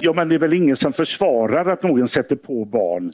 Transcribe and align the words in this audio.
Ja, 0.00 0.12
men 0.12 0.28
det 0.28 0.34
är 0.34 0.38
väl 0.38 0.52
ingen 0.52 0.76
som 0.76 0.92
försvarar 0.92 1.66
att 1.72 1.82
någon 1.82 2.08
sätter 2.08 2.36
på 2.36 2.64
barn? 2.64 3.12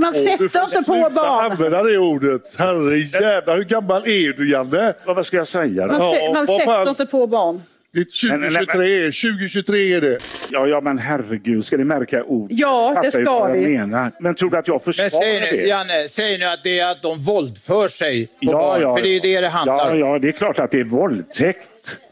Man 0.00 0.12
sätter 0.12 0.44
inte 0.44 0.82
på 0.86 1.10
barn. 1.14 1.50
Använda 1.52 1.82
det 1.82 1.98
ordet. 1.98 2.42
Herre 2.58 2.98
jävlar, 2.98 3.56
hur 3.56 3.64
gammal 3.64 4.02
är 4.02 4.32
du 4.32 4.50
Janne? 4.50 4.94
Vad 5.06 5.16
vad 5.16 5.26
ska 5.26 5.36
jag 5.36 5.46
säga 5.46 5.86
Man, 5.86 5.98
då? 6.00 6.04
Ja, 6.04 6.14
sä- 6.14 6.34
man 6.34 6.44
vad 6.48 6.62
fan. 6.62 6.76
sätter 6.78 6.90
inte 6.90 7.06
på 7.06 7.26
barn. 7.26 7.62
Det 7.94 8.00
är 8.00 8.28
Men- 8.30 8.40
men- 8.40 8.50
2023, 8.52 9.12
2023 9.12 9.94
är 9.94 10.00
det. 10.00 10.18
Ja, 10.50 10.66
ja, 10.66 10.80
men 10.80 10.98
herregud, 10.98 11.64
ska 11.64 11.76
ni 11.76 11.84
märka 11.84 12.24
ord? 12.24 12.48
Ja, 12.52 13.00
det 13.02 13.12
ska 13.12 13.46
vi. 13.46 13.68
Menar. 13.68 14.10
Men 14.20 14.34
tror 14.34 14.50
du 14.50 14.56
att 14.58 14.68
jag 14.68 14.82
Men 14.84 14.94
försvarar 14.94 15.22
säg 15.22 15.40
nu, 15.40 15.46
det? 15.62 15.66
Janne, 15.68 16.08
säg 16.08 16.38
nu 16.38 16.44
att 16.44 16.62
det 16.64 16.78
är 16.78 16.90
att 16.92 17.02
de 17.02 17.18
våldför 17.22 17.88
sig 17.88 18.26
på 18.26 18.32
Ja, 18.40 18.52
barn. 18.52 18.82
ja, 18.82 18.96
för 18.96 19.02
det 19.02 19.08
är 19.08 19.12
ju 19.12 19.20
det 19.20 19.40
det 19.40 19.48
handlar 19.48 19.74
Ja, 19.78 19.90
om. 19.90 19.98
ja, 19.98 20.18
det 20.18 20.28
är 20.28 20.32
klart 20.32 20.58
att 20.58 20.70
det 20.70 20.80
är 20.80 20.84
våldtäkt. 20.84 21.68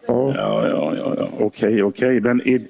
Ja, 0.08 0.32
ja, 0.36 0.68
ja, 0.68 0.94
ja. 1.18 1.28
okej, 1.38 1.82
okej. 1.82 2.20
Men 2.20 2.40
är, 2.48 2.60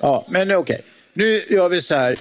Ja, 0.00 0.26
men 0.28 0.56
okej. 0.56 0.82
Nu 1.12 1.44
gör 1.48 1.68
vi 1.68 1.82
så 1.82 1.94
här. 1.94 2.16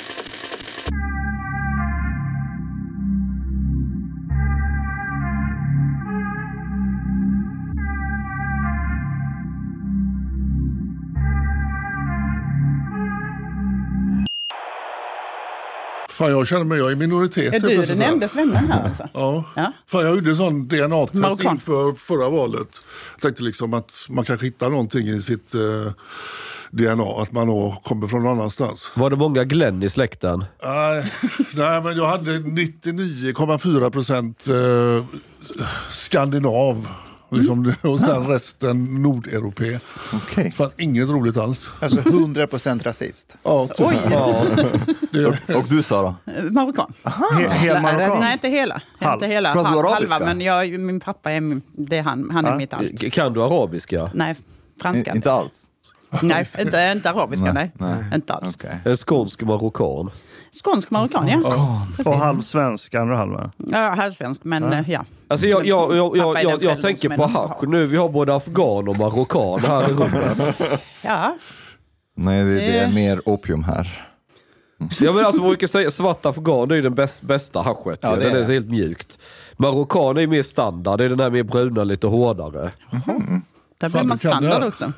Fan, 16.09 16.31
jag 16.31 16.47
känner 16.47 16.63
mig, 16.63 16.77
jag 16.77 16.87
är 16.87 16.91
i 16.91 16.95
minoritet. 16.95 17.47
Är 17.47 17.51
helt 17.51 17.63
du 17.65 17.75
plötsligt 17.75 17.99
den 17.99 18.13
enda 18.13 18.27
svensken 18.27 18.71
här 18.71 18.83
alltså? 18.83 19.09
Ja. 19.13 19.43
Ja. 19.55 19.73
Fan, 19.87 20.05
jag 20.05 20.15
gjorde 20.15 20.35
sån 20.35 20.67
DNA-test 20.67 21.43
inför 21.43 21.93
förra 21.93 22.29
valet. 22.29 22.81
Jag 23.13 23.21
tänkte 23.21 23.43
liksom 23.43 23.73
att 23.73 24.05
man 24.09 24.25
kanske 24.25 24.45
hittar 24.45 24.69
någonting 24.69 25.07
i 25.07 25.21
sitt 25.21 25.53
eh, 25.53 25.61
DNA, 26.71 27.21
att 27.21 27.31
man 27.31 27.47
då 27.47 27.77
kommer 27.83 28.07
från 28.07 28.23
någon 28.23 28.39
annanstans. 28.39 28.87
Var 28.95 29.09
det 29.09 29.15
många 29.15 29.43
Glenn 29.43 29.83
i 29.83 29.89
släkten? 29.89 30.45
Nej, 30.63 31.11
nej, 31.55 31.81
men 31.81 31.97
jag 31.97 32.07
hade 32.07 32.31
99,4 32.39 33.89
procent 33.89 34.45
eh, 34.47 35.05
skandinav. 35.91 36.87
Liksom, 37.31 37.73
och 37.81 37.99
sen 37.99 38.27
resten 38.27 39.01
nordeuropé. 39.03 39.79
Okej. 40.13 40.51
Fanns 40.51 40.73
inget 40.77 41.09
roligt 41.09 41.37
alls. 41.37 41.69
Alltså 41.79 41.99
100% 41.99 42.83
rasist. 42.83 43.35
Ja, 43.43 43.67
typ. 43.67 43.87
Oj, 43.87 43.97
Ja. 44.11 44.43
det, 45.11 45.55
Och 45.55 45.65
du 45.69 45.83
Sara? 45.83 46.15
eh, 46.37 46.43
marockan. 46.43 46.93
He- 47.03 47.49
hel 47.53 47.81
marockan? 47.81 48.17
Nej, 48.19 48.33
inte 48.33 48.47
hela. 48.49 48.81
Halv. 48.99 49.13
Inte 49.13 49.27
hela. 49.33 49.53
Pratar 49.53 49.71
du 49.71 49.79
arabiska? 49.79 50.13
Halva, 50.13 50.25
men 50.27 50.41
jag, 50.41 50.79
min 50.79 50.99
pappa 50.99 51.31
är, 51.31 51.41
min- 51.41 51.61
det 51.77 51.97
är 51.97 52.01
han, 52.03 52.29
han 52.31 52.45
är 52.45 52.49
Ja. 52.51 52.57
mitt 52.57 52.73
allt. 52.73 53.11
Kan 53.13 53.33
du 53.33 53.43
arabiska? 53.43 54.11
Nej, 54.13 54.35
franska. 54.81 55.11
I- 55.11 55.15
Inte 55.15 55.31
alls? 55.31 55.65
Nej, 56.23 56.47
inte, 56.59 56.91
inte 56.95 57.09
arabiska, 57.09 57.53
nej. 57.53 57.71
Nej. 57.73 58.03
Inte 58.15 58.33
alls. 58.33 58.57
En 58.85 58.95
skånsk 58.97 59.41
marockan? 59.41 60.09
Skånsk 60.63 60.91
marockan, 60.91 61.27
ja. 61.27 61.81
Och 62.05 62.17
halv 62.17 62.41
svensk, 62.41 62.95
andra 62.95 63.17
halvan? 63.17 63.51
ja 63.57 63.89
halvsvensk, 63.97 64.43
men 64.43 64.73
eh, 64.73 64.89
ja. 64.91 65.05
Alltså 65.27 65.47
jag, 65.47 65.65
jag, 65.65 65.95
jag, 65.95 66.17
jag, 66.17 66.39
är 66.39 66.43
jag, 66.43 66.63
jag 66.63 66.81
tänker 66.81 67.11
är 67.11 67.17
på 67.17 67.25
hasch 67.27 67.63
nu. 67.67 67.85
Vi 67.85 67.97
har 67.97 68.09
både 68.09 68.35
afghan 68.35 68.87
och 68.87 68.97
marockan 68.97 69.59
här 69.59 69.89
i 69.89 69.93
rummet. 69.93 70.57
Ja, 71.01 71.37
Nej, 72.15 72.43
det, 72.43 72.53
det 72.55 72.77
är 72.77 72.87
Det- 72.87 72.93
mer 72.93 73.21
opium 73.29 73.63
här. 73.63 74.05
Jag 74.99 75.13
vill 75.13 75.25
alltså 75.25 75.41
man 75.41 75.49
brukar 75.49 75.67
säga 75.67 75.91
svart 75.91 76.25
afghan 76.25 76.67
det 76.67 76.73
är 76.73 76.75
ju 76.75 76.81
den 76.81 76.95
bäst, 76.95 77.21
bästa 77.21 77.61
haschet. 77.61 77.99
Ja, 78.01 78.09
Ja, 78.09 78.15
det 78.15 78.21
den 78.21 78.31
är 78.31 78.35
är 78.35 78.39
det. 78.39 78.45
så 78.45 78.51
helt 78.51 78.69
mjukt. 78.69 79.19
Marockan 79.57 80.17
är 80.17 80.21
ju 80.21 80.27
mer 80.27 80.43
standard. 80.43 80.97
Det 80.97 81.05
är 81.05 81.09
den 81.09 81.19
här 81.19 81.29
mer 81.29 81.43
bruna, 81.43 81.83
lite 81.83 82.07
hårdare. 82.07 82.71
där 83.79 83.89
blir 83.89 84.03
man 84.03 84.17
standard 84.17 84.63
också. 84.63 84.91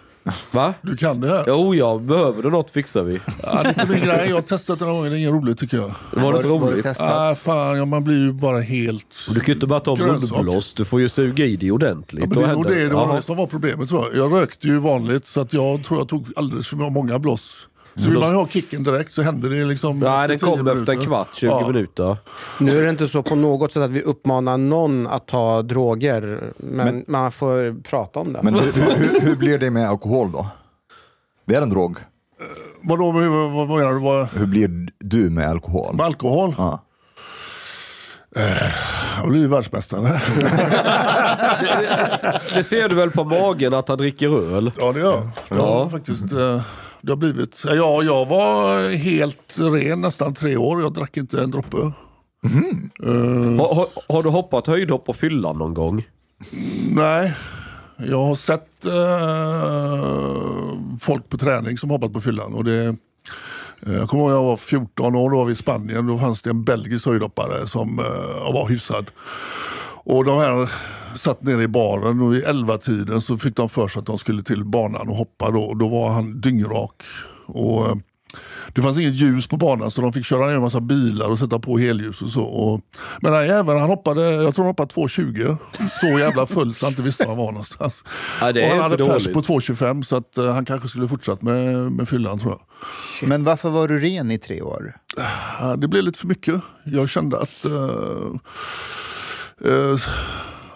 Va? 0.52 0.73
du 0.81 0.97
kan 0.97 1.22
det 1.22 1.27
här. 1.27 1.44
Jo, 1.47 1.75
ja. 1.75 1.97
Behöver 1.97 2.44
du 2.44 2.50
något 2.50 2.69
fixar 2.69 3.03
vi. 3.03 3.19
Ja, 3.44 3.64
det 3.64 3.69
är 3.69 3.81
inte 3.81 3.86
min 3.94 4.03
grej. 4.03 4.25
Jag 4.30 4.36
har 4.36 4.41
testat 4.41 4.80
det 4.80 4.86
några 4.86 4.97
gånger, 4.97 5.09
det 5.09 5.16
är 5.16 5.19
inget 5.19 5.31
roligt 5.31 5.58
tycker 5.58 5.77
jag. 5.77 5.95
Var 6.23 6.31
det 6.31 6.38
inte 6.38 6.47
roligt? 6.50 6.86
Ah, 7.00 7.36
fan, 7.36 7.77
ja, 7.77 7.86
man 7.86 8.03
blir 8.03 8.17
ju 8.17 8.31
bara 8.33 8.59
helt... 8.59 9.16
Du 9.30 9.39
kan 9.39 9.47
ju 9.47 9.53
inte 9.53 9.67
bara 9.67 9.80
ta 9.80 9.95
munblås. 9.95 10.73
Du 10.73 10.86
får 10.86 11.02
ju 11.02 11.10
suga 11.10 11.45
i 11.45 11.55
dig 11.55 11.71
ordentligt. 11.71 12.23
Ja, 12.23 12.27
men 12.30 12.36
Då 12.36 12.42
det 12.42 12.48
händer- 12.48 12.70
det, 12.70 12.87
det 12.87 12.93
var 12.95 13.15
det 13.15 13.21
som 13.21 13.37
var 13.37 13.48
problemet 13.48 13.89
tror 13.89 14.02
jag. 14.05 14.15
Jag 14.26 14.42
rökte 14.42 14.67
ju 14.67 14.77
vanligt 14.77 15.27
så 15.27 15.42
att 15.42 15.54
jag 15.54 15.83
tror 15.83 15.99
jag 15.99 16.08
tog 16.10 16.27
alldeles 16.36 16.67
för 16.67 16.76
många 16.76 17.20
bloss. 17.20 17.67
Så 17.96 18.10
vill 18.10 18.20
man 18.20 18.36
ha 18.36 18.48
kicken 18.48 18.84
direkt 18.84 19.14
så 19.14 19.22
händer 19.22 19.50
det 19.50 19.66
liksom 19.66 20.00
Nej, 20.00 20.10
efter 20.10 20.28
den 20.28 20.40
10 20.40 20.46
kommer 20.58 20.72
efter 20.72 20.92
en 20.94 20.98
minuter. 20.98 21.06
kvart, 21.06 21.28
20 21.36 21.48
Ja. 21.50 21.68
minuter. 21.68 22.18
Nu 22.60 22.80
är 22.80 22.84
det 22.84 22.90
inte 22.90 23.08
så 23.08 23.24
på 23.24 23.36
något 23.36 23.72
sätt 23.72 23.84
att 23.84 23.92
vi 23.92 24.02
uppmanar 24.02 24.58
någon 24.58 25.08
att 25.08 25.28
ta 25.28 25.62
droger, 25.62 26.54
men, 26.58 27.06
man 27.08 27.32
får 27.32 27.82
prata 27.84 28.20
om 28.20 28.34
det. 28.34 28.40
Men 28.44 28.54
hur, 28.54 28.62
hur, 28.96 29.20
hur 29.22 29.36
blir 29.36 29.58
det 29.58 29.72
med 29.72 29.90
alkohol 29.90 30.32
då? 30.32 30.48
Det 31.46 31.56
är 31.56 31.62
en 31.62 31.70
drog. 31.70 31.98
Vadå, 32.84 33.12
vad, 33.12 33.24
vad, 33.26 33.52
vad 33.68 33.78
menar 33.80 33.94
du? 33.94 34.00
Vad, 34.00 34.28
Hur 34.28 34.46
blir 34.46 34.90
du 35.00 35.30
med 35.30 35.50
alkohol? 35.50 35.96
med 35.96 36.06
alkohol? 36.06 36.56
Ja. 36.58 36.84
Jag 39.22 39.30
blir 39.30 39.40
ju 39.42 39.48
världsmästare. 39.48 40.22
Det 42.54 42.64
ser 42.64 42.90
du 42.90 42.96
väl 42.96 43.12
på 43.12 43.23
magen 43.23 43.73
att 43.73 43.88
han 43.90 43.98
dricker 43.98 44.56
öl? 44.56 44.72
ja, 44.80 44.92
det 44.92 45.00
gör 45.00 45.12
jag. 45.14 45.22
Det 45.50 45.56
Ja. 45.56 45.90
faktiskt 45.90 46.34
eh, 46.34 46.62
det 47.02 47.12
har 47.12 47.17
blivit. 47.17 47.64
Ja, 47.66 48.04
jag 48.04 48.26
var 48.26 48.89
helt 48.95 49.58
ren 49.60 50.02
nästan 50.02 50.34
tre 50.34 50.58
år. 50.58 50.82
Jag 50.82 50.94
drack 50.94 51.17
inte 51.17 51.42
en 51.42 51.52
droppe. 51.52 51.78
Har, 53.58 53.76
har, 53.76 53.88
har 54.14 54.23
du 54.23 54.30
hoppat 54.30 54.67
höjdhopp 54.67 55.06
på 55.06 55.14
fyllan 55.14 55.58
någon 55.58 55.73
gång? 55.73 56.06
Nej, 56.90 57.36
jag 57.98 58.23
har 58.23 58.36
sett 58.36 58.86
eh, 58.86 60.02
folk 61.00 61.30
på 61.30 61.38
träning 61.38 61.78
som 61.78 61.90
hoppat 61.90 62.14
på 62.14 62.22
fyllan. 62.22 62.54
Och 62.54 62.64
det, 62.64 62.86
eh, 63.86 63.94
jag 63.94 64.10
kommer 64.10 64.23
ihåg 64.23 64.32
jag 64.32 64.44
var 64.44 64.58
14 64.58 65.16
år, 65.16 65.30
då 65.30 65.38
var 65.38 65.45
vi 65.45 65.52
i 65.52 65.56
Spanien. 65.56 66.08
Då 66.08 66.17
fanns 66.17 66.42
det 66.42 66.50
en 66.50 66.64
belgisk 66.64 67.06
höjdhoppare 67.06 67.67
som 67.67 68.00
eh, 68.00 68.54
var 68.54 68.70
hyfsad. 68.70 69.11
Och 70.04 70.26
de 70.26 70.40
här 70.40 70.70
satt 71.16 71.44
nere 71.44 71.64
i 71.64 71.67
baren 71.67 72.22
och 72.22 72.33
vid 72.33 72.44
11 72.44 72.77
tiden 72.77 73.22
så 73.22 73.38
fick 73.38 73.55
de 73.55 73.70
för 73.70 73.88
sig 73.88 73.99
att 73.99 74.05
de 74.05 74.17
skulle 74.17 74.44
till 74.44 74.66
banan 74.66 75.10
och 75.10 75.16
hoppa. 75.16 75.52
Då, 75.52 75.73
då 75.73 75.89
var 75.89 76.10
han 76.10 76.42
dyngrak. 76.42 77.04
Och, 77.45 77.86
eh, 77.86 77.95
det 78.73 78.82
fanns 78.82 78.99
inget 78.99 79.14
ljus 79.14 79.48
på 79.48 79.58
banan 79.58 79.92
så 79.92 80.02
de 80.02 80.14
fick 80.14 80.26
köra 80.26 80.48
ner 80.48 80.54
en 80.54 80.61
massa 80.61 80.82
bilar 80.82 81.30
och 81.30 81.39
sätta 81.39 81.60
på 81.60 81.77
helljus 81.77 82.22
och 82.22 82.30
så. 82.30 82.44
Och, 82.44 82.82
men 83.22 83.33
den 83.33 83.48
jäveln 83.48 83.80
han 83.80 83.89
hoppade, 83.89 84.22
jag 84.22 84.55
tror 84.55 84.66
han 84.66 84.70
hoppade 84.70 84.94
2,20. 84.94 85.58
Så 86.02 86.20
jävla 86.20 86.48
full 86.48 86.73
så 86.73 86.86
han 86.86 86.92
inte 86.92 87.02
visste 87.02 87.23
var 87.23 87.30
han 87.36 87.38
var 87.38 87.52
någonstans. 87.52 88.04
Ja, 88.42 88.52
det 88.52 88.61
är 88.61 88.66
och 88.66 88.82
han 88.82 88.92
hade 88.92 89.05
pers 89.05 89.28
på 89.28 89.42
2,25 89.42 90.02
så 90.02 90.16
att, 90.16 90.38
eh, 90.38 90.54
han 90.54 90.66
kanske 90.66 90.88
skulle 90.88 91.08
fortsatt 91.08 91.42
med, 91.42 91.92
med 91.92 92.10
fyllan 92.10 92.39
tror 92.39 92.52
jag. 92.52 93.30
Men 93.30 93.43
varför 93.43 93.70
var 93.70 93.88
du 93.88 93.99
ren 93.99 94.32
i 94.32 94.38
tre 94.38 94.61
år? 94.61 94.98
Ja, 95.60 95.76
det 95.76 95.88
blev 95.88 96.04
lite 96.04 96.20
för 96.20 96.28
mycket. 96.28 96.61
Jag 96.83 97.10
kände 97.10 97.39
att 97.39 97.66
eh, 97.66 98.32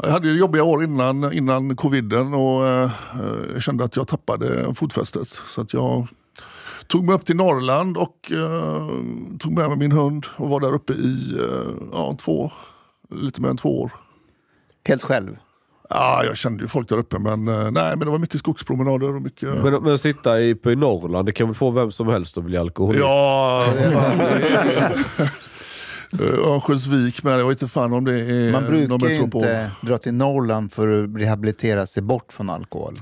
jag 0.06 0.12
hade 0.12 0.30
jobbiga 0.30 0.64
år 0.64 0.84
innan, 0.84 1.34
innan 1.34 1.76
coviden 1.76 2.34
och 2.34 2.68
eh, 2.68 2.90
jag 3.54 3.64
kände 3.64 3.84
att 3.84 3.96
jag 3.96 4.08
tappade 4.08 4.74
fotfästet. 4.74 5.40
Så 5.48 5.62
att 5.62 5.74
jag 5.74 6.08
tog 6.88 7.06
mig 7.06 7.16
upp 7.16 7.26
till 7.26 7.36
Norrland 7.36 7.98
och 7.98 8.32
eh, 8.32 8.88
tog 9.40 9.54
med 9.54 9.70
mig 9.70 9.78
min 9.78 9.92
hund 9.92 10.26
och 10.36 10.50
var 10.50 10.60
där 10.60 10.74
uppe 10.74 10.94
i 10.94 11.38
eh, 11.40 11.74
ja, 11.94 12.18
två, 12.22 12.52
lite 13.12 13.42
mer 13.42 13.50
än 13.50 13.58
två 13.58 13.82
år. 13.82 13.92
Helt 14.88 15.04
själv? 15.04 15.38
Ja, 15.90 16.24
jag 16.26 16.38
kände 16.38 16.64
ju 16.64 16.68
folk 16.68 16.90
där 16.90 16.98
uppe 16.98 17.20
men, 17.20 17.48
eh, 17.48 17.72
nej, 17.72 17.90
men 17.90 18.00
det 18.00 18.10
var 18.10 18.18
mycket 18.18 18.40
skogspromenader 18.40 19.16
och 19.16 19.22
mycket... 19.22 19.64
Men, 19.64 19.84
men 19.84 19.98
sitta 19.98 20.42
i, 20.42 20.56
på 20.56 20.72
i 20.72 20.76
Norrland, 20.76 21.26
det 21.26 21.32
kan 21.32 21.48
väl 21.48 21.56
få 21.56 21.72
vem 21.72 21.92
som 21.92 22.08
helst 22.08 22.38
att 22.38 22.44
bli 22.44 22.58
alkoholist? 22.58 23.04
Ja, 23.04 23.66
fan, 23.94 25.28
Örnsköldsvik 26.24 27.24
med, 27.24 27.40
jag 27.40 27.48
vet 27.48 27.62
inte 27.62 27.74
fan 27.74 27.94
om 27.94 28.06
det 28.06 28.20
är 28.20 28.52
Man 28.52 28.66
brukar 28.66 29.10
ju 29.10 29.20
inte 29.20 29.72
dra 29.82 29.98
till 29.98 30.14
Norrland 30.14 30.74
för 30.74 31.04
att 31.04 31.16
rehabilitera 31.16 31.88
sig 31.88 32.04
bort 32.04 32.34
från 32.34 32.50
alkohol. 32.50 32.94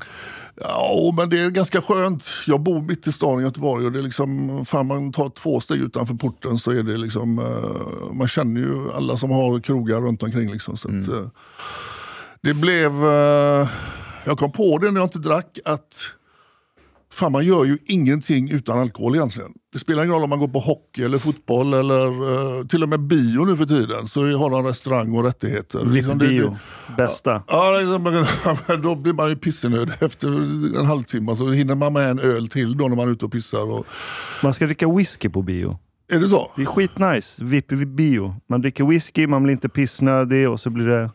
Ja, 0.55 1.13
men 1.17 1.29
det 1.29 1.39
är 1.39 1.49
ganska 1.49 1.81
skönt. 1.81 2.25
Jag 2.47 2.61
bor 2.61 2.81
mitt 2.81 3.07
i 3.07 3.11
stan 3.11 3.39
i 3.39 3.43
Göteborg 3.43 3.85
och 3.85 3.91
det 3.91 3.99
är 3.99 4.03
liksom, 4.03 4.65
fan 4.65 4.87
man 4.87 5.11
tar 5.11 5.29
två 5.29 5.59
steg 5.59 5.81
utanför 5.81 6.15
porten 6.15 6.59
så 6.59 6.71
är 6.71 6.83
det 6.83 6.97
liksom, 6.97 7.39
eh, 7.39 8.13
man 8.13 8.27
känner 8.27 8.61
ju 8.61 8.91
alla 8.93 9.17
som 9.17 9.31
har 9.31 9.59
krogar 9.59 10.01
runt 10.01 10.23
omkring 10.23 10.51
liksom. 10.51 10.77
Så 10.77 10.87
att, 10.87 11.07
eh, 11.07 11.27
det 12.41 12.53
blev, 12.53 13.05
eh, 13.05 13.67
jag 14.25 14.37
kom 14.37 14.51
på 14.51 14.77
det 14.77 14.91
när 14.91 14.99
jag 14.99 15.05
inte 15.05 15.19
drack 15.19 15.59
att 15.65 15.95
Fan, 17.13 17.31
man 17.31 17.45
gör 17.45 17.65
ju 17.65 17.77
ingenting 17.85 18.51
utan 18.51 18.79
alkohol 18.79 19.15
egentligen. 19.15 19.51
Det 19.73 19.79
spelar 19.79 20.03
ingen 20.03 20.13
roll 20.13 20.23
om 20.23 20.29
man 20.29 20.39
går 20.39 20.47
på 20.47 20.59
hockey 20.59 21.03
eller 21.03 21.17
fotboll 21.17 21.73
eller 21.73 22.05
eh, 22.59 22.65
till 22.67 22.83
och 22.83 22.89
med 22.89 22.99
bio 22.99 23.45
nu 23.45 23.57
för 23.57 23.65
tiden. 23.65 24.07
Så 24.07 24.37
har 24.37 24.49
de 24.49 24.65
restaurang 24.65 25.17
och 25.17 25.23
rättigheter. 25.23 25.85
Liksom 25.85 26.17
det- 26.17 26.25
VIP-bio, 26.25 26.57
bästa. 26.97 27.43
Ja, 27.47 27.77
liksom, 27.79 28.25
då 28.83 28.95
blir 28.95 29.13
man 29.13 29.29
ju 29.29 29.35
pissenödig 29.35 29.93
efter 29.99 30.27
en 30.79 30.85
halvtimme. 30.85 31.35
Så 31.35 31.49
hinner 31.51 31.75
man 31.75 31.93
med 31.93 32.09
en 32.09 32.19
öl 32.19 32.47
till 32.47 32.77
då 32.77 32.87
när 32.87 32.95
man 32.95 33.07
är 33.07 33.11
ute 33.11 33.25
och 33.25 33.31
pissar. 33.31 33.71
Och... 33.71 33.85
Man 34.43 34.53
ska 34.53 34.65
dricka 34.65 34.91
whisky 34.91 35.29
på 35.29 35.41
bio. 35.41 35.79
Är 36.11 36.19
det 36.19 36.27
så? 36.27 36.51
Det 36.55 36.61
är 36.61 36.65
skitnice. 36.65 37.43
VIP-bio. 37.43 38.35
Man 38.49 38.61
dricker 38.61 38.83
whisky, 38.83 39.27
man 39.27 39.43
blir 39.43 39.53
inte 39.53 39.69
pissnödig 39.69 40.49
och 40.49 40.59
så 40.59 40.69
blir 40.69 40.87
det 40.87 41.09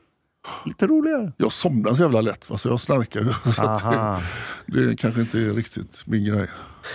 lite 0.66 0.86
roligare. 0.86 1.32
Jag 1.36 1.52
somnar 1.52 1.94
så 1.94 2.02
jävla 2.02 2.20
lätt, 2.20 2.50
va? 2.50 2.58
så 2.58 2.68
jag 2.68 2.80
snarkar 2.80 3.20
ju. 3.20 3.26
Så 3.52 3.62
att 3.62 3.84
Aha. 3.84 4.22
det, 4.66 4.86
det 4.86 4.96
kanske 4.96 5.20
inte 5.20 5.38
är 5.38 5.52
riktigt 5.52 6.02
min 6.06 6.24
grej. 6.24 6.46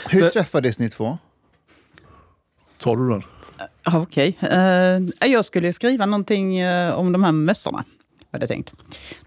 Hur 0.09 0.21
Men- 0.21 0.31
träffades 0.31 0.79
ni 0.79 0.89
två? 0.89 1.17
Tar 2.77 2.95
du 2.95 3.09
den? 3.09 3.23
Ja, 3.83 3.99
Okej. 4.01 4.37
Eh, 4.41 5.29
jag 5.29 5.45
skulle 5.45 5.73
skriva 5.73 6.05
någonting 6.05 6.57
eh, 6.59 6.93
om 6.93 7.11
de 7.11 7.23
här 7.23 7.31
mössorna. 7.31 7.83
Hade 8.31 8.43
jag 8.43 8.49
tänkt. 8.49 8.73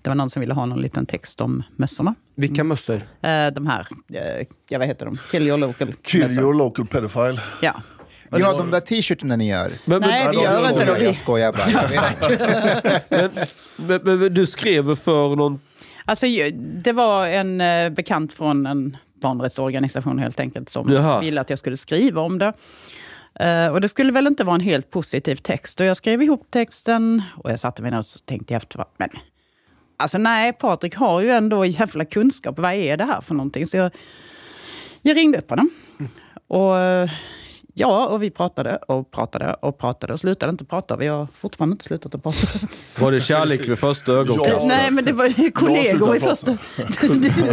Det 0.02 0.10
var 0.10 0.14
någon 0.14 0.30
som 0.30 0.40
ville 0.40 0.54
ha 0.54 0.66
någon 0.66 0.80
liten 0.82 1.06
text 1.06 1.40
om 1.40 1.62
mössorna. 1.76 2.14
Vilka 2.34 2.64
mössor? 2.64 2.94
Eh, 2.94 3.46
de 3.52 3.66
här, 3.66 3.86
eh, 4.12 4.46
ja 4.68 4.78
vad 4.78 4.86
heter 4.88 5.06
de? 5.06 5.18
Kill 5.30 5.42
your 5.46 5.58
local 5.58 5.92
Kill 6.02 6.20
mössor. 6.22 6.42
your 6.42 6.54
local 6.54 6.86
pedophile. 6.86 7.40
Ja. 7.62 7.82
Ja, 8.30 8.52
de 8.52 8.70
där 8.70 8.80
t-shirtarna 8.80 9.36
ni 9.36 9.48
gör. 9.48 9.72
Men, 9.84 10.00
men, 10.00 10.10
Nej, 10.10 10.28
vi 10.30 10.36
gör 10.36 10.68
inte 10.68 10.84
det. 10.84 11.04
Jag 11.04 11.16
skojar 11.16 11.52
bara. 11.52 11.70
Jag 13.10 13.30
men, 13.76 14.00
men, 14.04 14.18
men 14.18 14.34
du 14.34 14.46
skrev 14.46 14.94
för 14.94 15.36
någon... 15.36 15.60
Alltså, 16.04 16.26
det 16.58 16.92
var 16.92 17.26
en 17.26 17.60
eh, 17.60 17.90
bekant 17.90 18.32
från 18.32 18.66
en 18.66 18.96
barnrättsorganisation 19.20 20.18
helt 20.18 20.40
enkelt 20.40 20.68
som 20.68 20.92
Jaha. 20.92 21.20
ville 21.20 21.40
att 21.40 21.50
jag 21.50 21.58
skulle 21.58 21.76
skriva 21.76 22.20
om 22.20 22.38
det. 22.38 22.52
Eh, 23.40 23.68
och 23.68 23.80
det 23.80 23.88
skulle 23.88 24.12
väl 24.12 24.26
inte 24.26 24.44
vara 24.44 24.54
en 24.54 24.60
helt 24.60 24.90
positiv 24.90 25.36
text. 25.36 25.80
Och 25.80 25.86
jag 25.86 25.96
skrev 25.96 26.22
ihop 26.22 26.46
texten 26.50 27.22
och 27.36 27.50
jag 27.50 27.60
satte 27.60 27.82
mig 27.82 27.90
ner 27.90 27.98
och 27.98 28.06
tänkte 28.24 28.54
jag 28.54 28.62
efter. 28.62 28.84
Men, 28.96 29.08
alltså 29.96 30.18
nej, 30.18 30.52
Patrik 30.52 30.94
har 30.94 31.20
ju 31.20 31.30
ändå 31.30 31.64
jävla 31.64 32.04
kunskap. 32.04 32.58
Vad 32.58 32.74
är 32.74 32.96
det 32.96 33.04
här 33.04 33.20
för 33.20 33.34
någonting? 33.34 33.66
Så 33.66 33.76
jag, 33.76 33.90
jag 35.02 35.16
ringde 35.16 35.38
upp 35.38 35.50
honom. 35.50 35.70
Och 36.46 36.78
eh, 36.78 37.10
ja, 37.78 38.06
och 38.06 38.22
vi 38.22 38.30
pratade 38.30 38.76
och 38.76 39.10
pratade 39.10 39.54
och 39.54 39.78
pratade 39.78 40.12
och 40.12 40.20
slutade 40.20 40.50
inte 40.50 40.64
prata. 40.64 40.96
Vi 40.96 41.06
har 41.06 41.28
fortfarande 41.34 41.72
inte 41.72 41.84
slutat 41.84 42.14
att 42.14 42.22
prata. 42.22 42.38
Var 42.98 43.12
det 43.12 43.20
kärlek 43.20 43.68
vid 43.68 43.78
första 43.78 44.12
ögonkastet? 44.12 44.58
Ja. 44.60 44.66
Nej, 44.66 44.90
men 44.90 45.04
det 45.04 45.12
var 45.12 45.50
kollegor 45.50 46.16
i 46.16 46.20
första... 46.20 46.50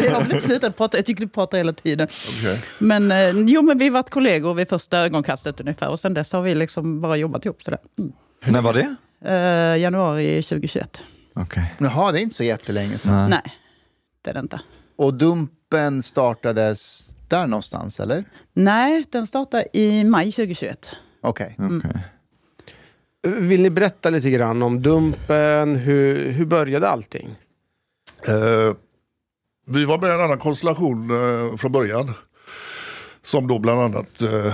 Jag 0.04 0.12
har 0.12 0.22
inte 0.22 0.42
slutat 0.42 0.78
prata. 0.78 0.98
Jag 0.98 1.06
tycker 1.06 1.22
du 1.22 1.30
pratar 1.30 1.58
hela 1.58 1.74
tiden. 1.74 2.08
Okej. 2.40 2.64
Men 2.80 3.12
eh, 3.12 3.30
jo, 3.30 3.62
men 3.62 3.78
vi 3.78 3.86
har 3.86 3.92
varit 3.92 4.10
kollegor 4.10 4.54
vid 4.54 4.70
första 4.70 4.98
ögonkastet 4.98 5.60
ungefär. 5.60 5.90
Och 5.90 6.00
sen 6.00 6.14
dess 6.14 6.32
har 6.32 6.42
vi 6.42 6.56
liksom 6.56 7.02
bara 7.02 7.18
jobbat 7.18 7.46
ihop 7.46 7.62
sådär. 7.62 7.80
Mm. 8.00 8.12
När 8.46 8.62
var 8.62 8.74
det? 8.74 8.96
Eh, 9.26 9.82
januari 9.82 10.44
2021. 10.44 11.00
Okej. 11.36 11.74
Jaha, 11.78 12.12
det 12.12 12.20
är 12.20 12.22
inte 12.22 12.36
så 12.36 12.44
jättelänge 12.44 12.98
sedan. 12.98 13.30
Nej, 13.30 13.54
det 14.22 14.30
är 14.30 14.34
det 14.34 14.40
inte. 14.40 14.62
Och 14.96 15.14
Dumpen 15.14 16.04
startades 16.04 17.10
där 17.34 17.48
någonstans, 17.48 18.00
eller? 18.00 18.26
Nej, 18.54 19.06
den 19.10 19.28
startar 19.28 19.66
i 19.74 20.04
maj 20.04 20.32
2021. 20.32 20.90
Okej. 21.22 21.58
okej. 21.60 22.04
Vill 23.28 23.62
ni 23.62 23.70
berätta 23.70 24.10
lite 24.10 24.30
grann 24.30 24.64
om 24.64 24.82
Dumpen? 24.82 25.76
Hur, 25.76 26.32
hur 26.32 26.46
började 26.46 26.90
allting? 26.90 27.36
Eh, 28.28 28.74
vi 29.68 29.86
var 29.86 30.00
med 30.00 30.10
i 30.10 30.14
en 30.14 30.22
annan 30.22 30.40
konstellation 30.40 31.10
eh, 31.12 31.58
från 31.58 31.72
början. 31.72 32.14
Som 33.22 33.48
då 33.48 33.60
bland 33.60 33.82
annat 33.82 34.22
eh, 34.22 34.54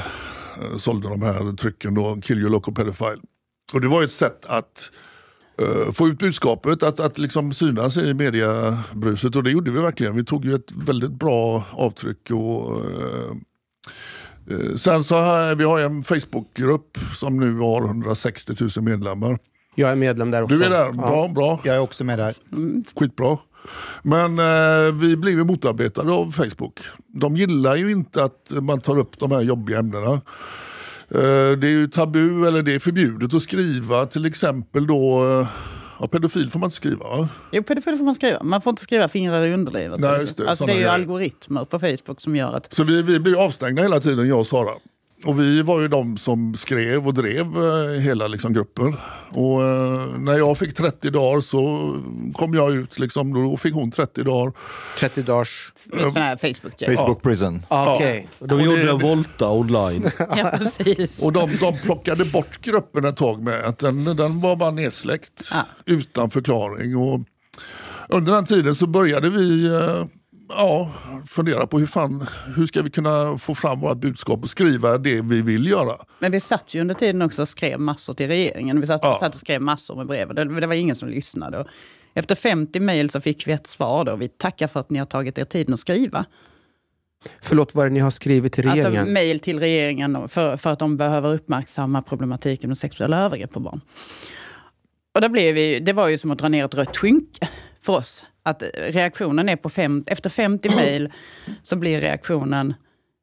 sålde 0.78 1.10
de 1.10 1.22
här 1.22 1.56
trycken 1.56 1.94
då, 1.94 2.22
Kill 2.22 2.40
your 2.40 2.50
local 2.50 2.74
pedophile. 2.74 3.22
Och 3.74 3.82
det 3.82 3.88
var 3.88 4.04
ett 4.04 4.12
sätt 4.12 4.46
att 4.46 4.92
eh, 5.62 5.92
få 5.92 6.08
ut 6.08 6.20
budskapet, 6.20 6.84
att, 6.84 7.00
att 7.00 7.18
liksom 7.18 7.54
synas 7.54 7.98
i 7.98 8.14
mediebruset. 8.14 9.36
Och 9.36 9.44
det 9.44 9.52
gjorde 9.52 9.72
vi 9.72 9.82
verkligen. 9.82 10.16
Vi 10.16 10.24
tog 10.26 10.46
ju 10.46 10.56
ett 10.56 10.72
väldigt 10.72 11.12
bra 11.12 11.66
avtryck. 11.72 12.32
Och, 12.32 12.76
eh, 12.76 13.36
sen 14.76 15.04
så 15.04 15.16
har 15.16 15.56
vi 15.56 15.64
har 15.64 15.80
en 15.80 16.04
Facebookgrupp 16.04 16.98
som 17.16 17.40
nu 17.40 17.58
har 17.60 17.86
160 17.86 18.54
000 18.60 18.70
medlemmar. 18.86 19.40
Jag 19.76 19.90
är 19.90 19.96
medlem 19.96 20.32
där 20.32 20.44
också. 20.44 20.56
Du 20.58 20.64
är 20.64 20.70
där, 20.70 20.86
Ja. 20.86 20.92
bra, 20.92 21.28
bra. 21.28 21.60
Jag 21.64 21.76
är 21.76 21.80
också 21.80 22.04
med 22.04 22.20
där. 22.20 22.36
Skitbra. 23.00 23.38
Men 24.02 24.40
eh, 24.40 24.94
vi 24.94 25.18
blev 25.18 25.46
motarbetade 25.46 26.12
av 26.12 26.32
Facebook. 26.32 26.80
De 27.08 27.38
gillar 27.38 27.76
ju 27.76 27.92
inte 27.92 28.24
att 28.24 28.52
man 28.62 28.82
tar 28.82 29.00
upp 29.00 29.20
de 29.20 29.32
här 29.32 29.42
jobbiga 29.42 29.80
ämnena. 29.80 30.22
Eh, 31.12 31.58
det 31.58 31.68
är 31.68 31.72
ju 31.72 31.88
tabu 31.88 32.48
eller 32.48 32.64
det 32.64 32.76
är 32.76 32.80
förbjudet 32.80 33.34
att 33.34 33.42
skriva 33.42 34.06
till 34.06 34.26
exempel 34.26 34.88
då, 34.88 35.24
eh, 35.42 35.48
ja, 36.00 36.08
pedofil 36.08 36.50
får 36.50 36.60
man 36.60 36.68
inte 36.68 36.76
skriva 36.76 37.04
va? 37.04 37.30
Jo, 37.52 37.64
pedofil 37.64 37.98
får 37.98 38.06
man 38.06 38.16
skriva. 38.16 38.44
Man 38.44 38.62
får 38.62 38.70
inte 38.70 38.84
skriva 38.84 39.08
fingrar 39.08 39.44
i 39.44 39.54
underlivet. 39.54 40.00
Nej, 40.00 40.26
det. 40.38 40.50
alltså, 40.50 40.66
det 40.66 40.72
är 40.72 40.76
ju 40.76 40.82
grejer. 40.82 40.94
algoritmer 40.94 41.66
på 41.66 41.80
Facebook 41.80 42.22
som 42.22 42.36
gör 42.36 42.54
att... 42.54 42.74
Så 42.74 42.84
vi, 42.84 43.02
vi 43.02 43.20
blev 43.20 43.40
avstängda 43.40 43.82
hela 43.82 44.00
tiden, 44.00 44.28
jag 44.28 44.40
och 44.40 44.48
Sara. 44.48 44.72
Och 45.26 45.40
vi 45.40 45.62
var 45.62 45.82
ju 45.82 45.88
de 45.88 46.18
som 46.18 46.54
skrev 46.56 47.08
och 47.08 47.14
drev 47.14 47.46
eh, 47.64 48.02
hela 48.02 48.28
liksom, 48.28 48.54
gruppen. 48.54 48.96
Och 49.30 49.64
eh, 49.64 50.20
när 50.20 50.38
jag 50.38 50.58
fick 50.58 50.74
30 50.74 51.10
dagar 51.10 51.42
så 51.42 51.96
kom 52.34 52.54
jag 52.54 52.72
ut, 52.76 53.00
liksom, 53.00 53.34
då 53.34 53.58
fick 53.58 53.74
hon 53.74 53.92
30 53.92 54.24
dagar. 54.24 54.54
30 55.00 55.22
dagars... 55.22 55.74
Sån 56.14 56.22
här 56.22 56.38
facebook 56.38 56.74
Facebook 56.98 57.22
prison. 57.22 57.66
Ah, 57.68 57.96
Okej. 57.96 58.28
De 58.40 58.62
gjorde 58.62 58.90
en 58.90 58.98
volta 59.00 59.50
online. 59.50 60.06
Ja, 60.38 60.52
precis. 60.58 61.22
Och 61.22 61.34
de, 61.34 61.50
de 61.62 61.78
plockade 61.78 62.26
bort 62.26 62.62
gruppen 62.62 63.06
ett 63.06 63.18
tag 63.18 63.44
med 63.44 63.66
att 63.66 63.80
den, 63.80 64.04
den 64.04 64.40
var 64.42 64.56
bara 64.56 64.72
nedsläckt 64.72 65.50
Ja. 65.52 65.66
utan 65.86 66.30
förklaring. 66.30 66.98
Och 66.98 67.20
under 68.10 68.32
den 68.34 68.46
tiden 68.46 68.76
så 68.76 68.88
började 68.88 69.30
vi 69.30 69.68
eh, 69.68 70.06
ja, 70.50 70.92
fundera 71.28 71.68
på 71.68 71.80
hur, 71.80 71.88
fan, 71.88 72.28
hur 72.56 72.66
ska 72.66 72.82
vi 72.82 72.90
kunna 72.90 73.38
få 73.38 73.56
fram 73.56 73.80
vårt 73.80 73.98
budskap 73.98 74.44
och 74.44 74.50
skriva 74.50 74.98
det 74.98 75.22
vi 75.22 75.42
vill 75.42 75.68
göra. 75.68 75.96
Men 76.20 76.32
vi 76.32 76.40
satt 76.40 76.74
ju 76.74 76.82
under 76.82 76.96
tiden 76.96 77.22
också 77.22 77.42
och 77.42 77.48
skrev 77.48 77.80
massor 77.80 78.14
till 78.14 78.28
regeringen. 78.28 78.82
Vi 78.82 78.88
satt, 78.88 79.00
Ja. 79.04 79.18
satt 79.20 79.34
och 79.36 79.42
skrev 79.42 79.62
massor 79.62 79.96
med 79.96 80.08
brev. 80.08 80.34
Det, 80.34 80.60
det 80.60 80.68
var 80.68 80.76
ingen 80.76 80.96
som 80.96 81.10
lyssnade. 81.10 81.58
Och 81.58 81.68
efter 82.14 82.36
50 82.36 82.80
mejl 82.80 83.10
så 83.10 83.22
fick 83.22 83.48
vi 83.48 83.52
ett 83.52 83.68
svar. 83.68 84.06
Då. 84.06 84.16
Vi 84.16 84.28
tackar 84.28 84.68
för 84.68 84.80
att 84.80 84.90
ni 84.90 85.00
har 85.00 85.06
tagit 85.06 85.38
er 85.38 85.46
tiden 85.46 85.74
att 85.74 85.80
skriva. 85.80 86.26
Förlåt, 87.42 87.76
vad 87.76 87.86
är 87.86 87.90
det 87.90 87.94
ni 87.94 88.00
har 88.00 88.12
skrivit 88.12 88.54
till 88.54 88.64
regeringen? 88.64 88.98
Alltså 89.02 89.14
mejl 89.14 89.40
till 89.40 89.60
regeringen 89.60 90.28
för, 90.30 90.58
för 90.58 90.70
att 90.70 90.80
de 90.80 90.98
behöver 90.98 91.34
uppmärksamma 91.34 92.02
problematiken 92.02 92.68
med 92.68 92.78
sexuella 92.78 93.18
övergrepp 93.18 93.52
på 93.54 93.60
barn. 93.60 93.82
Och 95.16 95.22
det, 95.22 95.30
blev 95.30 95.56
vi, 95.56 95.80
det 95.80 95.94
var 95.94 96.08
ju 96.08 96.18
som 96.18 96.32
att 96.32 96.38
dra 96.38 96.48
ner 96.48 96.66
ett 96.66 96.74
rött 96.74 96.98
skynke 96.98 97.50
för 97.82 97.94
oss. 97.94 98.24
Att 98.44 98.64
reaktionen 98.78 99.50
är 99.50 99.56
på 99.56 99.70
fem, 99.70 100.04
efter 100.08 100.30
50 100.30 100.76
mejl 100.76 101.12
så 101.64 101.76
blir 101.76 102.02
reaktionen 102.02 102.74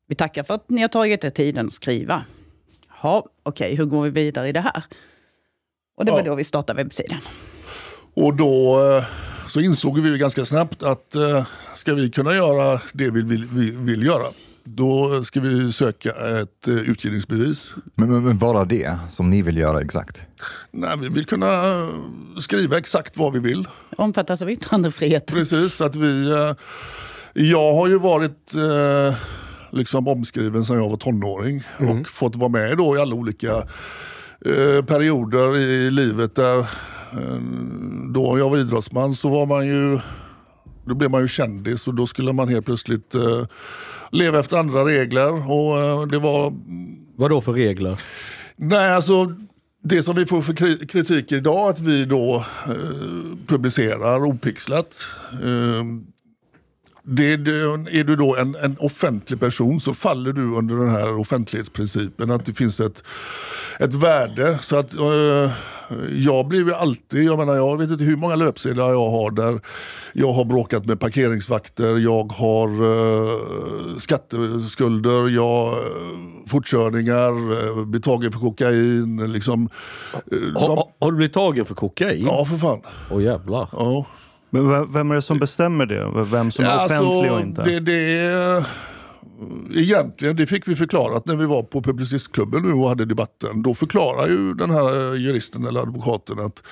vi 0.09 0.15
tackar 0.15 0.43
för 0.43 0.55
att 0.55 0.71
ni 0.71 0.81
har 0.81 0.89
tagit 0.89 1.25
er 1.25 1.31
tiden 1.31 1.67
att 1.67 1.73
skriva. 1.73 2.25
Ja, 3.03 3.27
okej, 3.43 3.75
hur 3.77 3.85
går 3.85 4.03
vi 4.03 4.11
vidare 4.11 4.49
i 4.49 4.53
det 4.53 4.61
här? 4.61 4.85
Och 5.97 6.05
det 6.05 6.13
var 6.13 6.19
Ja. 6.19 6.25
då 6.25 6.35
vi 6.35 6.45
startade 6.45 6.83
webbsidan. 6.83 7.21
Och 8.15 8.35
då 8.37 8.79
eh, 8.99 9.05
så 9.49 9.61
insåg 9.61 9.99
vi 10.01 10.19
ganska 10.19 10.45
snabbt 10.45 10.83
att 10.83 11.15
eh, 11.15 11.47
ska 11.77 11.95
vi 11.95 12.11
kunna 12.11 12.35
göra 12.35 12.81
det 12.93 13.11
vi 13.11 13.23
vill, 13.23 13.45
vi 13.45 13.71
vill 13.71 14.03
göra, 14.07 14.33
då 14.67 15.25
ska 15.25 15.41
vi 15.41 15.73
söka 15.73 16.11
ett 16.11 16.69
eh, 16.69 16.75
utgivningsbevis. 16.75 17.73
Men, 17.95 18.13
men, 18.13 18.25
men 18.25 18.39
bara 18.39 18.65
det 18.65 18.99
som 19.11 19.31
ni 19.31 19.43
vill 19.43 19.57
göra 19.57 19.81
exakt? 19.81 20.23
Nej, 20.71 20.97
vi 21.01 21.09
vill 21.09 21.25
kunna 21.25 21.65
eh, 21.65 21.89
skriva 22.41 22.79
exakt 22.79 23.17
vad 23.17 23.33
vi 23.33 23.39
vill. 23.39 23.69
Omfattas 23.97 24.43
av 24.43 24.51
yttrandefriheten. 24.51 25.37
Precis, 25.37 25.81
att 25.81 25.97
vi... 25.97 26.31
Eh, 26.31 26.55
jag 27.33 27.75
har 27.75 27.89
ju 27.89 27.99
varit 27.99 28.55
eh, 28.55 29.17
liksom 29.71 30.09
omskriven 30.09 30.65
sedan 30.65 30.77
jag 30.77 30.89
var 30.89 30.97
tonåring 30.97 31.63
och 31.79 32.09
fått 32.09 32.37
vara 32.37 32.49
med 32.49 32.77
då 32.77 32.97
i 32.97 33.01
alla 33.01 33.15
olika 33.15 33.53
eh, 34.45 34.85
perioder 34.87 35.57
i 35.57 35.91
livet 35.91 36.35
där 36.35 36.59
eh, 36.59 37.41
då 38.15 38.39
jag 38.39 38.51
var 38.51 38.59
idrottsman 38.59 39.17
så 39.17 39.29
var 39.29 39.47
man 39.47 39.67
ju 39.67 39.99
då 40.87 40.95
blev 40.95 41.11
man 41.11 41.21
ju 41.21 41.29
kändis 41.29 41.89
och 41.89 41.95
då 41.95 42.07
skulle 42.07 42.33
man 42.33 42.49
helt 42.49 42.67
plötsligt 42.67 43.15
eh, 43.15 43.43
leva 44.13 44.41
efter 44.41 44.57
andra 44.57 44.85
regler. 44.85 45.51
Och 45.51 45.79
eh, 45.79 46.03
det 46.07 46.19
var 46.19 46.53
Vad 47.17 47.31
då 47.31 47.41
för 47.41 47.53
regler? 47.53 48.01
Nej, 48.57 48.91
alltså 48.93 49.35
det 49.85 50.03
som 50.03 50.17
vi 50.17 50.27
får 50.27 50.43
för 50.43 50.53
kri- 50.53 50.87
kritik 50.87 51.33
idag 51.33 51.69
att 51.71 51.81
vi 51.81 52.05
då 52.05 52.45
eh, 52.67 53.37
publicerar 53.47 54.25
opixlat. 54.25 54.95
Eh, 55.33 55.85
det, 57.09 57.33
är 57.33 58.05
du 58.05 58.17
då 58.17 58.37
en, 58.37 58.55
en 58.55 58.77
offentlig 58.81 59.41
person 59.41 59.81
så 59.81 59.95
faller 59.95 60.33
du 60.33 60.55
under 60.55 60.75
den 60.75 60.89
här 60.89 61.19
offentlighetsprincipen. 61.19 62.31
Att 62.31 62.47
det 62.47 62.55
finns 62.55 62.81
ett, 62.81 63.05
ett 63.81 63.95
värde. 63.95 64.59
Så 64.63 64.77
att 64.77 64.95
eh, 64.95 65.51
jag 66.13 66.49
blir 66.49 66.65
ju 66.65 66.75
alltid, 66.75 67.25
jag 67.25 67.39
menar 67.39 67.55
jag 67.57 67.79
vet 67.79 67.91
inte 67.91 68.05
hur 68.05 68.17
många 68.17 68.37
löpsedlar 68.37 68.91
jag 68.91 69.11
har 69.11 69.31
där 69.31 69.61
jag 70.13 70.33
har 70.33 70.45
bråkat 70.45 70.87
med 70.87 71.01
parkeringsvakter, 71.01 71.99
jag 71.99 72.33
har 72.33 72.69
eh, 72.69 73.97
skatteskulder, 73.99 75.29
jag 75.29 75.43
har 75.43 75.85
fortkörningar, 76.49 77.29
eh, 77.79 77.85
blivit 77.85 78.05
tagen 78.05 78.33
för 78.33 78.39
kokain. 78.41 79.33
Liksom, 79.33 79.69
eh, 80.33 80.61
Har, 80.61 80.69
de, 80.69 80.83
har- 81.01 81.11
du 81.11 81.17
blivit 81.17 81.35
tagen 81.35 81.65
för 81.65 81.75
kokain? 81.75 82.25
ja, 82.27 82.45
för 82.45 82.57
fan. 82.57 82.81
Åh 83.11 83.23
jävlar. 83.23 83.69
Ja. 83.73 84.07
Men 84.51 84.93
vem 84.93 85.11
är 85.11 85.15
det 85.15 85.23
som 85.23 85.39
bestämmer 85.39 85.87
det? 85.87 86.25
Vem 86.25 86.51
som 86.51 86.65
är 86.65 86.69
Ja, 86.69 86.85
offentlig 86.87 87.07
alltså, 87.19 87.35
och 87.35 87.41
inte? 87.41 87.63
Det, 87.63 87.81
det, 87.81 87.93
är- 88.19 88.65
egentligen, 89.75 90.37
det 90.37 90.47
fick 90.47 90.69
vi 90.69 90.77
förklarat 90.77 91.27
när 91.27 91.37
vi 91.37 91.47
var 91.47 91.63
på 91.63 91.83
Publicistklubben 91.83 92.63
nu 92.63 92.73
och 92.73 92.89
hade 92.89 93.05
debatten. 93.05 93.63
Då 93.63 93.75
förklarar 93.75 94.29
ju 94.29 94.55
den 94.55 94.71
här 94.71 95.15
juristen 95.15 95.65
eller 95.67 95.81
advokaten 95.81 96.39
att 96.39 96.63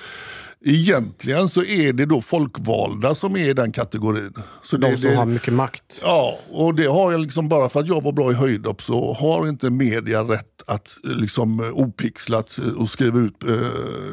egentligen 0.65 1.49
så 1.49 1.63
är 1.63 1.93
det 1.93 2.05
då 2.05 2.21
folkvalda 2.21 3.15
som 3.15 3.35
är 3.37 3.49
i 3.49 3.53
den 3.53 3.71
kategorin. 3.71 4.33
Så 4.63 4.77
De 4.77 4.91
det, 4.91 4.97
som 4.97 5.09
det, 5.09 5.15
har 5.15 5.25
mycket 5.25 5.53
makt. 5.53 5.99
Ja, 6.03 6.39
och 6.51 6.75
det 6.75 6.85
har 6.85 7.11
jag 7.11 7.21
liksom 7.21 7.49
bara 7.49 7.69
för 7.69 7.79
att 7.79 7.87
jag 7.87 8.03
var 8.03 8.11
bra 8.11 8.31
i 8.31 8.33
höjdhopp 8.33 8.81
så 8.81 9.13
har 9.13 9.47
inte 9.47 9.69
media 9.69 10.21
rätt 10.21 10.63
att 10.67 10.97
eh, 11.03 11.11
liksom 11.11 11.59
eh, 11.59 11.69
opixlat 11.71 12.59
eh, 12.59 12.73
och 12.81 12.89
skriva 12.89 13.19
ut. 13.19 13.43
eh, 13.43 13.53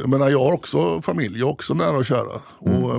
Jag 0.01 0.09
menar 0.11 0.31
jag 0.31 0.45
har 0.45 0.53
också 0.53 1.03
familj, 1.03 1.39
jag 1.39 1.47
har 1.47 1.53
också 1.53 1.75
nära 1.75 1.97
och 1.97 2.07
kära. 2.07 2.41
Och, 2.59 2.95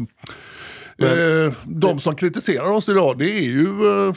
eh, 1.07 1.53
de 1.63 1.99
som 1.99 2.15
kritiserar 2.15 2.71
oss 2.71 2.89
idag 2.89 3.17
det 3.17 3.31
är 3.31 3.43
ju, 3.43 3.67
eh, 4.07 4.13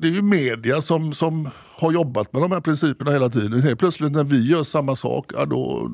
det 0.00 0.08
är 0.08 0.12
ju 0.12 0.22
media 0.22 0.82
som, 0.82 1.12
som 1.12 1.48
har 1.76 1.92
jobbat 1.92 2.32
med 2.32 2.42
de 2.42 2.52
här 2.52 2.60
principerna 2.60 3.10
hela 3.10 3.28
tiden. 3.28 3.62
Helt 3.62 3.78
plötsligt 3.78 4.12
när 4.12 4.24
vi 4.24 4.50
gör 4.50 4.62
samma 4.62 4.96
sak, 4.96 5.32
ja, 5.34 5.44
då, 5.44 5.90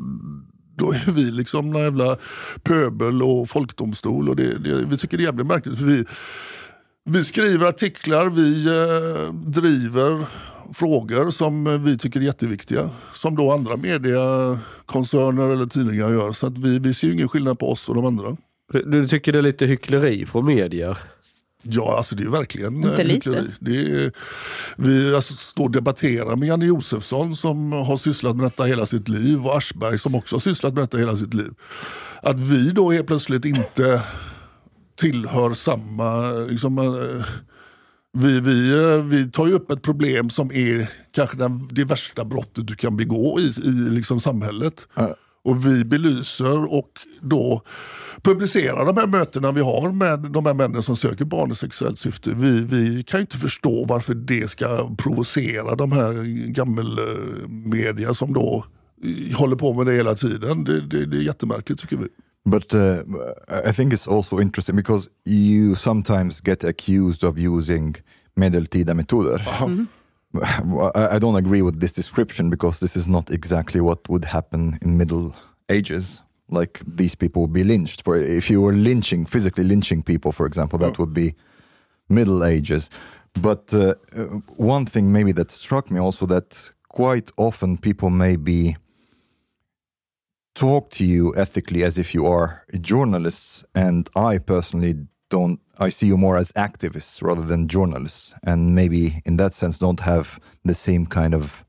då 0.76 0.92
är 0.92 1.12
vi 1.12 1.22
liksom 1.22 1.70
någon 1.70 1.82
jävla 1.82 2.16
pöbel 2.62 3.22
och 3.22 3.48
folkdomstol. 3.48 4.28
Och 4.28 4.36
det, 4.36 4.58
det, 4.58 4.84
vi 4.84 4.98
tycker 4.98 5.16
det 5.16 5.22
är 5.22 5.26
jävligt 5.26 5.46
märkligt. 5.46 5.78
För 5.78 5.84
vi, 5.84 6.04
vi 7.04 7.24
skriver 7.24 7.66
artiklar, 7.66 8.30
vi 8.30 8.66
eh, 8.66 9.34
driver 9.34 10.26
frågor 10.74 11.30
som 11.30 11.84
vi 11.84 11.98
tycker 11.98 12.20
är 12.20 12.24
jätteviktiga. 12.24 12.90
Som 13.14 13.36
då 13.36 13.52
andra 13.52 13.76
mediekoncerner 13.76 15.50
eller 15.50 15.66
tidningar 15.66 16.10
gör. 16.10 16.32
Så 16.32 16.46
att 16.46 16.58
vi, 16.58 16.78
vi 16.78 16.94
ser 16.94 17.06
ju 17.06 17.12
ingen 17.12 17.28
skillnad 17.28 17.58
på 17.58 17.72
oss 17.72 17.88
och 17.88 17.94
de 17.94 18.06
andra. 18.06 18.36
Du, 18.72 18.82
du 18.82 19.08
tycker 19.08 19.32
det 19.32 19.38
är 19.38 19.42
lite 19.42 19.66
hyckleri 19.66 20.26
från 20.26 20.46
medier? 20.46 20.98
Ja, 21.62 21.96
alltså 21.96 22.14
det 22.14 22.22
är 22.22 22.28
verkligen 22.28 22.76
Inte 22.76 23.02
eh, 23.02 23.04
lite. 23.04 23.14
hyckleri. 23.14 24.04
Är, 24.04 24.12
vi 24.76 25.14
alltså, 25.14 25.34
står 25.34 25.64
och 25.64 25.70
debatterar 25.70 26.36
med 26.36 26.48
Janne 26.48 26.66
Josefsson 26.66 27.36
som 27.36 27.72
har 27.72 27.96
sysslat 27.96 28.36
med 28.36 28.46
detta 28.46 28.64
hela 28.64 28.86
sitt 28.86 29.08
liv 29.08 29.46
och 29.46 29.56
Aschberg 29.58 29.98
som 29.98 30.14
också 30.14 30.36
har 30.36 30.40
sysslat 30.40 30.74
med 30.74 30.82
detta 30.82 30.98
hela 30.98 31.16
sitt 31.16 31.34
liv. 31.34 31.50
Att 32.22 32.40
vi 32.40 32.70
då 32.70 32.90
helt 32.90 33.06
plötsligt 33.06 33.44
inte 33.44 34.02
tillhör 34.96 35.54
samma... 35.54 36.30
Liksom, 36.30 36.78
eh, 36.78 37.24
vi, 38.12 38.40
vi, 38.40 38.70
eh, 38.70 39.04
vi 39.04 39.30
tar 39.30 39.46
ju 39.46 39.52
upp 39.52 39.70
ett 39.70 39.82
problem 39.82 40.30
som 40.30 40.52
är 40.52 40.90
kanske 41.12 41.36
den, 41.36 41.68
det 41.72 41.84
värsta 41.84 42.24
brottet 42.24 42.66
du 42.66 42.76
kan 42.76 42.96
begå 42.96 43.40
i, 43.40 43.44
i 43.64 43.70
liksom 43.70 44.20
samhället. 44.20 44.88
Och 45.44 45.66
vi 45.66 45.84
belyser 45.84 46.74
och 46.74 46.90
då 47.20 47.62
publicerar 48.22 48.86
de 48.86 48.96
här 48.96 49.06
mötena 49.06 49.52
vi 49.52 49.60
har 49.60 49.92
med 49.92 50.32
de 50.32 50.46
här 50.46 50.54
männen 50.54 50.82
som 50.82 50.96
söker 50.96 51.24
barn 51.24 51.52
i 51.52 51.54
sexuellt 51.54 51.98
syfte. 51.98 52.30
Vi, 52.34 52.60
vi 52.60 53.02
kan 53.02 53.20
ju 53.20 53.22
inte 53.22 53.38
förstå 53.38 53.84
varför 53.84 54.14
det 54.14 54.50
ska 54.50 54.94
provocera 54.98 55.74
de 55.74 55.92
här 55.92 56.12
gammelmedia 56.52 58.14
som 58.14 58.32
då 58.32 58.64
eh, 59.04 59.36
håller 59.36 59.56
på 59.56 59.74
med 59.74 59.86
det 59.86 59.92
hela 59.92 60.14
tiden. 60.14 60.64
Det, 60.64 60.86
det, 60.86 61.06
det 61.06 61.16
är 61.16 61.22
jättemärkligt 61.22 61.80
tycker 61.80 61.96
vi. 61.96 62.06
But 62.44 62.74
uh, 62.74 63.02
I 63.70 63.72
think 63.72 63.92
it's 63.92 64.16
also 64.16 64.40
interesting 64.40 64.76
because 64.76 65.08
you 65.26 65.76
sometimes 65.76 66.40
get 66.40 66.64
accused 66.64 67.24
of 67.24 67.38
using 67.38 67.96
medeltida 68.34 68.94
metoder. 68.94 69.40
I 69.40 69.86
I 70.42 71.18
don't 71.18 71.36
agree 71.36 71.62
with 71.62 71.80
this 71.80 71.92
description 71.92 72.50
because 72.50 72.80
this 72.80 72.96
is 72.96 73.08
not 73.08 73.30
exactly 73.30 73.80
what 73.80 74.08
would 74.08 74.26
happen 74.26 74.78
in 74.82 74.96
Middle 74.96 75.34
Ages. 75.68 76.22
Like 76.48 76.80
these 76.86 77.14
people 77.14 77.42
would 77.42 77.52
be 77.52 77.64
lynched 77.64 78.02
for 78.02 78.16
if 78.16 78.50
you 78.50 78.60
were 78.60 78.72
lynching, 78.72 79.26
physically 79.26 79.64
lynching 79.64 80.02
people, 80.02 80.32
for 80.32 80.46
example, 80.46 80.78
that 80.80 80.98
would 80.98 81.14
be 81.14 81.34
Middle 82.08 82.44
Ages. 82.44 82.90
But 83.34 83.72
uh, 83.72 83.94
uh, 84.16 84.24
one 84.56 84.86
thing 84.86 85.12
maybe 85.12 85.32
that 85.32 85.50
struck 85.50 85.90
me 85.90 86.00
also 86.00 86.26
that 86.26 86.72
quite 86.88 87.30
often 87.36 87.78
people 87.78 88.10
maybe 88.10 88.76
talk 90.54 90.90
to 90.90 91.04
you 91.04 91.34
ethically 91.36 91.84
as 91.84 91.96
if 91.96 92.14
you 92.14 92.26
are 92.26 92.62
journalists, 92.80 93.64
and 93.74 94.08
I 94.16 94.38
personally 94.38 94.94
don't. 95.28 95.60
I 95.80 95.90
see 95.90 96.06
you 96.06 96.16
more 96.18 96.38
as 96.38 96.52
activists 96.52 97.22
rather 97.22 97.48
than 97.48 97.68
journalists, 97.68 98.34
and 98.42 98.74
maybe 98.74 99.22
in 99.24 99.38
that 99.38 99.54
sense 99.54 99.78
don't 99.84 100.00
have 100.00 100.28
the 100.68 100.74
same 100.74 101.06
kind 101.06 101.34
of 101.34 101.64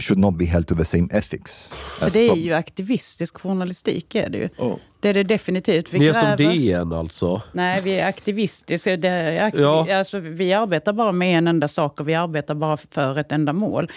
should 0.00 0.18
not 0.18 0.36
be 0.38 0.44
held 0.44 0.66
to 0.66 0.74
the 0.74 0.84
same 0.84 1.08
ethics. 1.10 1.72
För 1.98 2.10
det 2.10 2.28
är 2.28 2.36
ju 2.36 2.52
aktivistisk 2.52 3.38
journalistik. 3.38 4.14
Är 4.14 4.28
det, 4.28 4.38
ju. 4.38 4.48
Ja. 4.58 4.78
det 5.00 5.08
är 5.08 5.14
det 5.14 5.22
definitivt. 5.22 5.92
Vi 5.92 5.98
Mer 5.98 6.12
som 6.12 6.22
gräver- 6.22 6.52
DN 6.52 6.92
alltså? 6.92 7.42
Nej, 7.52 7.80
vi 7.84 7.98
är 8.00 8.08
aktivistiska. 8.08 8.96
Det 8.96 9.08
är 9.08 9.46
aktiv... 9.46 9.62
Ja. 9.62 9.96
alltså, 9.98 10.18
vi 10.18 10.52
arbetar 10.52 10.92
bara 10.92 11.12
med 11.12 11.38
en 11.38 11.48
enda 11.48 11.68
sak 11.68 12.00
och 12.00 12.08
vi 12.08 12.14
arbetar 12.14 12.54
bara 12.54 12.76
för 12.76 13.18
ett 13.18 13.32
enda 13.32 13.52
mål. 13.52 13.90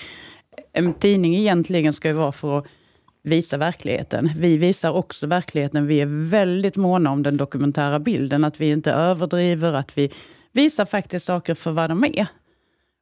En 0.74 0.94
tidning 0.94 1.36
egentligen 1.36 1.94
ska 1.94 2.08
ju 2.08 2.14
vara 2.14 2.32
för 2.32 2.60
att 2.60 2.66
visa 3.24 3.58
verkligheten. 3.58 4.30
Vi 4.38 4.58
visar 4.58 4.92
också 4.92 5.28
verkligheten. 5.28 5.88
Vi 5.88 6.02
är 6.02 6.30
väldigt 6.30 6.76
måna 6.76 7.12
om 7.12 7.24
den 7.24 7.38
dokumentära 7.38 8.00
bilden. 8.00 8.44
Att 8.44 8.62
vi 8.62 8.70
inte 8.70 8.92
överdriver, 8.92 9.74
att 9.74 9.98
vi 9.98 10.12
visar 10.52 10.86
faktiskt 10.86 11.26
saker 11.26 11.56
för 11.56 11.72
vad 11.72 11.90
de 11.90 12.04
är. 12.04 12.28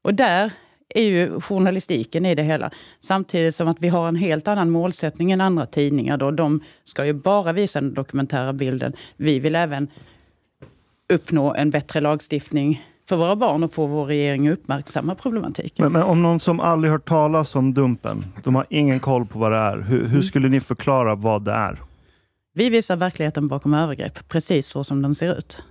Och 0.04 0.14
där 0.14 0.52
är 0.90 1.04
ju 1.04 1.42
journalistiken 1.42 2.26
i 2.26 2.36
det 2.36 2.44
hela. 2.44 2.72
Samtidigt 3.00 3.56
som 3.56 3.68
att 3.68 3.78
vi 3.80 3.88
har 3.88 4.08
en 4.08 4.16
helt 4.16 4.48
annan 4.48 4.70
målsättning 4.70 5.32
än 5.32 5.42
andra 5.42 5.66
tidningar. 5.66 6.18
Då. 6.18 6.32
De 6.32 6.64
ska 6.84 7.06
ju 7.06 7.14
bara 7.14 7.54
visa 7.54 7.82
den 7.82 7.94
dokumentära 7.94 8.54
bilden. 8.54 8.94
Vi 9.18 9.40
vill 9.40 9.56
även 9.56 9.88
uppnå 11.14 11.54
en 11.54 11.70
bättre 11.70 12.02
lagstiftning 12.02 12.86
för 13.10 13.16
våra 13.16 13.36
barn 13.36 13.64
och 13.64 13.74
få 13.74 13.86
vår 13.86 14.06
regering 14.06 14.48
att 14.48 14.54
uppmärksamma 14.54 15.16
problematiken. 15.16 15.84
Men, 15.84 15.92
men 15.94 16.04
om 16.04 16.22
någon 16.22 16.40
som 16.40 16.60
aldrig 16.60 16.92
hört 16.92 17.08
talas 17.08 17.56
om 17.56 17.74
Dumpen, 17.74 18.24
de 18.44 18.56
har 18.56 18.66
ingen 18.70 19.00
koll 19.00 19.26
på 19.26 19.40
vad 19.40 19.52
det 19.52 19.58
är. 19.58 19.78
Hur, 19.78 20.08
hur 20.08 20.22
skulle 20.22 20.50
ni 20.50 20.60
förklara 20.60 21.16
vad 21.16 21.46
det 21.46 21.52
är? 21.52 21.80
Vi 22.54 22.70
visar 22.70 22.96
verkligheten 22.96 23.48
bakom 23.48 23.74
övergrepp, 23.74 24.30
precis 24.30 24.68
så 24.68 24.84
som 24.84 25.02
den 25.02 25.16
ser 25.16 25.38
ut. 25.38 25.64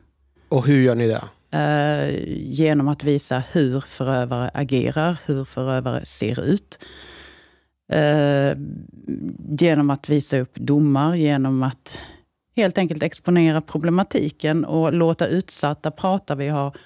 Och 0.49 0.67
hur 0.67 0.83
gör 0.83 0.95
ni 0.95 1.07
det? 1.07 1.23
Eh, 1.59 2.14
genom 2.37 2.88
att 2.88 3.05
visa 3.05 3.43
hur 3.53 3.81
förövare 3.81 4.50
agerar, 4.55 5.19
hur 5.26 5.45
förövare 5.45 6.05
ser 6.05 6.45
ut. 6.45 6.79
Eh, 7.93 8.59
genom 9.59 9.91
att 9.91 10.09
visa 10.09 10.38
upp 10.38 10.55
domar, 10.55 11.14
genom 11.14 11.62
att 11.62 11.99
helt 12.57 12.79
enkelt 12.79 13.03
exponera 13.03 13.61
problematiken 13.61 14.64
och 14.64 14.93
låta 14.93 15.26
utsatta 15.26 15.91
prata. 15.91 16.35
Vi 16.35 16.49
har 16.49 16.76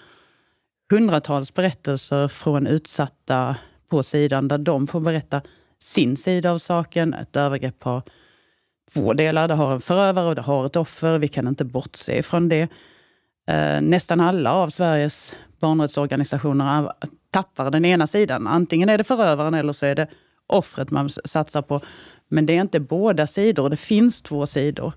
hundratals 0.90 1.54
berättelser 1.54 2.28
från 2.28 2.66
utsatta 2.66 3.57
på 3.88 4.02
sidan 4.02 4.49
där 4.49 4.59
de 4.59 4.87
får 4.87 5.00
berätta 5.00 5.40
sin 5.78 6.16
sida 6.16 6.50
av 6.50 6.59
saken. 6.59 7.14
Ett 7.14 7.37
övergrepp 7.37 7.85
har 7.85 8.02
två 8.95 9.12
delar. 9.12 9.49
Det 9.49 9.54
har 9.54 9.73
en 9.73 9.80
förövare 9.80 10.28
och 10.28 10.35
det 10.35 10.42
har 10.42 10.66
ett 10.66 10.76
offer. 10.76 11.18
Vi 11.18 11.28
kan 11.28 11.49
inte 11.49 11.64
bortse 11.64 12.23
från 12.23 12.49
det. 12.49 12.68
Eh, 13.49 13.80
nästan 13.80 14.21
alla 14.21 14.52
av 14.52 14.68
Sveriges 14.71 15.37
barnrättsorganisationer 15.61 16.92
tappar 17.30 17.71
den 17.71 17.85
ena 17.85 18.07
sidan. 18.07 18.47
Antingen 18.47 18.88
är 18.88 18.99
det 18.99 19.04
förövaren 19.04 19.54
eller 19.54 19.73
så 19.73 19.87
är 19.87 19.95
det 19.95 20.07
offret 20.47 20.90
man 20.90 21.09
satsar 21.09 21.62
på. 21.62 21.80
Men 22.28 22.47
det 22.47 22.57
är 22.57 22.61
inte 22.61 22.80
båda 22.80 23.26
sidor. 23.26 23.71
Det 23.71 23.76
finns 23.76 24.23
två 24.23 24.47
sidor. 24.47 24.92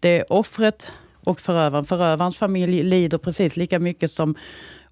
Det 0.00 0.18
är 0.18 0.32
offret 0.32 0.92
och 1.24 1.40
förövaren. 1.40 1.84
Förövarens 1.84 2.36
familj 2.36 2.82
lider 2.82 3.18
precis 3.18 3.56
lika 3.56 3.78
mycket 3.78 4.10
som 4.10 4.34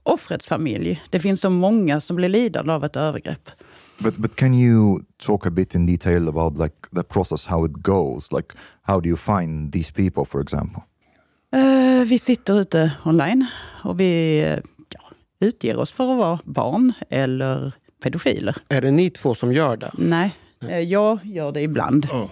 offrets 0.02 0.48
familj. 0.48 1.02
Det 1.10 1.18
finns 1.18 1.40
så 1.40 1.50
många 1.50 2.00
som 2.00 2.16
blir 2.16 2.28
lidande 2.28 2.72
av 2.72 2.84
ett 2.84 2.96
övergrepp. 2.96 3.50
But 3.98 4.16
but 4.16 4.36
can 4.36 4.54
you 4.54 5.00
talk 5.26 5.46
a 5.46 5.50
bit 5.50 5.74
in 5.74 5.86
detail 5.86 6.28
about 6.28 6.58
like 6.58 6.74
the 6.94 7.02
process, 7.02 7.46
how 7.46 7.66
it 7.66 7.72
goes? 7.72 8.32
Like 8.32 8.54
how 8.82 9.00
do 9.00 9.08
you 9.08 9.16
find 9.16 9.72
these 9.72 9.92
people, 9.92 10.24
for 10.24 10.42
example? 10.42 10.82
Eh, 11.52 12.04
vi 12.04 12.18
sitter 12.18 12.60
ute 12.60 12.92
online 13.04 13.46
och 13.84 14.00
vi 14.00 14.40
ja, 14.88 15.00
utger 15.40 15.76
oss 15.76 15.92
för 15.92 16.12
att 16.12 16.18
vara 16.18 16.38
barn 16.44 16.92
eller 17.08 17.72
pedofiler. 18.02 18.56
Är 18.68 18.80
det 18.80 18.90
ni 18.90 19.10
två 19.10 19.34
som 19.34 19.52
gör 19.52 19.76
det? 19.76 19.90
Nej, 19.98 20.36
eh, 20.68 20.78
jag 20.78 21.18
gör 21.24 21.52
det 21.52 21.60
ibland. 21.60 22.06
Ja. 22.10 22.30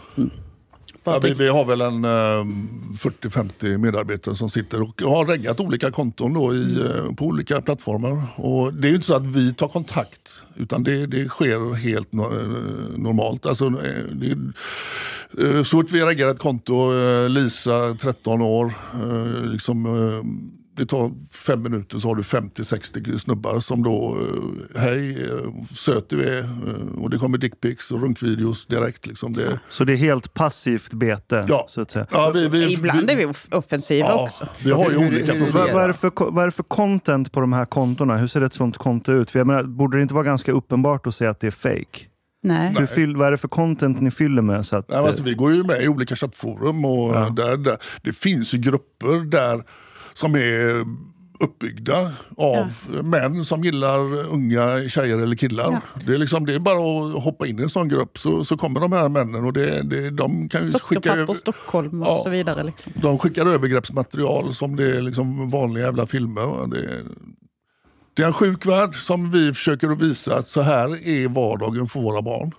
Ja, 1.13 1.21
vi, 1.23 1.35
vi 1.35 1.49
har 1.49 1.65
väl 1.65 1.81
en 1.81 2.05
eh, 2.05 2.09
40-50 2.09 3.79
medarbetare 3.79 4.35
som 4.35 4.51
sitter 4.51 4.83
och 4.83 5.03
har 5.03 5.27
reggat 5.27 5.61
olika 5.61 5.91
konton 5.91 6.35
då 6.35 6.55
i, 6.55 6.81
eh, 6.81 7.15
på 7.15 7.25
olika 7.25 7.61
plattformar. 7.61 8.23
Och 8.37 8.75
det 8.75 8.89
är 8.89 8.91
ju 8.91 8.95
inte 8.95 9.07
så 9.07 9.15
att 9.15 9.27
vi 9.27 9.55
tar 9.55 9.69
kontakt 9.69 10.43
utan 10.59 10.83
det, 10.83 11.07
det 11.07 11.29
sker 11.29 11.75
helt 11.75 12.13
no, 12.13 12.23
eh, 12.23 12.99
normalt. 12.99 13.47
Alltså, 13.47 13.67
eh, 13.67 14.05
det, 14.13 14.31
eh, 15.45 15.63
så 15.63 15.77
fort 15.77 15.91
vi 15.91 16.03
reggar 16.03 16.29
ett 16.29 16.39
konto, 16.39 16.93
Lisa 17.29 17.95
13 18.01 18.43
år, 18.43 18.73
liksom, 19.53 19.87
det 20.79 20.87
tar 20.87 21.11
fem 21.33 21.63
minuter 21.63 21.99
så 21.99 22.09
har 22.09 22.15
du 22.15 22.23
50-60 22.23 23.19
snubbar 23.19 23.61
som 23.61 23.83
då, 23.83 24.19
eh, 24.21 24.81
hej, 24.81 25.11
eh, 25.11 25.65
söt 25.75 26.09
du 26.11 26.25
är. 26.29 26.39
eh, 26.39 26.99
Och 27.03 27.11
det 27.11 27.19
kommer 27.19 27.39
dickpics 27.39 27.91
och 27.91 28.01
runkvideos 28.03 28.67
direkt. 28.67 29.07
Liksom. 29.07 29.33
Det, 29.33 29.61
Så 29.69 29.85
det 29.85 29.93
är 29.93 29.97
helt 29.97 30.35
passivt 30.35 30.93
bete, 30.93 31.45
Ja. 31.49 31.67
så 31.69 31.81
att 31.81 31.91
säga. 31.91 32.07
Ja, 32.11 32.31
vi, 32.35 32.49
vi, 32.49 32.73
Ibland 32.73 33.11
är 33.11 33.17
vi 33.17 33.25
off- 33.27 33.49
offensiva 33.55 34.09
ja, 34.09 34.23
också. 34.25 34.49
Vi 34.65 34.71
har 34.71 34.91
ju 34.91 34.99
Hur- 34.99 35.09
olika 35.09 35.33
hur- 35.33 35.45
profiler. 35.45 35.75
Vad, 35.75 35.89
är 35.89 35.93
för, 35.93 36.13
vad 36.31 36.43
är 36.43 36.47
det 36.47 36.53
för 36.53 36.63
content 36.63 37.33
på 37.33 37.41
de 37.41 37.53
här 37.53 37.65
kontona? 37.65 38.17
Hur 38.17 38.27
ser 38.27 38.41
ett 38.41 38.53
sånt 38.53 38.77
konto 38.79 39.13
ut? 39.13 39.31
För 39.31 39.39
jag 39.41 39.47
menar, 39.47 39.63
borde 39.63 39.97
det 39.99 40.03
inte 40.03 40.15
vara 40.15 40.25
ganska 40.25 40.53
uppenbart 40.53 41.07
att 41.07 41.15
säga 41.15 41.31
att 41.31 41.41
det 41.41 41.47
är 41.47 41.51
fake? 41.51 42.07
Nej. 42.43 42.75
Hur 42.79 42.87
fyll, 42.87 43.17
vad 43.17 43.27
är 43.27 43.31
det 43.31 43.37
för 43.37 43.49
content 43.49 44.01
ni 44.01 44.11
fyller 44.11 44.43
med? 44.43 44.67
Så 44.67 44.77
att, 44.77 44.89
Nej, 44.89 44.99
alltså, 44.99 45.23
vi 45.23 45.35
går 45.35 45.55
ju 45.55 45.63
med 45.65 45.83
i 45.83 45.89
olika 45.89 46.17
chattforum 46.17 46.85
och 46.85 47.15
Ja. 47.15 47.33
där, 47.37 47.57
där, 47.57 47.77
det 48.03 48.13
finns 48.13 48.55
ju 48.55 48.59
grupper 48.59 49.25
där 49.25 49.63
som 50.19 50.35
är 50.35 50.85
uppbyggda 51.41 52.13
av 52.37 52.73
män 53.05 53.45
som 53.45 53.65
gillar 53.65 53.99
unga 54.27 54.89
tjejer 54.89 55.19
eller 55.19 55.37
killar. 55.37 55.73
Ja. 55.73 56.01
Det, 56.07 56.15
är 56.15 56.19
liksom, 56.19 56.47
det 56.47 56.55
är 56.55 56.59
bara 56.59 56.79
att 57.19 57.25
hoppa 57.25 57.47
in 57.47 57.59
i 57.59 57.63
en 57.63 57.69
sån 57.71 57.89
grupp 57.89 58.19
så, 58.19 58.45
så 58.45 58.57
kommer 58.57 58.81
de 58.81 58.93
här 58.93 59.09
männen 59.09 59.45
och 59.45 59.53
det, 59.53 59.83
det, 59.83 60.11
de 60.11 60.49
kan 60.49 60.67
ju 60.67 60.73
skicka 60.73 61.15
över, 61.15 61.35
Stockholm 61.35 62.03
och 62.03 62.09
Ja. 62.09 62.21
så 62.25 62.31
vidare. 62.31 62.63
Liksom. 62.63 62.93
de 62.97 63.19
skickar 63.19 63.47
övergreppsmaterial 63.47 64.55
som 64.55 64.77
det 64.77 64.97
är 64.97 65.03
liksom 65.03 65.51
vanliga 65.51 65.85
jävla 65.85 66.07
filmer. 66.07 66.67
Det, 66.67 67.05
det 68.15 68.23
är 68.23 68.27
en 68.27 68.33
sjuk 68.33 68.67
värld 68.67 68.95
som 68.95 69.31
vi 69.31 69.53
försöker 69.55 69.89
att 69.89 70.03
visa 70.03 70.37
att 70.37 70.49
så 70.49 70.61
här 70.61 71.09
är 71.09 71.29
vardagen 71.29 71.87
för 71.87 72.01
våra 72.01 72.23
barn. 72.23 72.53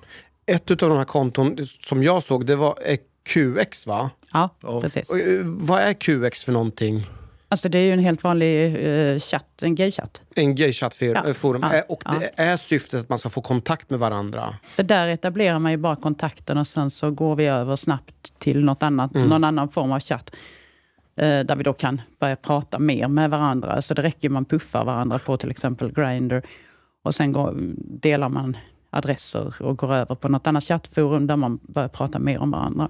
Ett 0.45 0.71
av 0.71 0.77
de 0.89 0.97
här 0.97 1.05
konton 1.05 1.57
som 1.83 2.03
jag 2.03 2.23
såg, 2.23 2.45
det 2.45 2.55
var 2.55 2.75
QX 3.29 3.87
va? 3.87 4.09
Ja, 4.33 4.49
precis. 4.81 5.09
Och, 5.09 5.19
eh, 5.19 5.41
vad 5.45 5.79
är 5.81 5.93
QX 5.93 6.43
för 6.43 6.51
någonting? 6.51 7.09
Alltså 7.51 7.69
det 7.69 7.77
är 7.77 7.83
ju 7.83 7.93
en 7.93 7.99
helt 7.99 8.23
vanlig 8.23 8.75
eh, 8.85 9.19
chatt, 9.19 9.63
en 9.63 9.75
gaychatt. 9.75 10.21
En 10.35 10.55
gaychattforum. 10.55 11.61
Ja. 11.71 11.75
Eh, 11.77 11.83
Och 11.89 12.03
det 12.19 12.31
är 12.35 12.57
syftet 12.57 12.99
att 12.99 13.09
man 13.09 13.19
ska 13.19 13.29
få 13.29 13.41
kontakt 13.41 13.89
med 13.89 13.99
varandra. 13.99 14.55
Så 14.69 14.81
där 14.83 15.07
etablerar 15.07 15.59
man 15.59 15.71
ju 15.71 15.77
bara 15.77 15.95
kontakten 15.95 16.57
och 16.57 16.67
sen 16.67 16.89
så 16.89 17.11
går 17.11 17.35
vi 17.35 17.45
över 17.45 17.75
snabbt 17.75 18.39
till 18.39 18.63
något 18.65 18.83
annat, 18.83 19.15
Mm. 19.15 19.29
någon 19.29 19.43
annan 19.43 19.69
form 19.69 19.91
av 19.91 19.99
chatt. 19.99 20.31
Eh, 21.15 21.39
där 21.39 21.55
vi 21.55 21.63
då 21.63 21.73
kan 21.73 22.01
börja 22.19 22.35
prata 22.35 22.79
mer 22.79 23.07
med 23.07 23.29
varandra. 23.29 23.81
Så 23.81 23.93
det 23.93 24.01
räcker 24.01 24.29
man 24.29 24.45
puffar 24.45 24.85
varandra 24.85 25.19
på 25.19 25.37
till 25.37 25.51
exempel 25.51 25.91
Grindr. 25.93 26.41
Och 27.03 27.15
sen 27.15 27.31
går, 27.31 27.53
delar 28.01 28.29
man 28.29 28.57
adresser 28.89 29.61
och 29.61 29.77
går 29.77 29.93
över 29.93 30.15
på 30.15 30.29
något 30.29 30.47
annat 30.47 30.63
chattforum 30.63 31.27
där 31.27 31.35
man 31.35 31.59
börjar 31.61 31.89
prata 31.89 32.19
mer 32.19 32.39
om 32.39 32.51
varandra. 32.51 32.89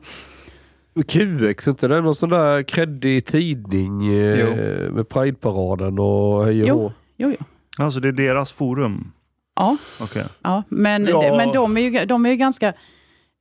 QX, 1.07 1.67
inte 1.67 1.87
det 1.87 2.01
någon 2.01 2.15
sån 2.15 2.29
där 2.29 2.63
kreddig 2.63 3.25
tidning 3.25 4.07
eh, 4.15 4.91
med 4.91 5.09
Prideparaden 5.09 5.99
och 5.99 6.45
hej 6.45 6.61
och 6.61 6.67
Jo, 6.67 6.91
jo, 7.17 7.35
jo. 7.39 7.45
Alltså 7.83 7.99
det 7.99 8.07
är 8.07 8.11
deras 8.11 8.51
forum? 8.51 9.11
Ja, 9.55 9.77
Okej. 10.01 10.23
ja 10.41 10.63
men, 10.69 11.05
Ja. 11.05 11.37
men 11.37 11.51
de, 11.53 11.77
är 11.77 11.81
ju, 11.81 12.05
de 12.05 12.25
är 12.25 12.29
ju 12.29 12.35
ganska... 12.35 12.73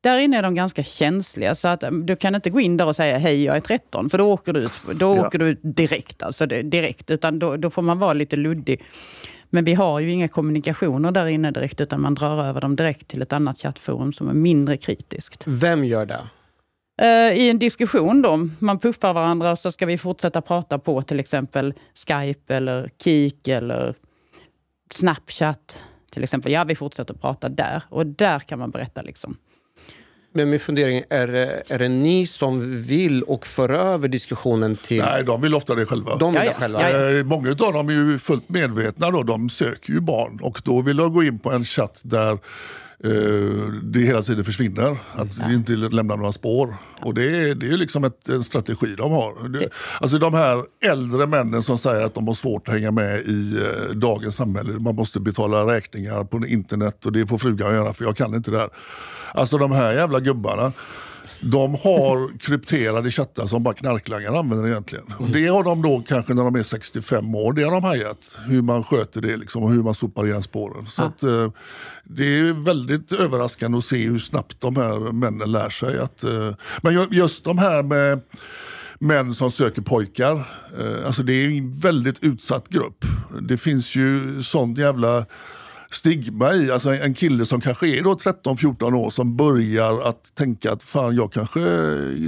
Där 0.01 0.19
inne 0.19 0.39
är 0.39 0.43
de 0.43 0.55
ganska 0.55 0.85
känsliga, 0.85 1.55
så 1.55 1.69
att 1.69 1.85
um, 1.85 2.07
du 2.07 2.17
kan 2.17 2.35
inte 2.35 2.51
gå 2.51 2.61
in 2.61 2.77
där 2.77 2.87
och 2.87 2.97
säga 2.97 3.19
hej 3.19 3.45
jag 3.45 3.57
är 3.57 3.61
13, 3.61 4.11
för 4.11 4.19
då 4.19 4.33
åker 4.33 4.53
du 4.53 4.61
ut, 4.61 4.73
då 4.95 5.17
Ja. 5.17 5.27
åker 5.27 5.39
du 5.39 5.47
ut 5.49 5.61
direkt. 5.63 6.23
Alltså 6.23 6.47
direkt 6.47 7.11
utan 7.11 7.39
då, 7.39 7.57
då 7.57 7.71
får 7.71 7.83
man 7.83 7.99
vara 7.99 8.13
lite 8.13 8.37
luddig. 8.37 8.83
Men 9.51 9.65
vi 9.65 9.75
har 9.75 10.01
ju 10.01 10.11
inga 10.11 10.29
kommunikationer 10.29 11.13
där 11.13 11.27
inne 11.27 11.51
direkt, 11.51 11.81
utan 11.81 12.01
man 12.01 12.15
drar 12.15 12.45
över 12.45 12.61
dem 12.61 12.77
direkt 12.77 13.09
till 13.09 13.23
ett 13.23 13.33
annat 13.33 13.59
chattforum 13.59 14.13
som 14.13 14.29
är 14.29 14.33
mindre 14.35 14.77
kritiskt. 14.77 15.43
Vem 15.47 15.85
gör 15.85 16.07
det? 16.07 16.21
Eh, 16.99 17.33
I 17.39 17.51
en 17.51 17.59
diskussion 17.59 18.23
då, 18.23 18.49
man 18.59 18.79
puffar 18.79 19.13
varandra 19.15 19.51
och 19.51 19.59
så 19.59 19.73
ska 19.73 19.87
vi 19.87 19.99
fortsätta 19.99 20.41
prata 20.41 20.79
på 20.79 21.03
till 21.03 21.21
exempel 21.21 21.75
Skype 22.09 22.55
eller 22.57 22.91
Kik 23.03 23.49
eller 23.49 23.95
Snapchat. 24.95 25.83
Till 26.13 26.23
exempel, 26.23 26.53
ja 26.53 26.65
vi 26.65 26.75
fortsätter 26.75 27.15
prata 27.15 27.49
där 27.49 27.83
och 27.89 28.07
där 28.07 28.39
kan 28.39 28.59
man 28.59 28.71
berätta 28.71 29.03
liksom. 29.03 29.37
Men 30.33 30.51
min 30.51 30.61
fundering 30.61 31.03
är, 31.11 31.27
det- 31.27 31.63
är 31.69 31.79
det 31.79 31.89
ni 31.89 32.27
som 32.27 32.83
vill 32.83 33.23
och 33.23 33.47
för 33.47 33.69
över 33.69 34.09
diskussionen 34.09 34.77
till... 34.77 35.03
Nej, 35.03 35.25
de 35.25 35.41
vill 35.41 35.55
ofta 35.55 35.75
det 35.75 35.87
själva. 35.87 36.17
De 36.17 36.33
vill 36.33 36.39
Ja, 36.39 36.45
det 36.45 36.47
ja. 36.51 36.61
själva. 36.61 36.91
Ja, 36.91 37.19
Eh, 37.19 37.25
Många 37.25 37.51
av 37.51 37.57
dem 37.73 37.89
är 37.89 37.93
ju 37.93 38.19
fullt 38.19 38.49
medvetna, 38.49 39.11
då. 39.11 39.23
de 39.23 39.49
söker 39.49 39.93
ju 39.93 40.01
barn 40.01 40.39
och 40.43 40.61
då 40.65 40.83
vill 40.83 40.97
de 40.97 41.13
gå 41.15 41.23
in 41.25 41.39
på 41.39 41.51
en 41.53 41.65
chatt 41.65 42.01
där 42.05 42.39
det 43.83 44.01
hela 44.01 44.23
tiden 44.23 44.45
försvinner, 44.45 44.97
att 45.13 45.49
det 45.49 45.55
inte 45.55 45.73
lämnar 45.73 46.17
några 46.17 46.33
spår. 46.33 46.77
Och 47.01 47.15
det 47.15 47.23
är, 47.23 47.55
det 47.55 47.67
är 47.67 47.77
liksom 47.77 48.05
ett, 48.05 48.29
en 48.29 48.43
strategi 48.43 48.95
de 48.97 49.13
har. 49.13 49.49
Det, 49.49 49.69
alltså 50.01 50.19
de 50.19 50.35
här 50.35 50.65
äldre 50.85 51.27
männen 51.27 51.63
som 51.63 51.79
säger 51.79 52.05
att 52.05 52.15
de 52.15 52.29
har 52.29 52.35
svårt 52.35 52.69
att 52.69 52.75
hänga 52.75 52.91
med 52.91 53.21
i 53.21 53.57
eh, 53.57 53.95
dagens 53.95 54.35
samhälle, 54.35 54.73
man 54.73 54.95
måste 54.95 55.21
betala 55.21 55.75
räkningar 55.75 56.25
på 56.25 56.47
internet 56.47 57.07
och 57.07 57.13
det 57.13 57.27
får 57.27 57.39
frugan 57.39 57.75
göra 57.75 57.93
för 57.93 58.05
jag 58.05 58.17
kan 58.17 58.35
inte 58.35 58.51
det 58.51 58.59
här. 58.59 58.71
Alltså 59.35 59.59
de 59.59 59.73
här 59.73 59.93
jävla 59.93 60.21
gubbarna, 60.21 60.73
de 61.41 61.75
har 61.75 62.39
krypterade 62.39 63.11
chattar 63.11 63.47
som 63.47 63.63
bara 63.63 63.75
knarklangare 63.75 64.39
använder 64.39 64.69
egentligen. 64.69 65.05
Och 65.19 65.29
det 65.29 65.47
har 65.47 65.65
de 65.65 65.83
då 65.83 66.05
kanske 66.09 66.35
när 66.35 66.45
de 66.45 66.55
är 66.57 66.63
65 66.63 67.35
år, 67.35 67.53
det 67.53 67.63
har 67.63 67.73
de 67.73 67.85
hajat. 67.85 68.39
Hur 68.47 68.63
man 68.63 68.85
sköter 68.85 69.21
det 69.21 69.37
liksom, 69.37 69.63
och 69.63 69.71
hur 69.73 69.83
man 69.83 69.95
sopar 69.95 70.27
igen 70.27 70.43
spåren. 70.43 70.85
Så 70.85 71.03
att, 71.03 71.23
eh, 71.23 71.51
det 72.05 72.25
är 72.39 72.65
väldigt 72.65 73.13
överraskande 73.13 73.79
att 73.79 73.85
se 73.85 73.97
hur 74.07 74.19
snabbt 74.19 74.61
de 74.61 74.77
här 74.77 75.13
männen 75.13 75.53
lär 75.53 75.71
sig. 75.71 75.99
Att, 75.99 76.25
eh, 76.25 76.55
men 76.83 76.93
ju- 76.95 77.09
just 77.11 77.45
de 77.45 77.59
här 77.59 77.83
med 77.83 78.21
män 78.99 79.35
som 79.35 79.51
söker 79.51 79.83
pojkar, 79.83 80.33
eh, 80.81 81.07
alltså 81.07 81.23
det 81.23 81.33
är 81.33 81.49
en 81.49 81.73
väldigt 81.81 82.25
utsatt 82.25 82.69
grupp. 82.69 83.05
Det 83.43 83.59
finns 83.59 83.97
ju 83.97 84.43
sånt 84.43 84.79
jävla 84.79 85.27
stigma 85.91 86.55
i. 86.55 86.71
Alltså 86.71 86.95
en 86.95 87.15
kille 87.15 87.47
som 87.47 87.61
kanske 87.61 87.89
är 87.89 88.03
då 88.03 88.15
13-14 88.15 88.95
år 88.95 89.11
som 89.11 89.37
börjar 89.37 90.01
att 90.01 90.35
tänka 90.35 90.73
att 90.73 90.83
fan 90.83 91.17
jag 91.17 91.33
kanske 91.33 91.61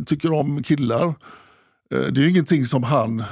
tycker 0.07 0.33
om 0.33 0.63
killar. 0.63 1.05
Eh, 1.95 2.01
Det 2.11 2.21
är 2.21 2.23
ju 2.23 2.31
ingenting 2.31 2.67
som 2.67 2.83
han 2.83 3.23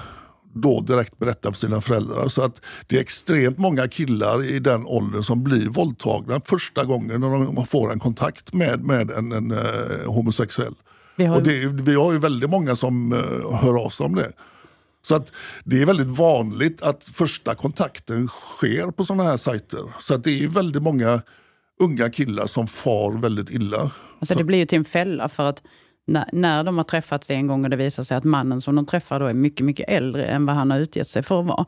då 0.54 0.80
direkt 0.80 1.18
berättar 1.18 1.52
för 1.52 1.58
sina 1.58 1.80
föräldrar. 1.80 2.28
Så 2.28 2.42
att 2.42 2.60
det 2.86 2.96
är 2.96 3.00
extremt 3.00 3.58
många 3.58 3.88
killar 3.88 4.44
i 4.44 4.58
den 4.58 4.86
åldern 4.86 5.22
som 5.22 5.44
blir 5.44 5.66
våldtagna 5.66 6.40
första 6.44 6.84
gången 6.84 7.20
när 7.20 7.54
de 7.54 7.66
får 7.66 7.92
en 7.92 7.98
kontakt 7.98 8.52
med, 8.52 8.84
med 8.84 9.10
en, 9.10 9.32
en 9.32 9.50
eh, 9.50 10.06
homosexuell. 10.06 10.74
Vi 11.16 11.24
har, 11.24 11.36
Och 11.36 11.42
det, 11.42 11.66
vi 11.66 11.94
har 11.94 12.12
ju 12.12 12.18
väldigt 12.18 12.50
många 12.50 12.76
som 12.76 13.12
uh, 13.12 13.54
hör 13.54 13.84
av 13.84 13.88
sig 13.88 14.06
om 14.06 14.14
det. 14.14 14.32
Så 15.02 15.14
att 15.14 15.32
det 15.64 15.82
är 15.82 15.86
väldigt 15.86 16.18
vanligt 16.18 16.82
att 16.82 17.04
första 17.04 17.54
kontakten 17.54 18.28
sker 18.28 18.90
på 18.90 19.04
sådana 19.04 19.22
här 19.22 19.36
sajter. 19.36 19.94
Så 20.00 20.14
att 20.14 20.24
det 20.24 20.30
är 20.30 20.38
ju 20.38 20.48
väldigt 20.48 20.82
många 20.82 21.22
unga 21.80 22.10
killar 22.10 22.46
som 22.46 22.66
far 22.66 23.12
väldigt 23.20 23.50
illa. 23.50 23.90
alltså 24.18 24.34
det 24.34 24.44
blir 24.44 24.58
ju 24.58 24.66
till 24.66 24.78
en 24.78 24.84
fälla 24.84 25.28
för 25.28 25.48
att 25.48 25.62
när, 26.06 26.28
när 26.32 26.64
de 26.64 26.76
har 26.76 26.84
träffats 26.84 27.30
en 27.30 27.46
gång 27.46 27.64
och 27.64 27.70
det 27.70 27.76
visar 27.76 28.02
sig 28.02 28.16
att 28.16 28.24
mannen 28.24 28.60
som 28.60 28.76
de 28.76 28.86
träffar 28.86 29.20
då 29.20 29.26
är 29.26 29.34
mycket, 29.34 29.66
mycket 29.66 29.88
äldre 29.88 30.24
än 30.24 30.46
vad 30.46 30.56
han 30.56 30.70
har 30.70 30.78
utgett 30.78 31.08
sig 31.08 31.22
för 31.22 31.40
att 31.40 31.46
vara. 31.46 31.64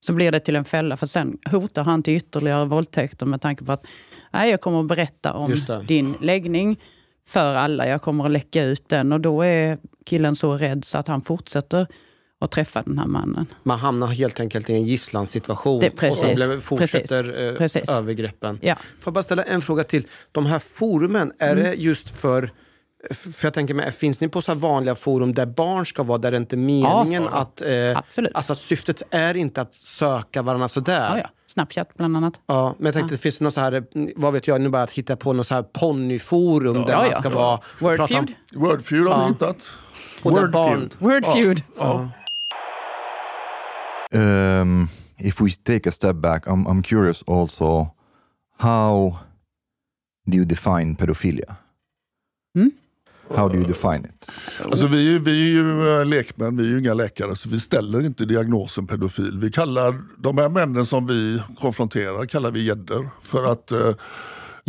Så 0.00 0.12
blir 0.12 0.32
det 0.32 0.40
till 0.40 0.56
en 0.56 0.64
fälla 0.64 0.96
för 0.96 1.06
sen 1.06 1.38
hotar 1.50 1.84
han 1.84 2.02
till 2.02 2.16
ytterligare 2.16 2.64
våldtäkter 2.64 3.26
med 3.26 3.40
tanke 3.40 3.64
på 3.64 3.72
att 3.72 3.86
nej, 4.32 4.50
jag 4.50 4.60
kommer 4.60 4.80
att 4.80 4.86
berätta 4.86 5.32
om 5.32 5.54
din 5.86 6.14
läggning 6.20 6.80
för 7.26 7.54
alla. 7.54 7.88
Jag 7.88 8.02
kommer 8.02 8.24
att 8.24 8.30
läcka 8.30 8.64
ut 8.64 8.88
den 8.88 9.12
och 9.12 9.20
då 9.20 9.42
är 9.42 9.78
killen 10.06 10.36
så 10.36 10.56
rädd 10.56 10.84
så 10.84 10.98
att 10.98 11.08
han 11.08 11.22
fortsätter 11.22 11.86
att 12.40 12.50
träffa 12.50 12.82
den 12.82 12.98
här 12.98 13.06
mannen. 13.06 13.46
Man 13.62 13.78
hamnar 13.78 14.06
helt 14.06 14.40
enkelt 14.40 14.70
i 14.70 14.72
en 14.72 14.82
gisslansituation 14.84 15.80
Det- 15.80 15.90
precis. 15.90 16.22
och 16.22 16.28
så 16.28 16.34
blev- 16.34 16.60
fortsätter 16.60 17.22
Precis. 17.24 17.38
eh, 17.40 17.54
Precis. 17.54 17.90
övergreppen. 17.90 18.58
Ja. 18.62 18.74
Får 18.74 18.84
jag 19.04 19.14
bara 19.14 19.22
ställa 19.22 19.42
en 19.42 19.60
fråga 19.62 19.84
till. 19.84 20.06
De 20.32 20.46
här 20.46 20.58
forumen, 20.58 21.32
är 21.38 21.52
Mm. 21.52 21.64
det 21.64 21.74
just 21.74 22.10
för 22.10 22.50
för 23.10 23.46
jag 23.46 23.54
tänker 23.54 23.74
mig, 23.74 23.92
finns 23.92 24.20
ni 24.20 24.28
på 24.28 24.42
så 24.42 24.52
här 24.52 24.58
vanliga 24.58 24.94
forum 24.94 25.34
där 25.34 25.46
barn 25.46 25.86
ska 25.86 26.02
vara, 26.02 26.18
där 26.18 26.30
det 26.30 26.36
inte 26.36 26.56
är 26.56 26.58
meningen 26.58 27.28
att... 27.28 27.62
Eh, 27.62 27.68
Absolut. 27.98 28.30
Alltså 28.34 28.54
syftet 28.54 29.02
är 29.10 29.36
inte 29.36 29.60
att 29.60 29.74
söka 29.74 30.42
varandra 30.42 30.68
sådär. 30.68 31.08
Ja, 31.10 31.18
ja. 31.18 31.30
Snapchat 31.46 31.94
bland 31.96 32.16
annat. 32.16 32.34
Ja, 32.46 32.74
men 32.78 32.86
jag 32.86 32.94
tänkte, 32.94 33.18
finns 33.18 33.38
det 33.38 33.44
något 33.44 33.54
så 33.54 33.60
här, 33.60 33.84
vad 34.16 34.32
vet 34.32 34.46
jag, 34.46 34.60
nu 34.60 34.68
bara 34.68 34.82
att 34.82 34.90
hitta 34.90 35.16
på 35.16 35.32
något 35.32 35.46
så 35.46 35.54
här 35.54 35.62
ponnyforum 35.62 36.74
där 36.74 36.90
Ja, 36.92 36.96
man 36.96 37.08
ja. 37.12 37.18
ska 37.18 37.28
vara... 37.30 37.60
Wordfeud. 37.78 38.34
Wordfeud 38.54 39.06
har 39.08 39.24
vi 39.26 39.32
hittat. 39.32 39.70
Och 40.22 40.34
där 40.34 40.46
barn, 40.48 40.90
Wordfeud. 40.98 41.62
Um, 44.14 44.88
if 45.18 45.40
we 45.40 45.50
take 45.64 45.88
a 45.88 45.92
step 45.92 46.16
back, 46.16 46.46
I'm, 46.48 46.66
I'm 46.66 46.82
curious 46.82 47.22
also 47.26 47.94
how 48.58 49.18
do 50.26 50.36
you 50.36 50.44
define 50.44 50.96
pedophilia? 50.96 51.56
Mm. 52.58 52.70
How 53.36 53.48
do 53.48 53.54
you 53.58 53.64
define 53.66 54.04
it? 54.04 54.30
Alltså 54.64 54.86
vi, 54.86 55.06
är 55.06 55.10
ju- 55.12 55.18
vi 55.18 55.30
är 55.30 55.50
ju 55.50 55.98
eh, 56.00 56.06
lekmän, 56.06 56.56
vi 56.56 56.62
är 56.64 56.68
ju 56.68 56.78
inga 56.78 56.94
läkare 56.94 57.36
så 57.36 57.48
vi 57.48 57.60
ställer 57.60 58.06
inte 58.06 58.24
diagnosen 58.24 58.86
pedofil. 58.86 59.38
Vi 59.38 59.50
kallar 59.52 60.02
de 60.18 60.38
här 60.38 60.48
männen 60.48 60.86
som 60.86 61.06
vi 61.06 61.42
konfronterar 61.60 62.26
kallar 62.26 62.50
vi 62.50 62.64
gäddor. 62.64 63.10
För 63.22 63.52
att 63.52 63.72
eh, 63.72 63.90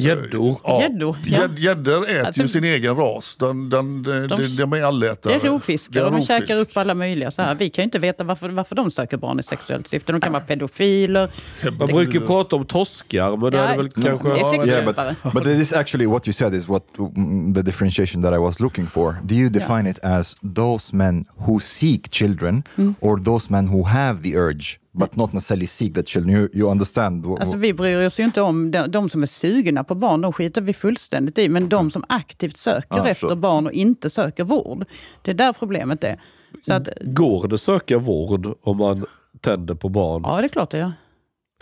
Gäddor. 0.01 0.57
Gäddor, 0.81 1.17
ja. 1.25 1.47
Gäddor 1.57 2.09
äter 2.09 2.25
Alltså- 2.25 2.41
ju 2.41 2.47
sin 2.47 2.63
egen 2.63 2.95
ras. 2.95 3.35
Den, 3.39 3.69
den, 3.69 4.03
de, 4.03 4.27
De- 4.27 4.27
de, 4.27 4.47
de 4.47 4.73
är 4.73 4.83
allätare. 4.83 5.33
Det 5.33 5.47
är 5.47 5.49
rovfiskar 5.51 5.99
Det 5.99 6.05
och 6.05 6.11
de 6.11 6.21
käkar 6.25 6.55
upp 6.59 6.77
alla 6.77 6.93
möjliga. 6.93 7.31
Så 7.31 7.41
här. 7.41 7.55
Vi 7.55 7.69
kan 7.69 7.81
ju 7.81 7.85
inte 7.85 7.99
veta 7.99 8.23
varför, 8.23 8.49
varför 8.49 8.75
de 8.75 8.91
söker 8.91 9.17
barn 9.17 9.39
i 9.39 9.43
sexuellt 9.43 9.87
syfte. 9.87 10.11
De 10.11 10.21
kan 10.21 10.31
vara 10.33 10.43
pedofiler. 10.43 11.29
Man 11.77 11.87
brukar 11.87 12.13
ju 12.13 12.21
prata 12.27 12.55
om 12.55 12.65
torskar, 12.65 13.37
men 13.37 13.51
det 13.51 13.57
Ja, 13.57 13.63
är 13.63 13.77
väl 13.77 13.89
mm, 13.97 14.07
kanske... 14.07 14.29
det 14.29 14.39
är 14.39 14.67
Yeah, 14.67 14.85
but, 14.85 15.33
but 15.33 15.43
this 15.43 15.73
actually 15.73 16.05
what 16.05 16.27
you 16.27 16.33
said 16.33 16.53
is 16.53 16.67
what 16.67 16.83
mm, 16.99 17.53
the 17.53 17.61
differentiation 17.61 18.23
that 18.23 18.33
I 18.33 18.37
was 18.37 18.59
looking 18.59 18.87
for. 18.87 19.15
Do 19.23 19.35
you 19.35 19.49
define 19.49 19.89
it 19.89 19.99
as 20.03 20.35
those 20.55 20.95
men 20.95 21.25
who 21.37 21.59
seek 21.59 22.11
children 22.11 22.63
or 22.99 23.17
those 23.23 23.47
men 23.49 23.67
who 23.67 23.83
have 23.83 24.21
the 24.23 24.35
urge 24.37 24.77
but 24.91 25.15
not 25.15 25.33
necessarily 25.33 25.67
seek 25.67 25.93
that 25.93 26.07
children. 26.07 26.35
You, 26.35 26.49
you 26.53 26.71
understand? 26.71 27.25
Alltså 27.25 27.57
vi 27.57 27.73
bryr 27.73 28.05
oss 28.05 28.19
ju 28.19 28.23
inte 28.23 28.41
om 28.41 28.71
de, 28.71 28.87
de 28.87 29.09
som 29.09 29.21
är 29.21 29.25
sugna 29.25 29.83
på 29.83 29.95
barn, 29.95 30.21
de 30.21 30.33
skiter 30.33 30.61
vi 30.61 30.73
fullständigt 30.73 31.37
i. 31.37 31.49
Men 31.49 31.69
de 31.69 31.89
som 31.89 32.03
aktivt 32.09 32.57
söker 32.57 32.97
Ja, 32.97 33.07
efter 33.07 33.35
barn 33.35 33.65
och 33.65 33.71
inte 33.73 34.09
söker 34.09 34.43
vård. 34.43 34.85
Det 35.21 35.31
är 35.31 35.35
där 35.35 35.53
problemet 35.53 36.03
är. 36.03 36.21
Så 36.61 36.73
att, 36.73 36.89
Går 37.01 37.47
det 37.47 37.55
att 37.55 37.61
söka 37.61 37.97
vård 37.97 38.55
om 38.61 38.77
man 38.77 39.05
tänder 39.41 39.75
på 39.75 39.89
barn? 39.89 40.21
ja, 40.25 40.37
det 40.37 40.43
är 40.43 40.49
klart 40.49 40.71
det 40.71 40.77
gör. 40.77 40.93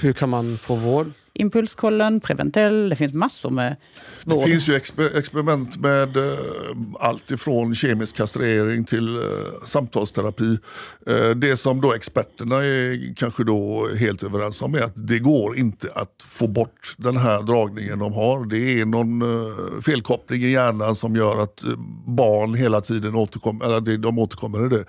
Hur 0.02 0.14
kan 0.14 0.30
man 0.30 0.58
få 0.58 0.76
vård? 0.76 1.12
Impulskollen, 1.40 2.20
Preventell, 2.20 2.90
det 2.90 2.96
finns 2.96 3.14
massor 3.14 3.50
med 3.50 3.76
Det 4.24 4.36
vård. 4.36 4.44
finns 4.50 4.68
ju 4.70 4.76
exper 4.76 5.18
experiment 5.18 5.78
med 5.82 6.18
eh, 6.18 6.38
allt 7.00 7.32
ifrån 7.32 7.76
kemisk 7.76 8.16
kastrering 8.16 8.86
till 8.86 9.16
eh, 9.16 9.22
samtalsterapi. 9.66 10.58
Eh, 11.08 11.30
det 11.30 11.58
som 11.58 11.82
då 11.82 11.94
experterna 11.94 12.56
är 12.56 13.16
kanske 13.16 13.44
då 13.44 13.88
helt 14.00 14.24
överens 14.24 14.62
om 14.62 14.76
är 14.76 14.82
att 14.82 15.08
det 15.08 15.20
går 15.20 15.58
inte 15.58 15.92
att 15.96 16.24
få 16.28 16.48
bort 16.48 16.96
den 16.98 17.18
här 17.18 17.42
dragningen 17.42 18.00
de 18.00 18.14
har. 18.14 18.46
Det 18.46 18.80
är 18.82 18.86
någon 18.86 19.22
eh, 19.22 19.82
felkoppling 19.82 20.42
i 20.42 20.50
hjärnan 20.52 20.96
som 20.96 21.16
gör 21.16 21.42
att 21.44 21.64
eh, 21.64 21.70
barn 22.08 22.54
hela 22.54 22.82
tiden 22.82 23.16
återkommer, 23.16 23.66
eller 23.66 23.82
det- 23.82 23.98
de 23.98 24.20
återkommer 24.20 24.66
i 24.66 24.70
det. 24.70 24.86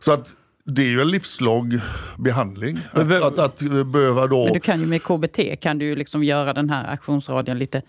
Så 0.00 0.12
att 0.12 0.34
det 0.64 0.82
är 0.82 0.86
ju 0.86 1.00
en 1.00 1.10
livslång 1.10 1.72
behandling. 2.18 2.78
Att, 2.92 3.06
vem- 3.06 3.22
att, 3.22 3.38
att, 3.38 3.62
eh, 3.62 3.84
behöva 3.84 4.26
då... 4.26 4.44
Men 4.44 4.52
du 4.54 4.60
kan 4.60 4.80
ju 4.80 4.86
med 4.86 5.02
KBT 5.02 5.60
kan 5.60 5.78
du 5.78 5.96
liksom 5.96 6.24
göra 6.24 6.52
den 6.52 6.70
här 6.70 6.92
aktionsradien 6.92 7.58
lite 7.58 7.82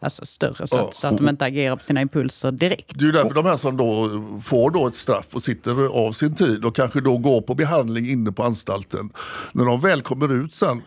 alltså, 0.00 0.26
större 0.26 0.66
så, 0.66 0.76
Ja. 0.76 0.88
att, 0.88 0.94
så 0.94 1.06
att 1.06 1.16
de 1.18 1.28
inte 1.28 1.44
agerar 1.44 1.76
på 1.76 1.84
sina 1.84 2.00
impulser 2.00 2.52
direkt. 2.52 2.98
Det 2.98 3.02
är 3.04 3.06
ju 3.06 3.12
därför 3.12 3.34
de 3.34 3.44
här 3.46 3.56
som 3.56 3.76
då 3.76 4.10
får 4.42 4.70
då 4.70 4.86
ett 4.86 4.94
straff 4.94 5.26
och 5.34 5.42
sitter 5.42 5.86
av 6.06 6.12
sin 6.12 6.34
tid 6.34 6.64
och 6.64 6.76
kanske 6.76 7.00
då 7.00 7.18
går 7.18 7.40
på 7.40 7.54
behandling 7.54 8.10
inne 8.10 8.32
på 8.32 8.42
anstalten. 8.42 9.10
När 9.52 9.64
de 9.64 9.80
väl 9.80 10.02
kommer 10.02 10.32
ut 10.44 10.54
sen, 10.54 10.82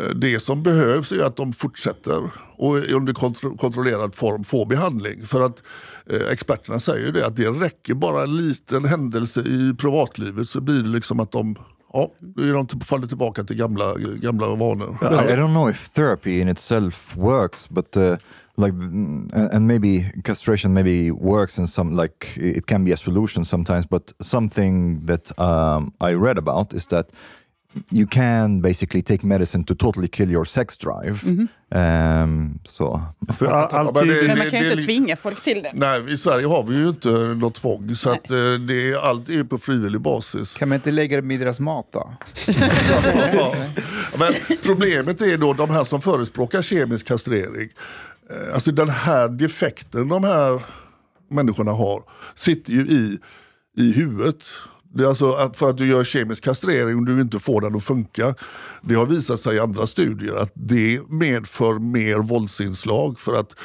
eh, 0.00 0.04
det 0.14 0.40
som 0.40 0.62
behövs 0.62 1.12
är 1.12 1.20
att 1.22 1.36
de 1.36 1.52
fortsätter 1.52 2.30
och 2.56 2.74
under 2.76 3.12
kontro- 3.12 3.56
kontrollerad 3.56 4.14
form 4.14 4.44
får 4.44 4.66
behandling. 4.66 5.26
För 5.26 5.40
att 5.46 5.62
experterna 6.32 6.78
säger 6.78 7.06
ju 7.06 7.12
det 7.12 7.26
att 7.26 7.36
det 7.36 7.48
räcker 7.48 7.94
bara 7.94 8.22
en 8.22 8.36
liten 8.36 8.84
händelse 8.84 9.40
i 9.40 9.74
privatlivet 9.78 10.48
så 10.48 10.60
blir 10.60 10.82
det 10.82 10.88
liksom 10.88 11.20
att 11.20 11.32
de 11.32 11.56
Ja, 11.92 12.12
då 12.20 12.42
är 12.42 12.52
de 12.52 12.66
till- 12.66 12.80
faller 12.80 13.06
tillbaka 13.06 13.44
till 13.44 13.56
gamla, 13.56 13.94
gamla 13.98 14.54
vanor. 14.54 14.98
I, 15.02 15.32
I 15.32 15.36
don't 15.36 15.48
know 15.54 15.70
if 15.70 15.88
therapy 15.88 16.40
in 16.40 16.48
itself 16.48 17.16
works, 17.16 17.68
but 17.68 17.96
uh, 17.96 18.16
like, 18.56 18.72
and 18.72 19.32
and 19.34 19.66
maybe 19.66 20.12
castration 20.24 20.74
maybe 20.74 21.10
works 21.10 21.58
in 21.58 21.66
some 21.68 22.02
like 22.02 22.26
it 22.36 22.66
can 22.66 22.84
be 22.84 22.92
a 22.92 22.96
solution 22.96 23.44
sometimes. 23.44 23.88
But 23.88 24.12
something 24.20 25.06
that 25.06 25.38
um, 25.40 25.92
I 26.10 26.12
read 26.14 26.38
about 26.38 26.72
is 26.74 26.86
that 26.86 27.06
you 27.90 28.06
can 28.06 28.60
basically 28.60 29.02
take 29.02 29.26
medicine 29.26 29.64
to 29.64 29.74
totally 29.74 30.08
kill 30.08 30.30
your 30.30 30.44
sex 30.44 30.76
drive. 30.76 31.48
Um, 31.70 32.58
so 32.64 33.00
För 33.38 33.46
all, 33.46 33.88
all 33.88 34.06
men 34.06 34.38
man 34.38 34.50
kan 34.50 34.62
ju 34.62 34.72
inte 34.72 34.84
tvinga 34.84 35.16
folk 35.16 35.44
till 35.44 35.62
det. 35.62 35.70
Nej, 35.74 36.12
i 36.12 36.16
Sverige 36.18 36.46
har 36.46 36.62
vi 36.62 36.76
ju 36.76 36.88
inte 36.88 37.08
något 37.10 37.54
tvång 37.54 37.96
så 37.96 38.10
att, 38.10 38.30
eh, 38.30 38.36
det 38.52 38.92
är, 38.92 39.08
allt 39.08 39.28
är 39.28 39.44
på 39.44 39.58
frivillig 39.58 40.00
basis. 40.00 40.54
Kan 40.54 40.68
man 40.68 40.76
inte 40.76 40.90
lägga 40.90 41.16
det 41.16 41.22
med 41.22 41.40
deras 41.40 41.60
mat 41.60 41.86
då? 41.92 42.12
Ja. 43.32 43.54
Men 44.18 44.32
problemet 44.64 45.20
är 45.20 45.38
då 45.38 45.52
de 45.52 45.70
här 45.70 45.84
som 45.84 46.00
förespråkar 46.00 46.62
kemisk 46.62 47.06
kastrering. 47.06 47.68
Eh, 48.30 48.54
Alltså 48.54 48.72
den 48.72 48.88
här 48.90 49.28
defekten 49.28 50.08
de 50.08 50.24
här 50.24 50.62
människorna 51.30 51.72
har 51.72 52.02
sitter 52.34 52.72
ju 52.72 52.80
i, 52.80 53.18
i 53.78 53.92
huvudet. 53.92 54.44
Alltså 55.06 55.50
för 55.54 55.70
att 55.70 55.78
du 55.78 55.86
gör 55.86 56.04
kemisk 56.04 56.44
kastrering 56.44 56.96
och 56.96 57.04
du 57.04 57.20
inte 57.20 57.38
får 57.38 57.60
den 57.60 57.76
att 57.76 57.84
funka. 57.84 58.34
Det 58.82 58.94
har 58.94 59.06
visat 59.06 59.40
sig 59.40 59.56
i 59.56 59.60
andra 59.60 59.86
studier 59.86 60.36
att 60.36 60.52
det 60.54 61.00
medför 61.08 61.78
mer 61.78 62.18
våldsinslag 62.18 63.18
för 63.18 63.40
att 63.40 63.56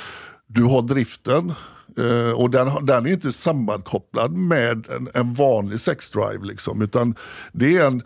du 0.47 0.63
har 0.63 0.81
driften 0.81 1.53
eh, 1.97 2.41
och 2.41 2.49
den, 2.49 2.85
den 2.85 3.05
är 3.05 3.11
inte 3.11 3.31
sammankopplad 3.31 4.31
med 4.31 4.87
en, 4.89 5.09
en 5.13 5.33
vanlig 5.33 5.79
sexdrive. 5.79 6.45
Liksom, 6.45 6.81
utan 6.81 7.15
det 7.51 7.77
är 7.77 7.87
en, 7.87 8.01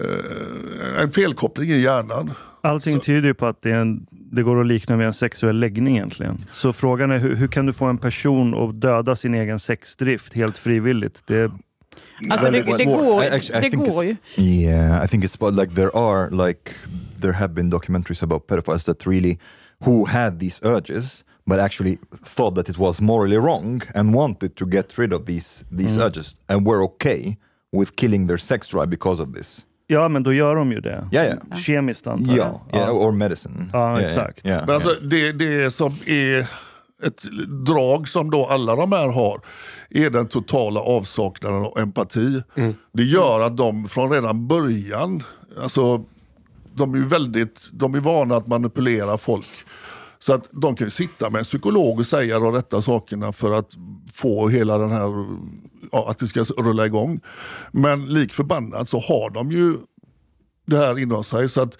eh, 0.00 1.02
en 1.02 1.10
felkoppling 1.10 1.70
i 1.70 1.78
hjärnan. 1.80 2.30
Allting 2.64 3.00
tyder 3.00 3.28
ju 3.28 3.34
på 3.34 3.46
att 3.46 3.62
det, 3.62 3.72
en, 3.72 4.06
det 4.10 4.42
går 4.42 4.60
att 4.60 4.66
likna 4.66 4.96
vid 4.96 5.06
en 5.06 5.14
sexuell 5.14 5.58
läggning 5.58 5.96
egentligen. 5.96 6.38
Så 6.52 6.72
frågan 6.72 7.10
är 7.10 7.18
hur, 7.18 7.36
hur 7.36 7.48
kan 7.48 7.66
du 7.66 7.72
få 7.72 7.84
en 7.84 7.98
person 7.98 8.54
att 8.54 8.80
döda 8.80 9.16
sin 9.16 9.34
egen 9.34 9.58
sexdrift 9.58 10.34
helt 10.34 10.58
frivilligt? 10.58 11.26
Det, 11.26 11.52
Alltså 12.30 12.50
det, 12.50 12.62
det 12.62 12.84
går, 12.84 13.24
I- 13.24 13.26
actually, 13.26 13.58
I 13.58 13.60
det 13.60 13.70
think 13.70 13.86
går 13.86 14.04
ju. 14.04 14.16
Yeah, 14.36 15.04
I 15.04 15.08
think 15.08 15.24
it's 15.24 15.34
about 15.34 15.54
like 15.54 15.74
there 15.74 15.96
are 15.96 16.30
like 16.30 16.74
there 17.20 17.32
have 17.32 17.54
been 17.54 17.70
documentaries 17.70 18.22
about 18.22 18.46
pedophiles 18.46 18.84
that 18.84 19.06
really 19.06 19.38
who 19.84 20.04
had 20.04 20.38
these 20.38 20.60
urges 20.62 21.24
but 21.46 21.58
actually 21.58 21.98
thought 22.24 22.54
that 22.54 22.68
it 22.68 22.78
was 22.78 23.00
morally 23.00 23.36
wrong 23.36 23.82
and 23.94 24.14
wanted 24.14 24.56
to 24.56 24.66
get 24.66 24.98
rid 24.98 25.12
of 25.12 25.26
these 25.26 25.64
these 25.76 25.96
mm. 25.96 26.06
urges 26.06 26.36
and 26.48 26.66
were 26.66 26.82
okay 26.84 27.36
with 27.72 27.96
killing 27.96 28.26
their 28.26 28.38
sex 28.38 28.68
drive 28.68 28.86
because 28.86 29.22
of 29.22 29.32
this. 29.32 29.64
ja, 29.92 30.08
men 30.08 30.22
då 30.22 30.32
gör 30.32 30.56
de 30.56 30.72
ju 30.72 30.80
det. 30.80 31.08
Ja, 31.10 31.24
ja. 31.24 31.32
Mm. 31.32 31.56
Kemiskt 31.56 32.06
antar 32.06 32.36
jag. 32.36 32.60
Yeah, 32.72 32.88
yeah, 32.88 32.96
or 32.96 33.12
medicine. 33.12 33.70
Ja, 33.72 34.00
Yeah, 34.00 34.06
exakt. 34.06 34.46
Yeah, 34.46 34.66
Men 34.66 34.74
alltså 34.74 34.94
det, 35.02 35.32
det 35.32 35.74
som 35.74 35.92
är 36.06 36.46
ett 37.02 37.22
drag 37.66 38.08
som 38.08 38.30
då 38.30 38.46
alla 38.46 38.76
de 38.76 38.92
här 38.92 39.08
har 39.08 39.40
är 39.90 40.10
den 40.10 40.28
totala 40.28 40.80
avsaknaden 40.80 41.64
av 41.64 41.78
empati. 41.78 42.42
Det 42.92 43.04
gör 43.04 43.40
att 43.40 43.56
de 43.56 43.88
från 43.88 44.10
redan 44.10 44.48
början, 44.48 45.22
alltså 45.62 46.04
de 46.74 46.94
är 46.94 46.98
väldigt, 46.98 47.70
de 47.72 47.94
är 47.94 48.00
vana 48.00 48.36
att 48.36 48.46
manipulera 48.46 49.18
folk. 49.18 49.46
Så 50.18 50.32
att 50.32 50.48
de 50.50 50.76
kan 50.76 50.86
ju 50.86 50.90
sitta 50.90 51.30
med 51.30 51.38
en 51.38 51.44
psykolog 51.44 51.98
och 51.98 52.06
säga 52.06 52.38
de 52.38 52.52
rätta 52.52 52.82
sakerna 52.82 53.32
för 53.32 53.52
att 53.52 53.70
få 54.12 54.48
hela 54.48 54.78
den 54.78 54.90
här, 54.90 55.26
ja, 55.92 56.10
att 56.10 56.18
det 56.18 56.26
ska 56.26 56.44
rulla 56.44 56.86
igång. 56.86 57.20
Men 57.72 58.06
lik 58.06 58.32
förbannat 58.32 58.88
så 58.88 58.98
har 58.98 59.30
de 59.30 59.50
ju 59.50 59.76
det 60.72 60.78
här 60.78 60.98
inom 60.98 61.24
sig. 61.24 61.48
Så 61.48 61.60
att 61.62 61.78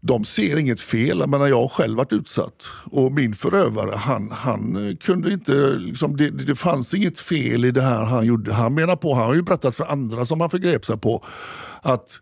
de 0.00 0.24
ser 0.24 0.58
inget 0.58 0.80
fel. 0.80 1.18
Jag, 1.18 1.28
menar, 1.28 1.46
jag 1.46 1.60
har 1.62 1.68
själv 1.68 1.96
varit 1.96 2.12
utsatt. 2.12 2.64
Och 2.84 3.12
min 3.12 3.34
förövare, 3.34 3.96
han, 3.96 4.30
han 4.32 4.96
kunde 5.00 5.32
inte... 5.32 5.52
Liksom, 5.78 6.16
det, 6.16 6.30
det 6.30 6.54
fanns 6.56 6.94
inget 6.94 7.18
fel 7.20 7.64
i 7.64 7.70
det 7.70 7.82
här 7.82 8.04
han 8.04 8.26
gjorde. 8.26 8.52
Han 8.52 8.74
menar 8.74 8.96
på, 8.96 9.14
han 9.14 9.26
har 9.26 9.34
ju 9.34 9.42
berättat 9.42 9.76
för 9.76 9.84
andra 9.84 10.26
som 10.26 10.40
han 10.40 10.50
förgrep 10.50 10.84
sig 10.84 10.98
på, 10.98 11.24
att 11.82 12.20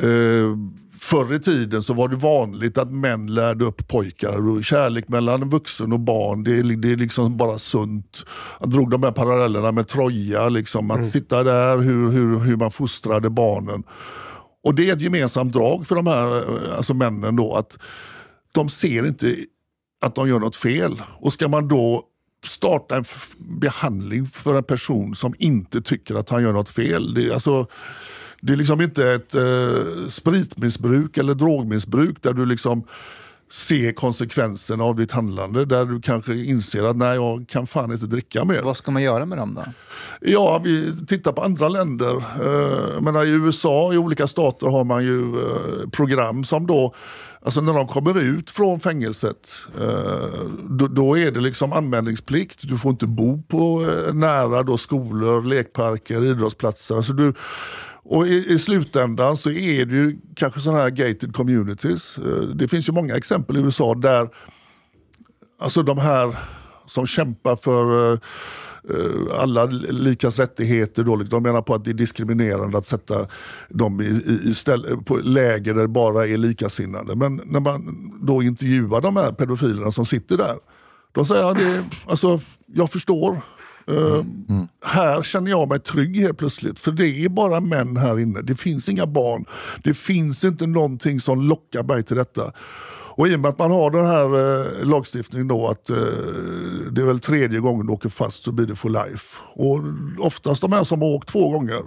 eh, 0.00 0.56
förr 1.00 1.34
i 1.34 1.38
tiden 1.40 1.82
så 1.82 1.94
var 1.94 2.08
det 2.08 2.16
vanligt 2.16 2.78
att 2.78 2.92
män 2.92 3.26
lärde 3.34 3.64
upp 3.64 3.88
pojkar. 3.88 4.48
Och 4.48 4.64
kärlek 4.64 5.08
mellan 5.08 5.48
vuxen 5.48 5.92
och 5.92 6.00
barn, 6.00 6.44
det, 6.44 6.56
är- 6.58 6.62
det 6.76 6.92
är 6.92 6.96
liksom 6.96 7.36
bara 7.36 7.58
sunt. 7.58 8.24
Han 8.60 8.70
drog 8.70 8.90
de 8.90 9.02
här 9.02 9.12
parallellerna 9.12 9.72
med 9.72 9.88
Troja, 9.88 10.48
liksom, 10.48 10.90
att 10.90 11.08
sitta 11.10 11.42
där, 11.42 11.78
hur, 11.78 12.10
hur, 12.10 12.38
hur 12.38 12.56
man 12.56 12.70
fostrade 12.70 13.30
barnen. 13.30 13.82
Och 14.64 14.74
det 14.74 14.88
är 14.88 14.92
ett 14.92 15.00
gemensamt 15.00 15.52
drag 15.52 15.86
för 15.86 15.94
de 15.94 16.06
här 16.06 16.36
eh, 16.36 16.76
alltså 16.76 16.94
männen 16.94 17.36
då 17.36 17.54
att 17.54 17.78
de 18.52 18.68
ser 18.68 19.06
inte 19.06 19.36
att 20.00 20.14
de 20.14 20.28
gör 20.28 20.38
något 20.38 20.56
fel. 20.56 21.02
Och 21.20 21.32
ska 21.32 21.48
man 21.48 21.68
då 21.68 22.04
starta 22.44 22.96
en 22.96 23.04
behandling 23.38 24.26
för 24.26 24.54
en 24.54 24.64
person 24.64 25.14
som 25.14 25.34
inte 25.38 25.80
tycker 25.80 26.14
att 26.14 26.28
han 26.28 26.42
gör 26.42 26.52
något 26.52 26.70
fel. 26.70 27.14
Det, 27.14 27.28
är 27.28 27.34
alltså, 27.34 27.66
det 28.40 28.52
är 28.52 28.56
liksom 28.56 28.80
inte 28.80 29.12
ett 29.12 29.34
eh, 29.34 30.08
spritmissbruk 30.08 31.18
eller 31.18 31.34
drogmissbruk 31.34 32.22
där 32.22 32.32
du 32.32 32.46
liksom 32.46 32.84
ser 33.50 33.92
konsekvenserna 33.92 34.84
av 34.84 34.96
ditt 34.96 35.12
handlande. 35.12 35.64
Där 35.64 35.84
du 35.84 36.00
kanske 36.00 36.34
inser 36.34 36.82
att 36.82 36.96
nej, 36.96 37.14
jag 37.14 37.48
kan 37.48 37.66
fan 37.66 37.92
inte 37.92 38.06
dricka 38.06 38.44
mer. 38.44 38.62
Vad 38.62 38.76
ska 38.76 38.90
man 38.90 39.02
göra 39.02 39.26
med 39.26 39.38
dem 39.38 39.54
då? 39.54 39.64
Ja, 40.20 40.60
vi 40.64 40.92
tittar 41.06 41.32
på 41.32 41.42
andra 41.42 41.68
länder. 41.68 42.16
Eh, 42.40 42.94
jag 42.94 43.02
menar, 43.02 43.24
I 43.24 43.30
USA, 43.30 43.92
i 43.94 43.98
olika 43.98 44.26
stater 44.26 44.66
har 44.66 44.84
man 44.84 45.04
ju 45.04 45.20
eh, 45.20 45.88
program 45.90 46.44
som 46.44 46.66
då, 46.66 46.94
alltså 47.42 47.60
när 47.60 47.74
de 47.74 47.88
kommer 47.88 48.20
ut 48.20 48.50
från 48.50 48.80
fängelset, 48.80 49.50
eh, 49.80 50.40
då, 50.68 50.88
då 50.88 51.18
är 51.18 51.30
det 51.30 51.40
liksom 51.40 51.72
anmälningsplikt. 51.72 52.68
Du 52.68 52.78
får 52.78 52.90
inte 52.90 53.06
bo 53.06 53.42
på 53.42 53.86
nära 54.12 54.62
då 54.62 54.78
skolor, 54.78 55.42
lekparker, 55.42 56.24
idrottsplatser. 56.24 56.96
Alltså 56.96 57.12
du, 57.12 57.34
och 58.08 58.26
i, 58.26 58.54
i 58.54 58.58
slutändan 58.58 59.36
så 59.36 59.50
är 59.50 59.86
det 59.86 59.96
ju 59.96 60.18
kanske 60.34 60.60
sådana 60.60 60.82
här 60.82 60.90
gated 60.90 61.34
communities. 61.34 62.18
Eh, 62.18 62.42
det 62.42 62.68
finns 62.68 62.88
ju 62.88 62.92
många 62.92 63.16
exempel 63.16 63.56
i 63.56 63.60
USA 63.60 63.94
där 63.94 64.28
alltså 65.60 65.82
de 65.82 65.98
här 65.98 66.36
som 66.86 67.06
kämpar 67.06 67.56
för 67.56 68.12
eh, 68.12 68.18
eh, 68.90 69.40
alla 69.40 69.64
likas 69.64 70.38
rättigheter. 70.38 71.04
Då, 71.04 71.16
liksom. 71.16 71.42
de 71.42 71.48
menar 71.48 71.62
på 71.62 71.74
att 71.74 71.84
det 71.84 71.90
är 71.90 71.94
diskriminerande 71.94 72.78
att 72.78 72.86
sätta 72.86 73.26
dem 73.68 74.00
i, 74.00 74.04
i, 74.04 74.48
i 74.50 74.54
ställ, 74.54 75.02
på 75.04 75.16
läger 75.16 75.74
där 75.74 75.82
det 75.82 75.88
bara 75.88 76.26
är 76.26 76.36
likasinnade. 76.36 77.16
Men 77.16 77.42
när 77.44 77.60
man 77.60 78.12
då 78.22 78.42
intervjuar 78.42 79.00
de 79.00 79.16
här 79.16 79.32
pedofilerna 79.32 79.92
som 79.92 80.06
sitter 80.06 80.36
där, 80.36 80.56
då 81.12 81.24
säger 81.24 81.42
jag 81.42 81.56
det, 81.56 81.84
alltså, 82.06 82.40
jag 82.66 82.90
förstår. 82.90 83.42
Eh, 83.88 84.24
Här 84.86 85.22
känner 85.22 85.50
jag 85.50 85.68
mig 85.68 85.78
trygg 85.78 86.16
helt 86.16 86.38
plötsligt. 86.38 86.78
För 86.78 86.92
det 86.92 87.24
är 87.24 87.28
bara 87.28 87.60
män 87.60 87.96
här 87.96 88.18
inne. 88.18 88.40
Det 88.42 88.54
finns 88.54 88.88
inga 88.88 89.06
barn. 89.06 89.44
Det 89.84 89.94
finns 89.94 90.44
inte 90.44 90.66
någonting 90.66 91.20
som 91.20 91.40
lockar 91.40 91.82
mig 91.82 92.02
till 92.02 92.16
detta. 92.16 92.52
Och 93.18 93.28
i 93.28 93.36
och 93.36 93.40
med 93.40 93.48
att 93.48 93.58
man 93.58 93.70
har 93.70 93.90
den 93.90 94.06
här 94.06 94.24
eh, 94.24 94.86
lagstiftningen 94.86 95.48
då 95.48 95.68
att 95.68 95.90
eh, 95.90 95.96
det 96.90 97.02
är 97.02 97.06
väl 97.06 97.20
tredje 97.20 97.60
gången 97.60 97.86
du 97.86 97.92
åker 97.92 98.08
fast 98.08 98.44
så 98.44 98.52
blir 98.52 98.66
det 98.66 98.76
for 98.76 98.90
life. 98.90 99.36
Och 99.54 99.80
oftast 100.26 100.62
de 100.62 100.72
här 100.72 100.84
som 100.84 101.02
har 101.02 101.08
åkt 101.08 101.28
två 101.28 101.50
gånger, 101.50 101.80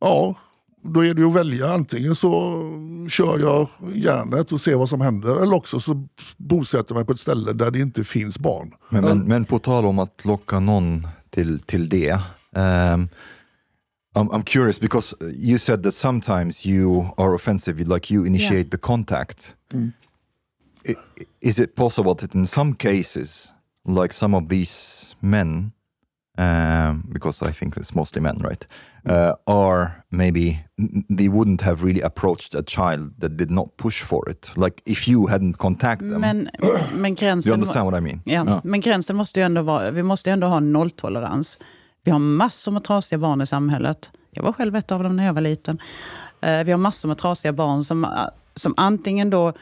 ja 0.00 0.34
då 0.82 1.04
är 1.04 1.14
det 1.14 1.20
ju 1.20 1.28
att 1.28 1.34
välja. 1.34 1.72
Antingen 1.74 2.14
så 2.14 2.62
kör 3.10 3.38
jag 3.38 3.68
järnet 3.94 4.52
och 4.52 4.60
ser 4.60 4.74
vad 4.74 4.88
som 4.88 5.00
händer 5.00 5.42
eller 5.42 5.56
också 5.56 5.80
så 5.80 6.06
bosätter 6.36 6.86
jag 6.88 6.96
mig 6.96 7.04
på 7.04 7.12
ett 7.12 7.20
ställe 7.20 7.52
där 7.52 7.70
det 7.70 7.78
inte 7.78 8.04
finns 8.04 8.38
barn. 8.38 8.74
Men, 8.88 9.04
men, 9.04 9.18
men 9.18 9.44
på 9.44 9.58
tal 9.58 9.84
om 9.84 9.98
att 9.98 10.24
locka 10.24 10.60
någon 10.60 11.06
till, 11.36 11.58
till 11.66 11.86
det. 11.88 12.12
Um, 12.56 13.08
I'm, 14.14 14.28
I'm 14.32 14.42
curious 14.42 14.78
because 14.78 15.14
you 15.20 15.58
said 15.58 15.82
that 15.82 15.92
sometimes 15.94 16.64
you 16.64 17.12
are 17.18 17.34
offensive, 17.34 17.78
like 17.86 18.10
you 18.10 18.24
initiate 18.24 18.66
Yeah. 18.66 18.70
the 18.70 18.78
contact. 18.78 19.54
I- 20.88 20.96
Is 21.40 21.58
it 21.58 21.74
possible 21.74 22.14
that 22.14 22.34
in 22.34 22.46
some 22.46 22.74
cases, 22.74 23.52
like 23.84 24.14
some 24.14 24.34
of 24.36 24.48
these 24.48 25.14
men, 25.20 25.72
um, 26.38 27.04
because 27.12 27.42
I 27.42 27.52
think 27.52 27.76
it's 27.76 27.94
mostly 27.94 28.22
men, 28.22 28.38
right, 28.38 28.66
uh, 29.08 29.34
are 29.46 30.04
maybe 30.10 30.64
they 31.08 31.28
wouldn't 31.28 31.60
have 31.62 31.84
really 31.84 32.02
approached 32.02 32.54
a 32.54 32.62
child 32.62 33.20
that 33.20 33.36
did 33.36 33.50
not 33.50 33.76
push 33.76 34.02
for 34.02 34.28
it. 34.30 34.50
Like 34.56 34.82
if 34.84 35.08
you 35.08 35.26
hadn't 35.26 35.58
contacted 35.58 36.10
them. 36.10 36.20
Men, 36.20 36.50
men 36.94 37.14
gränsen... 37.20 37.48
you 37.50 37.54
understand 37.54 37.86
what 37.86 37.94
I 37.94 38.00
mean? 38.00 38.20
Ja, 38.24 38.60
men 38.64 38.80
gränsen 38.80 39.16
måste 39.16 39.40
ju 39.40 39.46
ändå 39.46 39.62
vara, 39.62 39.90
vi 39.90 40.02
måste 40.02 40.30
ju 40.30 40.32
ändå 40.32 40.46
ha 40.46 40.60
nolltolerans. 40.60 41.58
Vi 42.04 42.10
har 42.10 42.18
massor 42.18 42.72
med 42.72 42.84
trasiga 42.84 43.18
barn 43.18 43.40
i 43.40 43.46
samhället. 43.46 44.10
Jag 44.30 44.42
var 44.42 44.52
själv 44.52 44.76
ett 44.76 44.92
av 44.92 45.02
dem 45.02 45.16
när 45.16 45.26
jag 45.26 45.32
var 45.32 45.40
liten. 45.40 45.78
Eh, 46.40 46.64
Vi 46.64 46.70
har 46.70 46.78
massor 46.78 47.08
med 47.08 47.18
trasiga 47.18 47.52
barn 47.52 47.84
som, 47.84 48.06
som 48.54 48.74
antingen 48.76 49.30
då 49.30 49.52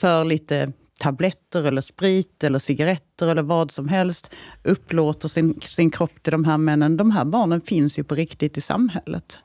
för 0.00 0.24
lite 0.24 0.72
tabletter 0.98 1.64
eller 1.64 1.80
sprit 1.80 2.44
eller 2.44 2.58
cigaretter 2.58 3.26
eller 3.26 3.42
vad 3.42 3.70
som 3.70 3.88
helst 3.88 4.30
upplåter 4.62 5.28
sin, 5.28 5.60
sin 5.60 5.90
kropp 5.90 6.22
till 6.22 6.30
de 6.30 6.44
här 6.44 6.58
männen. 6.58 6.96
De 6.96 7.10
här 7.10 7.24
barnen 7.24 7.60
finns 7.60 7.98
ju 7.98 8.04
på 8.04 8.14
riktigt 8.14 8.56
i 8.58 8.60
samhället. 8.60 9.38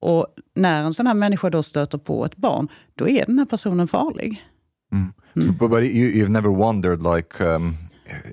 Och 0.00 0.26
när 0.54 0.84
en 0.84 0.94
sån 0.94 1.06
här 1.06 1.14
människa 1.14 1.50
då 1.50 1.62
stöter 1.62 1.98
på 1.98 2.24
ett 2.24 2.36
barn, 2.36 2.68
då 2.94 3.08
är 3.08 3.26
den 3.26 3.38
här 3.38 3.46
personen 3.46 3.88
farlig. 3.88 4.44
But, 5.34 5.70
but 5.70 5.82
you, 5.82 6.12
you've 6.12 6.28
never 6.28 6.48
wondered, 6.48 7.02
like, 7.02 7.44
um, 7.44 7.76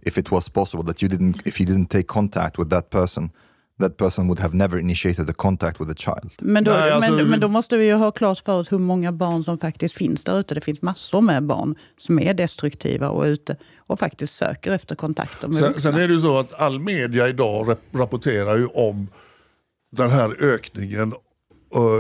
if 0.04 0.18
it 0.18 0.32
was 0.32 0.50
possible 0.50 0.86
that 0.86 1.04
you 1.04 1.10
didn't, 1.10 1.42
if 1.46 1.62
you 1.62 1.66
didn't 1.66 1.89
take 1.89 2.08
contact 2.08 2.60
with 2.60 2.70
that 2.70 2.89
person, 2.89 3.30
that 3.82 3.98
person 3.98 4.28
would 4.28 4.40
have 4.40 4.56
never 4.58 4.80
initiated 4.80 5.28
the 5.28 5.34
contact 5.34 5.82
with 5.82 5.90
the 5.92 5.96
child. 5.98 6.32
Men 6.42 6.64
då, 6.64 6.72
Nej, 6.72 6.92
alltså, 6.92 7.12
men, 7.12 7.30
men 7.30 7.40
då 7.40 7.48
måste 7.48 7.78
vi 7.78 7.86
ju 7.86 7.94
ha 7.94 8.12
klart 8.12 8.40
för 8.40 8.54
oss 8.54 8.72
hur 8.72 8.80
många 8.80 9.12
barn 9.12 9.44
som 9.44 9.58
faktiskt 9.58 9.96
finns 9.98 10.24
där 10.24 10.40
ute. 10.40 10.56
Det 10.56 10.62
finns 10.62 10.82
massor 10.82 11.22
med 11.22 11.44
barn 11.44 11.76
som 11.98 12.20
är 12.20 12.34
destruktiva 12.34 13.10
och 13.10 13.24
ute 13.24 13.58
och 13.88 14.00
faktiskt 14.00 14.36
söker 14.36 14.72
efter 14.72 14.96
kontakter 14.96 15.48
med 15.48 15.58
Sen, 15.58 15.68
vuxna. 15.68 15.92
sen 15.92 16.00
är 16.02 16.08
det 16.08 16.14
ju 16.14 16.20
så 16.20 16.38
att 16.38 16.62
all 16.62 16.80
media 16.80 17.28
idag 17.28 17.70
rap- 17.70 17.98
rapporterar 18.00 18.58
ju 18.58 18.66
om 18.68 19.08
den 19.92 20.10
här 20.10 20.44
ökningen 20.44 21.14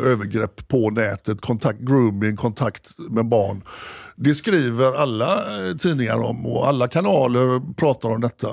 övergrepp 0.05 0.67
på 0.67 0.89
nätet, 0.89 1.41
kontakt, 1.41 1.79
grooming, 1.79 2.35
kontakt 2.35 2.89
med 3.09 3.25
barn. 3.25 3.61
Det 4.15 4.35
skriver 4.35 4.95
alla 5.01 5.33
eh, 5.69 5.75
tidningar 5.77 6.23
om 6.23 6.45
och 6.45 6.67
alla 6.67 6.87
kanaler 6.87 7.73
pratar 7.75 8.09
om 8.09 8.21
detta. 8.21 8.47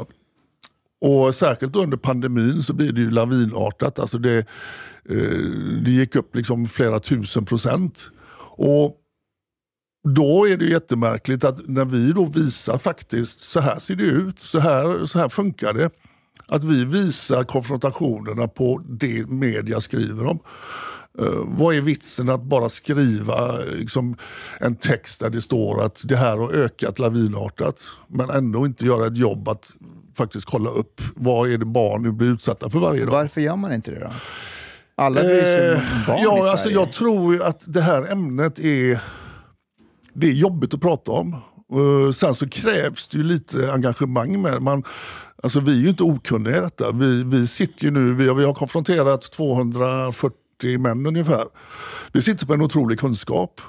Och 1.01 1.35
särskilt 1.35 1.77
under 1.77 1.97
pandemin 1.97 2.63
så 2.63 2.73
blir 2.73 2.93
det 2.93 3.01
ju 3.01 3.11
lavinartat. 3.11 3.99
Alltså 3.99 4.19
det, 4.19 4.39
eh, 5.09 5.39
det 5.85 5.91
gick 5.91 6.17
upp 6.17 6.37
liksom 6.37 6.67
flera 6.67 7.01
tusen 7.01 7.45
procent. 7.45 8.11
Och 8.57 8.97
då 10.09 10.49
är 10.49 10.57
det 10.57 10.65
ju 10.65 10.71
jättemärkligt 10.71 11.45
att 11.45 11.69
när 11.69 11.85
vi 11.85 12.13
då 12.13 12.25
visar 12.25 12.79
faktiskt, 12.79 13.41
så 13.41 13.61
här 13.61 13.79
ser 13.79 13.97
det 13.97 14.05
ut, 14.05 14.39
så 14.39 14.59
här, 14.59 15.07
så 15.07 15.19
här 15.19 15.29
funkar 15.29 15.73
det. 15.73 15.91
Att 16.47 16.65
vi 16.65 16.85
visar 16.85 17.45
konfrontationerna 17.45 18.49
på 18.49 18.83
det 18.89 19.27
media 19.27 19.81
skriver 19.81 20.27
om. 20.27 20.39
Eh, 21.19 21.43
vad 21.45 21.75
är 21.75 21.81
vitsen 21.81 22.29
att 22.29 22.43
bara 22.43 22.69
skriva 22.69 23.59
liksom, 23.59 24.17
en 24.61 24.77
text 24.77 25.21
där 25.21 25.31
det 25.31 25.41
står 25.41 25.83
att 25.83 26.03
det 26.05 26.17
här 26.17 26.37
har 26.37 26.53
ökat 26.53 26.99
lavinartat 26.99 27.83
men 28.09 28.31
ändå 28.31 28.67
inte 28.67 28.85
göra 28.85 29.07
ett 29.07 29.19
jobb 29.19 29.49
att 29.49 29.73
faktiskt 30.17 30.47
kolla 30.47 30.71
upp 30.71 31.01
vad 31.15 31.51
är 31.51 31.59
det 31.59 31.65
barn 31.65 32.03
nu 32.03 32.13
blir 32.13 32.29
utsatta 32.29 32.71
för 32.71 32.79
varje 32.79 33.05
dag. 33.05 33.13
Varför 33.13 33.41
gör 33.41 33.57
man 33.57 33.73
inte 33.73 33.91
det 33.91 34.01
då? 34.01 34.11
Alla 34.95 35.21
bryr 35.21 35.43
sig 35.43 35.71
om 35.71 35.77
Eh, 35.77 36.07
barn 36.07 36.19
i 36.19 36.23
ja, 36.23 36.37
Sverige. 36.37 36.51
alltså 36.51 36.71
jag 36.71 36.93
tror 36.93 37.35
ju 37.35 37.43
att 37.43 37.63
det 37.67 37.81
här 37.81 38.13
ämnet 38.13 38.59
är, 38.59 39.01
det 40.15 40.27
är 40.27 40.33
jobbigt 40.33 40.75
att 40.75 40.81
prata 40.81 41.13
om. 41.13 41.33
Eh, 41.73 42.13
sen 42.13 42.35
så 42.35 42.49
krävs 42.49 43.07
det 43.07 43.19
ju 43.19 43.25
lite 43.25 43.73
engagemang 43.73 44.43
med 44.43 44.63
man, 44.63 44.85
alltså 45.43 45.61
Vi 45.61 45.73
är 45.79 45.83
ju 45.83 45.89
inte 45.89 46.03
okunniga 46.03 46.59
i 46.59 46.61
detta. 46.61 46.93
Vi, 46.93 47.25
vi 47.25 47.47
sitter 47.47 47.85
ju 47.85 47.91
nu, 47.91 48.15
vi 48.15 48.35
vi 48.35 48.45
har 48.45 48.55
konfronterat 48.55 49.33
240 49.33 50.40
män 50.65 51.07
ungefär. 51.07 51.45
Vi 52.13 52.23
sitter 52.23 52.47
på 52.47 52.55
en 52.55 52.63
otrolig 52.63 52.99
kunskap. 53.01 53.61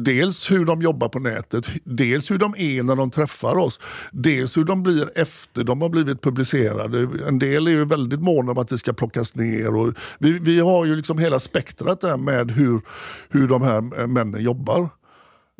Dels 0.00 0.50
hur 0.50 0.64
de 0.64 0.82
jobbar 0.82 1.08
på 1.08 1.18
nätet, 1.18 1.66
dels 1.84 2.30
hur 2.30 2.38
de 2.38 2.54
är 2.58 2.82
när 2.82 2.96
de 2.96 3.10
träffar 3.10 3.56
oss. 3.56 3.80
Dels 4.12 4.56
hur 4.56 4.64
de 4.64 4.82
blir 4.82 5.18
efter 5.18 5.64
de 5.64 5.82
har 5.82 5.88
blivit 5.88 6.22
publicerade. 6.22 7.08
En 7.28 7.38
del 7.38 7.66
är 7.66 7.70
ju 7.70 7.84
väldigt 7.84 8.20
måna 8.20 8.52
om 8.52 8.58
att 8.58 8.68
det 8.68 8.78
ska 8.78 8.92
plockas 8.92 9.34
ner. 9.34 9.74
Och 9.74 9.94
vi, 10.18 10.38
vi 10.38 10.60
har 10.60 10.84
ju 10.84 10.96
liksom 10.96 11.18
hela 11.18 11.40
spektrat 11.40 12.00
där 12.00 12.16
med 12.16 12.50
hur, 12.50 12.80
hur 13.28 13.48
de 13.48 13.62
här 13.62 14.06
männen 14.06 14.42
jobbar. 14.42 14.88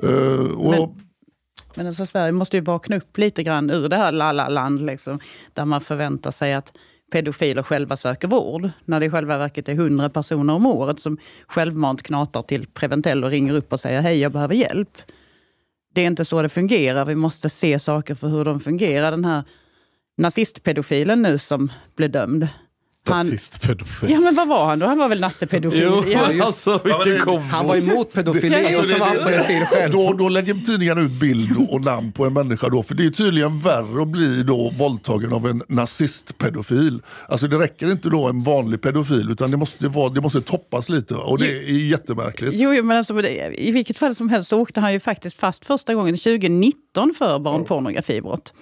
Uh, 0.05 0.51
och, 0.51 0.71
Men- 0.71 1.03
Men 1.75 1.87
alltså, 1.87 2.07
Sverige 2.07 2.33
måste 2.33 2.57
ju 2.57 2.63
vakna 2.63 2.97
upp 2.97 3.19
lite 3.19 3.43
grann 3.43 3.71
ur 3.71 3.89
det 3.89 3.97
här 3.97 4.13
lalla-land 4.13 4.87
liksom, 4.87 5.21
där 5.55 5.65
man 5.65 5.81
förväntar 5.81 6.31
sig 6.31 6.55
att 6.55 6.73
pedofiler 7.11 7.63
själva 7.63 7.97
söker 7.97 8.29
vård. 8.29 8.71
När 8.85 9.01
det 9.01 9.07
i 9.07 9.11
själva 9.11 9.39
verket 9.39 9.69
är 9.69 9.75
hundra 9.75 10.09
personer 10.09 10.55
om 10.55 10.67
året 10.67 11.01
som 11.01 11.19
självmant 11.47 12.03
knatar 12.03 12.43
till 12.43 12.67
Preventell 12.67 13.25
och 13.25 13.31
ringer 13.31 13.55
upp 13.55 13.73
och 13.73 13.81
säger 13.81 14.01
hej, 14.01 14.19
jag 14.19 14.33
behöver 14.33 14.55
hjälp. 14.55 14.99
Det 15.95 16.01
är 16.01 16.07
inte 16.07 16.25
så 16.25 16.43
det 16.43 16.49
fungerar. 16.49 17.05
Vi 17.05 17.15
måste 17.15 17.51
se 17.51 17.79
saker 17.79 18.15
för 18.15 18.29
hur 18.29 18.45
de 18.45 18.61
fungerar. 18.61 19.11
Den 19.11 19.25
här 19.25 19.43
nazistpedofilen 20.17 21.23
nu 21.23 21.39
som 21.39 21.73
blev 21.97 22.11
dömd. 22.11 22.49
Han, 23.07 23.27
Rasistpedofil. 23.27 24.11
ja 24.11 24.21
men 24.21 24.35
vad 24.35 24.49
var 24.49 24.67
han 24.67 24.79
då? 24.79 24.87
Han 24.87 24.99
var 24.99 25.09
väl 25.09 25.21
nassepedofil? 25.21 25.81
Jo, 25.83 26.05
ja. 26.09 26.31
alltså 26.47 26.81
vilken 26.85 27.13
det- 27.13 27.19
kombo. 27.19 27.41
Han 27.41 27.67
var 27.67 27.77
emot 27.77 28.13
pedofili 28.13 28.55
Alltså, 28.57 28.79
och 28.79 28.85
så 28.85 28.93
det- 28.93 28.99
var 28.99 29.07
han 29.07 29.17
pedofil 29.27 29.65
själv. 29.65 29.93
Då, 29.93 30.13
då 30.13 30.29
lägger 30.29 30.55
tidningen 30.55 30.99
ut 30.99 31.11
bild 31.13 31.57
och 31.71 31.85
namn 31.85 32.13
på 32.13 32.25
en 32.27 32.33
människa 32.33 32.69
då. 32.69 32.83
För 32.83 32.95
det 32.95 33.07
är 33.07 33.11
tydligen 33.11 33.61
värre 33.61 34.03
att 34.03 34.09
bli 34.09 34.43
då 34.43 34.71
våldtagen 34.79 35.33
av 35.33 35.47
en 35.47 35.63
nazistpedofil. 35.69 37.03
Alltså 37.29 37.47
det 37.49 37.59
räcker 37.59 37.91
inte 37.91 38.09
då 38.09 38.29
en 38.29 38.43
vanlig 38.43 38.81
pedofil 38.83 39.31
utan 39.31 39.51
det 39.51 39.57
måste, 39.57 39.89
vara, 39.89 40.09
det 40.09 40.21
måste 40.21 40.41
toppas 40.41 40.89
lite. 40.89 41.15
Och 41.15 41.39
det 41.39 41.47
är 41.59 41.73
jättemärkligt. 41.91 42.55
Jo, 42.55 42.75
jo, 42.75 42.85
men 42.85 42.97
alltså, 42.97 43.15
det- 43.15 43.63
i 43.69 43.71
vilket 43.71 43.97
fall 43.99 44.15
som 44.15 44.29
helst 44.29 44.49
så 44.51 44.61
åkte 44.61 44.81
han 44.81 44.93
ju 44.93 45.01
faktiskt 45.01 45.41
fast 45.41 45.65
första 45.67 45.95
gången 45.95 46.17
2019 46.17 47.15
för 47.19 47.39
barnpornografibrott. 47.39 48.53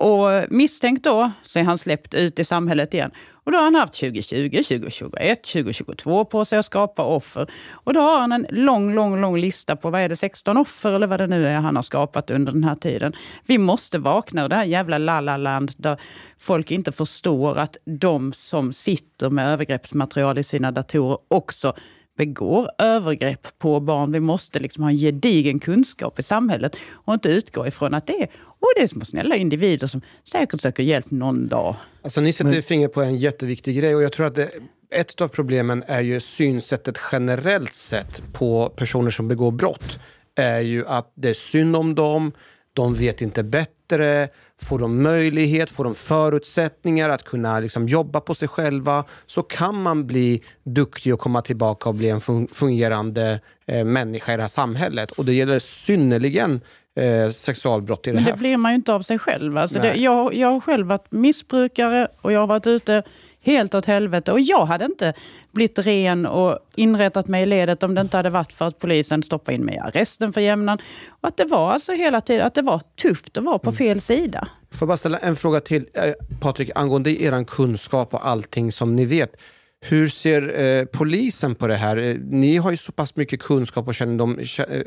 Och 0.00 0.28
misstänkt 0.50 1.04
då 1.04 1.30
så 1.42 1.58
är 1.58 1.62
han 1.62 1.78
släppt 1.78 2.14
ut 2.14 2.38
i 2.38 2.44
samhället 2.44 2.94
igen. 2.94 3.10
Och 3.48 3.52
då 3.52 3.58
har 3.58 3.64
han 3.64 3.74
haft 3.74 3.94
2020, 3.94 4.62
2021, 4.62 5.42
2022 5.42 6.24
på 6.24 6.44
sig 6.44 6.58
att 6.58 6.66
skapa 6.66 7.04
offer. 7.04 7.50
Och 7.72 7.94
då 7.94 8.00
har 8.00 8.20
han 8.20 8.32
en 8.32 8.46
lång, 8.50 8.94
lång, 8.94 9.20
lång 9.20 9.38
lista 9.38 9.76
på 9.76 9.90
vad 9.90 10.00
är 10.00 10.08
det, 10.08 10.16
16 10.16 10.56
offer 10.56 10.92
eller 10.92 11.06
vad 11.06 11.20
det 11.20 11.26
nu 11.26 11.46
är 11.46 11.56
han 11.56 11.76
har 11.76 11.82
skapat 11.82 12.30
under 12.30 12.52
den 12.52 12.64
här 12.64 12.74
tiden. 12.74 13.12
Vi 13.46 13.58
måste 13.58 13.98
vakna 13.98 14.44
ur 14.44 14.48
det 14.48 14.56
här 14.56 14.64
jävla 14.64 14.98
lalaland 14.98 15.72
där 15.76 16.00
folk 16.38 16.70
inte 16.70 16.92
förstår 16.92 17.58
att 17.58 17.76
de 17.84 18.32
som 18.32 18.72
sitter 18.72 19.30
med 19.30 19.52
övergreppsmaterial 19.52 20.38
i 20.38 20.44
sina 20.44 20.70
datorer 20.70 21.18
också 21.28 21.74
begår 22.18 22.70
övergrepp 22.78 23.58
på 23.58 23.80
barn. 23.80 24.12
Vi 24.12 24.20
måste 24.20 24.58
liksom 24.58 24.84
ha 24.84 24.90
en 24.90 24.96
gedigen 24.96 25.58
kunskap 25.58 26.18
i 26.18 26.22
samhället 26.22 26.76
och 26.92 27.14
inte 27.14 27.28
utgå 27.28 27.66
ifrån 27.66 27.94
att 27.94 28.06
det 28.06 28.22
är, 28.22 28.28
och 28.40 28.68
det 28.76 28.82
är 28.82 28.86
små 28.86 29.04
snälla 29.04 29.36
individer 29.36 29.86
som 29.86 30.00
säkert 30.32 30.60
söker 30.60 30.82
hjälp 30.82 31.10
någon 31.10 31.48
dag. 31.48 31.76
Alltså, 32.02 32.20
ni 32.20 32.32
sätter 32.32 32.60
fingret 32.60 32.92
på 32.92 33.02
en 33.02 33.16
jätteviktig 33.16 33.76
grej 33.76 33.96
och 33.96 34.02
jag 34.02 34.12
tror 34.12 34.26
att 34.26 34.34
det, 34.34 34.50
ett 34.90 35.20
av 35.20 35.28
problemen 35.28 35.84
är 35.86 36.00
ju 36.00 36.20
synsättet 36.20 36.98
generellt 37.12 37.74
sett 37.74 38.22
på 38.32 38.68
personer 38.68 39.10
som 39.10 39.28
begår 39.28 39.50
brott. 39.50 39.98
är 40.36 40.60
ju 40.60 40.86
att 40.86 41.12
det 41.14 41.30
är 41.30 41.34
synd 41.34 41.76
om 41.76 41.94
dem, 41.94 42.32
de 42.82 42.94
vet 42.94 43.22
inte 43.22 43.42
bättre. 43.42 44.28
Får 44.62 44.78
de 44.78 45.02
möjlighet, 45.02 45.70
får 45.70 45.84
de 45.84 45.94
förutsättningar 45.94 47.08
att 47.10 47.22
kunna 47.24 47.60
liksom 47.60 47.88
jobba 47.88 48.20
på 48.20 48.34
sig 48.34 48.48
själva 48.48 49.04
så 49.26 49.42
kan 49.42 49.82
man 49.82 50.06
bli 50.06 50.42
duktig 50.64 51.14
och 51.14 51.20
komma 51.20 51.42
tillbaka 51.42 51.88
och 51.88 51.94
bli 51.94 52.08
en 52.10 52.20
fun- 52.20 52.48
fungerande 52.54 53.40
eh, 53.66 53.84
människa 53.84 54.32
i 54.32 54.36
det 54.36 54.42
här 54.42 54.48
samhället. 54.48 55.10
Och 55.10 55.24
det 55.24 55.32
gäller 55.32 55.58
synnerligen 55.58 56.60
eh, 57.00 57.30
sexualbrott 57.30 58.06
i 58.06 58.10
det 58.10 58.14
Men 58.14 58.24
här. 58.24 58.32
det 58.32 58.38
blir 58.38 58.56
man 58.56 58.72
ju 58.72 58.76
inte 58.76 58.92
av 58.92 59.02
sig 59.02 59.18
själv. 59.18 59.58
Alltså 59.58 59.78
det, 59.78 59.94
jag, 59.94 60.34
jag 60.34 60.48
har 60.48 60.60
själv 60.60 60.86
varit 60.86 61.12
missbrukare 61.12 62.08
och 62.20 62.32
jag 62.32 62.40
har 62.40 62.46
varit 62.46 62.66
ute 62.66 63.02
helt 63.44 63.74
åt 63.74 63.84
helvete. 63.84 64.32
Och 64.32 64.40
jag 64.40 64.66
hade 64.66 64.84
inte 64.84 65.12
blivit 65.52 65.78
ren 65.78 66.26
och 66.26 66.58
inrättat 66.76 67.28
mig 67.28 67.42
i 67.42 67.46
ledet 67.46 67.82
om 67.82 67.94
det 67.94 68.00
inte 68.00 68.16
hade 68.16 68.30
varit 68.30 68.52
för 68.52 68.66
att 68.66 68.78
polisen 68.78 69.22
stoppade 69.22 69.54
in 69.54 69.64
mig 69.64 69.74
i 69.74 69.78
arresten 69.78 70.32
för 70.32 70.40
jämnan. 70.40 70.78
Och 71.20 71.28
att 71.28 71.36
det 71.36 71.44
var 71.44 71.72
alltså 71.72 71.92
hela 71.92 72.20
tiden 72.20 72.46
att 72.46 72.54
det 72.54 72.62
var 72.62 72.80
tufft 73.02 73.38
att 73.38 73.44
vara 73.44 73.58
på 73.58 73.72
fel 73.72 74.00
sida. 74.00 74.48
Får 74.70 74.78
jag 74.80 74.88
bara 74.88 74.96
ställa 74.96 75.18
en 75.18 75.36
fråga 75.36 75.60
till 75.60 75.86
eh, 75.94 76.12
Patrik 76.40 76.70
angående 76.74 77.22
er 77.22 77.44
kunskap 77.44 78.14
och 78.14 78.26
allting 78.28 78.72
som 78.72 78.96
ni 78.96 79.04
vet. 79.04 79.36
Hur 79.80 80.08
ser 80.08 80.60
eh, 80.60 80.84
polisen 80.84 81.54
på 81.54 81.66
det 81.66 81.74
här? 81.76 81.96
Eh, 81.96 82.16
Ni 82.20 82.56
har 82.56 82.70
ju 82.70 82.76
så 82.76 82.92
pass 82.92 83.16
mycket 83.16 83.40
kunskap 83.42 83.88
och 83.88 83.94
kännedom. 83.94 84.38
Kä- 84.38 84.84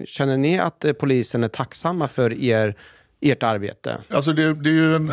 eh, 0.00 0.04
Känner 0.06 0.36
ni 0.36 0.58
att 0.58 0.84
eh, 0.84 0.92
polisen 0.92 1.44
är 1.44 1.48
tacksamma 1.48 2.08
för 2.08 2.32
er, 2.42 2.74
ert 3.20 3.42
arbete? 3.42 3.96
Alltså 4.10 4.32
det, 4.32 4.54
det 4.54 4.70
är 4.70 4.74
ju 4.74 4.96
en 4.96 5.12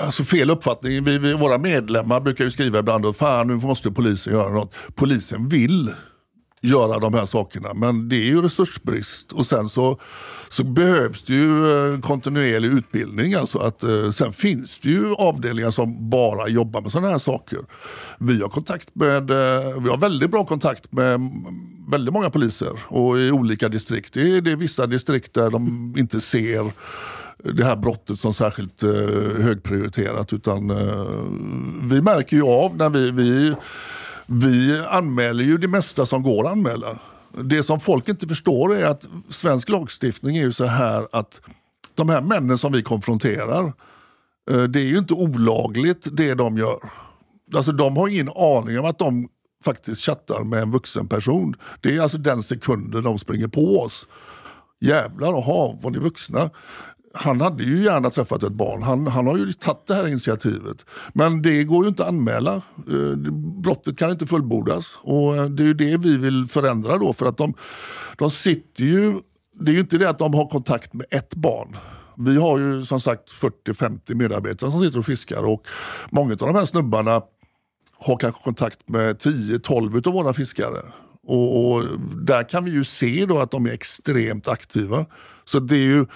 alltså 0.00 0.24
fel 0.24 0.50
uppfattning. 0.50 1.04
Vi, 1.04 1.18
vi, 1.18 1.34
våra 1.34 1.58
medlemmar 1.58 2.20
brukar 2.20 2.44
ju 2.44 2.50
skriva 2.50 2.78
ibland 2.78 3.06
att 3.06 3.16
fan 3.16 3.46
nu 3.46 3.54
måste 3.54 3.90
polisen 3.90 4.32
göra 4.32 4.52
något. 4.52 4.74
Polisen 4.94 5.48
vill 5.48 5.90
göra 6.60 6.98
de 6.98 7.14
här 7.14 7.26
sakerna 7.26 7.74
men 7.74 8.08
det 8.08 8.16
är 8.16 8.26
ju 8.26 8.42
resursbrist 8.42 9.32
och 9.32 9.46
sen 9.46 9.68
så, 9.68 10.00
så 10.48 10.64
behövs 10.64 11.22
det 11.22 11.34
ju 11.34 11.70
eh, 11.92 12.00
kontinuerlig 12.00 12.68
utbildning. 12.68 13.34
Alltså 13.34 13.58
att, 13.58 13.82
eh, 13.82 14.10
sen 14.10 14.32
finns 14.32 14.78
det 14.78 14.88
ju 14.88 15.14
avdelningar 15.14 15.70
som 15.70 16.10
bara 16.10 16.48
jobbar 16.48 16.80
med 16.80 16.92
sådana 16.92 17.10
här 17.10 17.18
saker. 17.18 17.58
Vi 18.18 18.42
har, 18.42 18.48
kontakt 18.48 18.94
med, 18.94 19.30
eh, 19.30 19.80
vi 19.82 19.88
har 19.88 19.98
väldigt 19.98 20.30
bra 20.30 20.44
kontakt 20.44 20.92
med 20.92 21.20
väldigt 21.90 22.14
många 22.14 22.30
poliser 22.30 22.72
och 22.84 23.18
i 23.18 23.30
olika 23.30 23.68
distrikt. 23.68 24.14
Det 24.14 24.36
är, 24.36 24.40
det 24.40 24.52
är 24.52 24.56
vissa 24.56 24.86
distrikt 24.86 25.34
där 25.34 25.50
de 25.50 25.94
inte 25.98 26.20
ser 26.20 26.70
det 27.44 27.64
här 27.64 27.76
brottet 27.76 28.18
som 28.18 28.34
särskilt 28.34 28.82
eh, 28.82 28.90
högprioriterat. 29.42 30.32
Utan, 30.32 30.70
eh, 30.70 31.06
vi 31.90 32.02
märker 32.02 32.36
ju 32.36 32.42
av 32.42 32.76
när 32.76 32.90
vi, 32.90 33.10
vi, 33.10 33.54
vi 34.26 34.84
anmäler 34.88 35.44
ju 35.44 35.58
det 35.58 35.68
mesta 35.68 36.06
som 36.06 36.22
går 36.22 36.46
att 36.46 36.52
anmäla. 36.52 36.98
Det 37.44 37.62
som 37.62 37.80
folk 37.80 38.08
inte 38.08 38.28
förstår 38.28 38.76
är 38.76 38.84
att 38.84 39.08
svensk 39.28 39.68
lagstiftning 39.68 40.36
är 40.36 40.42
ju 40.42 40.52
så 40.52 40.64
här 40.64 41.06
att 41.12 41.40
de 41.94 42.08
här 42.08 42.20
männen 42.20 42.58
som 42.58 42.72
vi 42.72 42.82
konfronterar, 42.82 43.72
eh, 44.50 44.62
det 44.62 44.80
är 44.80 44.86
ju 44.86 44.98
inte 44.98 45.14
olagligt 45.14 46.08
det 46.12 46.34
de 46.34 46.58
gör. 46.58 46.78
Alltså 47.54 47.72
de 47.72 47.96
har 47.96 48.08
ingen 48.08 48.28
aning 48.28 48.78
om 48.78 48.84
att 48.84 48.98
de 48.98 49.28
faktiskt 49.64 50.02
chattar 50.02 50.44
med 50.44 50.62
en 50.62 50.70
vuxen 50.70 51.08
person. 51.08 51.54
Det 51.80 51.96
är 51.96 52.00
alltså 52.00 52.18
den 52.18 52.42
sekunden 52.42 53.02
de 53.02 53.18
springer 53.18 53.48
på 53.48 53.80
oss. 53.80 54.06
Jävlar, 54.80 55.28
aha, 55.28 55.78
var 55.82 55.90
ni 55.90 55.98
vuxna? 55.98 56.50
Han 57.16 57.40
hade 57.40 57.64
ju 57.64 57.82
gärna 57.82 58.10
träffat 58.10 58.42
ett 58.42 58.52
barn. 58.52 58.82
Han, 58.82 59.06
han 59.06 59.26
har 59.26 59.38
ju 59.38 59.52
tagit 59.52 59.86
det 59.86 59.94
här 59.94 60.08
initiativet. 60.08 60.86
Men 61.12 61.42
det 61.42 61.64
går 61.64 61.84
ju 61.84 61.88
inte 61.88 62.02
att 62.02 62.08
anmäla. 62.08 62.54
Eh, 62.54 63.16
brottet 63.62 63.98
kan 63.98 64.10
inte 64.10 64.26
fullbordas. 64.26 64.98
Och 65.02 65.36
eh, 65.36 65.44
det 65.44 65.62
är 65.62 65.66
ju 65.66 65.74
det 65.74 65.96
vi 65.96 66.16
vill 66.16 66.46
förändra 66.46 66.98
då. 66.98 67.12
För 67.12 67.26
att 67.26 67.36
de, 67.36 67.54
de 68.18 68.30
sitter 68.30 68.84
ju... 68.84 69.14
Det 69.60 69.70
är 69.70 69.74
ju 69.74 69.80
inte 69.80 69.98
det 69.98 70.10
att 70.10 70.18
de 70.18 70.34
har 70.34 70.48
kontakt 70.48 70.94
med 70.94 71.06
ett 71.10 71.34
barn. 71.34 71.76
Vi 72.16 72.36
har 72.36 72.58
ju 72.58 72.84
som 72.84 73.00
sagt 73.00 73.32
40-50 73.66 74.14
medarbetare 74.14 74.70
som 74.70 74.84
sitter 74.84 74.98
och 74.98 75.06
fiskar. 75.06 75.44
Och 75.44 75.66
många 76.10 76.32
av 76.32 76.38
de 76.38 76.54
här 76.54 76.64
snubbarna 76.64 77.22
har 77.98 78.16
kanske 78.16 78.42
kontakt 78.42 78.88
med 78.88 79.16
10-12 79.16 80.08
av 80.08 80.14
våra 80.14 80.32
fiskare. 80.32 80.82
Och, 81.26 81.72
och 81.72 81.84
där 82.22 82.48
kan 82.48 82.64
vi 82.64 82.70
ju 82.70 82.84
se 82.84 83.26
då 83.26 83.38
att 83.38 83.50
de 83.50 83.66
är 83.66 83.72
extremt 83.72 84.48
aktiva. 84.48 85.06
Så 85.44 85.60
det 85.60 85.76
är 85.76 85.86
ju 85.86 86.06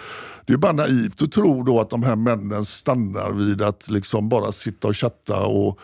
det 0.46 0.52
är 0.52 0.56
bara 0.56 0.72
naivt 0.72 1.22
att 1.22 1.32
tro 1.32 1.62
då 1.62 1.80
att 1.80 1.90
de 1.90 2.02
här 2.02 2.16
männen 2.16 2.64
stannar 2.64 3.32
vid 3.32 3.62
att 3.62 3.90
liksom 3.90 4.28
bara 4.28 4.52
sitta 4.52 4.88
och 4.88 4.96
chatta. 4.96 5.46
Och, 5.46 5.78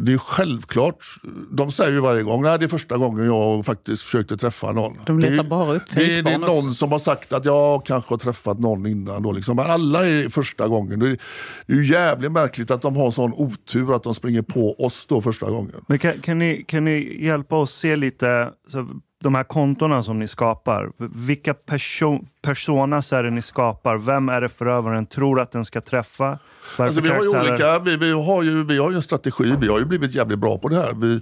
det 0.00 0.12
är 0.12 0.18
självklart, 0.18 1.04
de 1.50 1.72
säger 1.72 1.92
ju 1.92 2.00
varje 2.00 2.22
gång, 2.22 2.42
nej 2.42 2.58
det 2.58 2.64
är 2.64 2.68
första 2.68 2.96
gången 2.96 3.26
jag 3.26 3.64
faktiskt 3.66 4.02
försökte 4.02 4.36
träffa 4.36 4.72
någon. 4.72 4.96
De 5.06 5.18
letar 5.18 5.34
det 5.36 5.40
är, 5.42 5.44
bara 5.44 5.72
upp 5.74 5.82
det, 5.94 6.18
är- 6.18 6.22
det 6.22 6.30
är 6.32 6.38
någon 6.38 6.58
också. 6.58 6.72
som 6.72 6.92
har 6.92 6.98
sagt 6.98 7.32
att 7.32 7.44
jag 7.44 7.86
kanske 7.86 8.12
har 8.12 8.18
träffat 8.18 8.58
någon 8.58 8.86
innan. 8.86 9.22
Då 9.22 9.32
liksom. 9.32 9.56
Men 9.56 9.70
alla 9.70 10.06
är 10.06 10.28
första 10.28 10.68
gången. 10.68 10.98
Det 10.98 11.06
är, 11.06 11.18
det 11.66 11.72
är 11.72 11.76
ju 11.76 11.86
jävligt 11.92 12.32
märkligt 12.32 12.70
att 12.70 12.82
de 12.82 12.96
har 12.96 13.10
sån 13.10 13.32
otur 13.32 13.96
att 13.96 14.02
de 14.02 14.14
springer 14.14 14.42
på 14.42 14.84
oss 14.84 15.06
då 15.06 15.22
första 15.22 15.50
gången. 15.50 15.84
Men 15.88 15.98
kan, 15.98 16.20
kan, 16.20 16.38
ni, 16.38 16.64
kan 16.68 16.84
ni 16.84 17.24
hjälpa 17.24 17.56
oss 17.56 17.74
se 17.74 17.96
lite, 17.96 18.50
så, 18.72 18.86
de 19.26 19.34
här 19.34 19.44
kontona 19.44 20.02
som 20.02 20.18
ni 20.18 20.28
skapar, 20.28 20.90
vilka 21.26 21.54
perso 21.54 22.20
personas 22.42 23.12
är 23.12 23.22
det 23.22 23.30
ni 23.30 23.42
skapar? 23.42 23.98
Vem 23.98 24.28
är 24.28 24.40
det 24.40 24.48
förövaren 24.48 25.06
tror 25.06 25.40
att 25.40 25.52
den 25.52 25.64
ska 25.64 25.80
träffa? 25.80 26.38
Alltså, 26.76 27.00
vi, 27.00 27.08
har 27.08 27.22
ju 27.22 27.28
olika, 27.28 27.78
vi, 27.78 27.96
vi, 27.96 28.12
har 28.12 28.42
ju, 28.42 28.64
vi 28.64 28.78
har 28.78 28.90
ju 28.90 28.96
en 28.96 29.02
strategi, 29.02 29.56
vi 29.60 29.68
har 29.68 29.78
ju 29.78 29.84
blivit 29.84 30.14
jävligt 30.14 30.38
bra 30.38 30.58
på 30.58 30.68
det 30.68 30.76
här. 30.76 30.92
Vi, 30.94 31.20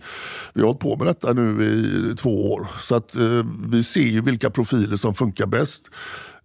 vi 0.54 0.60
har 0.60 0.66
hållit 0.66 0.80
på 0.80 0.96
med 0.96 1.06
detta 1.06 1.32
nu 1.32 1.64
i 1.64 2.16
två 2.16 2.52
år. 2.52 2.66
Så 2.80 2.94
att 2.94 3.16
eh, 3.16 3.46
vi 3.68 3.84
ser 3.84 4.00
ju 4.00 4.20
vilka 4.20 4.50
profiler 4.50 4.96
som 4.96 5.14
funkar 5.14 5.46
bäst. 5.46 5.90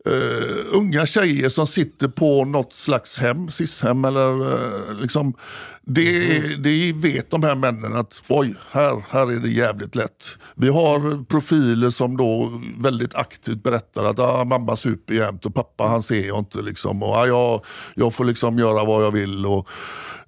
Eh, 0.05 0.65
unga 0.71 1.05
tjejer 1.05 1.49
som 1.49 1.67
sitter 1.67 2.07
på 2.07 2.45
något 2.45 2.73
slags 2.73 3.17
hem, 3.17 3.49
SIS-hem 3.49 4.05
eller 4.05 4.53
eh, 4.53 4.93
liksom. 5.01 5.33
Det, 5.81 6.39
det 6.63 6.93
vet 6.93 7.31
de 7.31 7.43
här 7.43 7.55
männen 7.55 7.95
att 7.95 8.23
oj, 8.27 8.55
här, 8.71 9.03
här 9.09 9.31
är 9.31 9.39
det 9.39 9.49
jävligt 9.49 9.95
lätt. 9.95 10.25
Vi 10.55 10.67
har 10.69 11.23
profiler 11.23 11.89
som 11.89 12.17
då 12.17 12.61
väldigt 12.77 13.15
aktivt 13.15 13.63
berättar 13.63 14.03
att 14.05 14.19
ah, 14.19 14.43
mamma 14.45 14.75
super 14.75 15.13
jämt 15.13 15.45
och 15.45 15.53
pappa 15.55 15.83
han 15.87 16.03
ser 16.03 16.27
jag 16.27 16.39
inte. 16.39 16.61
Liksom. 16.61 17.03
Och, 17.03 17.09
ah, 17.09 17.25
jag, 17.27 17.61
jag 17.95 18.13
får 18.13 18.25
liksom 18.25 18.59
göra 18.59 18.85
vad 18.85 19.03
jag 19.03 19.11
vill. 19.11 19.45
Och, 19.45 19.67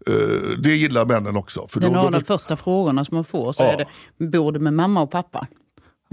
eh, 0.07 0.57
det 0.63 0.75
gillar 0.75 1.05
männen 1.05 1.35
också. 1.37 1.67
För 1.67 1.79
Det 1.79 1.85
är 1.85 1.89
då, 1.89 1.93
några 1.95 2.05
av 2.07 2.11
de 2.11 2.23
första 2.23 2.57
frågorna 2.57 3.05
som 3.05 3.15
man 3.15 3.23
får. 3.23 3.53
Så 3.53 3.63
Ja. 3.63 3.71
är 3.71 3.85
det, 4.17 4.27
bor 4.27 4.51
du 4.51 4.59
med 4.59 4.73
mamma 4.73 5.01
och 5.01 5.11
pappa? 5.11 5.47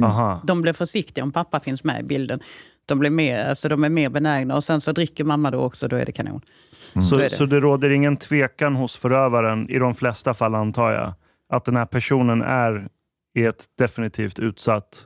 Aha. 0.02 0.42
De 0.46 0.62
blir 0.62 0.72
försiktiga 0.72 1.24
om 1.24 1.32
pappa 1.32 1.60
finns 1.60 1.84
med 1.84 2.00
i 2.00 2.02
bilden. 2.04 2.40
De, 2.88 2.98
blir 2.98 3.11
mer, 3.11 3.44
alltså 3.48 3.68
de 3.68 3.85
är 3.85 3.88
mer 3.90 4.11
benägna 4.11 4.57
och 4.57 4.64
sen 4.64 4.81
så 4.81 4.92
dricker 4.92 5.24
mamma 5.24 5.51
då 5.51 5.59
också, 5.59 5.88
då 5.88 5.96
är 5.96 6.07
det 6.07 6.12
kanon. 6.12 6.40
Så 6.94 7.03
Så, 7.03 7.14
är 7.14 7.18
det. 7.18 7.31
så 7.31 7.46
det 7.46 7.61
råder 7.61 7.90
ingen 7.90 8.16
tvekan 8.16 8.74
hos 8.74 8.96
förövaren, 8.96 9.70
i 9.70 9.79
de 9.79 9.94
flesta 9.94 10.35
fall 10.35 10.55
antar 10.55 10.92
jag, 10.92 11.14
att 11.53 11.64
den 11.64 11.77
här 11.77 11.87
personen 11.87 12.42
är 12.42 12.88
i 13.38 13.44
ett 13.44 13.64
definitivt 13.79 14.38
utsatt 14.38 15.05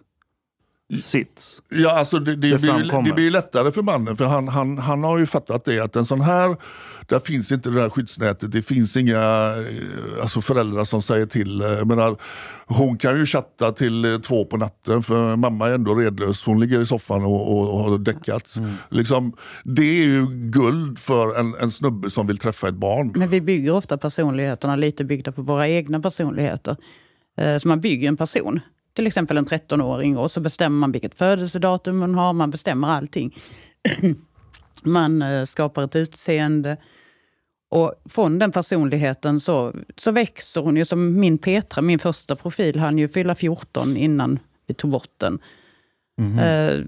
sits. 1.01 1.63
Ja, 1.69 1.91
alltså 1.99 2.19
det, 2.19 2.37
det, 2.37 2.51
Det 2.51 2.59
blir, 2.59 2.79
ju- 2.79 3.03
det 3.05 3.13
blir 3.15 3.31
lättare 3.31 3.71
för 3.73 3.83
mannen 3.83 4.17
för 4.17 4.25
han, 4.25 4.49
han, 4.49 4.79
han 4.79 5.05
har 5.05 5.19
ju 5.19 5.27
fattat 5.27 5.65
det 5.65 5.79
att 5.81 5.97
en 5.97 6.05
sån 6.05 6.21
här, 6.21 6.57
där 7.07 7.19
finns 7.19 7.53
inte 7.53 7.71
det 7.71 7.81
där 7.81 7.89
skyddsnätet. 7.89 8.53
Det 8.53 8.63
finns 8.63 8.97
inga 8.97 9.19
eh, 9.19 10.23
alltså 10.23 10.41
föräldrar 10.41 10.85
som 10.85 11.03
säger 11.03 11.27
till. 11.27 11.61
Eh, 11.61 11.69
Jag 11.69 11.87
menar, 11.87 12.17
hon 12.67 12.99
kan 12.99 13.19
ju 13.19 13.27
chatta 13.27 13.73
till 13.73 14.05
eh, 14.05 14.19
två 14.19 14.45
på 14.45 14.57
natten 14.57 15.03
för 15.03 15.37
mamma 15.37 15.69
är 15.69 15.75
ändå 15.75 15.95
redlös. 15.95 16.45
Hon 16.45 16.61
ligger 16.61 16.81
i 16.81 16.87
soffan 16.87 17.25
och, 17.25 17.53
och, 17.59 17.75
och 17.75 17.79
har 17.81 17.99
däckat. 17.99 18.55
Liksom, 18.91 19.33
det 19.65 19.83
är 20.03 20.05
ju 20.05 20.27
guld 20.51 20.99
för 20.99 21.39
en, 21.41 21.55
en 21.61 21.71
snubbe 21.71 22.11
som 22.11 22.27
vill 22.27 22.39
träffa 22.39 22.69
ett 22.69 22.75
barn. 22.75 23.13
Men 23.17 23.29
vi 23.29 23.41
bygger 23.41 23.73
ofta 23.75 23.99
personligheterna 23.99 24.77
lite 24.77 25.05
byggda 25.05 25.33
på 25.33 25.43
våra 25.43 25.69
egna 25.69 26.01
personligheter. 26.01 26.77
Så 27.61 27.69
man 27.69 27.81
bygger 27.81 28.09
en 28.09 28.17
person, 28.17 28.61
till 28.95 29.07
exempel 29.07 29.37
en 29.37 29.47
13-åring, 29.47 30.17
och 30.17 30.31
så 30.31 30.41
bestämmer 30.41 30.79
man 30.79 30.93
vilket 30.93 31.19
födelsedatum 31.19 31.99
man 31.99 32.15
har, 32.15 32.33
man 32.33 32.51
bestämmer 32.51 32.89
allting. 32.89 33.37
man 34.83 35.23
eh, 35.23 35.45
skapar 35.45 35.85
ett 35.85 35.97
utseende. 35.97 36.77
Och 37.71 37.95
från 38.05 38.39
den 38.39 38.53
personligheten 38.53 39.41
så, 39.41 39.75
så 39.97 40.13
växer 40.13 40.61
hon 40.61 40.77
ju 40.77 40.85
som 40.85 41.21
min 41.21 41.39
Petra, 41.39 41.83
min 41.83 41.99
första 41.99 42.37
profil, 42.37 42.79
han 42.79 42.99
ju 42.99 43.09
fylla 43.09 43.35
14 43.35 43.97
innan 43.97 44.39
vi 44.67 44.75
tog 44.75 44.91
bort 44.91 45.15
den. 45.17 45.39
Eh, 46.39 46.85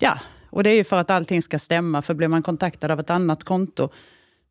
ja, 0.00 0.20
och 0.50 0.62
det 0.62 0.70
är 0.70 0.74
ju 0.74 0.84
för 0.84 0.96
att 0.96 1.10
allting 1.10 1.42
ska 1.42 1.58
stämma. 1.58 2.02
För 2.02 2.14
blir 2.14 2.28
man 2.28 2.42
kontaktad 2.42 2.90
av 2.90 3.00
ett 3.00 3.10
annat 3.10 3.44
konto, 3.44 3.88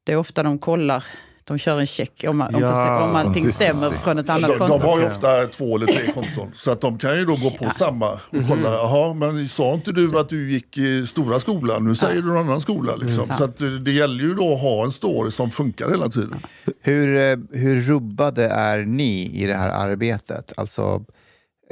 det 0.04 0.14
är 0.14 0.18
ofta 0.18 0.44
de 0.44 0.60
kollar, 0.60 1.06
de 1.48 1.58
kör 1.58 1.80
en 1.80 1.88
check 1.88 2.26
om, 2.28 2.42
om, 2.42 2.48
Ja, 2.62 3.04
om 3.10 3.16
allting 3.16 3.52
stämmer 3.52 3.90
från 3.90 4.18
ett 4.18 4.30
annat 4.30 4.50
De, 4.52 4.58
konto. 4.58 4.78
de 4.78 4.86
har 4.86 5.00
ju 5.00 5.06
ofta 5.06 5.46
två 5.48 5.76
eller 5.76 5.86
tre 5.86 6.12
konton. 6.14 6.52
Så 6.56 6.72
att 6.72 6.82
de 6.82 6.98
kan 6.98 7.18
ju 7.18 7.26
då 7.26 7.36
gå 7.36 7.52
på 7.52 7.70
samma 7.70 8.12
och 8.12 8.20
kolla. 8.50 8.70
Jaha, 8.74 9.14
men 9.14 9.48
sa 9.48 9.74
inte 9.74 9.92
du 9.92 10.20
att 10.20 10.30
du 10.30 10.52
gick 10.52 10.78
i 10.78 11.08
stora 11.08 11.40
skolan? 11.40 11.84
Nu 11.84 11.96
säger 11.96 12.22
du 12.22 12.28
någon 12.28 12.38
annan 12.38 12.62
skola. 12.62 12.96
Liksom. 12.96 13.32
Så 13.38 13.44
att 13.44 13.62
eh, 13.62 13.68
det 13.68 13.92
gäller 13.92 14.24
ju 14.24 14.34
då 14.34 14.54
att 14.54 14.62
ha 14.62 14.84
en 14.86 14.92
story 14.92 15.32
som 15.32 15.52
funkar 15.52 15.90
hela 15.90 16.10
tiden. 16.10 16.36
Hur, 16.82 17.18
eh, 17.18 17.38
hur 17.60 17.82
rubbade 17.82 18.48
är 18.48 18.78
ni 18.86 19.32
i 19.34 19.46
det 19.46 19.56
här 19.56 19.70
arbetet? 19.70 20.54
Alltså, 20.58 21.06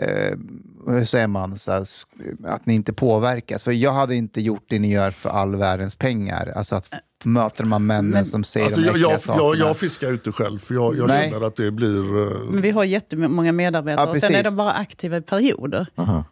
eh, 0.02 0.38
hur 0.88 1.06
säger 1.06 1.28
man? 1.28 1.56
Så 1.60 1.72
här, 1.72 1.88
att 2.48 2.66
ni 2.66 2.74
inte 2.74 2.94
påverkas? 2.94 3.64
För 3.64 3.72
jag 3.72 3.92
hade 3.92 4.16
inte 4.16 4.42
gjort 4.42 4.66
det 4.70 4.80
ni 4.80 4.92
gör 4.92 5.12
för 5.12 5.30
all 5.30 5.56
världens 5.56 5.96
pengar. 5.96 6.54
Alltså 6.56 6.76
att 6.76 6.90
möter 7.26 7.64
här 7.64 7.80
männen 7.80 8.10
Men- 8.12 8.26
som 8.26 8.44
säger 8.44 8.66
Alltså, 8.66 8.82
de 8.82 8.88
jag, 8.88 8.98
jag, 8.98 9.20
jag, 9.38 9.56
jag 9.58 9.78
fiskar 9.78 10.08
ju 10.08 10.14
inte 10.14 10.32
själv 10.32 10.60
för 10.60 10.74
jag, 10.74 10.98
jag 10.98 11.08
Nej. 11.08 11.30
känner 11.32 11.46
att 11.48 11.56
det 11.56 11.72
blir... 11.72 12.22
eh, 12.22 12.38
Men 12.52 12.62
vi 12.62 12.72
har 12.72 12.84
jättemånga 12.84 13.52
medarbetare 13.52 14.06
Ja, 14.08 14.12
och 14.12 14.18
sen 14.18 14.36
är 14.36 14.44
de 14.44 14.56
bara 14.56 14.72
aktiva 14.72 15.18
i 15.18 15.22
perioder. 15.22 15.88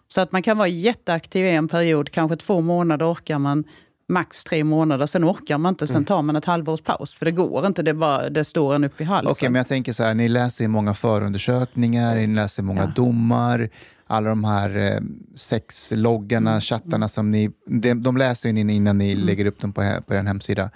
Så 0.07 0.21
att 0.21 0.31
man 0.31 0.41
kan 0.43 0.57
vara 0.57 0.67
jätteaktiv 0.67 1.45
i 1.45 1.49
en 1.49 1.67
period, 1.67 2.09
kanske 2.11 2.37
två 2.37 2.61
månader 2.61 3.11
orkar 3.13 3.39
man, 3.39 3.63
max 4.09 4.43
tre 4.43 4.63
månader, 4.63 5.05
sen 5.05 5.25
orkar 5.25 5.57
man 5.57 5.69
inte, 5.69 5.87
sen 5.87 6.05
tar 6.05 6.21
man 6.21 6.35
ett 6.35 6.45
halvårs 6.45 6.81
paus. 6.81 7.15
För 7.15 7.25
det 7.25 7.31
går 7.31 7.65
inte, 7.65 7.81
det, 7.83 7.93
bara, 7.93 8.29
det 8.29 8.43
står 8.43 8.75
en 8.75 8.83
upp 8.83 9.01
i 9.01 9.03
halsen. 9.03 9.31
Okej, 9.31 9.49
men 9.49 9.59
jag 9.59 9.67
tänker 9.67 9.93
så 9.93 10.03
här, 10.03 10.13
ni 10.13 10.29
läser 10.29 10.63
ju 10.63 10.67
många 10.67 10.93
förundersökningar, 10.93 12.15
ni 12.15 12.27
läser 12.27 12.63
många 12.63 12.81
Ja. 12.81 12.91
domar, 12.95 13.69
alla 14.11 14.29
de 14.29 14.43
här 14.43 14.77
eh, 14.77 14.99
sexloggarna, 15.35 16.61
chattarna 16.61 17.09
som 17.09 17.31
ni... 17.31 17.51
De, 17.65 17.93
de 17.93 18.17
läser 18.17 18.49
ju 18.49 18.63
ni 18.63 18.73
innan 18.73 18.97
ni 18.97 19.15
lägger 19.15 19.45
upp 19.45 19.61
dem 19.61 19.73
på, 19.73 19.81
på 20.07 20.13
er 20.13 20.23
hemsida. 20.23 20.69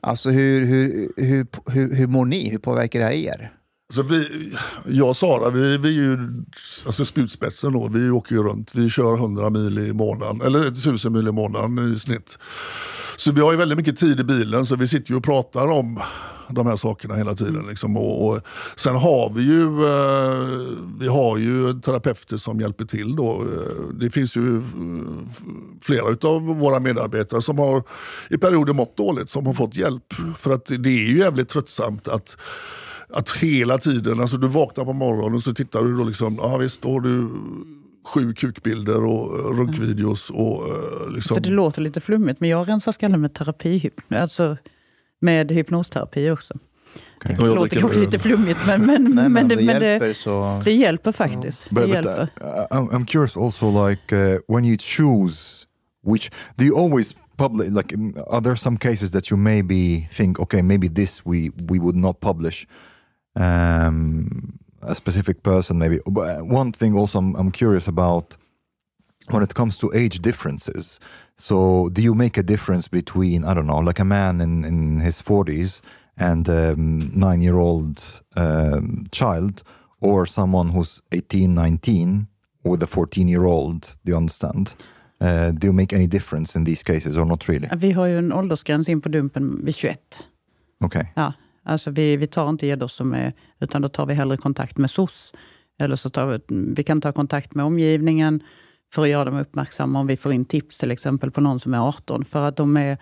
Alltså 0.00 0.30
hur, 0.30 0.64
hur, 0.64 1.08
hur, 1.16 1.46
hur, 1.66 1.94
hur 1.94 2.06
mår 2.06 2.24
ni? 2.24 2.50
Hur 2.50 2.58
påverkar 2.58 2.98
det 2.98 3.04
här 3.04 3.12
er? 3.12 3.52
Så 3.94 4.02
vi, 4.02 4.52
jag 4.86 5.08
och 5.08 5.16
Sara, 5.16 5.50
vi, 5.50 5.78
vi 5.78 5.88
är 5.88 6.02
ju 6.02 6.18
alltså 6.86 7.04
spjutspetsen 7.04 7.72
då. 7.72 7.88
Vi 7.88 8.10
åker 8.10 8.34
ju 8.34 8.42
runt. 8.42 8.74
Vi 8.74 8.90
kör 8.90 9.14
100 9.14 9.50
mil 9.50 9.78
i 9.78 9.92
månaden, 9.92 10.40
eller 10.40 10.68
1000 10.68 11.12
mil 11.12 11.28
i 11.28 11.32
månaden 11.32 11.94
i 11.94 11.98
snitt. 11.98 12.38
Så 13.16 13.32
vi 13.32 13.40
har 13.40 13.52
ju 13.52 13.58
väldigt 13.58 13.78
mycket 13.78 13.98
tid 13.98 14.20
i 14.20 14.24
bilen 14.24 14.66
så 14.66 14.76
vi 14.76 14.88
sitter 14.88 15.10
ju 15.10 15.16
och 15.16 15.24
pratar 15.24 15.68
om 15.68 16.00
de 16.50 16.66
här 16.66 16.76
sakerna 16.76 17.14
hela 17.14 17.34
tiden. 17.34 17.66
Liksom. 17.68 17.96
Och, 17.96 18.28
och 18.28 18.40
sen 18.76 18.96
har 18.96 19.32
vi 19.34 19.42
ju, 19.42 19.62
eh, 19.64 20.78
vi 21.00 21.08
har 21.08 21.36
ju 21.36 21.80
terapeuter 21.80 22.36
som 22.36 22.60
hjälper 22.60 22.84
till. 22.84 23.16
Då. 23.16 23.30
Eh, 23.32 23.94
Det 23.94 24.10
finns 24.10 24.36
ju 24.36 24.56
eh, 24.56 24.62
flera 25.82 26.28
av 26.28 26.42
våra 26.42 26.80
medarbetare 26.80 27.42
som 27.42 27.58
har 27.58 27.82
i 28.30 28.38
perioder 28.38 28.72
mått 28.72 28.96
dåligt 28.96 29.30
som 29.30 29.46
har 29.46 29.54
fått 29.54 29.76
hjälp. 29.76 30.14
För 30.36 30.50
att 30.50 30.66
det 30.66 30.88
är 30.88 31.08
ju 31.08 31.18
jävligt 31.18 31.48
tröttsamt 31.48 32.08
att 32.08 32.36
att 33.10 33.30
hela 33.30 33.78
tiden, 33.78 34.20
alltså 34.20 34.36
du 34.36 34.48
vaknar 34.48 34.84
på 34.84 34.92
morgonen 34.92 35.34
och 35.34 35.42
så 35.42 35.54
tittar 35.54 35.82
du 35.82 35.96
då 35.96 36.04
liksom, 36.04 36.38
ja 36.42 36.56
visst, 36.56 36.82
då 36.82 36.92
har 36.92 37.00
du 37.00 37.28
sju 38.14 38.32
kukbilder 38.34 39.04
och 39.04 39.56
runkvideos 39.58 40.30
och 40.30 40.68
eh, 40.68 41.10
liksom. 41.14 41.34
Så 41.34 41.40
det 41.40 41.50
låter 41.50 41.82
lite 41.82 42.00
flummigt, 42.00 42.40
men 42.40 42.50
jag 42.50 42.68
rensar 42.68 42.92
skallen 42.92 43.20
med 43.20 43.34
terapi, 43.34 43.90
alltså 44.08 44.56
med 45.20 45.52
hypnosterapi 45.52 46.30
också. 46.30 46.54
Det 47.24 47.36
Ja, 47.38 47.46
jag 47.46 47.54
låter 47.54 47.80
kanske 47.80 47.98
det. 47.98 48.04
lite 48.04 48.18
flummigt, 48.18 48.58
men, 48.66 48.86
men, 48.86 49.04
Nej, 49.04 49.14
men, 49.14 49.32
men 49.32 49.48
det, 49.48 49.56
det 49.56 49.64
men 49.64 49.80
hjälper 49.82 50.08
det, 50.08 50.14
så... 50.14 50.62
det 50.64 50.72
hjälper 50.72 51.12
faktiskt. 51.12 51.64
Det 51.68 51.74
But, 51.74 51.84
but 51.84 51.94
hjälper. 51.94 52.22
uh, 52.22 52.78
I'm, 52.78 52.90
I'm 52.90 53.04
curious 53.06 53.36
also, 53.36 53.88
like 53.88 54.16
uh, 54.16 54.38
when 54.48 54.64
you 54.64 54.76
choose 54.80 55.66
which, 56.04 56.30
do 56.56 56.64
you 56.64 56.78
always 56.78 57.14
publish? 57.36 57.70
Like, 57.70 57.94
um, 57.94 58.14
are 58.30 58.40
there 58.40 58.56
some 58.56 58.76
cases 58.78 59.10
that 59.10 59.30
you 59.30 59.36
maybe 59.36 60.08
think, 60.12 60.38
okay, 60.40 60.62
maybe 60.62 60.88
this 60.88 61.26
we 61.26 61.50
we 61.70 61.78
would 61.78 61.96
not 61.96 62.20
publish 62.20 62.66
um, 63.36 64.58
a 64.82 64.94
specific 64.94 65.42
person, 65.42 65.78
maybe. 65.78 65.98
But 66.06 66.20
uh, 66.38 66.44
one 66.44 66.72
thing 66.72 66.98
also 66.98 67.18
I'm, 67.18 67.34
I'm 67.36 67.50
curious 67.50 67.88
about 67.88 68.36
when 69.32 69.42
it 69.42 69.54
comes 69.54 69.78
to 69.78 69.90
age 69.94 70.20
differences. 70.20 71.00
So, 71.36 71.88
do 71.90 72.02
you 72.02 72.14
make 72.14 72.36
a 72.36 72.42
difference 72.42 72.88
between 72.88 73.44
I 73.44 73.54
don't 73.54 73.66
know, 73.66 73.78
like 73.78 74.00
a 74.00 74.04
man 74.04 74.40
in 74.40 74.64
in 74.64 75.00
his 75.00 75.22
40s 75.22 75.80
and 76.16 76.48
a 76.48 76.74
nine 76.76 77.40
year 77.40 77.56
old 77.56 78.02
um, 78.36 79.06
child, 79.10 79.62
or 80.00 80.26
someone 80.26 80.68
who's 80.68 81.00
18, 81.12 81.54
19 81.54 82.26
with 82.64 82.82
a 82.82 82.86
14 82.86 83.28
year 83.28 83.44
old? 83.44 83.96
Do 84.04 84.10
you 84.10 84.16
understand? 84.16 84.74
Uh, 85.20 85.50
do 85.50 85.66
you 85.66 85.72
make 85.72 85.92
any 85.92 86.06
difference 86.06 86.58
in 86.58 86.64
these 86.64 86.82
cases 86.82 87.16
or 87.16 87.24
not 87.24 87.48
really? 87.48 87.68
Vi 87.76 87.92
har 87.92 88.06
ju 88.06 88.18
en 88.18 88.32
åldersgräns 88.32 88.88
in 88.88 89.00
på 89.00 89.08
dumpen 89.08 89.64
vid 89.64 89.74
21. 89.74 90.24
Okay. 90.80 91.04
Ja, 91.14 91.32
alltså 91.62 91.90
vi, 91.90 92.16
vi 92.16 92.26
tar 92.26 92.48
inte 92.48 92.66
gäddor 92.66 92.88
som 92.88 93.14
är, 93.14 93.32
utan 93.60 93.82
då 93.82 93.88
tar 93.88 94.06
vi 94.06 94.14
hellre 94.14 94.36
kontakt 94.36 94.78
med 94.78 94.90
SOS. 94.90 95.34
Eller 95.80 95.96
så 95.96 96.10
tar 96.10 96.26
vi, 96.26 96.40
vi 96.48 96.84
kan 96.84 97.00
ta 97.00 97.12
kontakt 97.12 97.54
med 97.54 97.64
omgivningen 97.64 98.42
för 98.94 99.02
att 99.02 99.08
göra 99.08 99.24
dem 99.24 99.36
uppmärksamma 99.38 100.00
om 100.00 100.06
vi 100.06 100.16
får 100.16 100.32
in 100.32 100.44
tips 100.44 100.78
till 100.78 100.90
exempel 100.90 101.30
på 101.30 101.40
någon 101.40 101.60
som 101.60 101.74
är 101.74 101.88
18. 101.88 102.24
För 102.24 102.48
att 102.48 102.56
de 102.56 102.76
är, 102.76 102.98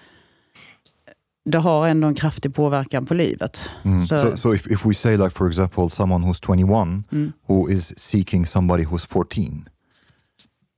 det 1.45 1.59
har 1.59 1.89
ändå 1.89 2.09
en 2.09 2.15
kraftig 2.15 2.55
påverkan 2.55 3.07
på 3.07 3.15
livet. 3.15 3.61
Mm. 3.85 4.07
Så- 4.07 4.19
So, 4.19 4.37
so 4.37 4.55
if, 4.55 4.67
if 4.67 4.87
we 4.87 4.95
say 4.95 5.17
like 5.17 5.31
for 5.31 5.49
example 5.49 5.91
someone 5.91 6.27
who's 6.27 6.47
21 6.47 7.05
Mm. 7.13 7.33
who 7.47 7.71
is 7.71 7.99
seeking 7.99 8.47
somebody 8.47 8.85
who's 8.85 9.07
14 9.13 9.69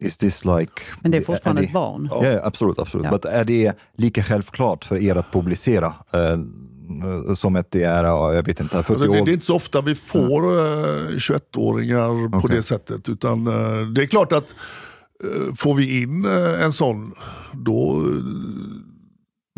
is 0.05 0.17
this 0.17 0.45
like 0.45 0.73
Men 1.01 1.11
det 1.11 1.17
är 1.19 1.23
fortfarande 1.23 1.63
är 1.63 1.67
ett 1.67 1.73
barn. 1.73 2.09
Ja, 2.13 2.25
ja 2.27 2.41
absolut, 2.45 2.79
absolut. 2.79 3.05
Ja. 3.05 3.19
Men 3.23 3.33
är 3.33 3.45
det 3.45 3.73
lika 3.97 4.23
självklart 4.23 4.85
för 4.85 4.97
er 5.03 5.15
att 5.17 5.33
publicera 5.33 5.87
eh, 6.15 7.35
som 7.35 7.57
att 7.57 7.71
det 7.71 7.83
är, 7.83 8.05
ja, 8.05 8.35
jag 8.35 8.43
vet 8.43 8.61
inte, 8.61 8.83
40 8.83 8.93
Alltså, 8.93 9.05
det, 9.13 9.21
år? 9.21 9.25
det 9.27 9.31
är 9.31 9.35
inte 9.35 9.47
så 9.47 9.55
ofta 9.57 9.81
vi 9.81 9.95
får 9.95 10.59
eh, 10.59 11.17
21-åringar 11.17 12.31
på 12.31 12.39
Okej. 12.39 12.57
det 12.57 12.63
sättet. 12.63 13.09
Utan 13.09 13.47
eh, 13.47 13.81
det 13.95 14.03
är 14.03 14.07
klart 14.07 14.33
att 14.33 14.51
eh, 14.51 14.57
får 15.57 15.75
vi 15.75 16.03
in 16.03 16.25
eh, 16.25 16.63
en 16.65 16.73
sån, 16.73 17.15
då 17.53 17.91
eh, 18.07 18.23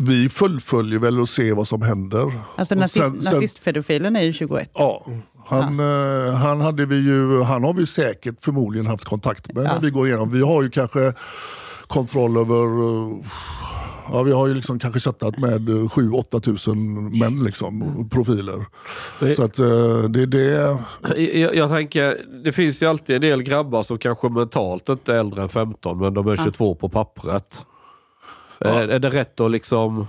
vi 0.03 0.29
fullföljer 0.29 0.99
väl 0.99 1.19
och 1.19 1.29
ser 1.29 1.53
vad 1.53 1.67
som 1.67 1.81
händer. 1.81 2.31
Alltså 2.55 2.75
nazist, 2.75 2.95
sen- 3.05 3.17
nazistpedofilen 3.23 4.15
är 4.15 4.21
ju 4.21 4.33
21. 4.33 4.71
Ja, 4.73 5.05
han, 5.45 5.79
eh, 5.79 6.33
han, 6.33 6.61
hade 6.61 6.85
vi 6.85 6.95
ju, 6.95 7.41
han 7.43 7.63
har 7.63 7.73
vi 7.73 7.85
säkert 7.85 8.35
förmodligen 8.43 8.85
haft 8.87 9.03
kontakt 9.05 9.53
med 9.53 9.65
Ja. 9.65 9.73
när 9.73 9.79
vi 9.81 9.89
går 9.89 10.07
igenom. 10.07 10.31
Vi 10.31 10.41
har 10.41 10.63
ju 10.63 10.69
kanske 10.69 11.13
kontroll 11.87 12.37
över, 12.37 12.63
eh, 12.63 13.25
ja, 14.11 14.23
vi 14.23 14.31
har 14.31 14.47
ju 14.47 14.53
liksom 14.53 14.79
kanske 14.79 14.99
chattat 14.99 15.37
med 15.37 15.69
7-8 15.69 16.39
tusen 16.39 17.03
män, 17.19 17.43
liksom, 17.43 18.09
profiler. 18.11 18.65
Det- 19.19 19.35
Så 19.35 19.43
att 19.43 19.59
eh, 19.59 20.03
det 20.09 20.21
är 20.21 20.25
det. 20.27 20.77
Jag, 21.39 21.55
jag 21.55 21.69
tänker, 21.69 22.17
det 22.43 22.51
finns 22.51 22.81
ju 22.83 22.85
alltid 22.85 23.15
en 23.15 23.21
del 23.21 23.43
grabbar 23.43 23.83
som 23.83 23.97
kanske 23.97 24.29
mentalt 24.29 24.89
inte 24.89 25.13
är 25.15 25.19
äldre 25.19 25.41
än 25.41 25.49
15 25.49 25.97
men 25.99 26.13
de 26.13 26.27
är 26.27 26.35
22 26.35 26.75
på 26.75 26.89
pappret. 26.89 27.65
Är, 28.59 28.87
är 28.87 28.99
det 28.99 29.09
rätt 29.09 29.39
att 29.39 29.51
liksom, 29.51 30.07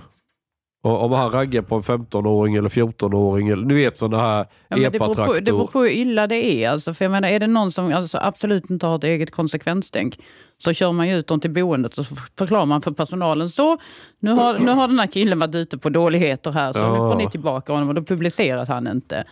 o- 0.83 0.97
om 0.97 1.11
han 1.11 1.31
raggar 1.31 1.61
på 1.61 1.75
en 1.75 1.81
15-åring 1.81 2.55
eller 2.55 2.69
14-åring, 2.69 3.47
eller, 3.47 3.65
ni 3.65 3.73
vet 3.73 3.97
sådana 3.97 4.23
här 4.23 4.45
Ja, 4.67 4.77
det, 4.77 4.99
beror 4.99 4.99
på, 4.99 5.13
det 5.13 5.23
beror 5.23 5.37
epatraktor. 5.39 5.67
på 5.71 5.79
hur 5.79 5.89
illa 5.89 6.27
det 6.27 6.45
är. 6.63 6.69
Alltså, 6.69 6.93
för 6.93 7.05
jag 7.05 7.11
menar, 7.11 7.27
är 7.29 7.39
det 7.39 7.47
någon 7.47 7.71
som 7.71 7.93
alltså, 7.93 8.17
absolut 8.21 8.69
inte 8.69 8.85
har 8.87 8.95
ett 8.95 9.03
eget 9.03 9.31
konsekvenstänk 9.31 10.19
så 10.57 10.73
kör 10.73 10.91
man 10.91 11.07
ju 11.07 11.17
ut 11.17 11.27
dem 11.27 11.39
till 11.39 11.51
boendet 11.51 11.97
och 11.97 12.05
förklarar 12.37 12.65
man 12.65 12.81
för 12.81 12.91
personalen. 12.91 13.49
Så, 13.49 13.77
nu 14.19 14.31
har, 14.31 14.57
nu 14.57 14.71
har 14.71 14.87
den 14.87 14.99
här 14.99 15.07
killen 15.07 15.39
varit 15.39 15.55
ute 15.55 15.77
på 15.77 15.89
dåligheter 15.89 16.51
här 16.51 16.73
så 16.73 16.79
nu 16.79 16.85
Ja. 16.85 17.11
får 17.11 17.15
ni 17.17 17.29
tillbaka 17.29 17.73
honom 17.73 17.89
och 17.89 17.95
då 17.95 18.03
publiceras 18.03 18.69
han 18.69 18.87
inte. 18.87 19.23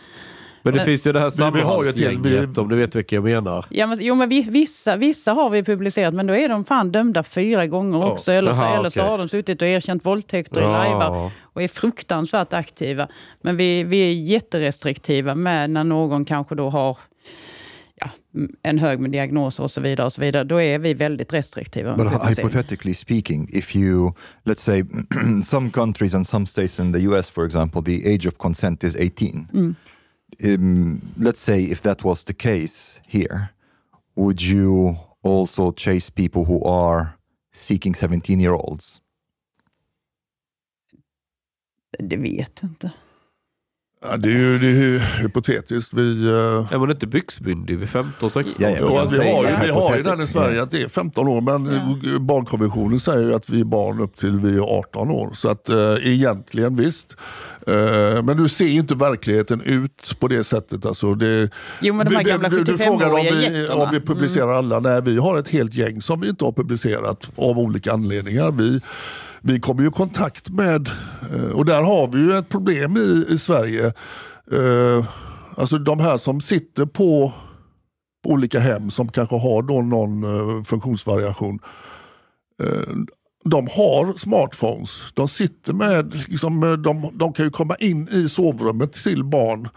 Men 0.64 0.72
det 0.72 0.76
Men- 0.78 0.86
finns 0.86 1.06
ju 1.06 1.12
det 1.12 1.20
här 1.20 1.30
vi- 2.52 2.60
om 2.60 2.68
du 2.68 2.76
vet 2.76 2.94
vilka 2.96 3.16
jag 3.16 3.24
menar. 3.24 3.66
Ja, 3.68 3.86
men, 3.86 3.98
jo, 4.00 4.14
men 4.14 4.28
vi- 4.28 4.46
vissa, 4.50 4.96
vissa 4.96 5.32
har 5.32 5.50
vi 5.50 5.62
publicerat 5.62 6.14
men 6.14 6.26
då 6.26 6.36
är 6.36 6.48
de 6.48 6.64
fan 6.64 6.92
dömda 6.92 7.22
fyra 7.22 7.66
gånger 7.66 8.04
också. 8.12 8.32
Eller, 8.32 8.52
så, 8.52 8.60
Jaha, 8.60 8.78
eller 8.78 8.90
så 8.90 9.00
okej. 9.00 9.10
har 9.10 9.18
de 9.18 9.28
suttit 9.28 9.62
och 9.62 9.68
erkänt 9.68 10.06
våldtäkter 10.06 10.60
i 10.60 10.64
Ja. 10.64 10.70
lajvar 10.72 11.30
och 11.42 11.62
är 11.62 11.68
fruktansvärt 11.68 12.52
aktiva. 12.52 13.08
Men 13.42 13.56
vi, 13.56 13.84
vi 13.84 14.00
är 14.10 14.12
jätterestriktiva 14.12 15.34
med 15.34 15.70
när 15.70 15.84
någon 15.84 16.24
kanske 16.24 16.54
då 16.54 16.70
har 16.70 16.98
ja, 17.94 18.10
en 18.62 18.78
hög 18.78 19.00
med 19.00 19.10
diagnoser 19.10 19.62
och 19.62 19.70
så 19.70 19.80
vidare. 19.80 20.06
och 20.06 20.12
så 20.12 20.20
vidare. 20.20 20.44
Då 20.44 20.60
är 20.60 20.78
vi 20.78 20.94
väldigt 20.94 21.32
restriktiva. 21.32 21.96
But 21.96 22.06
publicering. 22.12 22.36
hypothetically 22.48 22.94
speaking, 22.94 23.48
if 23.52 23.76
you, 23.76 24.12
let's 24.44 24.60
say, 24.60 24.84
some 25.44 25.70
countries 25.70 26.14
and 26.14 26.26
some 26.26 26.46
states 26.46 26.80
in 26.80 26.92
the 26.92 26.98
US, 27.00 27.30
for 27.30 27.44
example, 27.46 27.82
the 27.82 28.14
age 28.14 28.26
of 28.28 28.34
consent 28.38 28.84
is 28.84 28.96
18. 28.96 29.74
Um, 30.44 31.00
let's 31.18 31.40
say 31.40 31.64
if 31.64 31.80
that 31.82 32.04
was 32.04 32.24
the 32.24 32.34
case 32.34 33.00
here, 33.06 33.50
would 34.16 34.42
you 34.42 34.96
also 35.22 35.72
chase 35.72 36.10
people 36.10 36.44
who 36.44 36.62
are 36.64 37.18
seeking 37.52 37.94
17 37.94 38.40
year 38.40 38.54
olds? 38.54 39.00
Det 41.98 42.16
vet 42.16 42.60
jag 42.62 42.70
inte. 42.70 42.92
Ja, 44.04 44.16
det 44.16 44.28
är 44.28 44.32
ju 44.38 44.58
det 44.58 44.66
är 44.66 44.70
ju 44.70 44.98
hypotetiskt. 44.98 45.92
Vi, 45.94 46.28
Är 46.70 46.78
man 46.78 46.90
inte 46.90 47.06
byxmyndig 47.06 47.78
vid 47.78 47.88
15-16? 47.88 48.44
Ja, 48.58 48.68
ja, 48.70 49.08
vi, 49.10 49.16
har, 49.32 49.44
ju- 49.44 49.56
vi 49.66 49.70
har 49.72 49.96
ju 49.96 50.02
den 50.02 50.20
i 50.20 50.26
Sverige 50.26 50.62
att 50.62 50.70
det 50.70 50.82
är 50.82 50.88
15 50.88 51.28
år 51.28 51.40
men 51.40 51.66
Ja. 52.12 52.18
barnkonventionen 52.18 53.00
säger 53.00 53.28
ju 53.28 53.34
att 53.34 53.50
vi 53.50 53.60
är 53.60 53.64
barn 53.64 54.00
upp 54.00 54.16
till 54.16 54.38
vi 54.40 54.56
är 54.56 54.60
18 54.78 55.10
år. 55.10 55.30
Så 55.34 55.48
att 55.48 55.68
eh, 55.68 55.96
egentligen 56.02 56.76
visst. 56.76 57.16
Eh, 57.66 58.22
men 58.22 58.36
nu 58.36 58.48
ser 58.48 58.64
ju 58.64 58.78
inte 58.80 58.94
verkligheten 58.94 59.60
ut 59.60 60.16
på 60.20 60.28
det 60.28 60.44
sättet. 60.44 60.86
Alltså 60.86 61.14
det, 61.14 61.50
Jo, 61.80 61.94
men 61.94 62.06
de 62.06 62.16
här 62.16 62.24
det- 62.24 62.30
gamla 62.30 62.48
du, 62.48 62.64
du 62.64 62.78
frågar 62.78 63.10
om 63.10 63.16
75-åriga 63.16 63.50
vi. 63.50 63.64
Mm. 63.66 63.78
om 63.80 63.88
vi 63.92 64.00
publicerar 64.00 64.52
alla. 64.52 64.80
Nej, 64.80 65.02
vi 65.02 65.16
har 65.18 65.38
ett 65.38 65.48
helt 65.48 65.74
gäng 65.74 66.02
som 66.02 66.20
vi 66.20 66.28
inte 66.28 66.44
har 66.44 66.52
publicerat 66.52 67.30
av 67.36 67.58
olika 67.58 67.92
anledningar. 67.92 68.50
Vi, 68.50 68.80
vi 69.42 69.60
kommer 69.60 69.82
ju 69.82 69.88
i 69.88 69.92
kontakt 69.92 70.50
med, 70.50 70.90
eh, 71.32 71.50
och 71.50 71.64
där 71.64 71.82
har 71.82 72.08
vi 72.08 72.18
ju 72.18 72.32
ett 72.38 72.48
problem 72.48 72.96
i, 72.96 73.26
i 73.28 73.38
Sverige. 73.38 73.86
Eh, 74.52 75.04
Alltså 75.56 75.78
de 75.78 76.00
här 76.00 76.16
som 76.18 76.40
sitter 76.40 76.86
på 76.86 77.32
olika 78.26 78.60
hem 78.60 78.90
som 78.90 79.08
kanske 79.08 79.36
har 79.36 79.62
då 79.62 79.82
någon 79.82 80.24
eh, 80.24 80.62
funktionsvariation. 80.64 81.58
Eh, 82.62 82.94
de 83.44 83.66
har 83.66 84.18
smartphones. 84.18 84.90
De 85.14 85.28
sitter 85.28 85.72
med, 85.72 86.14
liksom, 86.28 86.62
eh, 86.62 86.72
de, 86.72 87.10
de 87.18 87.32
kan 87.32 87.44
ju 87.44 87.50
komma 87.50 87.74
in 87.74 88.08
i 88.08 88.28
sovrummet 88.28 88.92
till 88.92 89.24
barn. 89.24 89.68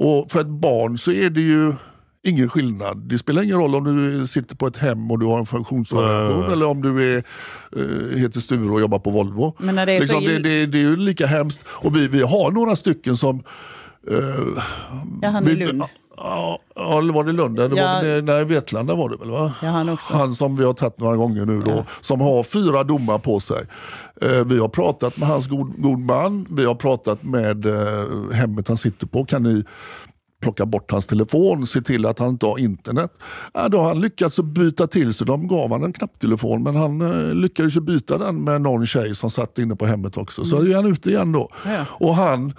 Och 0.00 0.30
för 0.30 0.40
ett 0.40 0.60
barn 0.60 0.98
så 0.98 1.10
är 1.12 1.30
det 1.30 1.40
ju 1.40 1.74
ingen 2.22 2.48
skillnad. 2.48 2.98
Det 3.08 3.18
spelar 3.18 3.42
ingen 3.42 3.56
roll 3.56 3.74
om 3.74 3.84
du 4.20 4.26
sitter 4.26 4.56
på 4.56 4.66
ett 4.66 4.76
hem 4.76 5.10
och 5.10 5.18
du 5.18 5.26
har 5.26 5.38
en 5.38 5.46
funktionsvariation 5.46 6.40
Nej. 6.40 6.52
eller 6.52 6.66
om 6.66 6.82
du 6.82 7.12
är, 7.12 7.22
eh, 7.76 8.18
heter 8.18 8.40
Sture 8.40 8.70
och 8.70 8.80
jobbar 8.80 8.98
på 8.98 9.10
Volvo. 9.10 9.54
Men 9.58 9.74
när 9.74 9.86
det 9.86 9.92
är 9.92 10.06
så 10.06 10.20
liksom, 10.20 10.24
det, 10.24 10.30
ill- 10.38 10.42
det, 10.42 10.66
det 10.66 10.78
är 10.78 10.82
ju 10.82 10.96
lika 10.96 11.26
hemskt. 11.26 11.60
Och 11.68 11.96
vi, 11.96 12.08
vi 12.08 12.22
har 12.22 12.50
några 12.50 12.76
stycken 12.76 13.16
som... 13.16 13.42
Eh, 14.10 14.14
Ja, 15.22 15.28
han 15.28 15.48
i 15.48 15.54
vi-. 15.54 15.80
Ja, 16.20 16.58
ja, 16.74 16.98
eller 16.98 17.12
var 17.12 17.24
det 17.24 17.32
Lund? 17.32 17.56
Det 17.56 17.62
Ja. 17.62 17.68
var, 17.94 18.02
det, 18.02 18.22
nej, 18.22 18.44
Vetlanda 18.44 18.94
var 18.94 19.08
det 19.08 19.16
väl? 19.16 19.30
Va? 19.30 19.52
Ja, 19.62 19.68
han 19.68 19.88
också. 19.88 20.14
Han 20.14 20.34
som 20.34 20.56
vi 20.56 20.64
har 20.64 20.72
tagit 20.72 20.98
några 21.00 21.16
gånger 21.16 21.46
nu 21.46 21.60
då, 21.62 21.84
som 22.00 22.20
har 22.20 22.42
fyra 22.42 22.84
domar 22.84 23.18
på 23.18 23.40
sig. 23.40 23.64
Eh, 24.22 24.44
vi 24.46 24.58
har 24.58 24.68
pratat 24.68 25.16
med 25.16 25.28
hans 25.28 25.48
god, 25.48 25.82
god 25.82 25.98
man, 25.98 26.46
vi 26.50 26.64
har 26.64 26.74
pratat 26.74 27.22
med 27.22 27.66
eh, 27.66 28.30
hemmet 28.32 28.68
han 28.68 28.76
sitter 28.76 29.06
på. 29.06 29.24
Kan 29.24 29.42
ni 29.42 29.64
plocka 30.40 30.66
bort 30.66 30.90
hans 30.90 31.06
telefon, 31.06 31.66
se 31.66 31.80
till 31.80 32.06
att 32.06 32.18
han 32.18 32.28
inte 32.28 32.46
har 32.46 32.58
internet. 32.58 33.12
Ja, 33.54 33.68
då 33.68 33.78
har 33.78 33.88
han 33.88 34.00
lyckats 34.00 34.38
byta 34.38 34.86
till 34.86 35.14
sig. 35.14 35.26
De 35.26 35.48
gav 35.48 35.70
han 35.72 35.82
en 35.82 35.92
knapptelefon 35.92 36.62
men 36.62 36.76
han 36.76 37.00
eh, 37.00 37.34
lyckades 37.34 37.74
byta 37.74 38.18
den 38.18 38.44
med 38.44 38.60
någon 38.60 38.86
tjej 38.86 39.14
som 39.14 39.30
satt 39.30 39.58
inne 39.58 39.76
på 39.76 39.86
hemmet 39.86 40.16
också. 40.16 40.44
Så 40.44 40.62
är 40.62 40.74
han 40.74 40.86
ute 40.86 41.10
igen 41.10 41.32
då. 41.32 41.50
Ja. 41.64 41.84
Och 41.90 42.14
han, 42.14 42.52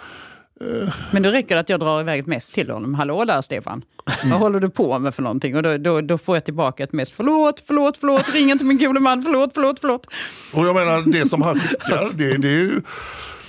Men 1.12 1.24
då 1.24 1.30
räcker 1.30 1.56
det 1.56 1.62
att 1.62 1.70
jag 1.70 1.80
drar 1.80 2.02
iväg 2.02 2.20
ett 2.20 2.28
mess 2.28 2.52
till 2.52 2.70
honom. 2.70 2.94
Hallå 2.94 3.26
där 3.26 3.42
Stefan, 3.42 3.82
vad 4.24 4.40
håller 4.40 4.60
du 4.60 4.70
på 4.70 5.00
med 5.00 5.16
för 5.16 5.24
någonting? 5.24 5.56
Och 5.56 5.64
då, 5.64 5.78
då, 5.78 6.02
då 6.02 6.18
får 6.18 6.36
jag 6.36 6.46
tillbaka 6.46 6.84
ett 6.84 6.94
mess. 6.94 7.12
Förlåt, 7.12 7.64
förlåt, 7.68 7.98
förlåt, 7.98 8.34
ring 8.34 8.52
inte 8.52 8.66
min 8.66 8.78
gode 8.78 9.00
man, 9.00 9.24
förlåt, 9.24 9.52
förlåt, 9.54 9.80
förlåt. 9.80 10.08
och 10.54 10.68
jag 10.68 10.76
menar 10.76 11.12
det 11.12 11.30
som 11.30 11.42
han 11.42 11.60
skickar, 11.60 12.14
det, 12.18 12.38
det 12.38 12.48
är 12.48 12.52
ju 12.52 12.82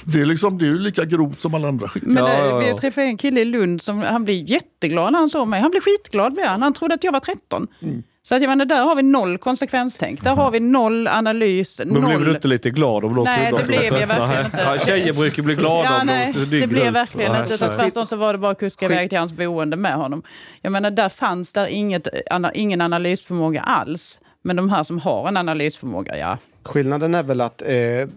det 0.05 0.21
är, 0.21 0.27
liksom, 0.27 0.59
det 0.59 0.65
är 0.65 0.69
ju 0.69 0.79
lika 0.79 1.05
grovt 1.05 1.41
som 1.41 1.55
alla 1.55 1.69
andra 1.69 1.89
skickar. 1.89 2.09
Men 2.09 2.25
Ja, 2.25 2.33
eh, 2.33 2.45
ja, 2.45 2.59
vi 2.59 2.69
ja. 2.69 2.79
träffade 2.79 3.07
en 3.07 3.17
kille 3.19 3.41
i 3.41 3.45
Lund 3.45 3.83
som 3.83 4.03
han 4.03 4.25
blev 4.25 4.51
jätteglad 4.51 5.13
när 5.13 5.19
han 5.19 5.31
såg 5.31 5.49
mig. 5.49 5.61
Han 5.61 5.71
blev 5.71 5.81
skitglad 5.81 6.33
blev 6.33 6.47
han. 6.47 6.63
Han 6.63 6.75
trodde 6.75 6.95
att 6.95 7.05
jag 7.05 7.13
var 7.13 7.21
13. 7.21 7.67
Mm. 7.83 8.03
Så 8.23 8.35
att 8.35 8.43
jag 8.43 8.49
menar, 8.49 8.65
där 8.65 8.85
har 8.85 8.97
vi 8.97 9.03
noll 9.03 9.39
konsekvenstänk. 9.39 10.25
Där 10.25 10.37
har 10.37 10.51
vi 10.51 10.61
noll 10.61 11.09
analys. 11.09 11.79
Men 11.79 11.89
noll... 11.89 12.05
blev 12.07 12.25
du 12.25 12.31
inte 12.31 12.49
lite 12.49 12.71
glad 12.71 13.05
om 13.05 13.15
Nej, 13.25 13.53
det 13.59 13.67
blev 13.67 13.83
jag 13.83 14.07
verkligen 14.07 14.45
inte. 14.45 14.63
Ja, 14.67 14.79
tjejer 14.79 15.13
brukar 15.13 15.43
bli 15.43 15.55
glada 15.55 15.85
Ja, 15.85 16.01
om 16.01 16.07
nej, 16.07 16.33
de 16.33 16.61
det 16.61 16.67
blev 16.67 16.87
ut. 16.87 16.95
verkligen 16.95 17.33
Nej, 17.33 17.43
inte. 17.43 17.55
Utan 17.55 17.77
tvärtom 17.77 18.07
så 18.07 18.17
var 18.17 18.33
det 18.33 18.39
bara 18.39 18.53
att 18.53 18.59
kuska 18.59 18.87
iväg 18.87 19.09
till 19.09 19.19
hans 19.19 19.33
boende 19.33 19.77
med 19.77 19.95
honom. 19.95 20.23
Jag 20.63 20.73
menar, 20.73 20.91
där 20.91 21.09
fanns 21.09 21.53
där 21.53 21.67
inget, 21.67 22.09
ana, 22.31 22.53
ingen 22.53 22.81
analysförmåga 22.81 23.61
alls. 23.61 24.21
Men 24.43 24.57
de 24.57 24.71
här 24.71 24.83
som 24.83 24.99
har 24.99 25.29
en 25.29 25.37
analysförmåga, 25.37 26.19
ja. 26.19 26.39
Skillnaden 26.65 27.15
är 27.15 27.23
väl 27.23 27.41
att 27.41 27.63
eh, 27.63 27.69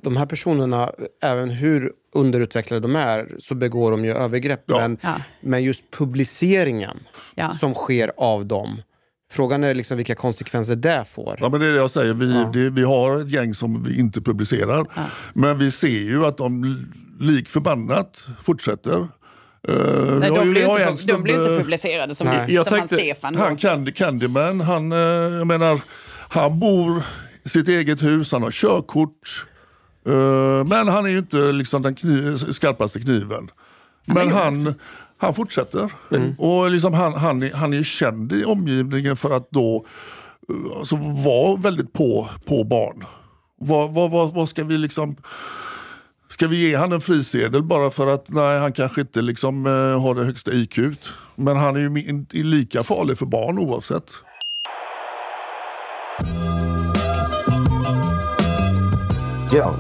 de 0.01 0.17
här 0.17 0.25
personerna, 0.25 0.91
även 1.23 1.49
hur 1.49 1.91
underutvecklade 2.15 2.79
de 2.79 2.95
är, 2.95 3.35
så 3.39 3.55
begår 3.55 3.91
de 3.91 4.05
ju 4.05 4.11
övergrepp. 4.13 4.63
Ja. 4.65 4.79
Men, 4.79 4.97
Ja. 5.01 5.13
men 5.41 5.63
just 5.63 5.83
publiceringen 5.91 6.97
Ja. 7.35 7.51
som 7.51 7.73
sker 7.73 8.11
av 8.17 8.45
dem. 8.45 8.81
Frågan 9.31 9.63
är 9.63 9.73
liksom 9.75 9.97
vilka 9.97 10.15
konsekvenser 10.15 10.75
det 10.75 11.05
får. 11.13 11.37
Ja, 11.41 11.49
men 11.49 11.59
det 11.59 11.67
är 11.67 11.71
det 11.71 11.77
jag 11.77 11.91
säger. 11.91 12.13
Vi, 12.13 12.33
Ja. 12.33 12.49
det, 12.53 12.69
vi 12.69 12.83
har 12.83 13.19
ett 13.19 13.29
gäng 13.29 13.53
som 13.53 13.83
vi 13.83 13.99
inte 13.99 14.21
publicerar. 14.21 14.85
Men 15.33 15.57
vi 15.57 15.71
ser 15.71 15.87
ju 15.87 16.25
att 16.25 16.37
de 16.37 16.77
lik 17.19 17.49
förbannat 17.49 18.25
fortsätter. 18.43 18.97
Uh, 19.69 20.19
Nej, 20.19 20.29
de, 20.29 20.45
ju- 20.45 20.51
blir 20.51 20.61
inte, 20.69 20.83
en 20.83 20.95
pu- 20.95 21.07
de 21.07 21.23
blir 21.23 21.33
inte 21.51 21.57
publicerade 21.63 22.15
som, 22.15 22.27
som 22.27 22.35
Jag 22.47 22.63
han 22.63 22.79
tänkte- 22.79 22.95
Stefan. 22.97 23.35
Han 23.35 23.57
Candy, 23.57 23.91
Candyman, 23.91 24.61
han, 24.61 24.91
eh, 24.91 24.97
jag 25.37 25.47
menar, 25.47 25.81
han 26.29 26.59
bor 26.59 27.03
sitt 27.45 27.67
eget 27.67 28.03
hus, 28.03 28.31
han 28.31 28.43
har 28.43 28.51
körkort. 28.51 29.45
Eh, 30.05 30.65
men 30.67 30.87
han 30.87 31.05
är 31.05 31.09
ju 31.09 31.17
inte 31.17 31.37
liksom 31.37 31.81
den 31.81 31.95
kniv, 31.95 32.37
skarpaste 32.37 32.99
kniven. 32.99 33.51
Men 34.05 34.31
han, 34.31 34.73
han 35.17 35.33
fortsätter. 35.33 35.91
Och 36.37 36.71
liksom 36.71 36.93
han, 36.93 37.13
han, 37.13 37.43
är, 37.43 37.53
han 37.53 37.73
är 37.73 37.83
känd 37.83 38.33
i 38.33 38.45
omgivningen 38.45 39.15
för 39.15 39.31
att 39.31 39.51
då 39.51 39.85
eh, 40.49 40.77
alltså, 40.77 40.95
vara 41.25 41.55
väldigt 41.55 41.93
på, 41.93 42.29
på 42.45 42.63
barn. 42.63 43.05
Vad, 43.59 43.93
vad, 43.93 44.11
vad, 44.11 44.33
vad 44.33 44.49
ska 44.49 44.63
vi 44.63 44.77
liksom... 44.77 45.15
Ska 46.29 46.47
vi 46.47 46.69
ge 46.69 46.75
han 46.75 46.91
en 46.91 47.01
frisedel 47.01 47.63
bara 47.63 47.91
för 47.91 48.07
att 48.07 48.29
nej, 48.29 48.59
han 48.59 48.73
kanske 48.73 49.01
inte 49.01 49.21
liksom, 49.21 49.65
eh, 49.65 50.01
har 50.01 50.15
det 50.15 50.25
högsta 50.25 50.51
IQ? 50.51 50.77
Men 51.35 51.57
han 51.57 51.75
är 51.75 51.79
ju 51.79 52.43
lika 52.43 52.83
farlig 52.83 53.17
för 53.17 53.25
barn 53.25 53.59
oavsett. 53.59 54.11
Yo, 59.53 59.73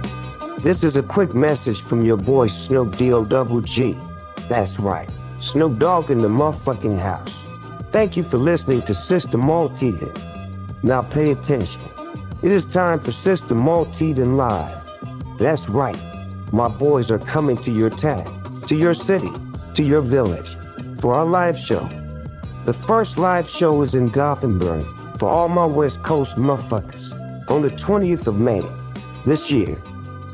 this 0.59 0.83
is 0.83 0.97
a 0.97 1.01
quick 1.01 1.33
message 1.33 1.81
from 1.81 2.05
your 2.05 2.15
boy 2.15 2.45
Snoop 2.45 2.95
Deal 2.95 3.25
Double 3.25 3.59
G. 3.59 3.97
That's 4.47 4.79
right, 4.79 5.09
Snoop 5.39 5.79
Dogg 5.79 6.11
in 6.11 6.19
the 6.19 6.27
motherfucking 6.27 6.99
house. 6.99 7.43
Thank 7.89 8.15
you 8.15 8.21
for 8.21 8.37
listening 8.37 8.83
to 8.83 8.93
Sister 8.93 9.35
Malteden. 9.35 10.15
Now 10.83 11.01
pay 11.01 11.31
attention. 11.31 11.81
It 12.43 12.51
is 12.51 12.67
time 12.67 12.99
for 12.99 13.11
Sister 13.11 13.55
Malteden 13.55 14.37
Live. 14.37 14.77
That's 15.39 15.67
right, 15.67 15.99
my 16.51 16.67
boys 16.67 17.09
are 17.09 17.17
coming 17.17 17.57
to 17.57 17.71
your 17.71 17.89
town, 17.89 18.43
to 18.67 18.75
your 18.75 18.93
city, 18.93 19.31
to 19.73 19.81
your 19.83 20.01
village 20.01 20.55
for 20.99 21.15
our 21.15 21.25
live 21.25 21.57
show. 21.57 21.89
The 22.65 22.73
first 22.73 23.17
live 23.17 23.49
show 23.49 23.81
is 23.81 23.95
in 23.95 24.09
Gothenburg 24.09 24.85
for 25.17 25.29
all 25.29 25.49
my 25.49 25.65
West 25.65 26.03
Coast 26.03 26.35
motherfuckers 26.35 27.09
on 27.49 27.63
the 27.63 27.71
20th 27.71 28.27
of 28.27 28.35
May 28.35 28.61
this 29.25 29.51
year. 29.51 29.77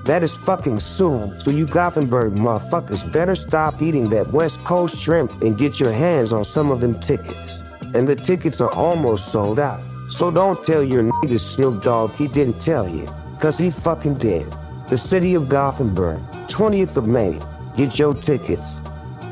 That 0.05 0.23
is 0.23 0.35
fucking 0.35 0.79
soon, 0.79 1.39
so 1.39 1.51
you 1.51 1.67
Gothenburg 1.67 2.33
motherfuckers 2.33 3.11
better 3.11 3.35
stop 3.35 3.81
eating 3.81 4.09
that 4.09 4.31
West 4.31 4.63
Coast 4.63 4.97
shrimp 4.97 5.41
and 5.41 5.57
get 5.57 5.79
your 5.79 5.91
hands 5.91 6.33
on 6.33 6.45
some 6.45 6.71
of 6.71 6.79
them 6.79 6.99
tickets. 6.99 7.61
And 7.93 8.07
the 8.07 8.15
tickets 8.15 8.61
are 8.61 8.71
almost 8.71 9.31
sold 9.31 9.59
out. 9.59 9.83
So 10.09 10.31
don't 10.31 10.63
tell 10.63 10.83
your 10.83 11.03
nigga 11.03 11.39
Snoop 11.39 11.83
Dogg 11.83 12.11
he 12.13 12.27
didn't 12.27 12.59
tell 12.59 12.87
you, 12.87 13.05
cause 13.39 13.57
he 13.57 13.69
fucking 13.69 14.15
did. 14.15 14.47
The 14.89 14.97
city 14.97 15.35
of 15.35 15.49
Gothenburg, 15.49 16.19
20th 16.47 16.97
of 16.97 17.07
May. 17.07 17.39
Get 17.77 17.99
your 17.99 18.15
tickets. 18.15 18.79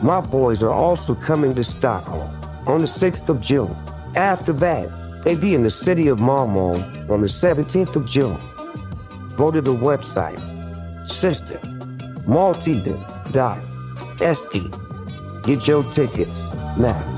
My 0.04 0.22
boys 0.22 0.62
are 0.62 0.72
also 0.72 1.16
coming 1.16 1.56
to 1.56 1.64
Stockholm 1.64 2.30
on 2.68 2.82
the 2.82 2.88
6th 2.88 3.30
of 3.30 3.42
June. 3.42 3.76
After 4.16 4.54
that, 4.54 4.90
they 5.24 5.36
be 5.36 5.56
in 5.56 5.64
the 5.64 5.72
city 5.72 6.08
of 6.08 6.20
Malmö 6.20 7.10
on 7.10 7.22
the 7.22 7.28
17th 7.28 7.96
of 7.96 8.06
June. 8.06 8.38
Go 9.38 9.52
to 9.52 9.62
the 9.62 9.74
website, 9.74 10.40
sister, 11.08 11.60
maltiden.se. 12.28 13.02
Get 15.46 15.68
your 15.68 15.84
tickets 15.94 16.46
now. 16.78 17.14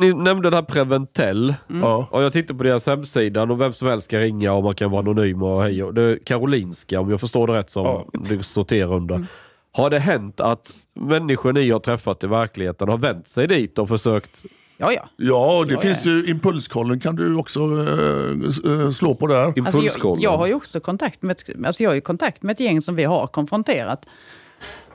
Ni 0.00 0.12
nämnde 0.14 0.50
den 0.50 0.54
här 0.54 0.62
Preventell. 0.62 1.54
Ja. 1.66 2.08
Och 2.10 2.22
jag 2.22 2.32
tittar 2.32 2.54
på 2.54 2.62
deras 2.62 2.86
hemsida 2.86 3.42
och 3.42 3.60
vem 3.60 3.72
som 3.72 3.88
helst 3.88 4.08
kan 4.10 4.20
ringa 4.20 4.52
och 4.52 4.64
man 4.64 4.74
kan 4.74 4.90
vara 4.90 5.00
anonym 5.00 5.42
och 5.42 5.62
hej. 5.62 5.82
och- 5.84 5.94
Det 5.94 6.02
är 6.02 6.16
Karolinska 6.24 7.00
om 7.00 7.10
jag 7.10 7.20
förstår 7.20 7.46
det 7.46 7.52
rätt 7.52 7.70
som 7.70 7.84
Ja. 7.86 8.04
det 8.12 8.42
sorterar 8.42 8.92
under. 8.94 9.26
Har 9.72 9.90
det 9.90 9.98
hänt 9.98 10.40
att 10.40 10.70
människor 10.94 11.52
ni 11.52 11.70
har 11.70 11.80
träffat 11.80 12.24
i 12.24 12.26
verkligheten 12.26 12.88
har 12.88 12.98
vänt 12.98 13.28
sig 13.28 13.46
dit 13.48 13.78
och 13.78 13.88
försökt... 13.88 14.42
Ja, 14.82 14.92
ja. 14.92 15.08
Ja, 15.16 15.64
det 15.68 15.72
Ja, 15.74 15.80
finns 15.80 16.06
ju 16.06 16.26
impulskollen 16.30 17.00
kan 17.00 17.16
du 17.16 17.36
också 17.36 17.60
eh, 17.60 18.90
slå 18.90 19.14
på 19.14 19.26
där. 19.26 19.44
Alltså 19.66 19.80
jag, 19.82 20.22
jag 20.22 20.36
har 20.36 20.46
ju 20.46 20.54
också 20.54 20.80
kontakt 20.80 21.22
med, 21.22 21.36
ett- 21.36 21.66
alltså 21.66 21.82
jag 21.82 21.90
har 21.90 21.94
ju 21.94 22.00
kontakt 22.00 22.42
med 22.42 22.52
ett 22.52 22.60
gäng 22.60 22.82
som 22.82 22.94
vi 22.96 23.04
har 23.04 23.26
konfronterat. 23.26 24.06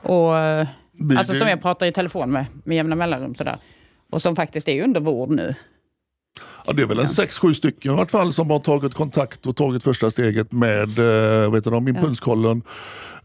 Och, 0.02 0.34
alltså 1.18 1.34
som 1.34 1.48
jag 1.48 1.62
pratar 1.62 1.86
i 1.86 1.92
telefon 1.92 2.30
med, 2.32 2.46
med 2.64 2.76
jämna 2.76 2.96
mellanrum. 2.96 3.34
Sådär. 3.34 3.58
Och 4.10 4.22
som 4.22 4.36
faktiskt 4.36 4.68
är 4.68 4.84
under 4.84 5.00
vård 5.00 5.30
nu. 5.30 5.54
Ja, 6.66 6.72
det 6.72 6.82
är 6.82 6.86
väl 6.86 6.98
en 6.98 7.08
sex, 7.08 7.38
sju 7.38 7.54
stycken 7.54 7.92
i 7.92 7.96
vart 7.96 8.10
fall 8.10 8.32
som 8.32 8.50
har 8.50 8.58
tagit 8.58 8.94
kontakt 8.94 9.46
och 9.46 9.56
tagit 9.56 9.84
första 9.84 10.10
steget 10.10 10.52
med 10.52 10.98
eh, 10.98 11.50
vet 11.52 11.64
du, 11.64 11.76
impulskollen. 11.76 12.62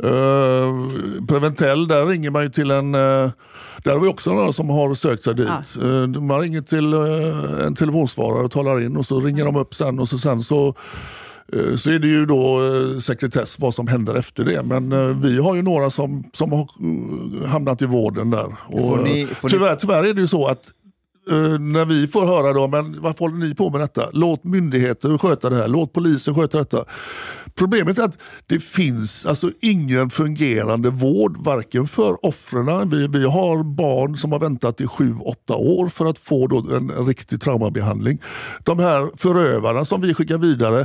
Eh, 0.04 1.26
Preventell, 1.28 1.88
där 1.88 2.06
ringer 2.06 2.30
man 2.32 2.44
ju 2.44 2.50
till 2.50 2.72
en... 2.72 2.96
eh, 2.96 3.32
där 3.84 3.92
har 3.94 4.00
vi 4.00 4.08
också 4.08 4.34
några 4.34 4.54
som 4.54 4.70
har 4.70 4.94
sökt 4.94 5.24
sig 5.24 5.36
dit. 5.36 5.48
Ja. 5.82 5.88
Eh, 6.04 6.08
man 6.22 6.40
ringer 6.42 6.62
till 6.62 6.94
eh, 6.94 7.66
en 7.68 7.76
telefonsvarare 7.76 8.44
och 8.46 8.52
talar 8.52 8.82
in 8.82 8.98
och 8.98 9.06
så 9.06 9.20
ringer 9.22 9.46
de 9.46 9.56
upp 9.56 9.76
sen 9.76 10.00
och 10.00 10.10
så 10.10 10.18
sen 10.18 10.42
så 10.42 10.76
eh, 11.54 11.76
så 11.76 11.90
är 11.90 12.00
det 12.00 12.08
ju 12.08 12.26
då 12.26 12.60
eh, 12.94 13.00
sekretess 13.00 13.60
vad 13.60 13.74
som 13.74 13.88
händer 13.88 14.16
efter 14.16 14.46
det. 14.46 14.64
Men 14.64 14.92
eh, 14.92 15.18
vi 15.18 15.38
har 15.40 15.56
ju 15.56 15.62
några 15.62 15.90
som, 15.90 16.24
som 16.34 16.52
har 16.52 16.68
hamnat 17.48 17.82
i 17.82 17.86
vården 17.86 18.30
där. 18.30 18.56
Och, 18.68 18.80
Får 18.80 18.98
ni- 19.04 19.26
får 19.26 19.48
ni- 19.48 19.52
tyvärr, 19.52 19.76
tyvärr 19.76 20.04
är 20.04 20.14
det 20.14 20.22
ju 20.22 20.28
så 20.28 20.48
att 20.48 20.64
Eh, 21.32 21.60
när 21.60 21.86
vi 21.86 22.08
får 22.08 22.26
höra 22.26 22.54
då, 22.54 22.68
men 22.68 23.02
varför 23.02 23.20
håller 23.20 23.38
ni 23.38 23.56
på 23.56 23.70
med 23.70 23.82
detta? 23.82 24.10
Låt 24.14 24.44
myndigheter 24.44 25.18
sköta 25.18 25.50
det 25.50 25.56
här, 25.56 25.68
låt 25.68 25.94
polisen 25.94 26.36
sköta 26.36 26.58
detta. 26.58 26.86
Problemet 27.56 27.98
är 27.98 28.04
att 28.04 28.18
det 28.48 28.60
finns 28.60 29.26
alltså 29.26 29.52
ingen 29.62 30.10
fungerande 30.10 30.90
vård, 30.90 31.38
varken 31.38 31.88
för 31.88 32.26
offren. 32.26 32.90
Vi, 32.90 33.08
vi 33.08 33.26
har 33.26 33.64
barn 33.64 34.18
som 34.18 34.32
har 34.32 34.40
väntat 34.40 34.82
i 34.82 34.88
sju, 34.88 35.16
åtta 35.26 35.56
år 35.56 35.90
för 35.90 36.06
att 36.06 36.20
få 36.20 36.48
då 36.48 36.58
en, 36.58 36.90
en 36.90 37.06
riktig 37.06 37.42
traumabehandling. 37.42 38.22
De 38.64 38.80
här 38.80 39.10
förövarna 39.18 39.86
som 39.86 40.02
vi 40.02 40.14
skickar 40.14 40.38
vidare, 40.38 40.80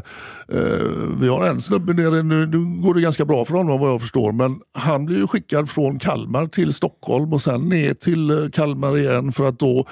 eh, 0.53 0.87
vi 1.21 1.29
har 1.29 1.47
en 1.47 1.61
snubbe 1.61 1.93
nere, 1.93 2.23
nu, 2.23 2.47
nu 2.47 2.83
går 2.83 2.95
det 2.95 3.01
ganska 3.01 3.25
bra 3.25 3.45
för 3.45 3.55
honom 3.55 3.81
vad 3.81 3.91
jag 3.91 4.01
förstår, 4.01 4.33
men 4.33 4.61
han 4.79 5.05
blir 5.05 5.17
ju 5.17 5.27
skickad 5.27 5.69
från 5.69 5.99
Kalmar 5.99 6.47
till 6.47 6.75
Stockholm 6.75 7.33
och 7.33 7.43
sen 7.43 7.69
ner 7.69 7.95
till 7.95 8.31
eh, 8.31 8.51
Kalmar 8.53 8.99
igen 8.99 9.33
för 9.33 9.49
att 9.49 9.59
då 9.59 9.87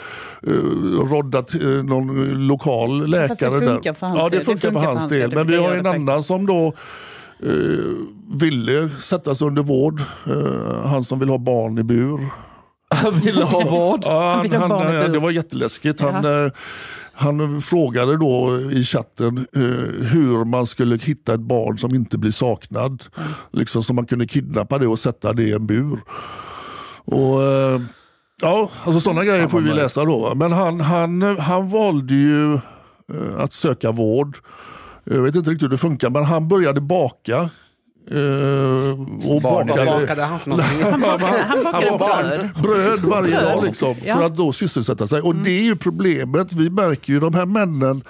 eh, 0.47 0.53
rodda 1.11 1.43
till, 1.43 1.77
eh, 1.79 1.85
någon 1.85 2.47
lokal 2.47 3.07
läkare. 3.07 3.29
Fast 3.29 3.41
det 3.41 3.51
funkar 3.51 3.83
där. 3.83 3.93
för 3.93 4.07
hans 4.07 4.19
ja, 4.19 4.29
det 4.29 4.37
del. 4.37 4.45
funkar 4.45 4.73
för 4.73 4.81
hans 4.81 5.09
del. 5.09 5.35
Men 5.35 5.47
vi 5.47 5.57
har 5.57 5.75
en 5.75 5.87
annan 5.87 6.23
som 6.23 6.47
då 6.47 6.67
eh, 7.43 7.53
ville 8.41 8.89
sättas 9.03 9.43
under 9.43 9.63
vård. 9.63 10.01
Eh, 10.27 10.87
han 10.87 11.05
som 11.05 11.19
vill 11.19 11.29
ha 11.29 11.39
barn 11.39 11.79
i 11.79 11.83
bur. 11.83 12.21
Han 12.89 13.15
ville 13.15 13.45
ha 13.45 13.65
vård. 13.65 14.01
Ja, 14.05 14.45
han, 14.53 14.71
han, 14.71 14.97
eh, 14.97 15.11
det 15.13 15.19
var 15.19 15.31
jätteläskigt. 15.31 16.01
Han, 16.01 16.25
eh, 16.25 16.53
han 17.13 17.63
frågade 17.63 18.17
då 18.17 18.61
i 18.73 18.85
chatten 18.85 19.47
eh, 19.57 19.63
hur 20.07 20.45
man 20.45 20.67
skulle 20.67 20.97
hitta 20.97 21.35
ett 21.35 21.41
barn 21.41 21.79
som 21.79 21.95
inte 21.95 22.19
blir 22.19 22.31
saknad. 22.31 23.05
Liksom 23.53 23.83
så 23.83 23.95
man 23.95 24.07
kunde 24.07 24.27
kidnappa 24.27 24.79
det 24.79 24.87
och 24.87 24.99
sätta 24.99 25.33
det 25.33 25.43
i 25.43 25.53
en 25.53 25.67
bur. 25.67 26.01
Och, 27.05 27.43
eh, 27.43 27.81
ja, 28.43 28.71
alltså 28.85 29.01
sådana 29.01 29.25
grejer 29.25 29.49
får 29.49 29.61
vi 29.61 29.71
läsa 29.75 30.05
då. 30.05 30.19
va. 30.19 30.35
Men 30.35 30.53
han, 30.53 30.81
han, 30.81 31.39
han 31.39 31.69
valde 31.69 32.15
ju 32.15 32.55
eh, 32.55 32.61
att 33.39 33.53
söka 33.53 33.91
vård. 33.93 34.37
Jag 35.05 35.23
vet 35.23 35.35
inte 35.35 35.51
riktigt 35.51 35.63
hur 35.65 35.71
det 35.71 35.79
funkar, 35.79 36.11
men 36.11 36.25
han 36.25 36.49
började 36.49 36.81
baka. 36.81 37.37
Eh, 38.11 38.91
och 39.31 39.43
Barn- 39.43 39.43
Vad 39.43 39.67
bakade, 39.67 40.01
bakade 40.01 40.23
han 40.23 40.41
för 40.41 40.51
någonting? 40.51 40.83
Han 40.91 41.01
bakade, 41.01 41.45
han 41.47 41.65
bakade 41.65 41.99
barn. 41.99 42.29
bröd. 42.63 42.63
bröd 42.63 43.01
varje 43.01 43.41
dag 43.41 43.65
liksom, 43.65 43.95
Ja. 44.03 44.05
Mm. 44.05 44.19
för 44.19 44.25
att 44.27 44.37
då 44.37 44.53
sysselsätta 44.53 45.07
sig. 45.07 45.21
Och 45.21 45.35
det 45.37 45.51
är 45.51 45.63
ju 45.63 45.77
problemet. 45.77 46.53
Vi 46.53 46.71
märker 46.71 47.13
ju 47.13 47.21
de 47.21 47.35
här 47.35 47.47
männen, 47.47 48.03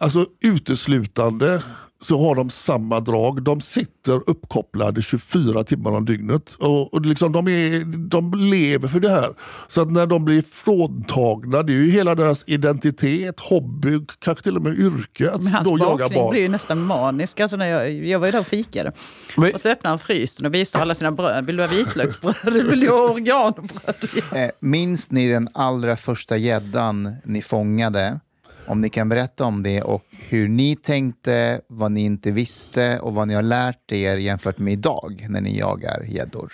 alltså 0.00 0.26
uteslutande 0.42 1.62
så 2.04 2.26
har 2.28 2.34
de 2.34 2.50
samma 2.50 3.00
drag. 3.00 3.42
De 3.42 3.60
sitter 3.60 4.20
uppkopplade 4.30 5.02
24 5.02 5.64
timmar 5.64 5.90
om 5.90 6.04
dygnet. 6.04 6.54
Och, 6.58 6.94
och 6.94 7.06
liksom 7.06 7.32
de, 7.32 7.48
är, 7.48 7.84
de 8.08 8.34
lever 8.34 8.88
för 8.88 9.00
det 9.00 9.10
här. 9.10 9.28
Så 9.68 9.80
att 9.80 9.90
när 9.90 10.06
de 10.06 10.24
blir 10.24 10.42
fråntagna, 10.42 11.62
det 11.62 11.72
är 11.72 11.74
ju 11.74 11.90
hela 11.90 12.14
deras 12.14 12.44
identitet, 12.46 13.40
hobby, 13.40 14.00
kanske 14.18 14.44
till 14.44 14.56
och 14.56 14.62
med 14.62 14.78
yrke 14.78 15.30
att 15.30 15.42
Men 15.42 15.52
hans 15.52 15.68
då 15.68 15.78
jaga 15.78 16.08
barn. 16.08 16.30
blir 16.30 16.42
ju 16.42 16.48
nästan 16.48 16.80
manisk. 16.82 17.40
Alltså 17.40 17.56
när 17.56 17.66
jag, 17.66 17.92
jag 18.06 18.18
var 18.18 18.26
ju 18.26 18.32
där 18.32 18.40
och 18.40 18.46
fikade. 18.46 18.92
Men- 19.36 19.54
Och 19.54 19.60
så 19.60 19.68
öppnade 19.68 19.90
han 19.92 19.98
frysen 19.98 20.46
och 20.46 20.54
visade 20.54 20.82
alla 20.82 20.94
sina 20.94 21.12
bröd. 21.12 21.46
Vill 21.46 21.56
du 21.56 21.62
ha 21.62 21.68
vitlöksbröd? 21.70 22.34
Vill 22.70 22.80
du 22.80 22.88
ha 22.90 23.10
organbröd? 23.10 23.94
Eh, 24.32 24.50
minns 24.60 25.10
ni 25.10 25.28
den 25.28 25.48
allra 25.54 25.96
första 25.96 26.36
gäddan 26.36 27.16
ni 27.24 27.42
fångade? 27.42 28.20
Om 28.66 28.80
ni 28.80 28.88
kan 28.88 29.08
berätta 29.08 29.44
om 29.44 29.62
det 29.62 29.82
och 29.82 30.04
hur 30.28 30.48
ni 30.48 30.76
tänkte, 30.76 31.60
vad 31.68 31.92
ni 31.92 32.04
inte 32.04 32.30
visste 32.30 32.98
och 33.00 33.14
vad 33.14 33.28
ni 33.28 33.34
har 33.34 33.42
lärt 33.42 33.92
er 33.92 34.16
jämfört 34.16 34.58
med 34.58 34.72
idag 34.72 35.26
när 35.28 35.40
ni 35.40 35.58
jagar 35.58 36.04
gäddor. 36.08 36.52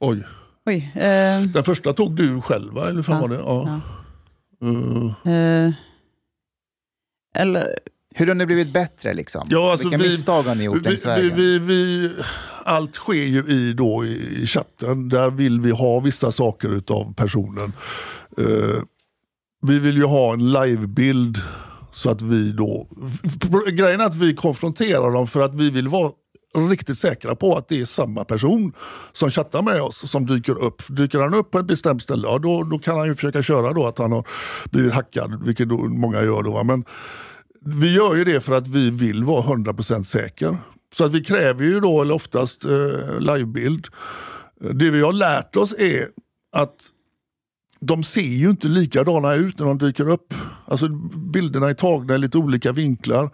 Oj. 0.00 0.22
Oj. 0.66 0.90
Eh, 0.94 1.42
Den 1.42 1.64
första 1.64 1.92
tog 1.92 2.16
du 2.16 2.40
själv 2.40 2.72
va? 2.74 2.88
Eller 2.88 3.02
fan 3.02 3.14
Ja, 3.16 3.20
var 3.20 3.28
det? 3.28 3.36
Ja. 3.36 3.80
Eh, 5.26 5.34
eh, 5.34 5.72
eller, 7.34 7.78
Hur 8.14 8.26
har 8.26 8.34
ni 8.34 8.46
blivit 8.46 8.72
bättre? 8.72 9.14
Liksom? 9.14 9.46
Ja, 9.50 9.72
alltså 9.72 9.88
Vilka 9.88 10.02
vi- 10.04 10.10
misstag 10.10 10.42
har 10.42 10.54
ni 10.54 10.64
gjort 10.64 10.76
vi, 10.76 10.80
längs 10.88 11.04
vi, 11.04 11.08
vägen? 11.08 11.36
vi, 11.36 11.58
vi, 11.58 12.10
allt 12.64 12.94
sker 12.94 13.12
ju 13.24 13.44
i, 13.48 13.72
då, 13.72 14.04
i, 14.04 14.38
i 14.42 14.46
chatten. 14.46 15.08
Där 15.08 15.30
vill 15.30 15.60
vi 15.60 15.70
ha 15.70 16.00
vissa 16.00 16.32
saker 16.32 16.68
utav 16.68 17.14
personen. 17.14 17.72
Eh, 18.38 18.82
vi 19.62 19.78
vill 19.78 19.96
ju 19.96 20.04
ha 20.04 20.32
en 20.32 20.52
livebild 20.52 21.38
så 21.92 22.10
att 22.10 22.22
vi 22.22 22.52
då... 22.52 22.88
Grejen 23.72 24.00
är 24.00 24.04
att 24.04 24.16
vi 24.16 24.34
konfronterar 24.34 25.12
dem 25.12 25.26
för 25.26 25.40
att 25.40 25.54
vi 25.54 25.70
vill 25.70 25.88
vara 25.88 26.10
riktigt 26.70 26.98
säkra 26.98 27.34
på 27.34 27.56
att 27.56 27.68
det 27.68 27.80
är 27.80 27.84
samma 27.84 28.24
person 28.24 28.72
som 29.12 29.30
chattar 29.30 29.62
med 29.62 29.82
oss 29.82 30.10
som 30.10 30.26
dyker 30.26 30.64
upp. 30.64 30.82
Dyker 30.88 31.20
han 31.20 31.34
upp 31.34 31.50
på 31.50 31.58
ett 31.58 31.66
bestämt 31.66 32.02
ställe, 32.02 32.28
ja, 32.28 32.38
då, 32.38 32.62
då 32.62 32.78
kan 32.78 32.98
han 32.98 33.06
ju 33.06 33.14
försöka 33.14 33.42
köra 33.42 33.72
då 33.72 33.86
att 33.86 33.98
han 33.98 34.12
har 34.12 34.26
blivit 34.70 34.92
hackad, 34.92 35.46
vilket 35.46 35.68
då 35.68 35.76
många 35.76 36.22
gör. 36.22 36.42
Då. 36.42 36.64
Men 36.64 36.84
vi 37.64 37.94
gör 37.94 38.16
ju 38.16 38.24
det 38.24 38.40
för 38.40 38.56
att 38.56 38.68
vi 38.68 38.90
vill 38.90 39.24
vara 39.24 39.42
100% 39.42 40.04
säker. 40.04 40.56
Så 40.94 41.04
att 41.04 41.14
vi 41.14 41.24
kräver 41.24 41.64
ju 41.64 41.80
då, 41.80 42.02
eller 42.02 42.14
oftast 42.14 42.64
eh, 42.64 43.18
livebild. 43.18 43.86
Det 44.60 44.90
vi 44.90 45.00
har 45.00 45.12
lärt 45.12 45.56
oss 45.56 45.74
är 45.78 46.06
att 46.56 46.76
de 47.80 48.02
ser 48.02 48.20
ju 48.20 48.50
inte 48.50 48.68
likadana 48.68 49.34
ut 49.34 49.58
när 49.58 49.66
de 49.66 49.78
dyker 49.78 50.08
upp. 50.10 50.34
Alltså 50.66 50.88
bilderna 51.32 51.68
är 51.70 51.74
tagna 51.74 52.14
i 52.14 52.18
lite 52.18 52.38
olika 52.38 52.72
vinklar. 52.72 53.30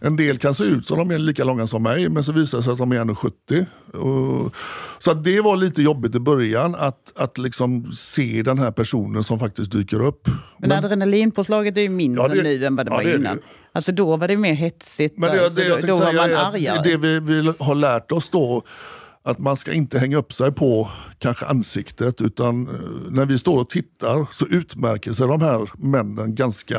En 0.00 0.16
del 0.16 0.38
kan 0.38 0.54
se 0.54 0.64
ut 0.64 0.86
som 0.86 0.98
de 0.98 1.10
är 1.14 1.18
lika 1.18 1.44
långa 1.44 1.66
som 1.66 1.82
mig 1.82 2.08
men 2.08 2.24
så 2.24 2.32
visar 2.32 2.58
det 2.58 2.64
sig 2.64 2.72
att 2.72 2.78
de 2.78 2.92
är 2.92 2.96
1,70. 3.04 3.66
Och- 3.96 4.54
Så 4.98 5.14
det 5.14 5.40
var 5.40 5.56
lite 5.56 5.82
jobbigt 5.82 6.14
i 6.14 6.20
början 6.20 6.74
att, 6.78 7.12
att 7.16 7.38
liksom 7.38 7.92
se 7.92 8.42
den 8.42 8.58
här 8.58 8.70
personen 8.70 9.24
som 9.24 9.38
faktiskt 9.38 9.72
dyker 9.72 10.02
upp. 10.06 10.28
men 10.58 10.72
adrenalinpåslaget 10.72 11.76
är 11.76 11.80
ju 11.80 11.88
mindre 11.88 12.22
Ja, 12.22 12.28
det- 12.28 12.42
nu 12.42 12.64
än 12.66 12.76
vad 12.76 12.86
det 12.86 12.90
ja, 12.90 12.96
var 12.96 13.04
det 13.04 13.10
det 13.10 13.16
innan. 13.16 13.34
ju. 13.36 13.42
Alltså 13.72 13.92
då 13.92 14.16
var 14.16 14.28
det 14.28 14.36
mer 14.36 14.52
hetsigt. 14.54 15.18
Men 15.18 15.30
det, 15.36 15.44
alltså, 15.44 15.60
det, 15.60 15.68
då, 15.68 15.86
då 15.86 15.96
var 15.96 16.06
säga 16.06 16.22
man 16.22 16.34
att 16.34 16.54
argare. 16.54 16.82
det, 16.82 16.90
det 16.90 16.96
vi, 16.96 17.20
vi 17.20 17.52
har 17.58 17.74
lärt 17.74 18.12
oss 18.12 18.30
då, 18.30 18.62
att 19.24 19.38
man 19.38 19.56
ska 19.56 19.72
inte 19.72 19.98
hänga 19.98 20.16
upp 20.16 20.32
sig 20.32 20.52
på 20.52 20.88
kanske 21.18 21.46
ansiktet 21.46 22.20
utan 22.20 22.68
eh, 22.68 22.74
när 23.10 23.26
vi 23.26 23.38
står 23.38 23.60
och 23.60 23.70
tittar 23.70 24.26
så 24.32 24.46
utmärker 24.46 25.12
sig 25.12 25.28
de 25.28 25.40
här 25.40 25.70
männen 25.78 26.34
ganska 26.34 26.78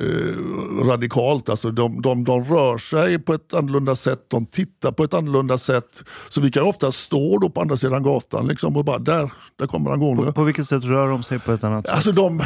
eh, 0.00 0.84
radikalt. 0.86 1.48
Alltså 1.48 1.70
de, 1.70 2.02
de, 2.02 2.24
de 2.24 2.44
rör 2.44 2.78
sig 2.78 3.18
på 3.18 3.34
ett 3.34 3.54
annorlunda 3.54 3.96
sätt, 3.96 4.26
de 4.28 4.46
tittar 4.46 4.92
på 4.92 5.04
ett 5.04 5.14
annorlunda 5.14 5.58
sätt. 5.58 6.02
Så 6.28 6.40
vi 6.40 6.50
kan 6.50 6.62
ofta 6.62 6.92
stå 6.92 7.38
då 7.38 7.50
på 7.50 7.60
andra 7.60 7.76
sidan 7.76 8.02
gatan 8.02 8.46
liksom 8.46 8.76
och 8.76 8.84
bara 8.84 8.98
där, 8.98 9.32
där 9.58 9.66
kommer 9.66 9.90
han 9.90 10.00
gående. 10.00 10.24
På, 10.24 10.32
på 10.32 10.44
vilket 10.44 10.68
sätt 10.68 10.84
rör 10.84 11.08
de 11.08 11.22
sig 11.22 11.38
på 11.38 11.52
ett 11.52 11.64
annat 11.64 11.86
sätt? 11.86 11.94
Alltså 11.94 12.12
de, 12.12 12.42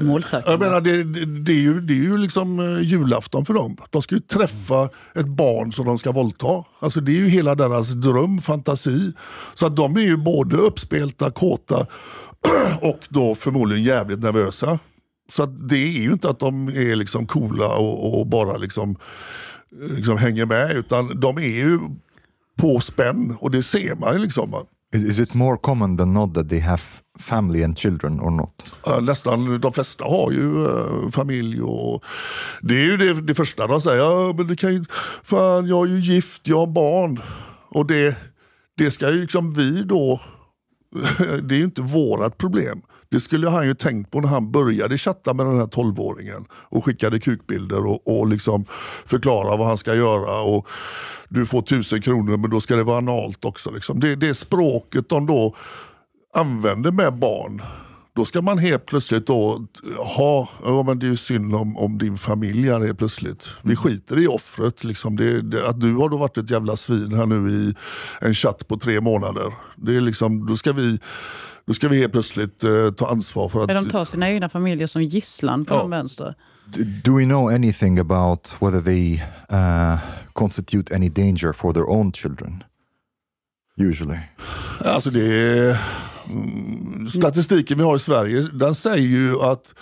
Målsökande. 0.00 0.50
jag 0.50 0.60
menar, 0.60 0.80
det, 0.80 1.04
det, 1.04 1.26
det, 1.26 1.52
är 1.52 1.60
ju, 1.60 1.80
det 1.80 1.92
är 1.92 2.02
ju 2.02 2.18
liksom 2.18 2.60
eh, 2.60 2.82
julafton 2.82 3.44
för 3.44 3.54
dem. 3.54 3.76
De 3.90 4.02
ska 4.02 4.14
ju 4.14 4.20
träffa 4.20 4.88
ett 5.14 5.26
barn 5.26 5.72
som 5.72 5.86
de 5.86 5.98
ska 5.98 6.12
våldta. 6.12 6.64
Alltså 6.78 7.00
det 7.00 7.12
är 7.12 7.16
ju 7.16 7.28
hela 7.28 7.54
deras 7.54 7.92
dröm, 7.92 8.38
fantasi. 8.38 9.12
Så 9.54 9.66
att 9.66 9.76
de 9.76 9.96
är 9.96 10.00
ju 10.00 10.16
både 10.16 10.56
uppspelta, 10.56 11.30
kåta 11.30 11.86
och 12.80 13.00
då 13.08 13.34
förmodligen 13.34 13.84
jävligt 13.84 14.20
nervösa. 14.20 14.78
Så 15.30 15.42
att 15.42 15.68
det 15.68 15.78
är 15.78 16.02
ju 16.02 16.12
inte 16.12 16.30
att 16.30 16.38
de 16.38 16.68
är 16.68 16.96
liksom 16.96 17.26
coola 17.26 17.76
och, 17.76 18.20
och 18.20 18.26
bara 18.26 18.56
liksom, 18.56 18.96
eh, 19.82 19.96
liksom 19.96 20.18
hänger 20.18 20.46
med 20.46 20.76
utan 20.76 21.20
de 21.20 21.38
är 21.38 21.58
ju 21.58 21.78
på 22.56 22.80
spänn 22.80 23.36
och 23.40 23.50
det 23.50 23.62
ser 23.62 23.94
man 23.94 24.12
ju 24.12 24.18
liksom. 24.18 24.54
Is, 24.94 25.04
is 25.04 25.18
it 25.20 25.34
more 25.34 25.56
common 25.56 25.96
than 25.96 26.12
not 26.12 26.34
that 26.34 26.48
they 26.48 26.60
have 26.60 26.82
family 27.18 27.62
and 27.64 27.78
children 27.78 28.20
or 28.20 28.30
not? 28.30 28.72
Ja, 28.84 29.00
Nästan 29.00 29.60
de 29.60 29.72
flesta 29.72 30.04
har 30.04 30.30
ju 30.30 30.66
eh, 30.66 31.10
familj 31.10 31.62
och 31.62 32.04
det 32.60 32.74
är 32.74 32.84
ju 32.84 32.96
det, 32.96 33.20
det 33.20 33.34
första 33.34 33.66
de 33.66 33.80
säger. 33.80 34.02
Ja, 34.02 34.34
men 34.36 34.46
det 34.46 34.56
kan 34.56 34.72
ju, 34.72 34.84
fan, 35.22 35.66
jag 35.66 35.86
är 35.88 35.90
ju 35.92 36.00
gift, 36.00 36.48
jag 36.48 36.58
har 36.58 36.66
barn. 36.66 37.20
Och 37.68 37.86
det, 37.86 38.18
det 38.76 38.90
ska 38.90 39.10
ju 39.10 39.20
liksom 39.20 39.52
vi 39.52 39.82
då, 39.82 40.20
det 41.42 41.54
är 41.54 41.58
ju 41.58 41.64
inte 41.64 41.82
vårat 41.82 42.38
problem. 42.38 42.82
Det 43.10 43.20
skulle 43.20 43.50
han 43.50 43.66
ju 43.66 43.74
tänkt 43.74 44.10
på 44.10 44.20
när 44.20 44.28
han 44.28 44.52
började 44.52 44.98
chatta 44.98 45.34
med 45.34 45.46
den 45.46 45.56
här 45.56 45.66
12-åringen 45.66 46.44
och 46.52 46.84
skickade 46.84 47.20
kukbilder 47.20 47.86
och, 47.86 48.20
och 48.20 48.26
liksom 48.26 48.64
förklara 49.06 49.56
vad 49.56 49.66
han 49.66 49.78
ska 49.78 49.94
göra. 49.94 50.40
Och 50.40 50.68
du 51.28 51.46
får 51.46 51.62
tusen 51.62 52.02
kronor 52.02 52.36
men 52.36 52.50
då 52.50 52.60
ska 52.60 52.76
det 52.76 52.84
vara 52.84 52.98
analt 52.98 53.44
också. 53.44 53.70
Liksom. 53.70 54.00
Det, 54.00 54.16
det 54.16 54.34
språket 54.34 55.08
de 55.08 55.26
då 55.26 55.56
använder 56.34 56.92
med 56.92 57.18
barn. 57.18 57.62
Då 58.16 58.24
ska 58.24 58.42
man 58.42 58.58
helt 58.58 58.86
plötsligt 58.86 59.26
då 59.26 59.66
ha, 60.16 60.48
ja 60.64 60.82
men 60.82 60.98
det 60.98 61.06
är 61.06 61.10
ju 61.10 61.16
synd 61.16 61.54
om, 61.54 61.76
om 61.76 61.98
din 61.98 62.18
familj 62.18 62.68
här 62.68 62.80
helt 62.80 62.98
plötsligt. 62.98 63.48
Vi 63.62 63.76
skiter 63.76 64.18
i 64.18 64.26
offret. 64.26 64.84
Liksom. 64.84 65.16
Det, 65.16 65.42
det, 65.42 65.68
att 65.68 65.80
du 65.80 65.94
har 65.94 66.08
då 66.08 66.16
varit 66.16 66.38
ett 66.38 66.50
jävla 66.50 66.76
svin 66.76 67.14
här 67.14 67.26
nu 67.26 67.50
i 67.50 67.74
en 68.20 68.34
chatt 68.34 68.68
på 68.68 68.76
tre 68.76 69.00
månader. 69.00 69.52
Det 69.76 69.96
är 69.96 70.00
liksom, 70.00 70.46
då, 70.46 70.56
ska 70.56 70.72
vi, 70.72 70.98
då 71.70 71.74
ska 71.74 71.88
vi 71.88 72.00
helt 72.00 72.12
plötsligt 72.12 72.64
eh, 72.64 72.90
ta 72.90 73.06
ansvar 73.10 73.48
för 73.48 73.60
att... 73.62 73.66
Men 73.66 73.84
de 73.84 73.90
tar 73.90 74.04
sina 74.04 74.30
egna 74.30 74.48
familjer 74.48 74.86
som 74.86 75.02
gisslan 75.02 75.64
på 75.64 75.74
Ja. 75.74 75.78
de 75.78 75.90
vänster. 75.90 76.34
Do 77.04 77.16
we 77.16 77.24
know 77.24 77.48
anything 77.48 77.98
about 77.98 78.52
whether 78.60 78.80
they 78.82 79.22
uh, 79.52 79.98
constitute 80.32 80.94
any 80.94 81.08
danger 81.08 81.52
for 81.52 81.72
their 81.72 81.90
own 81.90 82.12
children? 82.12 82.64
Usually. 83.76 84.18
Alltså 84.84 85.10
det 85.10 85.22
är, 85.22 85.78
Mm, 86.30 87.08
Statistiken 87.08 87.78
vi 87.78 87.84
har 87.84 87.96
i 87.96 87.98
Sverige 87.98 88.48
den 88.52 88.74
säger 88.74 89.08
ju 89.08 89.40
att 89.42 89.74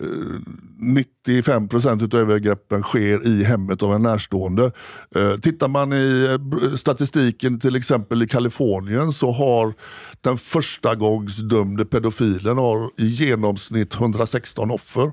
Eh, 0.00 0.40
95 0.78 1.68
procent 1.68 2.14
av 2.14 2.20
övergreppen 2.20 2.82
sker 2.82 3.26
i 3.26 3.44
hemmet 3.44 3.82
av 3.82 3.94
en 3.94 4.02
närstående. 4.02 4.70
Eh, 5.16 5.34
tittar 5.42 5.68
man 5.68 5.92
i 5.92 6.28
eh, 6.30 6.74
statistiken 6.76 7.60
till 7.60 7.76
exempel 7.76 8.22
i 8.22 8.28
Kalifornien 8.28 9.12
så 9.12 9.30
har 9.30 9.74
den 10.20 10.38
första 10.38 10.94
gångs 10.94 11.36
dömde 11.36 11.84
pedofilen 11.84 12.58
har 12.58 12.90
i 12.96 13.06
genomsnitt 13.06 13.94
116 13.94 14.70
offer. 14.70 15.12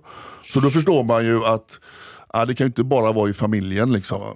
Så 0.54 0.60
då 0.60 0.70
förstår 0.70 1.04
man 1.04 1.26
ju 1.26 1.46
att 1.46 1.80
ja, 2.34 2.46
det 2.46 2.56
kan 2.56 2.68
inte 2.68 2.84
bara 2.84 3.12
vara 3.12 3.30
i 3.30 3.34
familjen. 3.34 3.94
Liksom. 3.94 4.36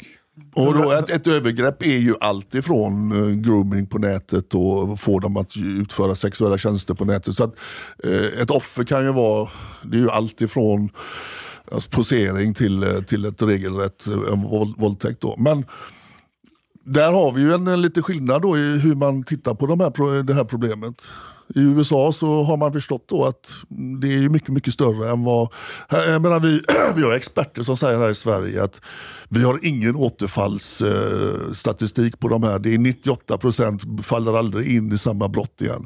Och 0.53 0.73
då, 0.73 0.91
ett, 0.91 1.09
ett 1.09 1.27
övergrepp 1.27 1.83
är 1.83 1.97
ju 1.97 2.15
allt 2.21 2.55
ifrån 2.55 3.11
eh, 3.11 3.35
grooming 3.35 3.87
på 3.87 3.97
nätet 3.97 4.53
och 4.53 4.99
få 4.99 5.19
dem 5.19 5.37
att 5.37 5.57
utföra 5.57 6.15
sexuella 6.15 6.57
tjänster 6.57 6.93
på 6.93 7.05
nätet. 7.05 7.35
Så 7.35 7.43
att, 7.43 7.55
eh, 8.03 8.41
ett 8.41 8.51
offer 8.51 8.83
kan 8.83 9.05
ju 9.05 9.11
vara, 9.11 9.49
det 9.83 9.97
är 9.97 10.01
ju 10.01 10.09
allt 10.09 10.41
ifrån 10.41 10.89
alltså, 11.71 11.89
posering 11.89 12.53
till, 12.53 12.83
eh, 12.83 13.01
till 13.01 13.25
ett 13.25 13.41
regelrätt 13.41 14.07
eh, 14.07 14.43
våld, 14.49 14.75
våldtäkt. 14.77 15.21
Då. 15.21 15.35
Men 15.37 15.65
där 16.85 17.11
har 17.11 17.31
vi 17.31 17.41
ju 17.41 17.53
en, 17.53 17.67
en 17.67 17.81
lite 17.81 18.01
skillnad 18.01 18.41
då 18.41 18.57
i 18.57 18.79
hur 18.79 18.95
man 18.95 19.23
tittar 19.23 19.55
på 19.55 19.67
de 19.67 19.79
här, 19.79 20.23
det 20.23 20.33
här 20.33 20.43
problemet. 20.43 21.07
I 21.47 21.59
USA 21.59 22.11
så 22.13 22.43
har 22.43 22.57
man 22.57 22.73
förstått 22.73 23.03
då 23.07 23.25
att 23.25 23.49
det 24.01 24.13
är 24.13 24.29
mycket, 24.29 24.49
mycket 24.49 24.73
större 24.73 25.09
än 25.09 25.23
vad... 25.23 25.49
Jag 25.89 26.21
menar, 26.21 26.39
vi, 26.39 26.61
vi 26.95 27.03
har 27.03 27.11
experter 27.11 27.63
som 27.63 27.77
säger 27.77 27.99
här 27.99 28.09
i 28.09 28.15
Sverige 28.15 28.63
att 28.63 28.81
vi 29.29 29.43
har 29.43 29.59
ingen 29.63 29.95
återfallsstatistik 29.95 31.47
eh, 31.47 31.53
statistik 31.53 32.19
på 32.19 32.27
de 32.27 32.43
här. 32.43 32.59
Det 32.59 32.73
är 32.73 32.77
98 32.77 33.37
procent 33.37 34.05
faller 34.05 34.37
aldrig 34.37 34.75
in 34.75 34.91
i 34.91 34.97
samma 34.97 35.27
brott 35.27 35.61
igen. 35.61 35.85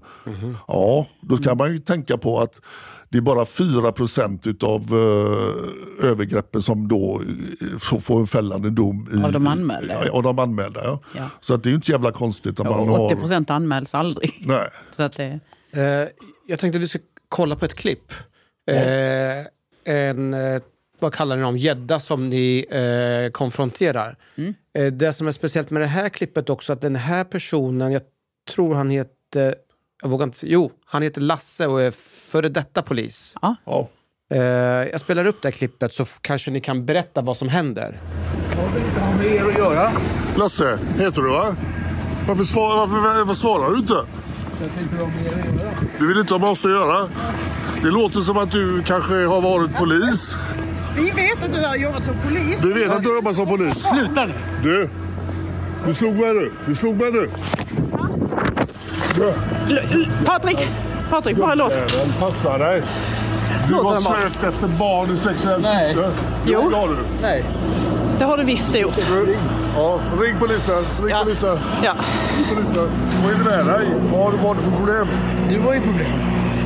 Ja, 0.68 1.07
då 1.22 1.38
kan 1.38 1.57
man 1.57 1.72
ju 1.72 1.80
tänka 1.80 2.18
på 2.18 2.39
att 2.39 2.62
det 3.10 3.18
är 3.18 3.22
bara 3.22 3.45
4 3.45 3.91
procent 3.91 4.47
utav 4.47 4.82
eh, 4.82 6.10
övergreppen 6.10 6.62
som 6.62 6.88
då 6.88 7.22
eh, 7.62 7.78
får, 7.80 8.20
en 8.20 8.28
fällande 8.28 8.70
dom. 8.70 9.07
I, 9.14 9.24
Av 9.24 9.32
de 9.32 9.47
anmälda. 9.47 10.05
Ja, 10.05 10.12
av 10.12 10.24
de 10.24 10.39
anmälda, 10.39 10.84
ja. 10.84 10.99
Ja. 11.16 11.30
Så 11.41 11.53
att 11.53 11.64
det 11.64 11.68
är 11.68 11.72
ju 11.72 11.76
inte 11.76 11.91
jävla 11.91 12.12
konstigt. 12.12 12.60
Att 12.60 12.66
man 12.66 12.80
Och 12.80 12.88
har... 12.88 13.05
80 13.05 13.16
procent 13.16 13.49
anmäls 13.49 13.95
aldrig. 13.95 14.34
Nej. 14.45 14.70
Så 14.95 15.03
att 15.03 15.14
det, 15.14 15.39
Eh, 15.72 16.07
jag 16.47 16.60
tänkte 16.60 16.78
att 16.78 16.84
vi 16.84 16.88
ska 16.88 16.99
kolla 17.30 17.55
på 17.55 17.66
ett 17.66 17.74
klipp. 17.74 18.14
Eh, 18.72 19.45
en, 19.95 20.34
eh, 20.34 20.62
vad 20.99 21.14
kallar 21.14 21.36
ni 21.36 21.41
dem, 21.41 21.57
gädda 21.57 21.99
som 21.99 22.30
ni 22.30 22.66
eh, 22.70 23.32
konfronterar. 23.32 24.16
Eh, 24.74 24.86
det 24.86 25.14
som 25.14 25.28
är 25.28 25.32
speciellt 25.32 25.70
med 25.70 25.82
det 25.82 25.88
här 25.88 26.10
klippet 26.10 26.49
också 26.49 26.74
att 26.74 26.82
den 26.82 26.95
här 26.95 27.24
personen, 27.24 27.91
jag 27.91 28.01
tror 28.49 28.76
han 28.76 28.89
heter, 28.89 29.55
jag 30.01 30.10
vågar 30.10 30.24
inte 30.26 30.47
jo, 30.47 30.72
han 30.86 31.01
heter 31.01 31.22
Lasse 31.22 31.68
och 31.68 31.82
är 31.82 31.91
före 32.30 32.49
detta 32.49 32.82
polis. 32.82 33.36
ja. 33.41 33.55
Ja. 33.65 33.88
Eh, 34.32 34.39
jag 34.91 34.99
spelar 35.01 35.25
upp 35.27 35.41
det 35.41 35.47
här 35.47 35.51
klippet 35.53 35.93
så 35.93 36.05
kanske 36.21 36.51
ni 36.51 36.61
kan 36.61 36.86
berätta 36.86 37.21
vad 37.21 37.38
som 37.38 37.49
händer. 37.49 37.99
Lasse 40.36 40.80
heter 40.99 41.21
du 41.21 41.30
va? 41.30 41.55
Varför, 42.27 42.43
svar, 42.43 42.77
varför, 42.77 43.17
varför 43.19 43.34
svarar 43.34 43.71
du 43.71 43.77
inte? 43.77 43.93
Du 45.99 46.07
vill 46.07 46.17
inte 46.19 46.34
ha 46.34 46.39
med 46.39 46.49
oss 46.49 46.65
att 46.65 46.71
göra? 46.71 47.07
Det 47.84 47.89
låter 47.91 48.19
som 48.19 48.38
att 48.38 48.51
du 48.51 48.84
kanske 48.84 49.13
har 49.13 49.41
varit 49.41 49.75
polis. 49.77 50.38
Vi 50.95 51.09
vet 51.09 51.43
att 51.43 51.53
du 51.53 51.65
har 51.65 51.75
jobbat 51.75 52.03
som 52.05 52.15
polis. 52.27 52.63
Vi 52.63 52.73
vet 52.73 52.89
att 52.91 53.03
du 53.03 53.15
jobbar 53.15 53.34
som 53.34 53.47
polis. 53.47 53.73
Sluta 53.93 54.25
nu! 54.25 54.34
Du, 54.63 54.89
du 55.86 55.93
slog 55.93 56.15
mig 56.15 56.34
nu. 56.34 56.51
Du 56.67 56.75
slog 56.75 56.95
mig 56.95 57.11
nu. 57.11 57.30
Du, 59.91 60.05
Patrik! 60.25 60.57
Patrik, 61.10 61.38
bara 61.38 61.55
låt. 61.55 61.72
jävel, 61.76 62.14
passa 62.20 62.57
dig. 62.57 62.84
Du 63.68 63.74
Låt 63.74 63.86
har 63.86 64.16
sökt 64.22 64.43
efter 64.43 64.68
barn 64.68 65.14
i 65.16 65.18
sexuellt 65.18 65.64
Nej. 65.64 65.93
syfte. 65.93 66.10
Jo. 66.45 66.70
det 66.70 66.76
har 66.78 66.88
du. 66.88 66.95
Nej. 67.22 67.43
Det 68.20 68.26
har 68.26 68.38
du 68.38 68.43
visst 68.43 68.76
gjort. 68.76 68.93
Ja, 69.78 69.99
ring 70.22 70.36
polisen. 70.39 70.86
Ring 71.01 71.10
Ja. 71.10 71.22
polisen. 71.24 71.60
Ja. 71.84 71.91
Ring 72.38 72.55
polisen. 72.55 72.89
Vad 73.24 73.32
är 73.34 73.38
det 73.38 73.43
med 73.66 73.66
dig? 73.80 73.88
Vad 74.12 74.22
har 74.24 74.32
du 74.32 74.38
har 74.38 74.55
för 74.55 74.72
problem? 74.72 75.07
Du 75.49 75.57
var 75.60 75.74
ju 75.74 75.82
problem. 75.82 76.07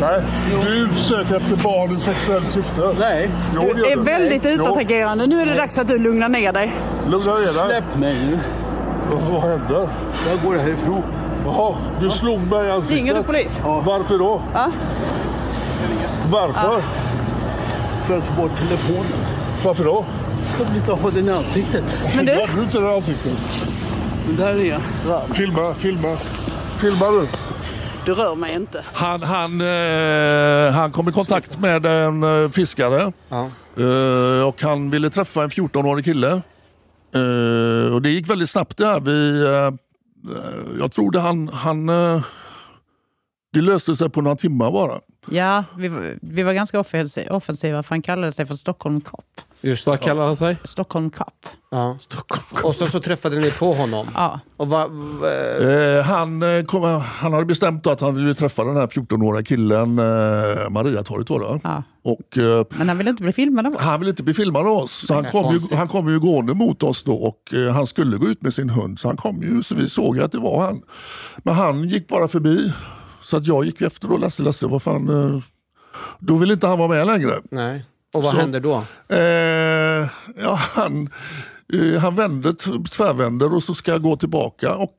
Nej, 0.02 0.22
du 0.64 0.90
söker 1.00 1.36
efter 1.36 1.56
barn 1.64 1.98
i 1.98 2.00
sexuellt 2.00 2.52
syfte. 2.52 2.82
Nej. 3.00 3.30
Jo, 3.56 3.62
det 3.62 3.74
Du 3.74 3.86
är 3.92 3.96
du. 3.96 4.02
väldigt 4.02 4.46
Jo. 4.46 4.50
utåtagerande. 4.52 5.28
Nu 5.28 5.42
är 5.42 5.46
det 5.46 5.56
dags 5.56 5.80
att 5.80 5.88
du 5.88 5.98
lugnar 6.00 6.30
ner 6.30 6.54
dig. 6.54 6.76
Lugna 7.08 7.34
ner 7.34 7.42
dig. 7.44 7.54
Släpp 7.54 7.96
mig 8.00 8.14
nu. 8.14 8.40
Vad 9.12 9.22
vad 9.24 9.42
hände? 9.42 9.90
Jag 10.30 10.42
går 10.44 10.58
härifrån. 10.58 11.04
Jaha, 11.46 11.76
du 12.02 12.10
slog 12.10 12.40
mig 12.40 12.68
i 12.68 12.72
ansiktet. 12.72 12.98
Ringer 12.98 13.14
du 13.14 13.24
polis? 13.24 13.62
Varför 13.64 14.18
då? 14.20 14.42
Ja. 14.54 14.72
Varför? 16.32 16.82
För 18.08 18.18
att 18.18 18.24
få 18.24 18.34
bort 18.34 18.52
telefonen. 18.58 19.06
Varför 19.66 19.84
då? 19.84 20.06
Jag 20.60 20.66
vill 20.66 20.76
inte 20.76 20.92
ha 20.92 21.10
den 21.12 21.28
i 21.28 21.32
ansiktet. 21.32 21.98
Men 22.16 22.26
du, 22.26 22.32
Har 22.34 22.50
du 22.56 22.64
inte 22.64 22.78
den 22.78 22.90
i 22.92 22.96
ansiktet? 22.96 23.34
Men 24.28 24.36
där 24.36 24.48
är 24.48 24.64
jag. 24.66 24.82
Filma, 25.36 25.74
filma. 25.74 26.16
Filma 26.82 27.12
du. 27.12 27.28
du 28.06 28.14
rör 28.14 28.36
mig 28.36 28.54
inte. 28.56 28.84
Han, 28.94 29.22
han, 29.24 29.62
eh, 29.62 30.74
han 30.74 30.92
kom 30.92 31.10
i 31.10 31.12
kontakt 31.12 31.60
med 31.60 31.86
en 31.86 32.24
eh, 32.44 32.50
fiskare 32.50 33.12
Ja. 33.30 33.48
eh, 33.78 34.48
och 34.48 34.62
han 34.62 34.90
ville 34.90 35.10
träffa 35.10 35.44
en 35.44 35.50
14-årig 35.50 36.06
kille. 36.06 36.42
Eh, 37.16 37.94
och 37.94 38.02
det 38.02 38.10
gick 38.10 38.30
väldigt 38.30 38.50
snabbt 38.50 38.78
det 38.78 38.86
här. 38.88 39.00
Vi, 39.00 39.44
eh, 39.44 39.72
Eh, 40.30 40.80
jag 40.80 40.92
tror 40.92 41.12
det 41.12 41.20
han, 41.20 41.48
han 41.50 41.90
eh, 41.90 42.24
det 43.54 43.62
löste 43.62 43.96
sig 43.96 44.10
på 44.10 44.22
några 44.22 44.36
timmar 44.36 44.72
bara. 44.72 45.00
Ja, 45.30 45.64
vi, 45.78 45.88
var- 45.88 46.18
vi 46.22 46.44
var 46.44 46.54
ganska 46.54 46.80
offensiva 47.30 47.84
för 47.84 47.90
han 47.90 48.02
kallade 48.02 48.32
sig 48.32 48.46
för 48.46 48.56
Stockholm 48.56 49.02
Cop. 49.02 49.42
Just 49.66 49.88
Vad 49.88 50.00
kallar 50.00 50.26
han 50.26 50.36
sig? 50.36 50.58
Stockholm 50.64 51.10
Cop. 51.10 51.46
Ja. 51.72 51.98
Och 52.64 52.76
så, 52.76 52.88
så 52.88 53.00
träffade 53.00 53.36
ni 53.40 53.52
på 53.52 53.74
honom. 53.74 54.08
Ja. 54.14 54.40
Och 54.58 54.68
vad, 54.68 54.92
vad, 54.92 55.32
Eh, 55.98 56.04
han, 56.04 56.44
eh, 56.44 56.64
kom, 56.64 57.02
han 57.02 57.34
hade 57.34 57.46
bestämt 57.46 57.88
att 57.88 58.02
han 58.02 58.16
ville 58.16 58.34
träffa 58.34 58.64
den 58.64 58.76
här 58.76 58.88
14-åriga 58.88 59.44
killen, 59.44 60.00
eh, 60.00 60.70
Mariatorget 60.70 61.28
det 61.28 61.38
va? 61.40 61.60
Ja. 61.64 61.84
Och, 62.04 62.38
eh, 62.38 62.66
Men 62.70 62.88
han 62.88 62.98
ville 62.98 63.10
inte 63.10 63.24
bli 63.24 63.34
filmad 63.34 63.66
av 63.68 63.74
oss. 63.74 63.82
han 63.82 64.00
ville 64.00 64.10
inte 64.10 64.24
bli 64.24 64.34
filmad 64.34 64.62
av 64.68 64.78
oss. 64.78 65.06
Så 65.08 65.14
han, 65.14 65.26
kom 65.26 65.54
ju, 65.56 65.76
han 65.76 65.88
kom 65.88 66.10
ju 66.10 66.20
gående 66.20 66.54
mot 66.54 66.84
oss 66.84 67.04
då 67.04 67.14
och 67.14 67.54
eh, 67.54 67.74
han 67.74 67.88
skulle 67.88 68.18
gå 68.18 68.28
ut 68.28 68.42
med 68.42 68.54
sin 68.54 68.70
hund. 68.70 69.00
Så 69.00 69.08
han 69.08 69.18
kom 69.18 69.42
ju, 69.42 69.64
så 69.64 69.76
vi 69.76 69.90
såg 69.90 70.18
ju 70.18 70.24
att 70.24 70.32
det 70.32 70.40
var 70.40 70.62
han. 70.62 70.82
Men 71.38 71.54
han 71.56 71.84
gick 71.84 72.08
bara 72.08 72.28
förbi. 72.28 72.74
Så 73.22 73.38
att 73.38 73.48
jag 73.48 73.66
gick 73.66 73.82
efter 73.82 74.08
då, 74.08 74.18
Lasse, 74.18 74.44
Lasse, 74.44 74.68
vad 74.68 74.82
fan. 74.84 75.10
Eh, 75.36 75.42
då 76.20 76.36
ville 76.36 76.54
inte 76.54 76.68
han 76.68 76.80
vara 76.80 76.90
med 76.90 77.08
längre. 77.08 77.32
nej. 77.52 77.86
Och 78.14 78.24
vad 78.24 78.32
Så- 78.34 78.40
händer 78.40 78.60
då? 78.60 78.84
Eh, 79.10 80.10
ja, 80.44 80.56
han, 80.56 81.10
eh, 81.74 82.02
han 82.02 82.16
vände, 82.16 82.54
t- 82.54 82.72
tvärvänder 82.92 83.54
och 83.56 83.64
så 83.64 83.74
ska 83.74 83.92
jag 83.92 84.02
gå 84.02 84.16
tillbaka. 84.18 84.76
Och 84.76 84.96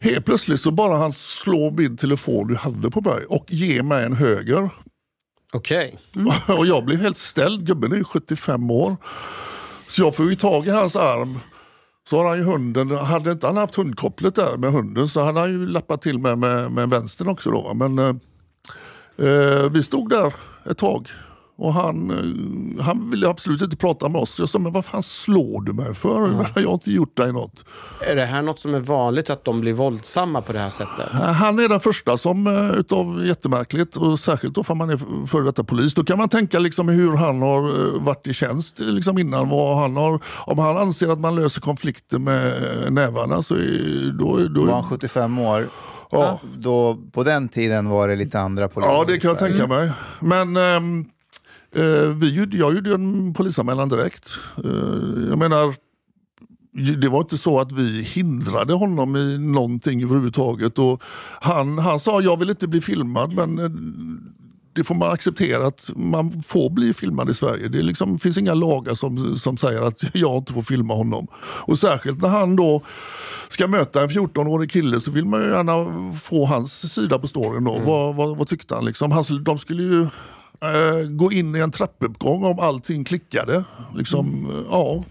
helt 0.00 0.24
plötsligt 0.24 0.60
så 0.60 0.70
bara 0.70 0.96
han 0.96 1.12
slår 1.12 1.70
min 1.70 1.96
telefon 1.96 2.46
du 2.48 2.56
hade 2.56 2.90
på 2.90 3.00
mig 3.00 3.24
och 3.28 3.44
ger 3.48 3.82
mig 3.82 4.04
en 4.04 4.12
höger. 4.12 4.70
Okej. 5.52 5.98
Och 6.58 6.66
jag 6.66 6.84
blev 6.84 7.00
helt 7.00 7.18
ställd, 7.18 7.66
gubben 7.66 7.92
är 7.92 7.96
ju 7.96 8.04
75 8.04 8.70
år. 8.70 8.96
Så 9.88 10.02
jag 10.02 10.16
får 10.16 10.30
ju 10.30 10.36
tag 10.36 10.66
i 10.66 10.70
hans 10.70 10.96
arm. 10.96 11.38
Så 12.10 12.16
har 12.18 12.28
han 12.28 12.38
ju 12.38 12.44
hunden, 12.44 12.90
hade 12.90 13.30
inte 13.32 13.46
han 13.46 13.56
haft 13.56 13.74
hundkopplet 13.74 14.34
där 14.34 14.56
med 14.56 14.72
hunden 14.72 15.08
så 15.08 15.22
hade 15.22 15.40
han 15.40 15.50
ju 15.50 15.66
lappat 15.66 16.02
till 16.02 16.18
med, 16.18 16.38
med, 16.38 16.72
med 16.72 16.90
vänstern 16.90 17.28
också. 17.28 17.50
Då. 17.50 17.74
Men 17.74 17.98
eh, 17.98 18.14
eh, 19.28 19.70
vi 19.70 19.82
stod 19.82 20.10
där 20.10 20.34
ett 20.70 20.78
tag 20.78 21.08
och 21.58 21.72
han, 21.72 22.10
eh, 22.10 22.84
han 22.84 23.10
ville 23.10 23.28
absolut 23.28 23.62
inte 23.62 23.76
prata 23.76 24.08
med 24.08 24.20
oss. 24.20 24.38
Jag 24.38 24.48
sa, 24.48 24.58
men 24.58 24.72
vad 24.72 24.84
fan 24.84 25.02
slår 25.02 25.62
du 25.62 25.72
mig 25.72 25.94
för? 25.94 26.44
Jag 26.56 26.66
har 26.66 26.72
inte 26.72 26.92
gjort 26.92 27.16
dig 27.16 27.32
något. 27.32 27.64
Är 28.10 28.16
det 28.16 28.24
här 28.24 28.42
något 28.42 28.58
som 28.58 28.74
är 28.74 28.80
vanligt 28.80 29.30
att 29.30 29.44
de 29.44 29.60
blir 29.60 29.72
våldsamma 29.72 30.42
på 30.42 30.52
det 30.52 30.58
här 30.58 30.70
sättet? 30.70 31.08
Han 31.12 31.58
är 31.58 31.68
den 31.68 31.80
första 31.80 32.18
som, 32.18 32.46
eh, 32.46 32.78
utav 32.78 33.26
jättemärkligt, 33.26 33.96
och 33.96 34.20
särskilt 34.20 34.54
då 34.54 34.64
för 34.64 34.74
man 34.74 34.90
är 34.90 35.26
före 35.26 35.44
detta 35.44 35.64
polis. 35.64 35.94
Då 35.94 36.04
kan 36.04 36.18
man 36.18 36.28
tänka 36.28 36.58
liksom 36.58 36.88
hur 36.88 37.16
han 37.16 37.42
har 37.42 37.68
eh, 37.68 38.02
varit 38.02 38.26
i 38.26 38.34
tjänst 38.34 38.80
liksom 38.80 39.18
innan. 39.18 39.48
Vad 39.48 39.76
han 39.76 39.96
har, 39.96 40.20
om 40.46 40.58
han 40.58 40.76
anser 40.76 41.08
att 41.08 41.20
man 41.20 41.36
löser 41.36 41.60
konflikter 41.60 42.18
med 42.18 42.46
eh, 42.46 42.90
nävarna 42.90 43.42
så 43.42 43.54
är, 43.54 44.12
då, 44.18 44.48
då, 44.48 44.64
Var 44.64 44.74
han 44.74 44.90
75 44.90 45.38
år? 45.38 45.68
Ja. 46.10 46.40
Då, 46.56 46.98
på 47.12 47.24
den 47.24 47.48
tiden 47.48 47.88
var 47.88 48.08
det 48.08 48.16
lite 48.16 48.40
andra 48.40 48.68
poliser. 48.68 48.92
Ja, 48.92 49.04
det 49.06 49.18
kan 49.18 49.28
jag 49.28 49.38
tänka 49.38 49.66
mig. 49.66 49.90
Men 50.20 50.56
eh, 50.56 51.06
vi 52.16 52.34
gjorde, 52.34 52.56
jag 52.56 52.74
gjorde 52.74 52.94
en 52.94 53.34
polisanmälan 53.34 53.88
direkt. 53.88 54.30
Eh, 54.64 55.28
jag 55.28 55.38
menar, 55.38 55.74
det 57.00 57.08
var 57.08 57.20
inte 57.20 57.38
så 57.38 57.60
att 57.60 57.72
vi 57.72 58.02
hindrade 58.02 58.74
honom 58.74 59.16
i 59.16 59.38
någonting 59.38 60.02
överhuvudtaget. 60.02 60.78
Och 60.78 61.02
han, 61.40 61.78
han 61.78 62.00
sa 62.00 62.20
jag 62.20 62.36
vill 62.36 62.50
inte 62.50 62.68
bli 62.68 62.80
filmad 62.80 63.32
men 63.32 63.58
eh, 63.58 63.70
det 64.72 64.84
får 64.84 64.94
man 64.94 65.12
acceptera 65.12 65.66
att 65.66 65.90
man 65.96 66.42
får 66.42 66.70
bli 66.70 66.94
filmad 66.94 67.30
i 67.30 67.34
Sverige. 67.34 67.68
Det 67.68 67.82
liksom, 67.82 68.18
finns 68.18 68.38
inga 68.38 68.54
lagar 68.54 68.94
som, 68.94 69.38
som 69.38 69.56
säger 69.56 69.82
att 69.82 70.02
jag 70.14 70.36
inte 70.36 70.52
får 70.52 70.62
filma 70.62 70.94
honom. 70.94 71.26
Och 71.40 71.78
särskilt 71.78 72.22
när 72.22 72.28
han 72.28 72.56
då 72.56 72.82
ska 73.48 73.68
möta 73.68 74.02
en 74.02 74.08
14-årig 74.08 74.70
kille 74.70 75.00
så 75.00 75.10
vill 75.10 75.24
man 75.24 75.42
ju 75.42 75.48
gärna 75.48 76.12
få 76.12 76.46
hans 76.46 76.92
sida 76.92 77.18
på 77.18 77.26
storyn. 77.26 77.64
Då. 77.64 77.78
Vad, 77.78 78.14
vad, 78.14 78.36
vad 78.36 78.48
tyckte 78.48 78.74
han? 78.74 78.84
Liksom? 78.84 79.12
han 79.12 79.24
de 79.44 79.58
skulle 79.58 79.82
ju 79.82 80.06
eh, 80.62 81.08
gå 81.08 81.32
in 81.32 81.56
i 81.56 81.58
en 81.58 81.70
trappuppgång 81.70 82.44
om 82.44 82.58
allting 82.58 83.04
klickade. 83.04 83.64
Liksom, 83.94 84.46
eh, 84.50 84.66
ja. 84.70 85.04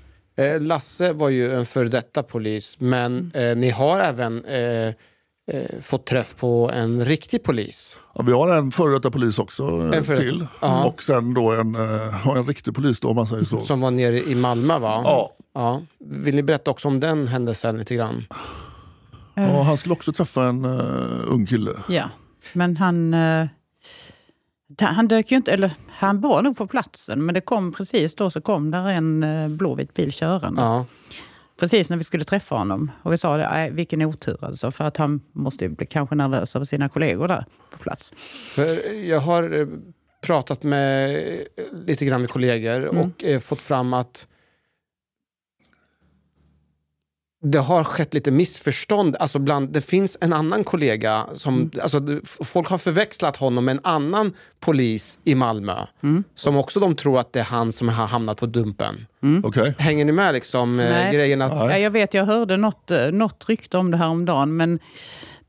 Eh, 0.43 0.61
Lasse 0.61 1.13
var 1.13 1.29
ju 1.29 1.53
en 1.53 1.65
före 1.65 1.89
detta 1.89 2.23
polis, 2.23 2.75
men 2.79 3.31
eh, 3.35 3.55
ni 3.55 3.69
har 3.69 3.99
även 3.99 4.45
eh, 4.45 4.93
fått 5.81 6.05
träff 6.05 6.35
på 6.35 6.71
en 6.73 7.05
riktig 7.05 7.43
polis. 7.43 7.97
Ja, 8.15 8.23
vi 8.23 8.31
har 8.31 8.57
en 8.57 8.71
före 8.71 8.93
detta 8.93 9.11
polis 9.11 9.39
också 9.39 9.63
En 9.63 10.03
före 10.03 10.17
till. 10.17 10.47
Ja. 10.61 10.85
Och 10.85 11.03
sen 11.03 11.33
då 11.33 11.51
en, 11.51 11.75
eh, 11.75 12.27
en 12.27 12.47
riktig 12.47 12.75
polis 12.75 12.99
då 12.99 13.07
om 13.07 13.15
man 13.15 13.27
säger 13.27 13.43
så. 13.43 13.61
Som 13.61 13.81
var 13.81 13.91
nere 13.91 14.19
i 14.19 14.35
Malmö 14.35 14.79
va? 14.79 15.01
Ja. 15.03 15.31
ja. 15.53 15.81
Vill 15.99 16.35
ni 16.35 16.43
berätta 16.43 16.71
också 16.71 16.87
om 16.87 16.99
den 16.99 17.27
händelsen 17.27 17.77
lite 17.77 17.95
grann? 17.95 18.25
Ja, 19.33 19.61
han 19.61 19.77
skulle 19.77 19.93
också 19.93 20.11
träffa 20.13 20.43
en 20.45 20.65
uh, 20.65 21.23
ung 21.27 21.45
kille. 21.45 21.71
Ja, 21.89 22.09
men 22.53 22.77
han, 22.77 23.11
da- 23.11 23.49
han 24.79 25.07
dök 25.07 25.31
ju 25.31 25.37
inte, 25.37 25.51
eller 25.51 25.71
han 25.89 26.21
var 26.21 26.41
nog 26.41 26.57
på 26.57 26.67
platsen, 26.67 27.25
men 27.25 27.33
det 27.35 27.41
kom 27.41 27.73
precis 27.73 28.15
då 28.15 28.29
så 28.29 28.41
kom 28.41 28.71
där 28.71 28.87
en 28.89 29.23
eh, 29.23 29.47
blåvit 29.47 29.93
bil 29.93 30.11
körande. 30.13 30.61
Ja. 30.61 30.85
Precis 31.59 31.89
när 31.89 31.97
vi 31.97 32.03
skulle 32.03 32.23
träffa 32.23 32.55
honom. 32.55 32.91
Och 33.03 33.13
vi 33.13 33.17
sa 33.17 33.37
det, 33.37 33.49
"Nej, 33.49 33.71
vilken 33.71 34.01
otur 34.01 34.37
alltså, 34.45 34.71
för 34.71 34.83
att 34.83 34.97
han 34.97 35.21
måste 35.31 35.69
bli 35.69 35.85
kanske 35.85 36.15
nervös 36.15 36.55
över 36.55 36.65
sina 36.65 36.89
kollegor 36.89 37.27
där 37.27 37.45
på 37.71 37.77
plats. 37.77 38.13
För 38.55 38.93
jag 38.93 39.19
har 39.19 39.59
eh, 39.59 39.67
pratat 40.21 40.63
med 40.63 41.15
eh, 41.15 41.43
lite 41.85 42.05
grann 42.05 42.21
med 42.21 42.29
kollegor 42.29 42.89
Mm. 42.89 42.97
och 42.97 43.23
eh, 43.23 43.39
fått 43.39 43.61
fram 43.61 43.93
att 43.93 44.27
det 47.43 47.59
har 47.59 47.83
skett 47.83 48.13
lite 48.13 48.31
missförstånd. 48.31 49.15
Alltså 49.19 49.39
bland, 49.39 49.69
det 49.69 49.81
finns 49.81 50.17
en 50.21 50.33
annan 50.33 50.63
kollega 50.63 51.25
som... 51.33 51.55
Mm. 51.55 51.71
Alltså, 51.81 52.01
folk 52.23 52.67
har 52.67 52.77
förväxlat 52.77 53.37
honom 53.37 53.65
med 53.65 53.71
en 53.71 53.81
annan 53.83 54.33
polis 54.59 55.19
i 55.23 55.35
Malmö. 55.35 55.85
Mm. 56.03 56.23
Som 56.35 56.57
också 56.57 56.79
de 56.79 56.95
tror 56.95 57.19
att 57.19 57.33
det 57.33 57.39
är 57.39 57.43
han 57.43 57.71
som 57.71 57.89
har 57.89 58.07
hamnat 58.07 58.37
på 58.37 58.45
Dumpen. 58.45 59.05
Okej. 59.43 59.75
Hänger 59.77 60.05
ni 60.05 60.11
med 60.11 60.33
liksom, 60.33 60.79
eh, 60.79 60.89
Nej. 60.89 61.13
grejen 61.13 61.41
att... 61.41 61.51
Ja, 61.51 61.77
jag 61.77 61.91
vet, 61.91 62.13
jag 62.13 62.25
hörde 62.25 62.57
något, 62.57 62.91
eh, 62.91 63.11
något 63.11 63.45
rykte 63.49 63.77
om 63.77 63.91
det 63.91 63.97
här 63.97 64.07
om 64.07 64.25
dagen, 64.25 64.57
men 64.57 64.79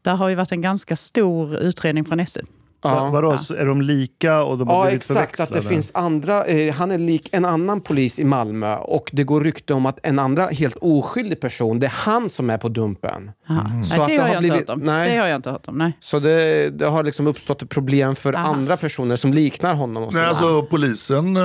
där 0.03 0.15
har 0.15 0.29
ju 0.29 0.35
varit 0.35 0.53
en 0.53 0.63
ganska 0.63 0.97
stor 0.97 1.57
utredning 1.57 2.05
från 2.05 2.27
SE. 2.27 2.41
Va- 2.83 3.11
Vadå, 3.13 3.39
så 3.39 3.55
är 3.55 3.65
de 3.65 3.83
lika 3.83 4.43
och 4.43 4.59
de 4.59 4.69
har 4.69 4.75
Ja, 4.77 4.83
blivit 4.85 5.03
exakt. 5.03 5.41
Att 5.41 5.49
det 5.49 5.55
förväxlade? 5.55 5.75
finns 5.75 5.91
andra, 5.95 6.45
eh, 6.45 6.75
han 6.75 6.91
är 6.91 6.99
lik 6.99 7.29
en 7.33 7.45
annan 7.45 7.81
polis 7.81 8.19
i 8.19 8.25
Malmö 8.25 8.77
och 8.77 9.11
det 9.13 9.25
går 9.25 9.41
rykte 9.41 9.75
om 9.75 9.87
att 9.87 9.99
en 10.03 10.19
andra 10.19 10.47
helt 10.47 10.77
oskyldig 10.81 11.41
person, 11.41 11.81
det 11.81 11.87
är 11.87 11.91
han 11.95 12.29
som 12.29 12.51
är 12.51 12.59
på 12.59 12.69
Dumpen. 12.69 13.31
Nej, 13.49 13.85
Så 13.85 13.95
det, 13.97 14.01
att 14.03 14.07
det 14.09 14.17
har 14.17 14.29
jag 14.29 14.39
blivit- 14.39 14.61
inte 14.61 14.73
hört 14.73 14.79
om. 14.81 14.85
nej. 14.87 15.11
Det 15.11 15.17
har 15.17 15.27
jag 15.29 15.37
inte 15.37 15.51
hört 15.51 15.69
om. 15.69 15.79
Nej. 15.79 15.93
Så 16.01 16.19
det, 16.19 16.71
det 16.79 16.87
har 16.87 17.03
liksom 17.05 17.27
uppstått 17.27 17.63
ett 17.63 17.69
problem 17.69 18.17
för 18.17 18.33
Aha. 18.35 18.49
andra 18.55 18.77
personer 18.77 19.17
som 19.17 19.33
liknar 19.33 19.75
honom. 19.75 20.03
Och 20.05 20.15
Nej, 20.15 20.27
alltså 20.27 20.63
polisen, 20.63 21.37
eh, 21.37 21.43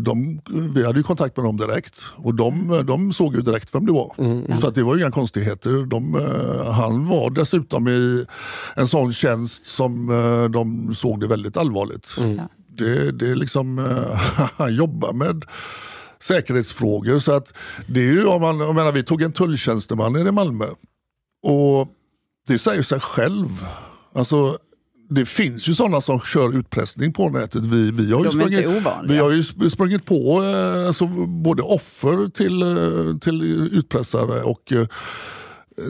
de, 0.00 0.40
vi 0.74 0.86
hade 0.86 0.98
ju 0.98 1.02
kontakt 1.02 1.36
med 1.36 1.46
dem 1.46 1.56
direkt 1.56 2.00
och 2.16 2.34
de, 2.34 2.82
de 2.86 3.12
såg 3.12 3.34
ju 3.34 3.40
direkt 3.42 3.74
vem 3.74 3.86
det 3.86 3.92
var. 3.92 4.12
Så 4.60 4.66
att 4.68 4.74
det 4.74 4.82
var 4.82 4.94
ju 4.96 5.00
inga 5.02 5.10
konstigheter. 5.10 5.86
De, 5.86 6.14
eh, 6.14 6.72
han 6.72 7.08
var 7.08 7.30
dessutom 7.30 7.88
i 7.88 8.24
en 8.76 8.86
sån 8.86 9.12
tjänst 9.12 9.66
som 9.66 10.01
de 10.52 10.94
såg 10.94 11.20
det 11.20 11.26
väldigt 11.26 11.56
allvarligt. 11.56 12.16
Det, 12.78 13.12
det 13.12 13.28
är 13.30 13.34
liksom, 13.34 13.78
eh, 13.78 14.20
han 14.56 14.74
jobbar 14.74 15.12
med 15.12 15.44
säkerhetsfrågor. 16.20 17.18
Så 17.18 17.32
att 17.32 17.54
det 17.86 18.00
är 18.00 18.04
ju, 18.12 18.24
om 18.26 18.40
man, 18.42 18.58
jag 18.60 18.74
menar, 18.74 18.92
vi 18.92 19.02
tog 19.02 19.22
en 19.22 19.32
tulltjänsteman 19.32 20.16
i 20.16 20.30
Malmö 20.30 20.64
och 21.42 21.88
det 22.48 22.58
säger 22.58 22.82
sig 22.82 23.00
själv. 23.00 23.46
Alltså, 24.14 24.58
det 25.10 25.24
finns 25.26 25.68
ju 25.68 25.74
sådana 25.74 26.00
som 26.00 26.20
kör 26.20 26.58
utpressning 26.58 27.12
på 27.12 27.28
nätet. 27.28 27.64
Vi, 27.64 27.90
vi, 27.90 28.12
har, 28.12 28.18
ju 28.24 28.24
sprungit, 28.30 28.66
vi 29.08 29.18
har 29.18 29.30
ju 29.30 29.40
sp- 29.40 29.68
sprungit 29.68 30.04
på 30.04 30.42
eh, 30.42 30.86
alltså, 30.86 31.06
både 31.26 31.62
offer 31.62 32.28
till, 32.28 32.62
eh, 32.62 33.18
till 33.18 33.42
utpressare 33.72 34.42
och 34.42 34.72
eh, 34.72 34.86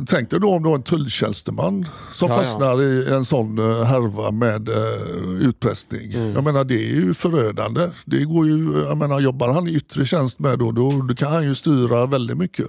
Tänk 0.07 0.31
dig 0.31 0.41
då 0.41 0.51
om 0.55 0.63
du 0.63 0.69
har 0.69 0.77
en 0.77 0.83
tulltjänsteman 0.83 1.89
som 2.13 2.29
Ja, 2.29 2.37
ja. 2.37 2.43
fastnar 2.43 2.83
i 2.83 3.13
en 3.15 3.25
sån 3.25 3.59
eh, 3.59 3.85
härva 3.85 4.31
med 4.31 4.69
eh, 4.69 5.47
utpressning. 5.49 6.13
Mm. 6.13 6.33
Jag 6.33 6.45
menar 6.45 6.65
det 6.65 6.75
är 6.75 6.95
ju 6.95 7.15
förödande. 7.15 7.89
Det 8.05 8.25
går 8.25 8.47
ju, 8.47 8.73
jag 8.89 8.97
menar, 8.97 9.21
jobbar 9.21 9.53
han 9.53 9.69
i 9.69 9.75
yttre 9.75 10.07
tjänst 10.07 10.39
med 10.39 10.59
då, 10.59 10.73
då, 10.73 11.03
då 11.09 11.15
kan 11.15 11.33
han 11.33 11.45
ju 11.45 11.55
styra 11.55 12.07
väldigt 12.07 12.37
mycket. 12.37 12.67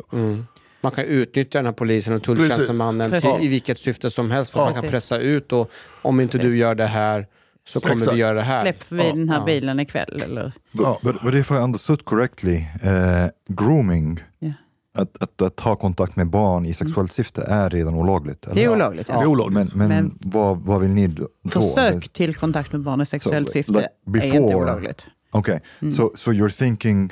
Man 0.82 0.91
kan 0.91 1.05
utnyttja 1.05 1.57
den 1.59 1.66
här 1.66 1.74
polisen 1.74 2.14
och 2.16 2.24
tulltjänstemannen 2.24 3.09
Precis. 3.11 3.36
till, 3.38 3.45
i 3.45 3.49
vilket 3.49 3.78
syfte 3.78 4.11
som 4.11 4.32
helst. 4.32 4.51
För 4.51 4.59
Ja. 4.59 4.66
Man 4.66 4.74
kan 4.74 4.89
pressa 4.89 5.18
ut 5.20 5.51
och 5.51 5.72
om 6.01 6.20
inte 6.20 6.38
du 6.38 6.43
Precis. 6.43 6.59
gör 6.59 6.76
det 6.76 6.86
här 6.86 7.28
så 7.68 7.80
kommer 7.80 7.95
Exakt. 7.95 8.16
vi 8.16 8.20
göra 8.20 8.34
det 8.36 8.41
här. 8.41 8.61
Släpp 8.61 8.84
förbi 8.84 9.03
Ja, 9.07 9.14
den 9.16 9.30
här 9.30 9.39
ja. 9.39 9.45
bilen 9.45 9.80
ikväll. 9.80 10.22
Eller? 10.22 10.51
Ja. 10.72 10.99
But, 11.03 11.22
but 11.22 11.34
if 11.34 11.51
I 11.51 11.53
understood 11.53 12.05
correctly, 12.05 12.55
uh, 12.55 13.30
grooming, 13.47 14.20
Ja. 14.39 14.51
Att, 14.97 15.23
att, 15.23 15.41
att 15.41 15.59
ha 15.59 15.75
kontakt 15.75 16.15
med 16.15 16.29
barn 16.29 16.65
i 16.65 16.73
sexuellt 16.73 17.11
syfte 17.13 17.41
är 17.41 17.69
redan 17.69 17.95
olagligt? 17.95 18.45
eller? 18.45 18.55
Det 18.55 18.63
är 18.63 18.69
olagligt. 18.69 19.09
Ja. 19.09 19.21
är 19.21 19.25
olagligt. 19.25 19.75
Men, 19.75 19.87
men, 19.87 20.03
Men- 20.03 20.17
vad, 20.21 20.57
vad 20.57 20.81
vill 20.81 20.89
ni 20.89 21.07
då? 21.07 21.27
Försök 21.49 22.09
till 22.09 22.35
kontakt 22.35 22.71
med 22.71 22.81
barn 22.81 23.01
i 23.01 23.05
sexuellt 23.05 23.47
So, 23.47 23.51
syfte 23.53 23.71
like 23.71 23.87
är 24.19 24.25
inte 24.25 24.37
before- 24.37 24.55
olagligt. 24.55 25.05
Okay, 25.31 25.59
so 25.97 26.11
so 26.15 26.31
you're 26.31 26.57
thinking 26.59 27.11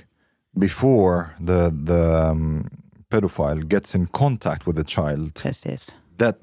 before 0.60 1.26
the 1.38 1.72
the 1.88 2.30
um, 2.32 2.70
pedophile 3.12 3.66
gets 3.70 3.96
in 3.96 4.08
contact 4.08 4.68
with 4.68 4.78
the 4.78 4.86
child. 4.86 5.34
Precis. 5.36 5.96
That 6.18 6.38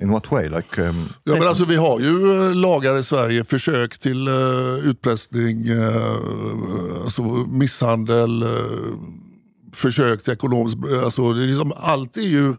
in 0.00 0.10
what 0.10 0.30
way? 0.32 0.48
Like 0.48 0.82
um, 0.82 1.08
Ja, 1.24 1.32
men 1.32 1.48
alltså, 1.48 1.64
vi 1.64 1.76
har 1.76 2.00
ju 2.00 2.36
eh, 2.48 2.54
lagar 2.54 2.98
i 2.98 3.02
Sverige, 3.02 3.44
försök 3.44 3.98
till 3.98 4.28
uh, 4.28 4.78
utpressning, 4.88 5.70
uh, 5.70 7.02
alltså, 7.04 7.22
misshandel, 7.48 8.42
eh, 8.42 8.48
Försökt 9.76 10.28
ekonomiskt. 10.28 10.78
Alltså, 11.04 11.32
det 11.32 11.44
är 11.44 11.46
liksom, 11.46 11.72
allt 11.76 12.16
är 12.16 12.20
ju... 12.20 12.54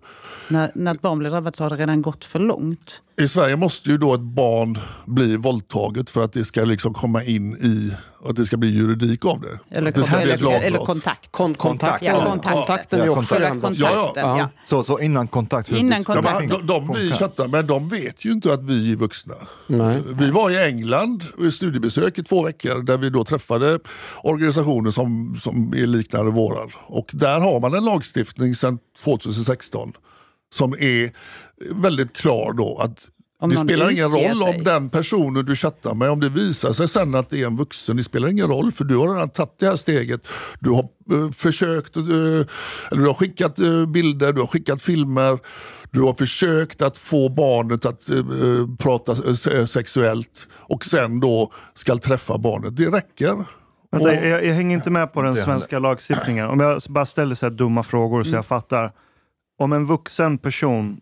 När, 0.47 0.71
när 0.75 0.95
ett 0.95 1.01
barn 1.01 1.19
blir 1.19 1.29
drabbat 1.29 1.55
så 1.55 1.63
har 1.63 1.69
det 1.69 1.75
redan 1.75 2.01
gått 2.01 2.25
för 2.25 2.39
långt. 2.39 3.01
I 3.21 3.27
Sverige 3.27 3.55
måste 3.55 3.89
ju 3.89 3.97
då 3.97 4.13
ett 4.13 4.21
barn 4.21 4.77
bli 5.05 5.35
våldtaget 5.37 6.09
för 6.09 6.23
att 6.23 6.33
det 6.33 6.45
ska 6.45 6.63
liksom 6.65 6.93
komma 6.93 7.23
in 7.23 7.53
i, 7.57 7.93
att 8.29 8.35
det 8.35 8.45
ska 8.45 8.57
bli 8.57 8.69
juridik 8.69 9.25
av 9.25 9.41
det. 9.41 9.75
Eller, 9.77 9.91
det 9.91 10.01
kon- 10.01 10.19
eller, 10.19 10.61
eller 10.61 10.79
kontakt. 10.79 11.31
Kon- 11.31 11.53
kontakt, 11.53 12.03
Ja, 12.03 12.11
ja, 12.11 12.25
kontakt. 12.29 12.53
kontakten 12.55 13.01
är 13.01 13.05
Ja, 13.05 13.11
också 13.11 13.35
brott. 13.35 13.49
kontakten, 13.61 13.75
Ja, 13.85 14.37
ja. 14.39 14.49
so 14.69 14.83
so 14.83 14.99
innan 14.99 15.27
kontakt. 15.27 15.71
Innan 15.71 16.05
Ja, 16.07 16.21
men, 16.39 16.47
de, 16.49 16.67
de 16.67 16.93
vi 16.95 17.11
chattar 17.11 17.47
med, 17.47 17.65
de 17.65 17.89
vet 17.89 18.25
ju 18.25 18.31
inte 18.31 18.53
att 18.53 18.63
vi 18.63 18.91
är 18.91 18.95
vuxna. 18.95 19.35
Nej. 19.67 20.01
Vi 20.13 20.31
var 20.31 20.49
i 20.49 20.63
England 20.63 21.23
i 21.47 21.51
studiebesök 21.51 22.17
i 22.19 22.23
två 22.23 22.43
veckor 22.43 22.81
där 22.83 22.97
vi 22.97 23.09
då 23.09 23.23
träffade 23.23 23.79
organisationer 24.23 24.91
som, 24.91 25.35
som 25.41 25.73
är 25.77 25.87
liknande 25.87 26.31
våran. 26.31 26.69
Och 26.85 27.09
där 27.13 27.39
har 27.39 27.59
man 27.59 27.73
en 27.73 27.85
lagstiftning 27.85 28.55
sedan 28.55 28.79
2016 29.03 29.93
som 30.53 30.73
är 30.79 31.11
väldigt 31.75 32.15
klar 32.17 32.53
då 32.53 32.77
att 32.77 33.09
Om 33.39 33.49
det 33.49 33.57
spelar 33.57 33.91
ingen 33.91 34.09
roll 34.09 34.35
sig. 34.37 34.57
om 34.57 34.63
den 34.63 34.89
personen 34.89 35.45
du 35.45 35.55
chattar 35.55 35.95
med, 35.95 36.09
om 36.09 36.19
det 36.19 36.29
visar 36.29 36.73
sig 36.73 36.87
sen 36.87 37.15
att 37.15 37.29
det 37.29 37.41
är 37.41 37.47
en 37.47 37.55
vuxen, 37.57 37.97
det 37.97 38.03
spelar 38.03 38.27
ingen 38.29 38.47
roll 38.47 38.71
för 38.71 38.83
du 38.83 38.95
har 38.97 39.13
redan 39.13 39.29
tagit 39.29 39.59
det 39.59 39.65
här 39.65 39.75
steget. 39.75 40.27
Du 40.59 40.69
har 40.69 40.83
eh, 41.11 41.31
försökt, 41.31 41.97
eh, 41.97 42.03
eller 42.03 43.01
du 43.01 43.07
har 43.07 43.13
skickat 43.13 43.59
eh, 43.59 43.85
bilder, 43.85 44.33
du 44.33 44.39
har 44.41 44.47
skickat 44.47 44.81
filmer, 44.81 45.39
du 45.91 46.01
har 46.01 46.13
försökt 46.13 46.81
att 46.81 46.97
få 46.97 47.29
barnet 47.29 47.85
att 47.85 48.01
prata 48.79 49.35
se- 49.35 49.67
sexuellt 49.67 50.47
och 50.53 50.85
sen 50.85 51.19
då 51.19 51.51
ska 51.73 51.97
träffa 51.97 52.37
barnet. 52.37 52.75
Det 52.77 52.85
räcker. 52.87 53.35
Vänta, 53.91 54.09
Och- 54.09 54.15
jag, 54.15 54.45
jag 54.45 54.53
hänger 54.53 54.75
inte 54.77 54.89
med 54.89 55.13
på 55.13 55.21
den 55.21 55.35
svenska 55.35 55.79
lagstiftningen. 55.79 56.47
Om 56.47 56.59
jag 56.59 56.81
bara 56.89 57.05
ställer 57.05 57.35
så 57.35 57.45
här 57.45 57.53
dumma 57.53 57.83
frågor 57.83 58.23
så 58.23 58.35
jag 58.35 58.45
fattar. 58.45 58.91
Om 59.57 59.73
en 59.73 59.85
vuxen 59.85 60.37
person 60.37 61.01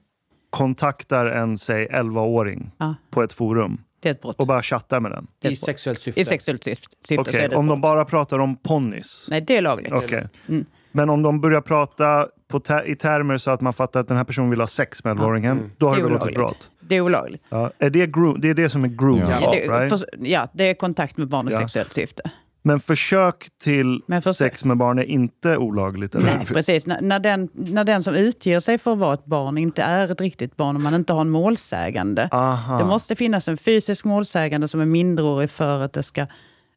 kontaktar 0.50 1.26
en, 1.26 1.58
säg 1.58 1.88
11-åring 1.88 2.72
Ja. 2.78 2.96
på 3.10 3.24
ett 3.24 3.34
forum 3.34 3.78
Det 4.00 4.10
är 4.10 4.14
ett 4.14 4.22
brott. 4.22 4.36
och 4.40 4.48
bara 4.48 4.62
chattar 4.62 5.00
med 5.00 5.12
den. 5.12 5.28
Det 5.40 5.48
är 5.48 5.52
I 5.52 5.56
sexuellt 5.56 6.00
syfte. 6.02 6.22
I 6.22 6.26
sexuellt 6.26 6.64
syfte 6.64 6.88
syfte 7.08 7.22
Okej, 7.22 7.34
så 7.34 7.40
är 7.40 7.42
det 7.42 7.54
ett 7.54 7.58
om 7.58 7.68
de 7.68 7.82
bara 7.82 8.06
pratar 8.06 8.40
om 8.40 8.56
ponnys. 8.56 9.28
Nej, 9.30 9.42
det 9.42 9.58
är 9.58 9.62
lagligt. 9.62 9.92
Okej. 9.92 10.28
Mm. 10.48 10.66
Men 10.92 11.10
om 11.10 11.22
de 11.22 11.42
börjar 11.42 11.62
prata 11.62 12.28
på 12.48 12.60
ter- 12.60 12.86
i 12.88 12.96
termer 12.96 13.38
så 13.38 13.52
att 13.52 13.62
man 13.62 13.74
fattar 13.74 14.00
att 14.00 14.08
den 14.08 14.18
här 14.18 14.24
personen 14.24 14.50
vill 14.50 14.60
ha 14.60 14.68
sex 14.68 15.04
med 15.04 15.18
11-åringen, 15.18 15.72
då 15.78 15.88
har 15.90 15.96
Det 15.96 16.02
begått 16.02 16.16
ett 16.16 16.22
olagligt. 16.22 16.38
brott. 16.38 16.70
Det 16.80 16.96
är 16.96 17.02
olagligt. 17.02 17.44
Ja. 17.50 17.72
Är 17.80 17.90
det, 17.90 18.06
det 18.40 18.50
är 18.50 18.54
det 18.54 18.70
som 18.70 18.84
är 18.84 18.88
grooming, 18.88 19.30
Ja. 19.30 19.52
Right? 19.80 20.04
ja, 20.20 20.48
det 20.54 20.70
är 20.70 20.74
kontakt 20.74 21.18
med 21.18 21.28
barn 21.28 21.48
i 21.48 21.52
Ja. 21.52 21.60
sexuellt 21.60 21.94
syfte. 21.94 22.22
Men 22.66 22.80
försök 22.80 23.48
till 23.64 24.02
Men 24.08 24.22
för- 24.22 24.34
sex 24.34 24.66
med 24.66 24.78
barn 24.78 25.00
är 25.00 25.04
inte 25.04 25.58
olagligt? 25.58 26.16
Eller? 26.16 26.26
Nej, 26.38 26.46
precis. 26.46 26.86
När, 26.86 27.02
när, 27.02 27.20
den, 27.20 27.50
när 27.54 27.84
den 27.84 28.04
som 28.04 28.16
utger 28.16 28.60
sig 28.60 28.78
för 28.78 28.94
att 28.94 28.98
vara 29.00 29.14
ett 29.14 29.26
barn 29.26 29.58
inte 29.58 29.84
är 29.84 30.12
ett 30.12 30.22
riktigt 30.22 30.58
barn 30.58 30.76
och 30.76 30.82
man 30.82 30.94
inte 30.96 31.14
har 31.14 31.22
en 31.22 31.30
målsägande. 31.30 32.30
Aha. 32.32 32.78
Det 32.78 32.86
måste 32.86 33.16
finnas 33.16 33.48
en 33.48 33.58
fysisk 33.58 34.06
målsägande 34.06 34.68
som 34.68 34.82
är 34.82 34.86
minderårig 34.86 35.50
för 35.50 35.82
att 35.82 35.94
det 35.94 36.04
ska 36.04 36.26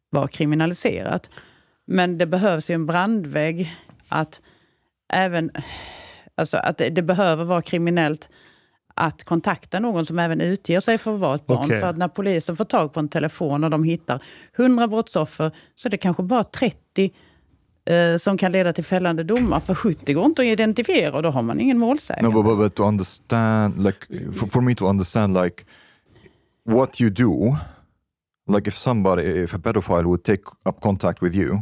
vara 0.09 0.27
kriminaliserat. 0.27 1.29
Men 1.87 2.17
det 2.17 2.25
behövs 2.25 2.69
ju 2.69 2.73
en 2.73 2.85
brandvägg 2.85 3.75
att 4.09 4.41
även 5.13 5.51
alltså 6.35 6.57
att 6.57 6.77
det, 6.77 6.89
det 6.89 7.01
behöver 7.01 7.43
vara 7.45 7.61
kriminellt 7.61 8.29
att 8.99 9.23
kontakta 9.23 9.79
någon 9.79 10.05
som 10.05 10.19
även 10.19 10.41
utger 10.41 10.79
sig 10.79 10.97
för 10.97 11.13
att 11.13 11.19
vara 11.19 11.35
ett 11.35 11.47
barn. 11.47 11.65
Okej. 11.65 11.79
För 11.79 11.87
att 11.87 11.97
när 11.97 12.07
polisen 12.07 12.55
får 12.55 12.65
tag 12.65 12.93
på 12.93 12.99
en 12.99 13.09
telefon 13.09 13.63
och 13.63 13.69
de 13.69 13.83
hittar 13.83 14.23
100 14.57 14.87
brottsoffer 14.87 15.51
så 15.75 15.87
är 15.87 15.89
det 15.89 15.97
kanske 15.97 16.23
bara 16.23 16.43
30 16.43 17.11
eh, 17.85 18.17
som 18.17 18.37
kan 18.37 18.51
leda 18.51 18.73
till 18.73 18.83
fällande 18.83 19.23
domar. 19.23 19.59
För 19.59 19.75
70 19.75 20.13
går 20.13 20.25
inte 20.25 20.41
att 20.41 20.45
identifiera 20.45 21.15
och 21.15 21.23
då 21.23 21.29
har 21.29 21.41
man 21.41 21.59
ingen 21.59 21.77
målsägande. 21.77 22.29
No, 22.29 22.43
but, 22.43 22.45
but, 22.45 22.57
but 22.57 22.75
to 22.75 22.83
understand, 22.83 23.83
like, 23.83 24.07
for, 24.33 24.47
for 24.47 24.61
me 24.61 24.75
to 24.75 24.89
understand, 24.89 25.43
like, 25.43 25.63
what 26.65 27.01
you 27.01 27.09
do, 27.09 27.55
like 28.55 28.69
if 28.69 28.77
somebody, 28.77 29.43
if 29.43 29.53
a 29.53 29.59
pedophile 29.59 30.03
would 30.03 30.23
take 30.23 30.43
up 30.65 30.81
contact 30.81 31.23
with 31.23 31.35
you, 31.35 31.61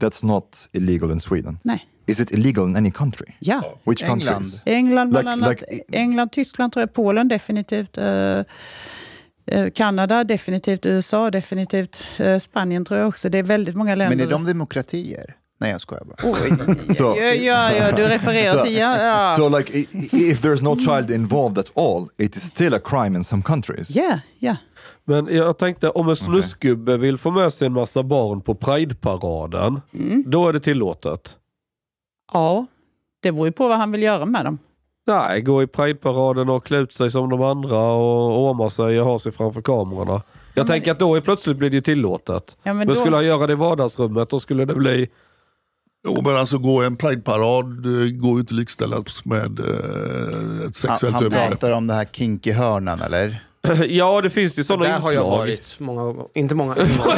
that's 0.00 0.26
not 0.26 0.68
illegal 0.72 1.10
in 1.10 1.20
Sweden. 1.20 1.58
Nej. 1.62 1.88
Is 2.08 2.20
it 2.20 2.30
illegal 2.30 2.64
in 2.68 2.76
any 2.76 2.90
country? 2.90 3.34
Ja. 3.38 3.62
Which 3.84 4.02
England. 4.02 4.24
countries? 4.24 4.62
England, 4.64 5.10
bland 5.10 5.24
Like- 5.26 5.32
annat. 5.32 5.50
like- 5.70 5.82
England, 5.92 6.32
Tyskland, 6.32 6.72
tror 6.72 6.82
jag, 6.82 6.92
Polen 6.94 7.28
definitivt. 7.28 7.98
Eh, 7.98 8.42
Kanada 9.74 10.24
definitivt, 10.24 10.86
USA 10.86 11.30
definitivt, 11.30 12.02
eh, 12.18 12.38
Spanien 12.38 12.84
tror 12.84 12.98
jag 13.00 13.08
också. 13.08 13.28
Det 13.28 13.38
är 13.38 13.42
väldigt 13.42 13.74
många 13.76 13.94
länder. 13.94 14.16
Men 14.16 14.26
är 14.26 14.30
de 14.30 14.44
demokratier? 14.44 15.34
Nej, 15.60 15.70
jag 15.70 15.80
skojar 15.80 16.04
bara. 16.04 16.16
Oj, 16.32 16.50
So- 16.88 17.16
ja, 17.16 17.34
ja, 17.34 17.72
ja, 17.72 17.92
du 17.96 18.02
refererar 18.02 18.54
So- 18.58 18.64
till... 18.64 18.74
Ja, 18.76 19.02
ja. 19.02 19.34
So, 19.36 19.58
like, 19.58 19.78
if 20.12 20.40
there's 20.42 20.62
no 20.62 20.76
child 20.78 21.10
involved 21.10 21.58
at 21.58 21.78
all, 21.78 22.08
it 22.18 22.36
is 22.36 22.42
still 22.42 22.74
a 22.74 22.80
crime 22.84 23.18
in 23.18 23.24
some 23.24 23.42
countries. 23.42 23.90
ja, 23.90 24.18
ja. 24.38 24.56
Men 25.04 25.26
jag 25.36 25.58
tänkte 25.58 25.90
om 25.90 26.08
en 26.08 26.16
snusgubbe 26.16 26.96
vill 26.96 27.18
få 27.18 27.30
med 27.30 27.52
sig 27.52 27.66
en 27.66 27.72
massa 27.72 28.02
barn 28.02 28.40
på 28.40 28.54
Pride-paraden, 28.54 29.80
Mm. 29.94 30.24
då 30.26 30.48
är 30.48 30.52
det 30.52 30.60
tillåtet. 30.60 31.36
Ja, 32.32 32.66
det 33.22 33.32
beror 33.32 33.46
ju 33.46 33.52
på 33.52 33.68
vad 33.68 33.78
han 33.78 33.92
vill 33.92 34.02
göra 34.02 34.26
med 34.26 34.44
dem. 34.44 34.58
Nej, 35.06 35.40
gå 35.40 35.62
i 35.62 35.66
Pride-paraden 35.66 36.48
och 36.48 36.64
klä 36.66 36.78
ut 36.78 36.92
sig 36.92 37.10
som 37.10 37.30
de 37.30 37.42
andra 37.42 37.78
och 37.78 38.42
orma 38.50 38.70
sig 38.70 39.00
och 39.00 39.06
ha 39.06 39.18
sig 39.18 39.32
framför 39.32 39.60
kamerorna. 39.62 40.22
Jag 40.54 40.66
tänker 40.66 40.92
att 40.92 40.98
då 40.98 41.14
är 41.14 41.20
plötsligt 41.20 41.56
blir 41.56 41.70
det 41.70 41.76
ju 41.76 41.80
tillåtet. 41.82 42.56
Ja, 42.62 42.70
men 42.72 42.76
men 42.76 42.88
då- 42.88 42.94
skulle 42.94 43.16
han 43.16 43.24
göra 43.26 43.46
det 43.46 43.52
i 43.52 43.56
vardagsrummet 43.56 44.30
då 44.30 44.40
skulle 44.40 44.64
det 44.64 44.74
bli... 44.74 45.08
Jo, 46.08 46.22
men 46.24 46.36
alltså 46.36 46.58
gå 46.58 46.82
en 46.82 46.96
prideparad 46.96 47.86
eh, 47.86 48.10
går 48.20 48.32
ju 48.34 48.40
inte 48.40 48.54
likställas 48.54 49.24
med 49.24 49.60
eh, 49.60 49.66
ett 49.66 50.62
Han, 50.62 50.72
sexuellt 50.72 51.14
han 51.14 51.24
övergrepp. 51.24 51.48
pratar 51.60 51.72
om 51.76 51.86
det 51.86 51.94
här 51.94 52.04
kinky-hörnan, 52.04 53.00
eller? 53.00 53.44
Ja, 53.88 54.20
det 54.20 54.30
finns 54.30 54.58
ju 54.58 54.64
sådana 54.64 54.84
Där 54.84 54.94
inslag. 54.96 55.08
har 55.10 55.14
jag 55.14 55.24
varit 55.24 55.76
många 55.80 56.02
gånger. 56.04 56.24
Inte 56.34 56.54
många. 56.54 56.74
En 56.74 56.88
gång, 57.04 57.16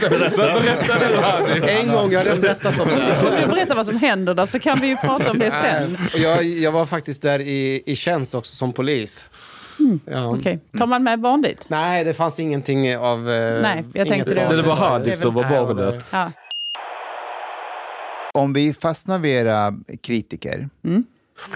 Berätta 0.00 0.94
nu 1.08 1.16
Hanif. 1.22 1.80
en 1.82 1.92
gång 1.92 2.12
jag 2.12 2.20
har 2.20 2.24
redan 2.24 2.40
berättat 2.40 2.80
om 2.80 2.88
det. 2.88 3.28
Om 3.30 3.40
du 3.42 3.46
berättar 3.46 3.74
vad 3.74 3.86
som 3.86 3.96
händer 3.96 4.34
där 4.34 4.46
så 4.46 4.58
kan 4.58 4.80
vi 4.80 4.86
ju 4.86 4.96
prata 4.96 5.30
om 5.30 5.38
det 5.38 5.50
sen. 5.50 5.98
Och 6.14 6.18
Jag, 6.18 6.44
jag 6.44 6.72
var 6.72 6.86
faktiskt 6.86 7.22
där 7.22 7.38
i, 7.40 7.82
i 7.86 7.96
tjänst 7.96 8.34
också 8.34 8.56
som 8.56 8.72
polis. 8.72 9.30
Ja. 10.06 10.26
Okej, 10.26 10.60
tar 10.78 10.86
man 10.86 11.02
med 11.02 11.20
barn 11.20 11.42
dit? 11.42 11.64
Nej, 11.68 12.04
det 12.04 12.14
fanns 12.14 12.40
ingenting 12.40 12.96
av... 12.98 13.30
eh, 13.30 13.62
Nej, 13.62 13.84
jag 13.92 14.08
tänkte 14.08 14.34
det. 14.34 14.56
Det 14.56 14.62
var 14.62 14.74
Hanif 14.74 15.18
som 15.18 15.34
var 15.34 15.44
barnet. 15.44 16.04
Ja. 16.10 16.30
Om 18.34 18.52
vi 18.52 18.74
fastnar 18.74 19.18
vid 19.18 19.32
era 19.32 19.74
kritiker. 20.02 20.68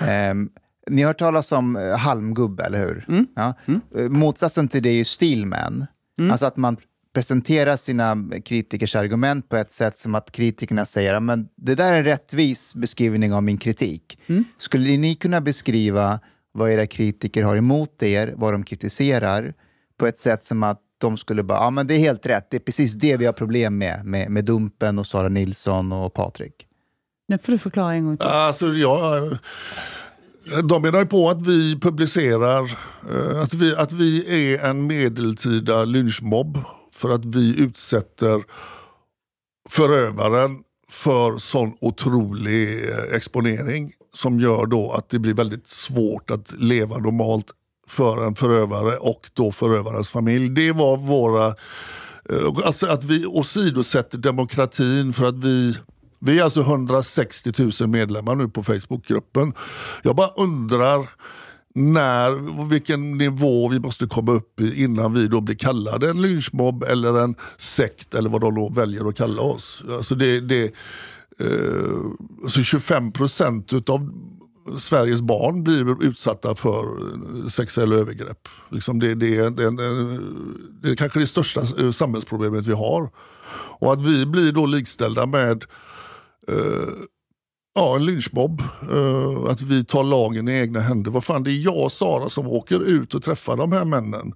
ehm, 0.09 0.49
ni 0.91 1.03
har 1.03 1.09
hört 1.09 1.19
talas 1.19 1.53
om 1.53 1.77
eh, 1.77 1.99
halmgubbe, 1.99 2.65
eller 2.65 2.79
hur? 2.79 3.27
Ja. 3.37 3.55
Eh, 3.97 4.09
Motsatsen 4.09 4.69
till 4.69 4.83
det 4.83 4.89
är 4.89 4.95
ju 4.95 5.05
steelman. 5.05 5.87
Alltså 6.31 6.47
att 6.47 6.57
man 6.57 6.77
presenterar 7.15 7.77
sina 7.77 8.17
kritikers 8.45 8.97
argument 8.97 9.49
på 9.49 9.57
ett 9.57 9.71
sätt 9.71 9.99
som 9.99 10.15
att 10.15 10.33
kritikerna 10.33 10.87
säger 10.87 11.15
att 11.15 11.23
men 11.23 11.49
det 11.57 11.75
där 11.75 11.95
är 11.95 11.99
en 11.99 12.05
rättvis 12.05 12.75
beskrivning 12.75 13.35
av 13.35 13.43
min 13.43 13.59
kritik. 13.59 14.19
Skulle 14.59 14.97
ni 14.97 15.15
kunna 15.15 15.41
beskriva 15.41 16.21
vad 16.53 16.71
era 16.71 16.87
kritiker 16.87 17.43
har 17.43 17.57
emot 17.57 18.03
er, 18.03 18.35
vad 18.37 18.55
de 18.55 18.65
kritiserar, 18.65 19.55
på 19.99 20.07
ett 20.07 20.19
sätt 20.19 20.45
som 20.45 20.63
att 20.63 20.81
de 20.99 21.17
skulle 21.17 21.43
bara, 21.43 21.59
ja 21.59 21.71
men 21.71 21.87
det 21.87 21.95
är 21.95 21.99
helt 21.99 22.27
rätt, 22.27 22.51
det 22.51 22.57
är 22.57 22.61
precis 22.61 22.95
det 22.95 23.17
vi 23.17 23.27
har 23.27 23.33
problem 23.33 23.79
med, 23.79 24.05
med, 24.05 24.31
med 24.31 24.45
Dumpen 24.45 24.99
och 24.99 25.07
Sara 25.07 25.29
Nilsson 25.29 25.93
och 25.93 26.15
Patrik. 26.15 26.67
Nu 27.29 27.39
får 27.39 27.53
du 27.53 27.59
förklara 27.59 27.95
en 27.95 28.05
gång 28.05 28.17
till. 28.17 28.27
Alltså, 28.27 28.67
ja, 28.67 29.17
eh, 29.17 29.39
de 30.65 30.83
menar 30.83 30.99
ju 30.99 31.07
på 31.07 31.31
att 31.31 31.47
vi 31.47 31.81
publicerar, 31.81 32.65
eh, 33.11 33.41
att 33.41 33.55
vi, 33.55 33.75
att 33.77 33.93
vi 33.93 34.25
är 34.55 34.65
en 34.65 34.87
medeltida 34.87 35.85
lynchmobb 35.85 36.59
för 36.93 37.15
att 37.15 37.25
vi 37.25 37.61
utsätter 37.61 38.43
förövaren 39.69 40.59
för 40.89 41.39
sån 41.39 41.77
otrolig 41.81 42.89
eh, 42.89 43.17
exponering 43.17 43.93
som 44.15 44.41
gör 44.41 44.67
då 44.67 44.93
att 44.93 45.09
det 45.09 45.19
blir 45.19 45.35
väldigt 45.35 45.69
svårt 45.69 46.31
att 46.31 46.53
leva 46.59 46.99
normalt 46.99 47.47
för 47.89 48.27
en 48.27 48.35
förövare 48.35 48.97
och 48.97 49.31
då 49.33 49.53
förövarens 49.53 50.11
familj. 50.11 50.49
Det 50.49 50.73
var 50.73 50.97
våra... 50.97 51.47
Eh, 52.31 52.67
alltså 52.67 52.87
att 52.87 53.05
vi 53.05 53.27
åsidosätter 53.27 54.19
demokratin 54.19 55.13
för 55.13 55.27
att 55.27 55.45
vi 55.45 55.77
vi 56.27 56.39
är 56.39 56.45
alltså 56.45 56.61
160 56.61 57.53
000 57.81 57.89
medlemmar 57.89 58.35
nu 58.35 58.49
på 58.49 58.63
Facebookgruppen. 58.63 59.53
Jag 60.03 60.17
bara 60.17 60.31
undrar 60.37 61.09
när, 61.75 62.69
vilken 62.69 63.19
nivå 63.19 63.69
vi 63.69 63.81
måste 63.81 64.07
komma 64.07 64.33
upp 64.33 64.61
i 64.61 64.83
innan 64.83 65.15
vi 65.15 65.29
då 65.29 65.41
blir 65.41 65.57
kallade 65.57 66.11
en 66.11 66.23
lynchmobb 66.23 66.83
eller 66.83 67.21
en 67.21 67.35
sekt 67.59 68.15
eller 68.15 68.31
vad 68.31 68.41
de 68.41 68.55
då 68.55 68.69
väljer 68.69 69.09
att 69.09 69.17
kalla 69.17 69.43
oss. 69.43 69.83
Alltså 69.91 70.15
det, 70.15 70.41
det, 70.41 70.65
eh, 71.41 71.97
alltså 72.45 72.63
25 72.63 73.13
procent 73.13 73.73
utav 73.73 74.11
Sveriges 74.79 75.21
barn 75.21 75.65
blir 75.65 76.05
utsatta 76.05 76.55
för 76.55 76.85
sexuella 77.49 77.95
övergrepp. 77.95 78.49
Liksom 78.71 78.99
det, 78.99 79.15
det, 79.15 79.37
är, 79.37 79.51
det, 79.51 79.71
det 80.83 80.91
är 80.91 80.97
kanske 80.97 81.21
det 81.21 81.27
största 81.27 81.61
eh, 81.79 81.91
samhällsproblemet 81.91 82.67
vi 82.67 82.73
har. 82.73 83.11
Och 83.79 83.93
att 83.93 84.07
vi 84.07 84.27
blir 84.27 84.53
då 84.53 84.67
likställda 84.67 85.27
med 85.27 85.53
eh, 85.63 85.69
Eh, 86.49 86.95
ja, 87.75 87.97
en 87.97 88.05
lynchmobb. 88.05 88.63
Eh, 88.91 89.51
att 89.51 89.63
vi 89.63 89.85
tar 89.85 90.05
lagen 90.05 90.49
i 90.49 90.53
egna 90.53 90.81
händer. 90.81 91.11
Vad 91.11 91.25
fan, 91.25 91.45
det 91.45 91.51
är 91.51 91.65
jag 91.65 91.85
och 91.85 91.93
Sara 91.93 92.31
som 92.31 92.47
åker 92.47 92.81
ut 92.83 93.15
och 93.15 93.23
träffar 93.23 93.57
de 93.57 93.73
här 93.73 93.85
männen. 93.85 94.35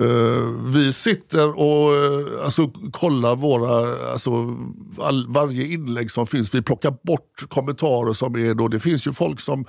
Eh, 0.00 0.70
vi 0.74 0.92
sitter 0.92 1.58
och 1.58 1.90
alltså, 2.44 2.70
kollar 2.92 3.36
våra, 3.36 4.02
alltså, 4.12 4.56
all, 5.00 5.26
varje 5.28 5.66
inlägg 5.66 6.10
som 6.10 6.26
finns. 6.26 6.54
Vi 6.54 6.62
plockar 6.62 6.94
bort 7.02 7.48
kommentarer 7.48 8.12
som 8.12 8.34
är 8.34 8.54
då, 8.54 8.68
det 8.68 8.80
finns 8.80 9.06
ju 9.06 9.12
folk 9.12 9.40
som 9.40 9.64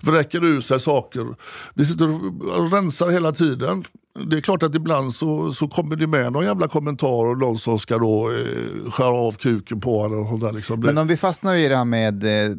vräker 0.00 0.44
ur 0.44 0.60
sig 0.60 0.80
saker. 0.80 1.26
Vi 1.74 1.86
sitter 1.86 2.14
och 2.58 2.72
rensar 2.72 3.10
hela 3.10 3.32
tiden. 3.32 3.84
Det 4.24 4.36
är 4.36 4.40
klart 4.40 4.62
att 4.62 4.74
ibland 4.74 5.14
så, 5.14 5.52
så 5.52 5.68
kommer 5.68 5.96
det 5.96 6.06
med 6.06 6.32
någon 6.32 6.44
jävla 6.44 6.68
kommentar 6.68 7.26
och 7.26 7.38
någon 7.38 7.58
som 7.58 7.78
ska 7.78 7.98
då 7.98 8.30
eh, 8.30 8.90
skära 8.90 9.14
av 9.14 9.32
kuken 9.32 9.80
på 9.80 10.02
honom. 10.02 10.40
Där, 10.40 10.52
liksom. 10.52 10.80
Men 10.80 10.98
om 10.98 11.06
vi 11.06 11.16
fastnar 11.16 11.54
i 11.54 11.68
det 11.68 11.76
här 11.76 11.84
med... 11.84 12.24
Eh, 12.24 12.56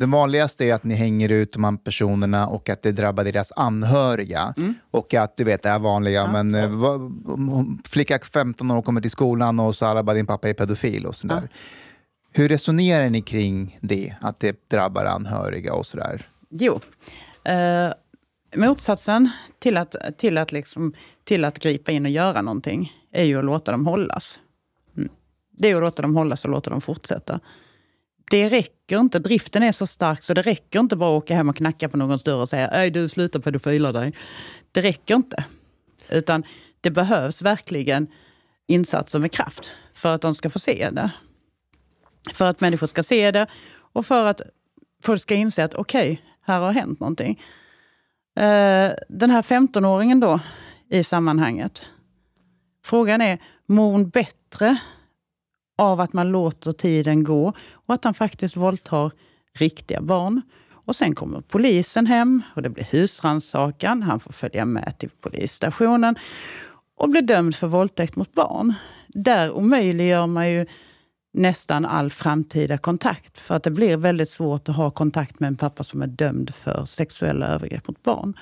den 0.00 0.10
vanligaste 0.10 0.64
är 0.64 0.74
att 0.74 0.84
ni 0.84 0.94
hänger 0.94 1.28
ut 1.28 1.52
de 1.52 1.64
här 1.64 1.76
personerna 1.76 2.46
och 2.46 2.68
att 2.68 2.82
det 2.82 2.92
drabbar 2.92 3.24
deras 3.24 3.52
anhöriga. 3.56 4.54
Och 4.90 5.14
att 5.14 5.36
du 5.36 5.44
vet 5.44 5.62
det 5.62 5.68
här 5.68 5.78
vanliga, 5.78 6.26
men 6.32 6.54
eh, 6.54 6.68
vad, 6.68 7.00
om 7.26 7.82
flicka 7.88 8.18
15 8.32 8.70
år 8.70 8.82
kommer 8.82 9.00
till 9.00 9.10
skolan 9.10 9.60
och 9.60 9.76
så 9.76 9.86
alla 9.86 10.02
bara 10.02 10.14
din 10.14 10.26
pappa 10.26 10.48
är 10.48 10.54
pedofil 10.54 11.06
och 11.06 11.16
sådär. 11.16 11.48
Hur 12.32 12.48
resonerar 12.48 13.10
ni 13.10 13.22
kring 13.22 13.78
det, 13.80 14.14
att 14.20 14.40
det 14.40 14.70
drabbar 14.70 15.04
anhöriga 15.04 15.74
och 15.74 15.86
sådär? 15.86 16.28
Jo. 16.50 16.80
Eh, 17.44 17.92
motsatsen 18.56 19.30
till 19.58 19.76
att, 19.76 19.96
till, 20.18 20.38
att 20.38 20.52
liksom, 20.52 20.92
till 21.24 21.44
att 21.44 21.58
gripa 21.58 21.92
in 21.92 22.04
och 22.04 22.10
göra 22.10 22.42
någonting 22.42 22.92
är 23.12 23.24
ju 23.24 23.38
att 23.38 23.44
låta 23.44 23.72
dem 23.72 23.86
hållas. 23.86 24.40
Mm. 24.96 25.08
Det 25.50 25.70
är 25.70 25.76
att 25.76 25.82
låta 25.82 26.02
dem 26.02 26.16
hållas 26.16 26.44
och 26.44 26.50
låta 26.50 26.70
dem 26.70 26.80
fortsätta. 26.80 27.40
Det 28.30 28.48
räcker 28.48 28.98
inte. 28.98 29.18
Driften 29.18 29.62
är 29.62 29.72
så 29.72 29.86
stark 29.86 30.22
så 30.22 30.34
det 30.34 30.42
räcker 30.42 30.80
inte 30.80 30.96
bara 30.96 31.16
att 31.16 31.22
åka 31.22 31.34
hem 31.34 31.48
och 31.48 31.56
knacka 31.56 31.88
på 31.88 31.96
någons 31.96 32.22
dörr 32.22 32.40
och 32.40 32.48
säga 32.48 32.70
Öj, 32.72 32.90
du 32.90 33.08
sluta 33.08 33.40
pedofila 33.40 33.92
dig. 33.92 34.14
Det 34.72 34.80
räcker 34.80 35.14
inte. 35.14 35.44
Utan 36.08 36.42
det 36.80 36.90
behövs 36.90 37.42
verkligen 37.42 38.06
insatser 38.66 39.18
med 39.18 39.32
kraft 39.32 39.70
för 39.94 40.14
att 40.14 40.22
de 40.22 40.34
ska 40.34 40.50
få 40.50 40.58
se 40.58 40.90
det. 40.90 41.10
För 42.32 42.50
att 42.50 42.60
människor 42.60 42.86
ska 42.86 43.02
se 43.02 43.30
det 43.30 43.46
och 43.92 44.06
för 44.06 44.26
att 44.26 44.40
folk 45.02 45.22
ska 45.22 45.34
inse 45.34 45.64
att 45.64 45.74
okej, 45.74 46.22
här 46.42 46.60
har 46.60 46.72
hänt 46.72 47.00
någonting. 47.00 47.40
Eh, 48.40 48.92
den 49.08 49.30
här 49.30 49.42
15-åringen 49.42 50.20
då 50.20 50.40
i 50.88 51.04
sammanhanget. 51.04 51.82
Frågan 52.84 53.20
är, 53.20 53.38
mår 53.66 53.92
hon 53.92 54.08
bättre 54.08 54.76
av 55.78 56.00
att 56.00 56.12
man 56.12 56.32
låter 56.32 56.72
tiden 56.72 57.24
gå 57.24 57.52
och 57.72 57.94
att 57.94 58.04
han 58.04 58.14
faktiskt 58.14 58.56
våldtar 58.56 59.12
riktiga 59.58 60.00
barn. 60.00 60.42
Och 60.72 60.96
sen 60.96 61.14
kommer 61.14 61.40
polisen 61.40 62.06
hem 62.06 62.42
och 62.54 62.62
det 62.62 62.70
blir 62.70 62.84
husrannsakan. 62.84 64.02
Han 64.02 64.20
får 64.20 64.32
följa 64.32 64.64
med 64.64 64.94
till 64.98 65.10
polisstationen 65.20 66.16
och 66.96 67.08
blir 67.08 67.22
dömd 67.22 67.54
för 67.54 67.66
våldtäkt 67.66 68.16
mot 68.16 68.34
barn. 68.34 68.74
Där 69.08 69.50
omöjliggör 69.50 70.26
man 70.26 70.50
ju 70.50 70.66
nästan 71.32 71.84
all 71.86 72.10
framtida 72.10 72.78
kontakt. 72.78 73.38
För 73.38 73.54
att 73.56 73.62
det 73.62 73.70
blir 73.70 73.96
väldigt 73.96 74.28
svårt 74.28 74.68
att 74.68 74.76
ha 74.76 74.90
kontakt 74.90 75.40
med 75.40 75.48
en 75.48 75.56
pappa 75.56 75.84
som 75.84 76.02
är 76.02 76.06
dömd 76.06 76.54
för 76.54 76.84
sexuella 76.84 77.46
övergrepp 77.46 77.88
mot 77.88 78.02
barn. 78.02 78.34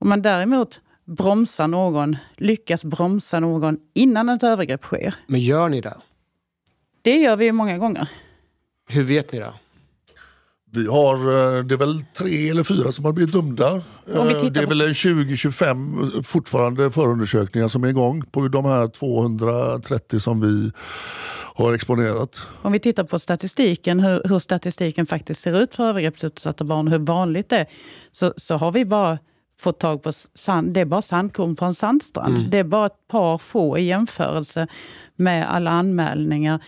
Om 0.00 0.08
man 0.08 0.22
däremot 0.22 0.80
bromsar 1.04 1.68
någon, 1.68 2.16
lyckas 2.36 2.84
bromsa 2.84 3.40
någon 3.40 3.78
innan 3.94 4.28
ett 4.28 4.42
övergrepp 4.42 4.82
sker. 4.82 5.14
Men 5.26 5.40
gör 5.40 5.68
ni 5.68 5.80
det? 5.80 5.96
Det 7.02 7.16
gör 7.16 7.36
vi 7.36 7.52
många 7.52 7.78
gånger. 7.78 8.08
Hur 8.90 9.02
vet 9.02 9.32
ni 9.32 9.38
det? 9.38 9.52
Vi 10.70 10.86
har, 10.86 11.14
eh, 11.14 11.64
det 11.64 11.74
är 11.74 11.78
väl 11.78 12.02
tre 12.02 12.48
eller 12.48 12.64
fyra 12.64 12.92
som 12.92 13.04
har 13.04 13.12
blivit 13.12 13.32
dömda. 13.32 13.76
Eh, 13.76 13.82
Det 14.50 14.60
är 14.62 14.66
väl 14.66 14.80
en 14.80 14.94
20-25 14.94 16.22
fortfarande 16.22 16.90
förundersökningar 16.90 17.68
som 17.68 17.84
är 17.84 17.88
igång 17.88 18.22
på 18.22 18.48
de 18.48 18.64
här 18.64 18.88
230 18.88 20.20
som 20.20 20.40
vi 20.40 20.72
har 21.58 21.74
exponerat. 21.74 22.42
Om 22.62 22.72
vi 22.72 22.78
tittar 22.78 23.04
på 23.04 23.18
statistiken, 23.18 24.00
hur, 24.00 24.22
hur 24.24 24.38
statistiken 24.38 25.06
faktiskt 25.06 25.40
ser 25.40 25.60
ut 25.62 25.74
för 25.74 25.84
övergreppsutsatta 25.84 26.64
barn 26.64 26.88
hur 26.88 26.98
vanligt 26.98 27.48
det 27.48 27.56
är, 27.56 27.66
så, 28.10 28.34
så 28.36 28.56
har 28.56 28.72
vi 28.72 28.84
bara 28.84 29.18
fått 29.60 29.80
tag 29.80 30.02
på 30.02 30.12
sand, 30.34 30.72
det 30.72 30.80
är 30.80 30.84
bara 30.84 31.02
sandkorn 31.02 31.56
på 31.56 31.64
en 31.64 31.74
sandstrand. 31.74 32.36
Mm. 32.36 32.50
Det 32.50 32.58
är 32.58 32.64
bara 32.64 32.86
ett 32.86 33.08
par 33.08 33.38
få 33.38 33.78
i 33.78 33.82
jämförelse 33.82 34.66
med 35.16 35.54
alla 35.54 35.70
anmälningar. 35.70 36.60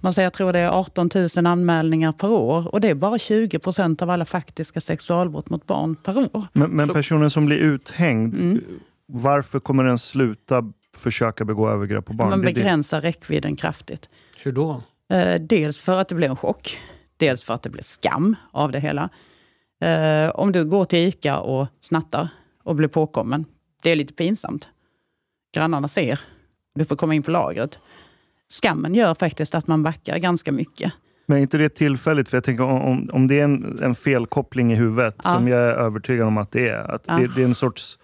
Man 0.00 0.12
säger, 0.12 0.26
jag 0.26 0.32
tror 0.32 0.52
det 0.52 0.58
är 0.58 0.70
18 0.70 1.10
000 1.36 1.46
anmälningar 1.46 2.12
per 2.12 2.30
år 2.30 2.74
och 2.74 2.80
det 2.80 2.88
är 2.88 2.94
bara 2.94 3.18
20 3.18 3.58
procent 3.58 4.02
av 4.02 4.10
alla 4.10 4.24
faktiska 4.24 4.80
sexualbrott 4.80 5.50
mot 5.50 5.66
barn 5.66 5.96
per 5.96 6.18
år. 6.18 6.46
Men, 6.52 6.70
men 6.70 6.88
personen 6.88 7.30
som 7.30 7.46
blir 7.46 7.56
uthängd, 7.56 8.34
Mm. 8.34 8.62
varför 9.06 9.60
kommer 9.60 9.84
den 9.84 9.98
sluta 9.98 10.72
försöka 10.96 11.44
begå 11.44 11.68
övergrepp 11.68 12.06
på 12.06 12.12
barn? 12.12 12.30
Man 12.30 12.42
begränsar 12.42 13.00
räckvidden 13.00 13.56
kraftigt. 13.56 14.08
Hur 14.42 14.52
då? 14.52 14.82
Eh, 15.12 15.40
dels 15.40 15.80
för 15.80 16.00
att 16.00 16.08
det 16.08 16.14
blir 16.14 16.28
en 16.28 16.36
chock. 16.36 16.78
Dels 17.16 17.44
för 17.44 17.54
att 17.54 17.62
det 17.62 17.70
blir 17.70 17.82
skam 17.82 18.36
av 18.52 18.72
det 18.72 18.80
hela. 18.80 19.08
Eh, 19.80 20.30
om 20.30 20.52
du 20.52 20.64
går 20.64 20.84
till 20.84 20.98
ICA 21.08 21.38
och 21.38 21.66
snattar 21.80 22.28
och 22.64 22.74
blir 22.76 22.88
påkommen. 22.88 23.44
Det 23.82 23.90
är 23.90 23.96
lite 23.96 24.12
pinsamt. 24.14 24.68
Grannarna 25.54 25.88
ser. 25.88 26.20
Du 26.74 26.84
får 26.84 26.96
komma 26.96 27.14
in 27.14 27.22
på 27.22 27.30
lagret. 27.30 27.78
Skammen 28.48 28.94
gör 28.94 29.14
faktiskt 29.14 29.54
att 29.54 29.66
man 29.66 29.82
backar 29.82 30.18
ganska 30.18 30.52
mycket. 30.52 30.92
Men 31.26 31.38
är 31.38 31.42
inte 31.42 31.58
det 31.58 31.68
tillfälligt? 31.68 32.28
För 32.28 32.36
jag 32.36 32.44
tänker 32.44 32.64
om, 32.64 32.82
om, 32.82 33.10
om 33.12 33.26
det 33.26 33.40
är 33.40 33.44
en, 33.44 33.78
en 33.82 33.94
felkoppling 33.94 34.72
i 34.72 34.76
huvudet, 34.76 35.14
Ja. 35.24 35.34
som 35.34 35.48
jag 35.48 35.60
är 35.60 35.74
övertygad 35.74 36.26
om 36.26 36.38
att 36.38 36.52
det 36.52 36.68
är. 36.68 36.90
Att 36.94 37.04
Ja. 37.06 37.18
det, 37.18 37.34
det 37.34 37.40
är 37.42 37.44
en 37.44 37.54
sorts, 37.54 37.98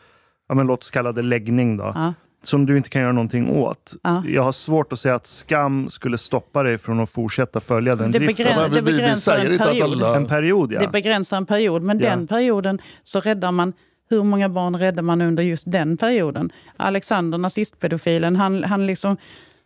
ja, 0.49 0.55
men 0.55 0.67
låt 0.67 0.83
oss 0.83 0.91
kalla 0.91 1.13
det 1.13 1.23
läggning 1.23 1.77
då. 1.77 1.93
Ja. 1.95 2.15
Som 2.43 2.67
du 2.67 2.77
inte 2.77 2.89
kan 2.91 3.03
göra 3.03 3.13
någonting 3.13 3.51
åt. 3.51 3.95
Ja. 4.03 4.23
Jag 4.27 4.43
har 4.43 4.53
svårt 4.53 4.93
att 4.93 4.99
säga 4.99 5.15
att 5.15 5.27
skam 5.27 5.89
skulle 5.91 6.19
stoppa 6.19 6.63
dig 6.63 6.79
från 6.79 7.01
att 7.01 7.11
fortsätta 7.11 7.61
följa 7.61 7.97
den 7.97 8.11
Det, 8.13 8.19
driften. 8.19 8.71
det 8.75 8.83
begränsar 8.83 9.39
en 9.39 9.59
period. 9.59 10.03
En 10.17 10.27
period, 10.27 10.73
ja. 10.73 10.81
Det 10.81 10.89
begränsar 10.89 11.37
en 11.37 11.47
period, 11.47 11.83
men 11.83 11.99
Ja. 11.99 12.11
den 12.11 12.27
perioden 12.27 12.79
så 13.05 13.21
räddar 13.21 13.53
man 13.53 13.73
hur 14.11 14.23
många 14.23 14.49
barn 14.49 14.77
räddar 14.79 15.03
man 15.03 15.21
under 15.23 15.43
just 15.43 15.71
den 15.73 15.97
perioden? 15.97 16.53
Alexander, 16.77 17.39
nazistpedofilen, 17.39 18.37
han, 18.37 18.65
han, 18.65 18.87
liksom, 18.87 19.17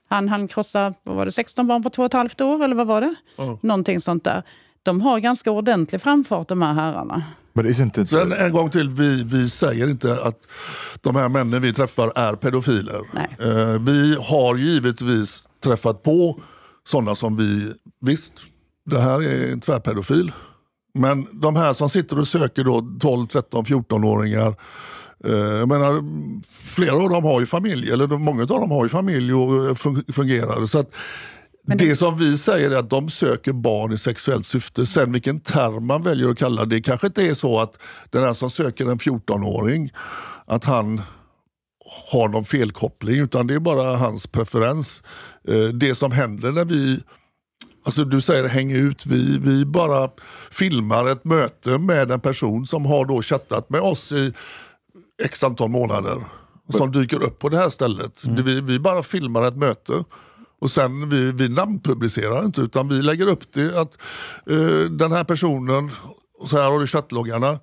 han, 0.09 0.29
han 0.29 0.49
krossade 0.49 0.95
vad 1.03 1.17
var 1.17 1.25
det, 1.27 1.33
16 1.33 1.67
barn 1.67 1.83
på 1.83 1.91
två 1.91 2.03
och 2.03 2.07
ett 2.07 2.13
halvt 2.13 2.41
år, 2.41 2.65
eller 2.65 2.75
vad 2.75 2.87
var 2.87 3.01
det? 3.01 3.15
Ja. 3.37 3.59
Någonting 3.63 4.01
sånt 4.01 4.25
där. 4.25 4.43
De 4.87 5.01
har 5.01 5.19
ganska 5.19 5.51
ordentlig 5.51 6.01
framfart 6.03 6.49
de 6.49 6.63
här 6.63 6.73
herrarna. 6.75 7.25
Isn't 7.55 8.03
it... 8.03 8.11
Sen 8.11 8.33
en 8.33 8.53
gång 8.53 8.71
till, 8.71 8.91
vi, 8.91 9.23
vi 9.25 9.51
säger 9.51 9.89
inte 9.91 10.13
att 10.13 10.39
de 11.01 11.17
här 11.17 11.29
männen 11.29 11.63
vi 11.63 11.73
träffar 11.73 12.13
är 12.17 12.35
pedofiler. 12.35 13.01
Eh, 13.39 13.81
vi 13.81 14.17
har 14.21 14.57
givetvis 14.57 15.43
träffat 15.65 16.03
på 16.03 16.41
sådana 16.89 17.15
som 17.15 17.37
vi, 17.37 17.73
visst, 18.01 18.33
det 18.91 19.01
här 19.01 19.23
är 19.23 19.53
en 19.53 19.61
tvärpedofil. 19.61 20.33
Men 20.95 21.27
de 21.33 21.57
här 21.57 21.73
som 21.73 21.89
sitter 21.89 22.19
och 22.19 22.29
söker 22.29 22.65
då 22.65 22.89
12, 23.01 23.27
13, 23.27 23.65
14-åringar. 23.65 24.55
Eh, 25.25 25.33
jag 25.35 25.69
menar, 25.69 26.03
flera 26.75 26.95
av 26.97 27.11
dem 27.11 27.25
har 27.25 27.41
ju 27.41 27.47
familj, 27.47 27.91
eller 27.91 28.07
många 28.07 28.43
av 28.43 28.49
dem 28.49 28.71
har 28.71 28.85
ju 28.85 28.89
familj 28.89 29.35
och 29.35 29.67
eh, 29.69 29.75
fun- 29.75 30.13
fungerar. 30.13 30.67
Så 30.67 30.79
att 30.79 30.95
det 31.67 31.97
som 31.97 32.19
vi 32.19 32.39
säger 32.39 32.71
är 32.71 32.77
att 32.77 32.91
de 32.91 33.11
söker 33.11 33.53
barn 33.53 33.93
i 33.93 33.99
sexuellt 33.99 34.47
syfte. 34.47 34.87
Sen 34.87 35.13
vilken 35.13 35.41
term 35.41 35.87
man 35.87 36.03
väljer 36.03 36.29
att 36.29 36.39
kalla 36.39 36.65
det. 36.65 36.81
kanske 36.83 37.07
inte 37.07 37.23
är 37.23 37.35
så 37.35 37.61
att 37.61 37.79
den 38.11 38.23
här 38.23 38.35
som 38.35 38.51
söker 38.51 38.87
en 38.87 38.99
14-åring, 38.99 39.91
att 40.47 40.65
han 40.65 41.03
har 42.13 42.29
någon 42.29 42.45
felkoppling 42.45 43.17
utan 43.21 43.47
det 43.47 43.55
är 43.55 43.59
bara 43.59 43.97
hans 43.97 44.27
preferens. 44.27 45.03
Eh, 45.49 45.55
Det 45.75 45.95
som 45.95 46.13
händer 46.13 46.53
när 46.53 46.65
vi 46.65 47.01
Alltså 47.87 48.05
du 48.05 48.21
säger 48.21 48.49
häng 48.49 48.73
ut, 48.73 49.07
vi, 49.07 49.39
vi 49.39 49.65
bara 49.65 50.11
filmar 50.51 51.07
ett 51.09 51.25
möte 51.25 51.79
med 51.79 52.11
en 52.11 52.21
person 52.21 52.67
som 52.67 52.87
har 52.87 53.05
då 53.05 53.23
chattat 53.23 53.71
med 53.71 53.81
oss 53.81 54.13
i 54.13 54.33
x 55.25 55.45
antal 55.45 55.71
månader. 55.71 56.17
Som 56.73 56.93
dyker 56.93 57.23
upp 57.23 57.39
på 57.39 57.49
det 57.49 57.57
här 57.57 57.69
stället. 57.69 58.23
Det- 58.37 58.43
Vi, 58.43 58.61
vi 58.61 58.79
bara 58.79 59.03
filmar 59.03 59.47
ett 59.47 59.57
möte. 59.57 59.93
Och 60.67 60.71
sen 60.71 61.09
vi, 61.09 61.33
vi 61.33 61.49
namnpublicerar 61.49 62.45
inte 62.45 62.61
utan 62.61 62.89
vi 62.89 63.03
lägger 63.03 63.29
upp 63.29 63.53
det 63.53 63.81
att 63.81 63.99
eh, 64.51 64.91
den 64.91 65.13
här 65.13 65.25
personen, 65.25 65.91
och 66.39 66.49
så 66.49 66.57
här 66.57 66.71
har 66.71 66.81
du 66.81 66.87
chattloggarna. 66.87 67.59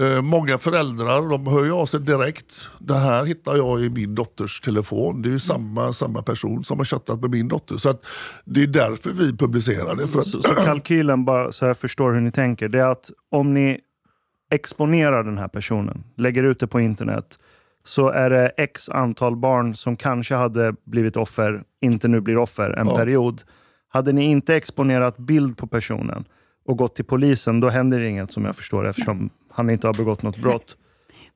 Eh, 0.00 0.22
många 0.22 0.58
föräldrar 0.58 1.30
de 1.30 1.46
hör 1.46 1.64
ju 1.64 1.72
av 1.72 1.86
sig 1.86 2.00
direkt. 2.00 2.68
Det 2.78 2.94
här 2.94 3.24
hittar 3.24 3.56
jag 3.56 3.80
i 3.80 3.90
min 3.90 4.14
dotters 4.14 4.60
telefon. 4.60 5.22
Det 5.22 5.28
är 5.28 5.30
ju 5.30 5.38
samma, 5.38 5.92
samma 5.92 6.22
person 6.22 6.64
som 6.64 6.78
har 6.78 6.84
chattat 6.84 7.20
med 7.20 7.30
min 7.30 7.48
dotter. 7.48 7.76
Så 7.76 7.88
att 7.88 8.06
det 8.44 8.62
är 8.62 8.66
därför 8.66 9.10
vi 9.10 9.36
publicerar 9.36 9.96
det. 9.96 10.08
För 10.08 10.18
att, 10.18 10.26
Så, 10.26 10.42
så 10.42 10.54
kalkylen, 10.54 11.24
bara 11.24 11.52
så 11.52 11.64
jag 11.64 11.78
förstår 11.78 12.12
hur 12.12 12.20
ni 12.20 12.32
tänker, 12.32 12.68
det 12.68 12.80
är 12.80 12.90
att 12.90 13.10
om 13.30 13.54
ni 13.54 13.80
exponerar 14.50 15.24
den 15.24 15.38
här 15.38 15.48
personen, 15.48 16.04
lägger 16.16 16.42
ut 16.42 16.60
det 16.60 16.66
på 16.66 16.80
internet, 16.80 17.38
så 17.86 18.08
är 18.08 18.30
det 18.30 18.48
x 18.56 18.88
antal 18.88 19.36
barn 19.36 19.74
som 19.74 19.96
kanske 19.96 20.34
hade 20.34 20.74
blivit 20.84 21.16
offer, 21.16 21.62
inte 21.80 22.08
nu 22.08 22.20
blir 22.20 22.36
offer, 22.36 22.70
en 22.70 22.86
Ja. 22.86 22.96
period. 22.96 23.42
Hade 23.88 24.12
ni 24.12 24.24
inte 24.24 24.56
exponerat 24.56 25.16
bild 25.16 25.56
på 25.58 25.66
personen 25.66 26.24
och 26.64 26.76
gått 26.78 26.96
till 26.96 27.04
polisen, 27.04 27.60
då 27.60 27.68
händer 27.68 28.00
det 28.00 28.08
inget 28.08 28.32
som 28.32 28.44
jag 28.44 28.56
förstår 28.56 28.88
eftersom 28.88 29.30
han 29.50 29.70
inte 29.70 29.86
har 29.86 29.94
begått 29.94 30.22
något 30.22 30.36
brott. 30.36 30.76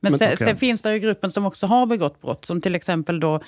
Men, 0.00 0.18
sen, 0.18 0.28
okej. 0.34 0.46
sen 0.46 0.56
finns 0.56 0.82
det 0.82 0.92
ju 0.92 0.98
gruppen 0.98 1.30
som 1.30 1.46
också 1.46 1.66
har 1.66 1.86
begått 1.86 2.20
brott. 2.20 2.44
Som 2.44 2.60
till 2.60 2.74
exempel 2.74 3.20
då 3.20 3.40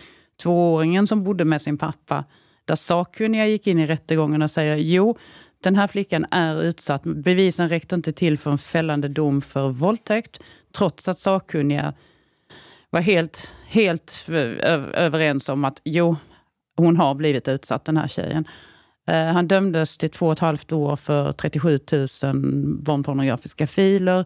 tvååringen 0.43 1.07
som 1.07 1.25
bodde 1.25 1.45
med 1.45 1.63
sin 1.63 1.79
pappa. 1.79 2.25
Där 2.65 2.77
sakkunniga 2.77 3.47
gick 3.47 3.67
in 3.67 3.79
i 3.79 3.87
rättegången 3.87 4.43
och 4.43 4.51
säger 4.51 4.77
jo, 4.77 5.17
den 5.63 5.77
här 5.77 5.87
flickan 5.87 6.27
är 6.31 6.63
utsatt. 6.63 7.03
Bevisen 7.03 7.69
räckte 7.69 7.95
inte 7.95 8.13
till 8.13 8.39
för 8.39 8.51
en 8.51 8.59
fällande 8.59 9.09
dom 9.09 9.41
för 9.41 9.69
våldtäkt. 9.69 10.41
Trots 10.77 11.09
att 11.09 11.19
sakkunniga 11.19 11.95
var 12.93 13.01
helt, 13.01 13.53
helt 13.67 14.25
överens 14.95 15.49
om 15.49 15.65
att 15.65 15.81
jo, 15.85 16.17
hon 16.77 16.97
har 16.97 17.15
blivit 17.15 17.49
utsatt 17.49 17.85
den 17.85 17.97
här 17.97 18.09
tjejen. 18.09 18.45
Eh, 19.09 19.25
han 19.25 19.49
dömdes 19.49 19.97
till 19.97 20.11
två 20.11 20.27
och 20.27 20.33
ett 20.33 20.39
halvt 20.39 20.73
år 20.73 20.97
för 20.97 21.33
37 21.33 21.79
000 21.93 22.07
barnpornografiska 22.83 23.67
filer. 23.67 24.25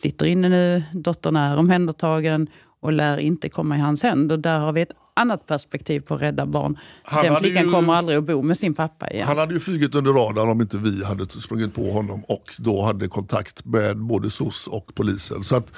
Sitter 0.00 0.26
inne 0.26 0.48
nu, 0.48 0.82
dottern 0.92 1.36
är 1.36 1.56
omhändertagen 1.56 2.48
och 2.80 2.92
lär 2.92 3.18
inte 3.18 3.48
komma 3.48 3.76
i 3.76 3.80
hans 3.80 4.02
händer. 4.02 4.36
Där 4.36 4.58
har 4.58 4.72
vi 4.72 4.80
ett 4.80 4.92
annat 5.14 5.46
perspektiv 5.46 6.00
på 6.00 6.14
att 6.14 6.22
rädda 6.22 6.46
barn. 6.46 6.78
Han 7.04 7.24
Den 7.24 7.32
hade 7.32 7.46
flickan 7.46 7.64
ju- 7.66 7.72
kommer 7.72 7.94
aldrig 7.94 8.18
att 8.18 8.24
bo 8.24 8.42
med 8.42 8.58
sin 8.58 8.74
pappa 8.74 9.10
igen. 9.10 9.26
Han 9.28 9.38
hade 9.38 9.54
ju 9.54 9.60
flugit 9.60 9.94
under 9.94 10.12
radarn 10.12 10.48
om 10.48 10.60
inte 10.60 10.76
vi 10.78 11.04
hade 11.04 11.28
sprungit 11.28 11.74
på 11.74 11.90
honom 11.92 12.24
och 12.28 12.54
då 12.58 12.82
hade 12.82 13.08
kontakt 13.08 13.64
med 13.64 13.96
både 13.98 14.30
SOS 14.30 14.66
och 14.66 14.94
polisen. 14.94 15.44
Så 15.44 15.56
att 15.56 15.72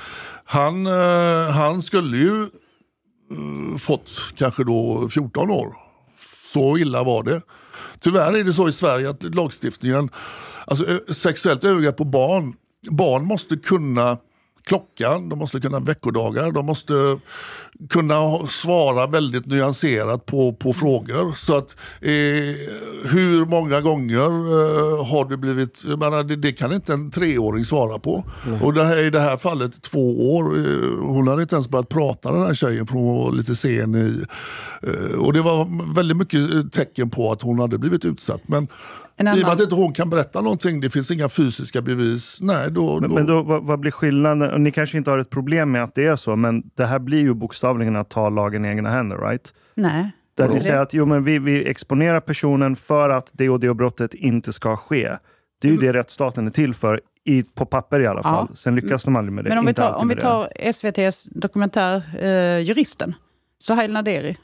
han, 0.45 0.87
eh, 0.87 1.51
han 1.51 1.83
skulle 1.83 2.17
ju 2.17 2.43
eh, 2.43 3.79
fått 3.79 4.11
kanske 4.37 4.65
då 4.65 5.09
14 5.09 5.51
år. 5.51 5.73
Så 6.53 6.79
illa 6.79 7.05
var 7.05 7.23
det. 7.23 7.41
Tyvärr 8.01 8.37
är 8.37 8.45
det 8.45 8.53
så 8.53 8.69
i 8.69 8.73
Sverige 8.73 9.11
att 9.11 9.35
lagstiftningen, 9.35 10.11
alltså 10.67 10.87
ö- 10.87 11.13
sexuellt 11.15 11.65
övergrepp 11.65 11.97
på 11.97 12.05
barn, 12.05 12.55
barn 12.91 13.25
måste 13.25 13.57
kunna 13.57 14.19
klockan, 14.67 15.29
de 15.29 15.39
måste 15.39 15.61
kunna 15.61 15.81
veckodagar, 15.81 16.53
de 16.53 16.67
måste 16.67 17.19
kunna 17.91 18.47
svara 18.47 19.07
väldigt 19.07 19.47
nyanserat 19.47 20.27
på, 20.27 20.53
på 20.53 20.73
frågor. 20.73 21.35
Så 21.37 21.57
att 21.57 21.77
eh, 22.01 22.11
hur 23.11 23.47
många 23.47 23.81
gånger 23.81 24.27
eh, 24.27 25.07
har 25.07 25.29
det 25.31 25.37
blivit, 25.37 25.85
menar, 25.85 26.25
det, 26.25 26.37
det 26.37 26.53
kan 26.53 26.73
inte 26.73 26.93
en 26.93 27.11
treåring 27.11 27.65
svara 27.65 27.99
på. 27.99 28.25
Och 28.63 28.75
det 28.75 28.85
här, 28.85 29.05
i 29.05 29.11
det 29.11 29.21
här 29.21 29.37
fallet 29.37 29.83
två 29.83 30.37
år, 30.37 30.57
eh, 30.59 31.07
hon 31.07 31.29
hade 31.29 31.43
inte 31.43 31.55
ens 31.55 31.69
börjat 31.69 31.89
prata 31.89 32.33
den 32.33 32.43
här 32.43 32.55
tjejen 32.55 32.87
för 32.87 32.95
hon 32.95 33.17
var 33.17 33.33
lite 33.33 33.57
sen 33.57 33.95
i. 33.95 34.25
eh, 34.83 35.19
och 35.19 35.33
det 35.33 35.43
var 35.43 35.95
väldigt 35.95 36.17
mycket 36.17 36.73
tecken 36.73 37.11
på 37.11 37.33
att 37.33 37.43
hon 37.43 37.59
hade 37.59 37.79
blivit 37.79 38.05
utsatt. 38.05 38.49
Men 38.49 38.69
En 39.17 39.29
i 39.29 39.31
och 39.31 39.35
med 39.37 39.45
annan- 39.45 39.55
att 39.57 39.61
inte 39.63 39.75
hon 39.75 39.93
kan 39.93 40.11
berätta 40.11 40.41
någonting, 40.41 40.81
det 40.81 40.91
finns 40.91 41.11
inga 41.11 41.29
fysiska 41.29 41.83
bevis, 41.83 42.39
nej 42.41 42.71
då... 42.71 43.01
Men, 43.01 43.15
men 43.15 43.27
då, 43.27 43.43
vad, 43.43 43.63
vad 43.67 43.79
blir 43.81 43.91
skillnaden? 43.91 44.51
Och 44.53 44.61
ni 44.61 44.71
kanske 44.71 44.99
inte 44.99 45.11
har 45.11 45.19
ett 45.19 45.31
problem 45.31 45.71
med 45.73 45.85
att 45.85 45.95
det 45.95 46.07
är 46.07 46.17
så, 46.17 46.37
men 46.37 46.63
det 46.75 46.87
här 46.87 46.99
blir 46.99 47.21
ju 47.21 47.35
bokstavligen 47.35 47.97
att 47.97 48.09
ta 48.11 48.29
lagen 48.29 48.65
i 48.65 48.69
egna 48.69 48.91
händer, 48.91 49.17
right? 49.19 49.55
Nej. 49.75 50.11
Där 50.37 50.49
ni 50.49 50.61
säger 50.61 50.79
att 50.79 50.95
jo, 50.95 51.07
men 51.07 51.25
vi, 51.25 51.39
vi 51.39 51.69
exponerar 51.71 52.21
personen 52.21 52.77
för 52.77 53.11
att 53.11 53.31
det 53.33 53.49
och 53.49 53.61
det 53.61 53.75
brottet 53.75 54.15
inte 54.15 54.53
ska 54.53 54.77
ske. 54.77 55.17
Det 55.61 55.69
är 55.69 55.73
Mm. 55.73 55.85
ju 55.85 55.93
det 55.93 55.99
rättsstaten 55.99 56.47
är 56.47 56.51
till 56.51 56.75
för, 56.75 57.01
i, 57.25 57.43
på 57.43 57.67
papper 57.67 58.01
i 58.01 58.07
alla 58.07 58.23
fall. 58.23 58.49
Sen 58.55 58.75
lyckas 58.75 59.03
de 59.03 59.17
aldrig 59.17 59.33
med 59.33 59.45
det. 59.45 59.49
Men 59.49 59.59
om 59.59 59.67
vi 59.67 59.75
tar, 59.75 59.93
om 59.93 60.09
vi 60.09 60.17
tar 60.17 60.49
SVTs 60.57 61.25
dokumentär 61.31 62.03
eh, 62.21 62.59
Juristen. 62.59 63.15
Suhail 63.59 63.93
Naderi 63.93 64.37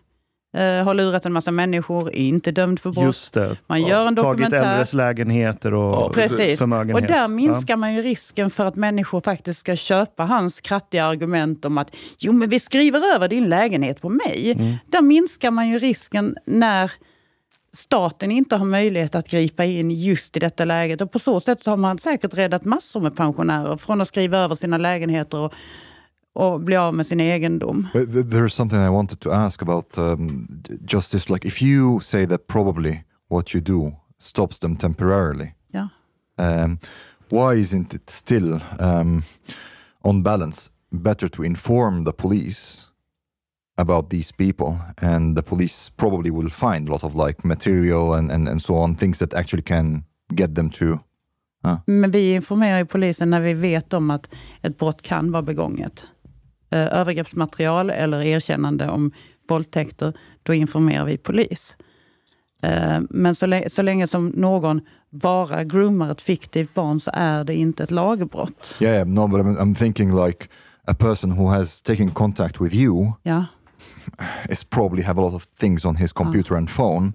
eh, 0.53 0.85
har 0.85 0.95
lurat 0.95 1.27
en 1.27 1.33
massa 1.33 1.51
människor, 1.51 2.09
är 2.09 2.15
inte 2.19 2.51
dömd 2.53 2.81
för 2.81 2.91
brott. 2.91 3.05
Just 3.05 3.35
det. 3.35 3.57
Man 3.67 3.83
gör 3.83 4.07
en 4.07 4.17
Tagit 4.17 4.39
dokumentär. 4.41 4.71
äldres 4.73 4.93
lägenheter 4.93 5.75
och 5.75 6.15
Precis. 6.15 6.59
förmögenhet. 6.59 6.97
Och 7.03 7.09
där 7.09 7.21
Ja. 7.21 7.29
minskar 7.29 7.77
man 7.77 7.95
ju 7.95 8.03
risken 8.03 8.51
för 8.51 8.67
att 8.67 8.77
människor 8.77 9.21
faktiskt 9.21 9.61
ska 9.61 9.77
köpa 9.77 10.25
hans 10.25 10.61
krattiga 10.61 11.05
argument 11.05 11.65
om 11.65 11.79
att 11.79 11.97
jo 12.19 12.33
men 12.33 12.49
vi 12.49 12.61
skriver 12.61 13.15
över 13.15 13.29
din 13.29 13.49
lägenhet 13.49 14.01
på 14.01 14.09
mig. 14.09 14.53
Mm. 14.53 14.75
Där 14.87 15.03
minskar 15.03 15.51
man 15.51 15.69
ju 15.69 15.79
risken 15.79 16.37
när 16.47 16.93
staten 17.73 18.31
inte 18.31 18.57
har 18.57 18.67
möjlighet 18.67 19.15
att 19.15 19.29
gripa 19.29 19.65
in 19.65 19.91
just 19.91 20.37
i 20.37 20.41
detta 20.41 20.65
läget. 20.65 21.01
Och 21.01 21.13
på 21.13 21.19
så 21.19 21.41
sätt 21.41 21.63
så 21.63 21.71
har 21.71 21.77
man 21.77 21.99
säkert 21.99 22.35
räddat 22.35 22.65
massor 22.65 23.01
med 23.01 23.17
pensionärer 23.17 23.77
från 23.77 24.01
att 24.01 24.09
skriva 24.09 24.39
över 24.39 24.55
sina 24.55 24.79
lägenheter 24.79 25.39
och, 25.39 25.53
och 26.35 26.61
bli 26.61 26.77
av 26.77 26.95
med 26.95 27.07
sin 27.07 27.21
egendom. 27.21 27.87
But 27.93 28.09
th- 28.09 28.25
there's 28.31 28.49
something 28.49 28.79
I 28.81 28.89
wanted 28.89 29.21
to 29.21 29.31
ask 29.31 29.63
about 29.63 29.99
um, 29.99 30.47
d- 30.51 30.75
justice. 30.87 31.33
Like, 31.33 31.49
if 31.49 31.63
you 31.63 32.01
say 32.01 32.27
that 32.27 32.47
probably 32.47 33.05
what 33.31 33.55
you 33.55 33.61
do 33.65 33.93
stops 34.19 34.59
them 34.59 34.77
temporarily, 34.77 35.55
Ja. 35.73 35.89
um, 36.39 36.79
why 37.31 37.55
isn't 37.61 37.95
it 37.95 38.11
still, 38.11 38.61
um, 38.81 39.23
on 40.05 40.23
balance, 40.23 40.71
better 40.91 41.29
to 41.29 41.45
inform 41.45 42.05
the 42.05 42.13
police 42.13 42.87
about 43.77 44.11
these 44.11 44.33
people, 44.37 44.79
and 44.97 45.37
the 45.37 45.43
police 45.43 45.93
probably 45.97 46.31
will 46.31 46.51
find 46.51 46.89
a 46.89 46.93
lot 46.93 47.05
of 47.05 47.15
like 47.15 47.45
material 47.49 48.13
and, 48.15 48.31
and, 48.33 48.49
and 48.49 48.63
so 48.63 48.75
on, 48.75 48.95
things 48.97 49.19
that 49.19 49.35
actually 49.35 49.63
can 49.63 50.05
get 50.35 50.55
them 50.55 50.71
to. 50.71 50.99
Men 51.87 52.11
vi 52.11 52.35
informerar 52.35 52.79
ju 52.79 52.87
polisen 52.87 53.31
när 53.31 53.41
vi 53.41 53.55
vet 53.55 53.93
om 53.93 54.11
att 54.11 54.29
ett 54.63 54.79
brott 54.79 55.03
kan 55.03 55.33
vara 55.33 55.43
begånget. 55.43 56.05
Eh, 56.71 56.87
Övergreppsmaterial 56.99 57.91
eller 57.91 58.21
erkännande 58.23 58.89
om 58.89 59.13
våldtäkter, 59.49 60.13
då 60.43 60.55
informerar 60.55 61.05
vi 61.05 61.17
polis. 61.19 61.77
Eh, 62.63 63.01
Men 63.11 63.35
så, 63.35 63.47
lä- 63.47 63.69
så 63.71 63.83
länge 63.83 64.07
som 64.07 64.29
någon 64.29 64.81
bara 65.11 65.65
groomar 65.65 66.11
ett 66.11 66.21
fiktivt 66.23 66.75
barn 66.75 67.01
så 67.01 67.11
är 67.15 67.45
det 67.45 67.55
inte 67.55 67.83
ett 67.83 67.91
lagbrott. 67.91 68.75
Yeah, 68.81 68.95
yeah, 68.95 69.09
no, 69.09 69.29
but 69.29 69.41
I'm, 69.41 69.57
I'm 69.59 69.75
thinking 69.75 70.25
like 70.27 70.47
a 70.87 70.95
person 70.95 71.31
who 71.33 71.47
has 71.49 71.83
taken 71.83 72.11
contact 72.11 72.61
with 72.61 72.75
you 72.75 73.13
Ja. 73.23 73.45
is 74.49 74.65
probably 74.65 75.03
have 75.03 75.21
a 75.21 75.25
lot 75.25 75.35
of 75.35 75.47
things 75.47 75.85
on 75.85 75.97
his 75.97 76.13
computer 76.13 76.55
and 76.57 76.71
phone. 76.71 77.13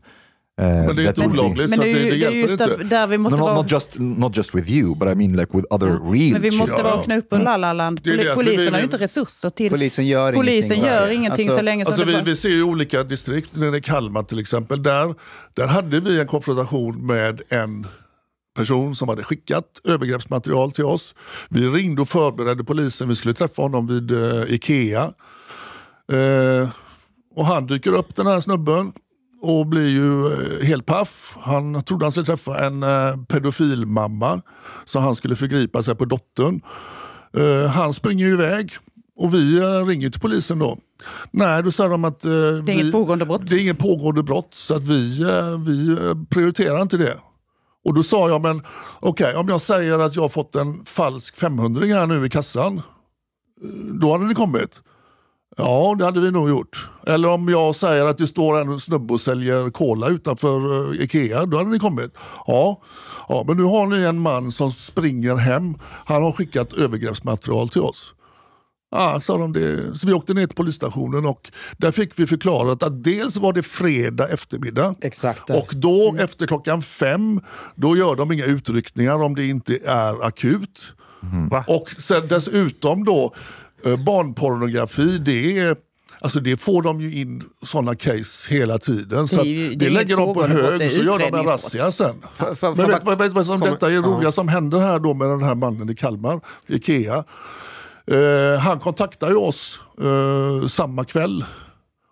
Uh, 0.62 0.68
Men 0.68 0.96
det 0.96 1.04
är 1.04 1.08
inte 1.08 1.22
olagligt 1.22 1.70
Men 1.70 1.80
så 1.80 1.84
det 1.86 1.94
det, 1.94 2.10
det 2.10 2.16
hjälper 2.16 2.38
just 2.40 2.52
inte. 2.52 2.66
där, 2.76 2.84
där 2.84 3.08
vi 3.08 3.18
måste 3.18 3.38
no, 3.40 3.44
vara... 3.44 3.56
not 3.56 3.72
just 3.72 3.90
not 4.00 4.38
just 4.38 4.56
with 4.56 4.70
you, 4.72 4.96
but 4.96 5.08
I 5.10 5.16
mean 5.16 5.32
like 5.36 5.58
with 5.58 5.68
other 5.70 5.88
real 5.88 6.32
Men 6.32 6.42
vi 6.42 6.52
måste 6.52 6.76
children. 6.76 6.84
vara 6.96 7.04
knuppen 7.04 7.42
la-la-land. 7.44 8.00
Det 8.04 8.10
är 8.10 8.18
Poli- 8.18 8.36
Polisen 8.36 8.74
har 8.74 8.80
ju 8.80 8.84
inte 8.84 8.98
resurser 8.98 9.50
till... 9.50 9.70
Polisen 9.72 10.08
gör 10.08 10.34
Polisen 10.34 10.78
ingenting. 10.78 10.94
gör 10.94 11.10
ingenting 11.12 11.48
Alltså- 11.48 11.58
så 11.58 11.62
länge 11.64 11.86
som 11.86 11.92
Alltså 11.92 12.06
det 12.06 12.12
vi, 12.12 12.18
bara... 12.18 12.24
vi 12.24 12.36
ser 12.36 12.50
ju 12.50 12.64
olika 12.64 13.04
distrikt, 13.04 13.56
nere 13.56 13.78
i 13.78 13.82
Kalmar 13.82 14.24
till 14.24 14.40
exempel, 14.40 14.84
där, 14.84 15.14
där 15.54 15.68
hade 15.68 16.00
vi 16.00 16.20
en 16.20 16.28
konfrontation 16.28 17.06
med 17.06 17.42
en 17.50 17.88
person 18.58 18.96
som 18.96 19.10
hade 19.10 19.24
skickat 19.24 19.66
övergreppsmaterial 19.84 20.72
till 20.72 20.86
oss. 20.86 21.16
Vi 21.50 21.68
ringde 21.68 22.02
och 22.02 22.10
förberedde 22.10 22.64
polisen, 22.64 23.10
vi 23.10 23.16
skulle 23.16 23.34
träffa 23.34 23.62
honom 23.62 23.88
vid 23.88 24.12
eh, 24.12 24.44
Ikea. 24.54 25.04
Eh, 26.12 26.70
och 27.36 27.46
han 27.46 27.68
dyker 27.68 27.92
upp 27.96 28.16
den 28.16 28.28
här 28.28 28.42
snubben 28.42 28.92
och 29.46 29.68
blir 29.68 29.88
ju 29.88 30.26
eh, 30.26 30.66
helt 30.68 30.86
paff. 30.86 31.38
Han 31.40 31.84
trodde 31.84 32.06
han 32.06 32.12
skulle 32.12 32.26
träffa 32.26 32.66
en 32.66 32.84
eh, 32.84 33.18
pedofilmamma 33.28 34.42
så 34.86 35.00
han 35.00 35.16
skulle 35.16 35.36
förgripa 35.36 35.84
sig 35.84 35.96
på 35.96 36.06
dottern. 36.06 36.62
Eh, 37.38 37.70
han 37.70 37.94
springer 37.94 38.26
ju 38.26 38.34
iväg 38.34 38.78
och 39.18 39.34
vi 39.34 39.60
ringer 39.88 40.10
till 40.10 40.22
polisen 40.22 40.60
då. 40.60 40.78
Nej, 41.32 41.64
då 41.64 41.72
säger 41.72 41.90
de 41.90 42.06
att 42.06 42.20
Det 42.20 42.30
är 42.30 42.62
vi, 42.62 42.72
inget 42.74 42.92
pågående 42.92 43.26
brott. 43.26 43.42
det 43.48 43.56
är 43.56 43.60
inget 43.60 43.80
pågående 43.80 44.24
brott 44.24 44.54
så 44.54 44.76
att 44.76 44.84
vi, 44.84 45.26
vi 45.66 45.98
prioriterar 46.30 46.82
inte 46.82 46.98
det. 46.98 47.18
Och 47.86 47.94
då 47.94 48.04
sa 48.04 48.30
jag, 48.30 48.42
men 48.42 48.62
okej 49.00 49.36
om 49.36 49.50
jag 49.50 49.62
säger 49.62 50.00
att 50.00 50.16
jag 50.16 50.32
fått 50.32 50.56
en 50.56 50.86
falsk 50.86 51.38
500 51.38 51.86
här 51.86 52.08
nu 52.08 52.26
i 52.26 52.30
kassan, 52.30 52.82
då 54.02 54.12
hade 54.12 54.26
ni 54.26 54.34
kommit. 54.34 54.82
Ja, 55.58 55.96
det 56.00 56.06
hade 56.06 56.22
vi 56.22 56.32
nog 56.32 56.50
gjort. 56.50 56.90
Eller 57.08 57.30
om 57.30 57.50
jag 57.50 57.76
säger 57.76 58.06
att 58.06 58.18
det 58.18 58.28
står 58.28 58.62
en 58.62 58.80
snubbe 58.80 59.14
och 59.14 59.22
säljer 59.22 59.70
cola 59.70 60.08
utanför 60.08 60.92
eh, 60.94 61.02
Ikea, 61.02 61.46
då 61.46 61.58
hade 61.58 61.70
ni 61.70 61.80
kommit. 61.80 62.12
Ja, 62.48 62.82
ja, 63.28 63.44
men 63.48 63.58
nu 63.58 63.64
har 63.64 63.88
ni 63.88 64.04
en 64.04 64.20
man 64.20 64.52
som 64.52 64.72
springer 64.72 65.36
hem. 65.36 65.78
Han 66.06 66.24
har 66.24 66.32
skickat 66.32 66.74
övergreppsmaterial 66.74 67.70
till 67.70 67.82
oss. 67.82 68.14
Ja, 68.92 69.22
sa 69.22 69.38
de 69.38 69.54
det. 69.54 69.98
Så 70.00 70.08
vi 70.08 70.14
åkte 70.14 70.34
ner 70.34 70.48
till 70.48 70.56
polisstationen 70.56 71.26
och 71.26 71.52
där 71.78 71.92
fick 71.92 72.20
vi 72.20 72.28
förklarat 72.28 72.84
att 72.84 73.04
dels 73.04 73.38
var 73.38 73.54
det 73.54 73.64
fredag 73.64 74.28
eftermiddag 74.28 74.96
Exakt. 75.02 75.50
och 75.50 75.74
då 75.76 76.16
efter 76.20 76.48
klockan 76.48 76.82
fem, 76.82 77.42
då 77.76 77.98
gör 77.98 78.16
de 78.16 78.32
inga 78.32 78.46
utryckningar 78.46 79.24
om 79.24 79.36
det 79.36 79.46
inte 79.46 79.78
är 79.86 80.26
akut. 80.26 80.94
Va? 81.50 81.66
Och 81.68 81.90
sen 81.92 82.28
dessutom 82.28 83.04
då, 83.04 83.34
barnpornografi, 84.06 85.18
det 85.18 85.60
är 85.60 85.76
Alltså 86.22 86.40
det 86.40 86.58
får 86.58 86.82
de 86.82 87.02
ju 87.02 87.16
in 87.22 87.44
sådana 87.66 87.96
case 87.96 88.54
hela 88.54 88.78
tiden. 88.78 89.28
Så 89.28 89.36
Det 89.36 89.44
ju- 89.50 89.70
det 89.70 89.76
det 89.86 89.90
lägger 89.92 90.18
de 90.18 90.34
på 90.34 90.44
hög 90.48 90.92
så 90.92 90.98
gör 91.04 91.20
de 91.20 91.38
en 91.40 91.46
razzia 91.46 91.92
sen. 91.92 92.16
För- 92.36 92.56
för- 92.56 92.68
Men 92.68 92.76
för- 92.76 92.88
vet, 92.94 93.08
vet, 93.08 93.20
vet 93.20 93.34
vad 93.34 93.46
som 93.46 93.60
kommer- 93.60 93.72
detta 93.74 93.88
är 93.88 93.92
ja. 93.96 94.02
roliga 94.02 94.32
som 94.32 94.48
händer 94.48 94.80
här 94.80 95.00
då 95.00 95.14
med 95.14 95.28
den 95.30 95.44
här 95.44 95.56
mannen 95.56 95.90
i 95.90 95.96
Kalmar, 95.96 96.40
Ikea. 96.68 97.24
Eh, 98.08 98.60
han 98.60 98.80
kontaktar 98.80 99.30
ju 99.30 99.36
oss 99.36 99.80
eh, 100.02 100.68
samma 100.68 101.04
kväll 101.04 101.46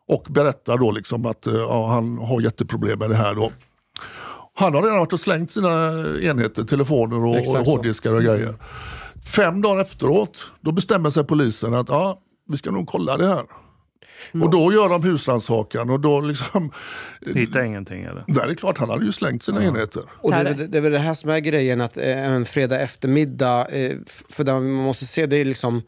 och 0.08 0.26
berättar 0.30 0.78
då 0.78 0.92
liksom 0.92 1.26
att 1.26 1.48
eh, 1.48 1.54
ja, 1.54 1.88
han 1.88 2.18
har 2.18 2.42
jätteproblem 2.42 3.00
med 3.00 3.10
det 3.10 3.16
här. 3.16 3.36
Då. 3.36 3.52
Han 4.56 4.74
har 4.74 4.82
redan 4.84 4.98
varit 5.00 5.14
och 5.14 5.20
slängt 5.20 5.52
sina 5.52 5.70
enheter, 6.22 6.64
telefoner 6.64 7.26
och, 7.26 7.38
Exakt 7.38 7.60
och 7.60 7.66
hårddiskar 7.66 8.14
och 8.14 8.22
grejer. 8.24 8.56
Fem 9.36 9.62
dagar 9.62 9.82
efteråt, 9.82 10.52
då 10.62 10.72
bestämmer 10.72 11.10
sig 11.10 11.24
polisen 11.24 11.74
att 11.74 11.90
ja, 11.90 12.20
vi 12.50 12.58
ska 12.58 12.72
nog 12.72 12.88
kolla 12.88 13.18
det 13.18 13.28
här. 13.28 13.44
Och 14.44 14.50
då 14.52 14.74
gör 14.74 14.90
de 14.90 15.04
husrannsakan 15.04 15.90
och 15.90 16.00
då 16.00 16.22
liksom... 16.22 16.72
Hitta 17.36 17.66
ingenting 17.66 18.04
eller? 18.04 18.24
Nej, 18.28 18.44
det 18.46 18.52
är 18.52 18.56
klart, 18.56 18.78
han 18.78 18.90
hade 18.90 19.06
ju 19.06 19.12
slängt 19.12 19.44
sina 19.44 19.64
enheter. 19.64 20.04
Och 20.22 20.30
det, 20.32 20.36
Här- 20.38 20.44
det, 20.54 20.68
det 20.68 20.78
är 20.78 20.82
väl 20.82 20.92
det 20.92 21.00
här 21.00 21.14
som 21.14 21.30
är 21.30 21.40
grejen, 21.40 21.82
att 21.82 21.98
eh, 21.98 22.26
en 22.32 22.46
fredag 22.46 22.80
eftermiddag, 22.80 23.66
eh, 23.68 23.98
för 24.30 24.44
det 24.44 24.54
man 24.54 24.72
måste 24.72 25.06
se 25.06 25.26
det 25.26 25.38
är 25.38 25.46
liksom 25.46 25.82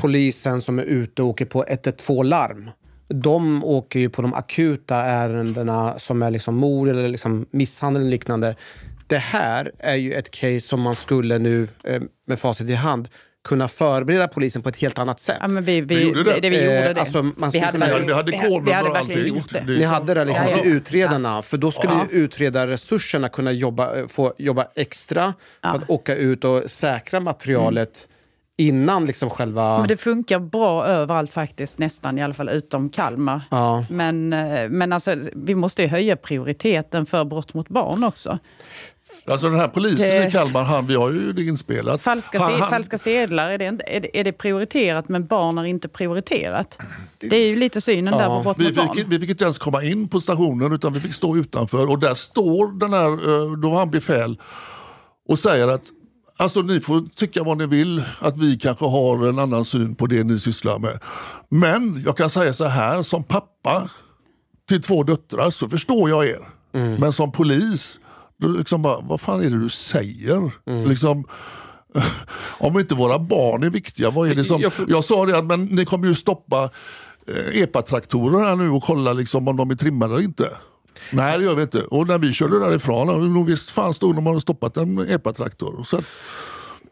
polisen 0.00 0.60
som 0.60 0.78
är 0.78 0.82
ute 0.82 1.22
och 1.22 1.28
åker 1.28 1.44
på 1.44 1.64
112-larm. 1.64 2.70
De 3.08 3.64
åker 3.64 4.00
ju 4.00 4.10
på 4.10 4.22
de 4.22 4.34
akuta 4.34 4.96
ärendena 4.96 5.98
som 5.98 6.22
är 6.22 6.30
liksom 6.30 6.56
mord 6.56 6.88
eller 6.88 7.08
liksom 7.08 7.46
misshandel 7.50 8.02
eller 8.02 8.10
liknande. 8.10 8.56
Det 9.10 9.18
här 9.18 9.72
är 9.78 9.94
ju 9.94 10.14
ett 10.14 10.30
case 10.30 10.60
som 10.60 10.80
man 10.80 10.96
skulle 10.96 11.38
nu, 11.38 11.68
eh, 11.84 12.02
med 12.26 12.40
facit 12.40 12.68
i 12.68 12.74
hand, 12.74 13.08
kunna 13.44 13.68
förbereda 13.68 14.28
polisen 14.28 14.62
på 14.62 14.68
ett 14.68 14.76
helt 14.76 14.98
annat 14.98 15.20
sätt. 15.20 15.36
Ja, 15.40 15.48
men 15.48 15.64
vi, 15.64 15.80
vi, 15.80 15.94
Vi 15.94 16.02
gjorde 16.02 16.22
det. 16.24 16.40
det. 16.40 16.50
vi 16.50 16.56
Eh, 16.56 16.64
gjorde 16.64 16.92
det. 16.94 17.00
alltså, 17.00 17.22
man 17.22 17.50
vi 17.50 17.58
hade, 17.58 17.72
kunna- 17.72 17.86
verkligen- 17.86 18.06
Vi 18.06 18.12
hade 18.12 18.74
hade 18.74 18.88
och 18.90 18.96
allting. 18.96 19.26
gjort 19.26 19.52
det. 19.52 19.64
Ni 19.64 19.82
hade 19.84 20.14
det 20.14 20.24
liksom 20.24 20.44
Ja, 20.44 20.50
ja. 20.50 20.58
till 20.62 20.72
utredarna, 20.72 21.42
för 21.42 21.56
då 21.56 21.72
skulle 21.72 21.92
Ja. 21.92 22.06
ju 22.12 22.18
utredarresurserna 22.18 23.28
kunna 23.28 23.52
jobba, 23.52 23.96
eh, 23.96 24.06
få 24.06 24.32
jobba 24.38 24.66
extra 24.76 25.34
för 25.62 25.68
att 25.68 25.90
åka 25.90 26.14
ut 26.16 26.44
och 26.44 26.62
säkra 26.70 27.20
materialet 27.20 28.08
innan 28.60 29.06
liksom 29.06 29.30
själva... 29.30 29.78
Men 29.78 29.88
det 29.88 29.96
funkar 29.96 30.38
bra 30.38 30.86
överallt 30.86 31.32
faktiskt, 31.32 31.78
nästan 31.78 32.18
i 32.18 32.22
alla 32.22 32.34
fall 32.34 32.48
utom 32.48 32.90
Kalmar. 32.90 33.40
Ja. 33.50 33.84
Men, 33.90 34.32
eh, 34.32 34.68
men 34.68 34.92
alltså, 34.92 35.14
vi 35.34 35.54
måste 35.54 35.82
ju 35.82 35.88
höja 35.88 36.16
prioriteten 36.16 37.06
för 37.06 37.24
brott 37.24 37.54
mot 37.54 37.68
barn 37.68 38.04
också. 38.04 38.38
Alltså 39.26 39.48
den 39.48 39.58
här 39.58 39.68
polisen 39.68 40.08
Det- 40.08 40.26
i 40.26 40.30
Kalmar, 40.30 40.62
han, 40.62 40.86
vi 40.86 40.94
har 40.94 41.10
ju 41.10 41.32
det 41.32 41.42
inspelat. 41.42 42.02
Falska, 42.02 42.38
han, 42.38 42.52
se, 42.52 42.60
han, 42.60 42.70
falska 42.70 42.98
sedlar, 42.98 43.50
är 43.50 43.58
det, 43.58 43.64
inte, 43.64 43.84
är, 43.86 44.00
det, 44.00 44.20
är 44.20 44.24
det 44.24 44.32
prioriterat 44.32 45.08
men 45.08 45.26
barn 45.26 45.58
är 45.58 45.64
inte 45.64 45.88
prioriterat? 45.88 46.78
Det 47.18 47.36
är 47.36 47.46
ju 47.46 47.56
lite 47.56 47.80
synen 47.80 48.18
där 48.18 48.26
på 48.26 48.42
brott 48.42 48.56
vi, 48.58 48.64
mot 48.64 48.74
barn. 48.74 48.94
fick, 48.94 49.06
vi 49.08 49.20
fick 49.20 49.30
inte 49.30 49.44
ens 49.44 49.58
komma 49.58 49.82
in 49.82 50.08
på 50.08 50.20
stationen 50.20 50.72
utan 50.72 50.92
vi 50.92 51.00
fick 51.00 51.14
stå 51.14 51.36
utanför 51.36 51.90
och 51.90 51.98
där 51.98 52.14
står 52.14 52.78
den 52.78 52.92
här, 52.92 53.06
eh, 53.12 53.52
då 53.58 53.68
har 53.70 53.78
han 53.78 53.90
befäl 53.90 54.38
och 55.28 55.38
säger 55.38 55.68
att 55.68 55.82
Alltså 56.40 56.62
ni 56.62 56.80
får 56.80 57.02
tycka 57.14 57.42
vad 57.42 57.58
ni 57.58 57.66
vill, 57.66 58.02
att 58.20 58.38
vi 58.38 58.58
kanske 58.58 58.84
har 58.84 59.28
en 59.28 59.38
annan 59.38 59.64
syn 59.64 59.94
på 59.94 60.06
det 60.06 60.24
ni 60.24 60.38
sysslar 60.38 60.78
med. 60.78 60.98
Men 61.48 62.02
jag 62.06 62.16
kan 62.16 62.30
säga 62.30 62.54
så 62.54 62.64
här, 62.64 63.02
som 63.02 63.24
pappa 63.24 63.90
till 64.68 64.82
två 64.82 65.02
döttrar 65.02 65.50
så 65.50 65.68
förstår 65.68 66.10
jag 66.10 66.26
er. 66.26 66.48
Men 67.00 67.12
som 67.12 67.32
polis, 67.32 67.98
då 68.40 68.48
liksom 68.48 68.82
bara, 68.82 69.00
vad 69.00 69.20
fan 69.20 69.40
är 69.40 69.50
det 69.50 69.62
du 69.62 69.68
säger? 69.68 70.50
Liksom, 70.88 71.24
om 72.58 72.78
inte 72.80 72.94
våra 72.94 73.18
barn 73.18 73.62
är 73.62 73.70
viktiga, 73.70 74.10
vad 74.10 74.30
är 74.30 74.34
det 74.34 74.44
som... 74.44 74.70
Jag 74.88 75.04
sa 75.04 75.26
det 75.26 75.38
att 75.38 75.44
men 75.44 75.64
ni 75.64 75.84
kommer 75.84 76.08
ju 76.08 76.14
stoppa 76.14 76.70
eh, 77.26 77.62
epatraktorer 77.62 78.44
här 78.44 78.56
nu 78.56 78.70
och 78.70 78.82
kolla 78.82 79.12
liksom 79.12 79.48
om 79.48 79.56
de 79.56 79.70
är 79.70 79.74
trimmade 79.74 80.14
eller 80.14 80.24
inte. 80.24 80.48
Nej 81.12 81.38
det 81.38 81.44
gör 81.44 81.54
vi 81.54 81.62
inte. 81.62 81.82
Och 81.82 82.06
när 82.08 82.18
vi 82.18 82.32
körde 82.32 82.58
därifrån, 82.58 83.34
nog 83.34 83.46
visst 83.46 83.70
fan 83.70 83.94
stod 83.94 84.14
de 84.14 84.26
hade 84.26 84.40
stoppat 84.40 84.76
en 84.76 84.98
epatraktor. 85.10 85.82
Så 85.84 85.96
att, 85.96 86.04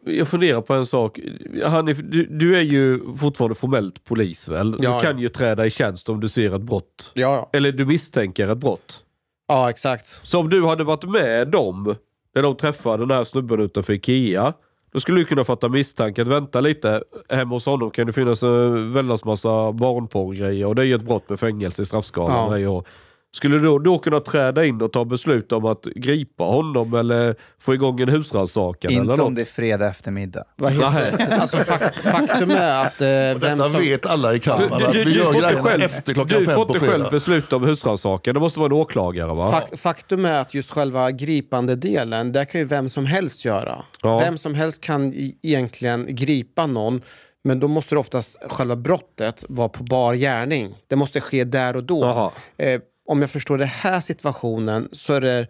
Jag 0.05 0.27
funderar 0.27 0.61
på 0.61 0.73
en 0.73 0.85
sak. 0.85 1.19
Hanif, 1.65 1.97
du, 2.03 2.25
du 2.25 2.57
är 2.57 2.61
ju 2.61 2.99
fortfarande 3.17 3.55
formellt 3.55 4.03
polis 4.05 4.47
väl? 4.47 4.77
Ja, 4.79 4.95
du 4.95 5.01
kan 5.07 5.19
ju 5.19 5.29
träda 5.29 5.65
i 5.65 5.69
tjänst 5.69 6.09
om 6.09 6.19
du 6.19 6.29
ser 6.29 6.55
ett 6.55 6.61
brott. 6.61 7.11
Ja, 7.13 7.21
ja. 7.35 7.49
Eller 7.53 7.71
du 7.71 7.85
misstänker 7.85 8.47
ett 8.47 8.57
brott. 8.57 8.99
ja, 9.47 9.69
exakt. 9.69 10.27
Så 10.27 10.39
om 10.39 10.49
du 10.49 10.65
hade 10.65 10.83
varit 10.83 11.03
med 11.03 11.47
dem 11.47 11.95
när 12.35 12.41
de 12.43 12.55
träffade 12.55 13.03
den 13.05 13.11
här 13.17 13.23
snubben 13.23 13.59
utanför 13.61 13.93
Ikea. 13.93 14.53
Då 14.93 14.99
skulle 14.99 15.19
du 15.19 15.25
kunna 15.25 15.43
fatta 15.43 15.69
misstanke 15.69 16.21
att 16.21 16.27
vänta 16.27 16.61
lite. 16.61 17.03
Hemma 17.29 17.55
hos 17.55 17.65
honom 17.65 17.91
kan 17.91 18.07
det 18.07 18.13
finnas 18.13 18.43
en 18.43 18.93
väldans 18.93 19.25
massa 19.25 19.71
barnporrgrejer 19.71 20.65
och 20.65 20.75
det 20.75 20.81
är 20.81 20.85
ju 20.85 20.95
ett 20.95 21.01
brott 21.05 21.29
med 21.29 21.39
fängelse 21.39 21.81
i 21.81 21.85
straffskalan. 21.85 22.51
Ja. 22.51 22.59
Ja. 22.59 22.69
Och 22.69 22.87
skulle 23.35 23.55
du 23.57 23.63
då, 23.63 23.79
då 23.79 23.99
kunna 23.99 24.19
träda 24.19 24.65
in 24.65 24.81
och 24.81 24.91
ta 24.93 25.05
beslut 25.05 25.51
om 25.51 25.65
att 25.65 25.83
gripa 25.95 26.43
honom 26.43 26.93
eller 26.93 27.35
få 27.61 27.73
igång 27.73 27.99
en 28.01 28.09
husrannsakan? 28.09 28.91
eller 28.91 29.01
Inte 29.01 29.11
något? 29.15 29.19
om 29.27 29.35
det 29.35 29.41
är 29.41 29.45
fredag 29.45 29.87
eftermiddag. 29.89 30.43
Vad 30.55 30.71
heter, 30.71 31.37
alltså, 31.39 31.57
fak, 31.57 31.93
faktum 32.03 32.51
är 32.51 32.85
att 32.85 33.01
eh, 33.01 33.07
vem 33.07 33.39
detta 33.57 33.69
som... 33.71 33.81
vet 33.81 34.05
alla 34.05 34.33
i 34.33 34.39
Kalmar, 34.39 34.79
Du, 34.79 34.85
att 34.85 34.91
du, 34.91 34.97
vi 34.97 35.03
du 35.05 35.11
gör 35.19 35.31
grejerna 35.33 35.63
själv, 35.63 35.83
efter 35.83 36.13
klockan 36.13 36.39
du 36.39 36.45
fem 36.45 36.55
får 36.55 36.75
inte 36.75 36.87
själv 36.87 37.05
besluta 37.11 37.55
om 37.55 37.63
husrannsakan. 37.63 38.33
Det 38.33 38.39
måste 38.39 38.59
vara 38.59 38.67
en 38.67 38.73
åklagare 38.73 39.35
va? 39.35 39.51
Fak- 39.51 39.77
Faktum 39.77 40.25
är 40.25 40.41
att 40.41 40.53
just 40.53 40.71
själva 40.71 41.11
gripande 41.11 41.75
delen, 41.75 42.31
det 42.31 42.45
kan 42.45 42.61
ju 42.61 42.67
vem 42.67 42.89
som 42.89 43.05
helst 43.05 43.45
göra. 43.45 43.83
Ja. 44.03 44.19
Vem 44.19 44.37
som 44.37 44.55
helst 44.55 44.81
kan 44.81 45.13
egentligen 45.41 46.05
gripa 46.09 46.67
någon, 46.67 47.01
men 47.43 47.59
då 47.59 47.67
måste 47.67 47.95
det 47.95 47.99
oftast 47.99 48.37
själva 48.49 48.75
brottet 48.75 49.43
vara 49.49 49.69
på 49.69 49.83
bar 49.83 50.13
gärning. 50.13 50.75
Det 50.87 50.95
måste 50.95 51.21
ske 51.21 51.43
där 51.43 51.75
och 51.75 51.83
då. 51.83 52.31
Eh, 52.57 52.81
om 53.09 53.21
jag 53.21 53.31
förstår 53.31 53.57
den 53.57 53.67
här 53.67 54.01
situationen 54.01 54.89
så, 54.91 55.13
är 55.13 55.21
det, 55.21 55.47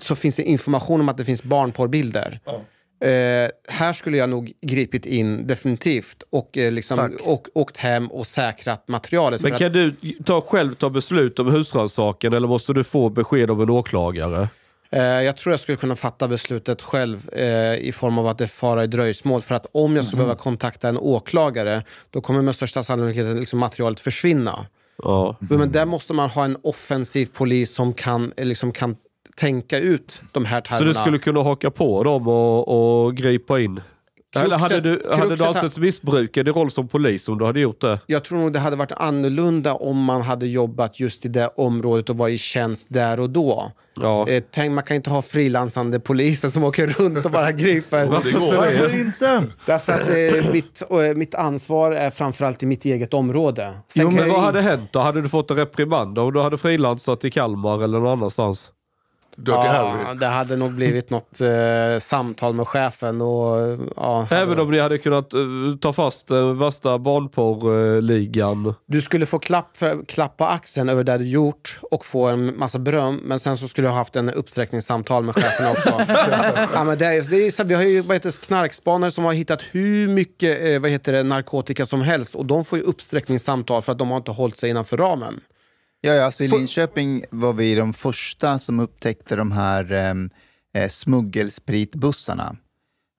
så 0.00 0.16
finns 0.16 0.36
det 0.36 0.42
information 0.42 1.00
om 1.00 1.08
att 1.08 1.16
det 1.16 1.24
finns 1.24 1.42
barnporrbilder. 1.42 2.40
Eh, 3.04 3.50
här 3.68 3.92
skulle 3.92 4.16
jag 4.16 4.28
nog 4.28 4.52
gripit 4.60 5.06
in 5.06 5.46
definitivt 5.46 6.22
och, 6.30 6.58
eh, 6.58 6.72
liksom, 6.72 6.96
Tack. 6.96 7.12
och 7.20 7.48
åkt 7.54 7.76
hem 7.76 8.06
och 8.06 8.26
säkrat 8.26 8.88
materialet. 8.88 9.42
Men 9.42 9.58
kan 9.58 9.66
att, 9.66 9.72
du 9.72 9.94
ta, 10.24 10.40
själv 10.40 10.74
ta 10.74 10.90
beslut 10.90 11.38
om 11.38 11.46
husrannsakan 11.46 12.32
eller 12.32 12.48
måste 12.48 12.72
du 12.72 12.84
få 12.84 13.08
besked 13.08 13.50
av 13.50 13.62
en 13.62 13.70
åklagare? 13.70 14.48
eh, 14.90 15.02
jag 15.02 15.36
tror 15.36 15.52
jag 15.52 15.60
skulle 15.60 15.76
kunna 15.76 15.96
fatta 15.96 16.28
beslutet 16.28 16.82
själv 16.82 17.28
eh, 17.32 17.74
i 17.74 17.92
form 17.92 18.18
av 18.18 18.26
att 18.26 18.38
det 18.38 18.48
fara 18.48 18.84
i 18.84 18.86
dröjsmål. 18.86 19.42
För 19.42 19.54
att 19.54 19.66
om 19.72 19.96
jag 19.96 20.04
skulle 20.04 20.16
behöva 20.16 20.36
kontakta 20.36 20.88
en 20.88 20.98
åklagare, 20.98 21.82
då 22.10 22.20
kommer 22.20 22.42
med 22.42 22.54
största 22.54 22.82
sannolikhet 22.82 23.36
liksom 23.36 23.58
materialet 23.58 24.00
försvinna. 24.00 24.66
Ja. 25.02 25.36
Men 25.40 25.72
där 25.72 25.86
måste 25.86 26.12
man 26.14 26.30
ha 26.30 26.44
en 26.44 26.56
offensiv 26.62 27.26
polis 27.36 27.74
som 27.74 27.92
kan, 27.94 28.32
liksom, 28.36 28.72
kan 28.72 28.96
tänka 29.36 29.78
ut 29.78 30.22
de 30.32 30.44
här 30.44 30.60
Så 30.60 30.68
termerna. 30.68 30.86
du 30.92 30.94
skulle 30.94 31.18
kunna 31.18 31.42
haka 31.42 31.70
på 31.70 32.02
dem 32.04 32.28
och, 32.28 33.04
och 33.04 33.16
gripa 33.16 33.60
in? 33.60 33.80
Eller 34.36 34.58
hade 34.58 34.80
du, 34.80 35.02
hade 35.10 35.22
du 35.28 35.36
kruxet- 35.36 35.46
ansetts 35.46 35.78
missbruka 35.78 36.40
i 36.40 36.42
din 36.42 36.54
roll 36.54 36.70
som 36.70 36.88
polis 36.88 37.28
om 37.28 37.38
du 37.38 37.44
hade 37.44 37.60
gjort 37.60 37.80
det? 37.80 37.98
Jag 38.06 38.24
tror 38.24 38.38
nog 38.38 38.52
det 38.52 38.58
hade 38.58 38.76
varit 38.76 38.92
annorlunda 38.92 39.74
om 39.74 40.04
man 40.04 40.22
hade 40.22 40.46
jobbat 40.46 41.00
just 41.00 41.24
i 41.24 41.28
det 41.28 41.48
området 41.56 42.10
och 42.10 42.16
var 42.18 42.28
i 42.28 42.38
tjänst 42.38 42.86
där 42.90 43.20
och 43.20 43.30
då. 43.30 43.72
Ja. 44.00 44.28
Eh, 44.28 44.42
tänk, 44.50 44.72
man 44.74 44.84
kan 44.84 44.96
inte 44.96 45.10
ha 45.10 45.22
frilansande 45.22 46.00
poliser 46.00 46.48
som 46.48 46.64
åker 46.64 46.86
runt 46.86 47.24
och 47.24 47.30
bara 47.30 47.52
griper. 47.52 48.06
Varför 48.56 49.00
inte? 49.00 49.44
Därför 49.66 49.92
att 49.92 50.00
eh, 50.44 50.52
mitt, 50.52 50.82
eh, 50.90 51.16
mitt 51.16 51.34
ansvar 51.34 51.92
är 51.92 52.10
framförallt 52.10 52.62
i 52.62 52.66
mitt 52.66 52.84
eget 52.84 53.14
område. 53.14 53.62
Sen 53.64 54.02
Jo, 54.02 54.10
men 54.10 54.28
vad 54.28 54.38
in- 54.38 54.44
hade 54.44 54.62
hänt 54.62 54.88
då? 54.92 55.00
Hade 55.00 55.22
du 55.22 55.28
fått 55.28 55.50
en 55.50 55.56
reprimand 55.56 56.18
om 56.18 56.32
du 56.32 56.40
hade 56.40 56.58
frilansat 56.58 57.24
i 57.24 57.30
Kalmar 57.30 57.82
eller 57.84 57.98
någon 57.98 58.12
annanstans? 58.12 58.66
Dirty 59.36 59.52
Ja, 59.52 59.94
Harry. 60.04 60.18
det 60.18 60.26
hade 60.26 60.56
nog 60.56 60.72
blivit 60.72 61.10
något 61.10 61.40
eh, 61.40 61.98
samtal 62.00 62.54
med 62.54 62.68
chefen 62.68 63.20
och 63.20 63.78
ja, 63.96 64.26
Även 64.30 64.60
om 64.60 64.70
ni 64.70 64.78
hade 64.80 64.98
kunnat 64.98 65.34
eh, 65.34 65.40
ta 65.80 65.92
fast 65.92 66.28
den 66.28 66.58
värsta 66.58 66.98
barnporrligan. 66.98 68.74
Du 68.86 69.00
skulle 69.00 69.26
få 69.26 69.38
klapp, 69.38 69.76
för, 69.76 70.04
klapp 70.04 70.36
på 70.36 70.44
axeln 70.44 70.88
över 70.88 71.04
det 71.04 71.18
du 71.18 71.28
gjort 71.28 71.78
och 71.90 72.04
få 72.04 72.26
en 72.26 72.58
massa 72.58 72.78
beröm, 72.78 73.20
men 73.24 73.38
sen 73.40 73.56
så 73.56 73.68
skulle 73.68 73.86
du 73.86 73.90
ha 73.90 73.98
haft 73.98 74.16
en 74.16 74.30
uppsträckningssamtal 74.30 75.22
med 75.24 75.34
chefen 75.34 75.70
också. 75.70 75.88
ja, 76.74 76.84
men 76.84 76.98
det 76.98 77.06
är, 77.06 77.30
det 77.30 77.46
är, 77.46 77.50
så- 77.50 77.64
vi 77.64 77.74
har 77.74 77.82
ju 77.82 78.00
vad 78.00 78.16
heter, 78.16 78.44
knarkspanare 78.46 79.10
som 79.10 79.24
har 79.24 79.32
hittat 79.32 79.60
hur 79.70 80.08
mycket 80.08 80.64
eh, 80.64 80.78
vad 80.80 80.90
heter 80.90 81.12
det, 81.12 81.22
narkotika 81.22 81.86
som 81.86 82.02
helst 82.02 82.34
och 82.34 82.46
de 82.46 82.64
får 82.64 82.78
ju 82.78 82.84
uppsträckningssamtal 82.84 83.82
för 83.82 83.92
att 83.92 83.98
de 83.98 84.10
har 84.10 84.16
inte 84.16 84.30
hållit 84.30 84.56
sig 84.58 84.70
innanför 84.70 84.96
ramen. 84.96 85.40
Ja, 86.04 86.12
ja, 86.12 86.24
alltså 86.24 86.44
I 86.44 86.48
Linköping 86.48 87.24
var 87.30 87.52
vi 87.52 87.74
de 87.74 87.94
första 87.94 88.58
som 88.58 88.80
upptäckte 88.80 89.36
de 89.36 89.52
här 89.52 89.92
ehm, 89.92 90.30
eh, 90.74 90.88
smuggelspritbussarna. 90.88 92.56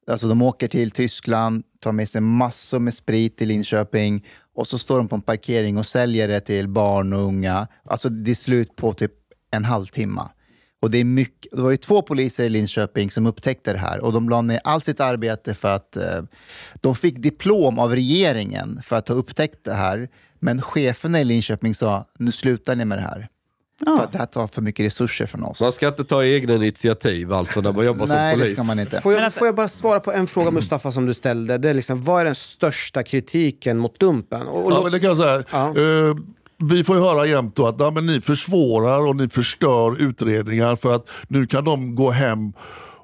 Alltså 0.07 0.27
de 0.27 0.41
åker 0.41 0.68
till 0.68 0.91
Tyskland, 0.91 1.64
tar 1.80 1.91
med 1.91 2.10
sig 2.10 2.22
massor 2.22 2.80
med 2.80 2.93
sprit 2.93 3.38
till 3.38 3.47
Linköping 3.47 4.26
och 4.55 4.68
så 4.68 4.77
står 4.77 4.97
de 4.97 5.07
på 5.07 5.15
en 5.15 5.22
parkering 5.22 5.77
och 5.77 5.88
säljer 5.88 6.27
det 6.27 6.39
till 6.39 6.68
barn 6.68 7.14
och 7.14 7.22
unga. 7.22 7.68
Alltså 7.84 8.10
det 8.10 8.31
är 8.31 8.35
slut 8.35 8.76
på 8.76 8.93
typ 8.93 9.14
en 9.51 9.65
halvtimme. 9.65 10.30
Och 10.81 10.91
det, 10.91 10.97
är 10.97 11.03
mycket, 11.03 11.51
det 11.51 11.61
var 11.61 11.72
ju 11.72 11.77
två 11.77 12.01
poliser 12.01 12.43
i 12.43 12.49
Linköping 12.49 13.11
som 13.11 13.26
upptäckte 13.26 13.73
det 13.73 13.80
här 13.80 13.99
och 13.99 14.14
de 14.14 14.30
la 14.30 14.41
ner 14.41 14.60
allt 14.64 14.84
sitt 14.84 14.99
arbete 14.99 15.53
för 15.53 15.76
att 15.76 15.97
eh, 15.97 16.23
de 16.76 16.95
fick 16.95 17.18
diplom 17.18 17.80
av 17.80 17.91
regeringen 17.95 18.81
för 18.84 18.95
att 18.95 19.07
ha 19.07 19.15
upptäckt 19.15 19.64
det 19.64 19.73
här. 19.73 20.10
Men 20.43 20.61
cheferna 20.61 21.21
i 21.21 21.25
Linköping 21.25 21.75
sa, 21.75 22.05
nu 22.19 22.31
slutar 22.31 22.75
ni 22.75 22.85
med 22.85 22.97
det 22.97 23.01
här. 23.01 23.27
För 23.85 24.03
att 24.03 24.11
det 24.11 24.17
här 24.17 24.25
tar 24.25 24.47
för 24.47 24.61
mycket 24.61 24.85
resurser 24.85 25.25
från 25.25 25.43
oss. 25.43 25.61
Man 25.61 25.71
ska 25.71 25.87
inte 25.87 26.03
ta 26.03 26.23
egna 26.25 26.55
initiativ 26.55 27.33
alltså 27.33 27.61
när 27.61 27.71
man 27.71 27.85
jobbar 27.85 28.07
Nej, 28.07 28.31
som 28.31 28.39
det 28.39 28.43
polis. 28.45 28.57
ska 28.57 28.63
man 28.63 28.79
inte. 28.79 29.01
Får 29.01 29.13
jag, 29.13 29.33
får 29.33 29.47
jag 29.47 29.55
bara 29.55 29.67
svara 29.67 29.99
på 29.99 30.11
en 30.11 30.27
fråga 30.27 30.51
Mustafa 30.51 30.91
som 30.91 31.05
du 31.05 31.13
ställde? 31.13 31.57
Det 31.57 31.69
är 31.69 31.73
liksom, 31.73 32.01
vad 32.01 32.21
är 32.21 32.25
den 32.25 32.35
största 32.35 33.03
kritiken 33.03 33.77
mot 33.77 33.99
Dumpen? 33.99 34.47
Och, 34.47 34.65
och 34.65 34.71
Ja, 34.71 34.83
men 34.83 34.91
det 34.91 34.99
kan 34.99 35.09
jag 35.09 35.17
säga. 35.17 35.43
Ja. 35.51 35.67
Eh, 35.67 36.15
vi 36.69 36.83
får 36.83 36.95
ju 36.95 37.01
höra 37.01 37.25
jämt 37.25 37.55
då 37.55 37.67
att 37.67 37.79
ja, 37.79 37.91
men 37.91 38.05
ni 38.05 38.21
försvårar 38.21 38.99
och 39.07 39.15
ni 39.15 39.29
förstör 39.29 40.01
utredningar 40.01 40.75
för 40.75 40.95
att 40.95 41.09
nu 41.27 41.47
kan 41.47 41.63
de 41.63 41.95
gå 41.95 42.11
hem 42.11 42.53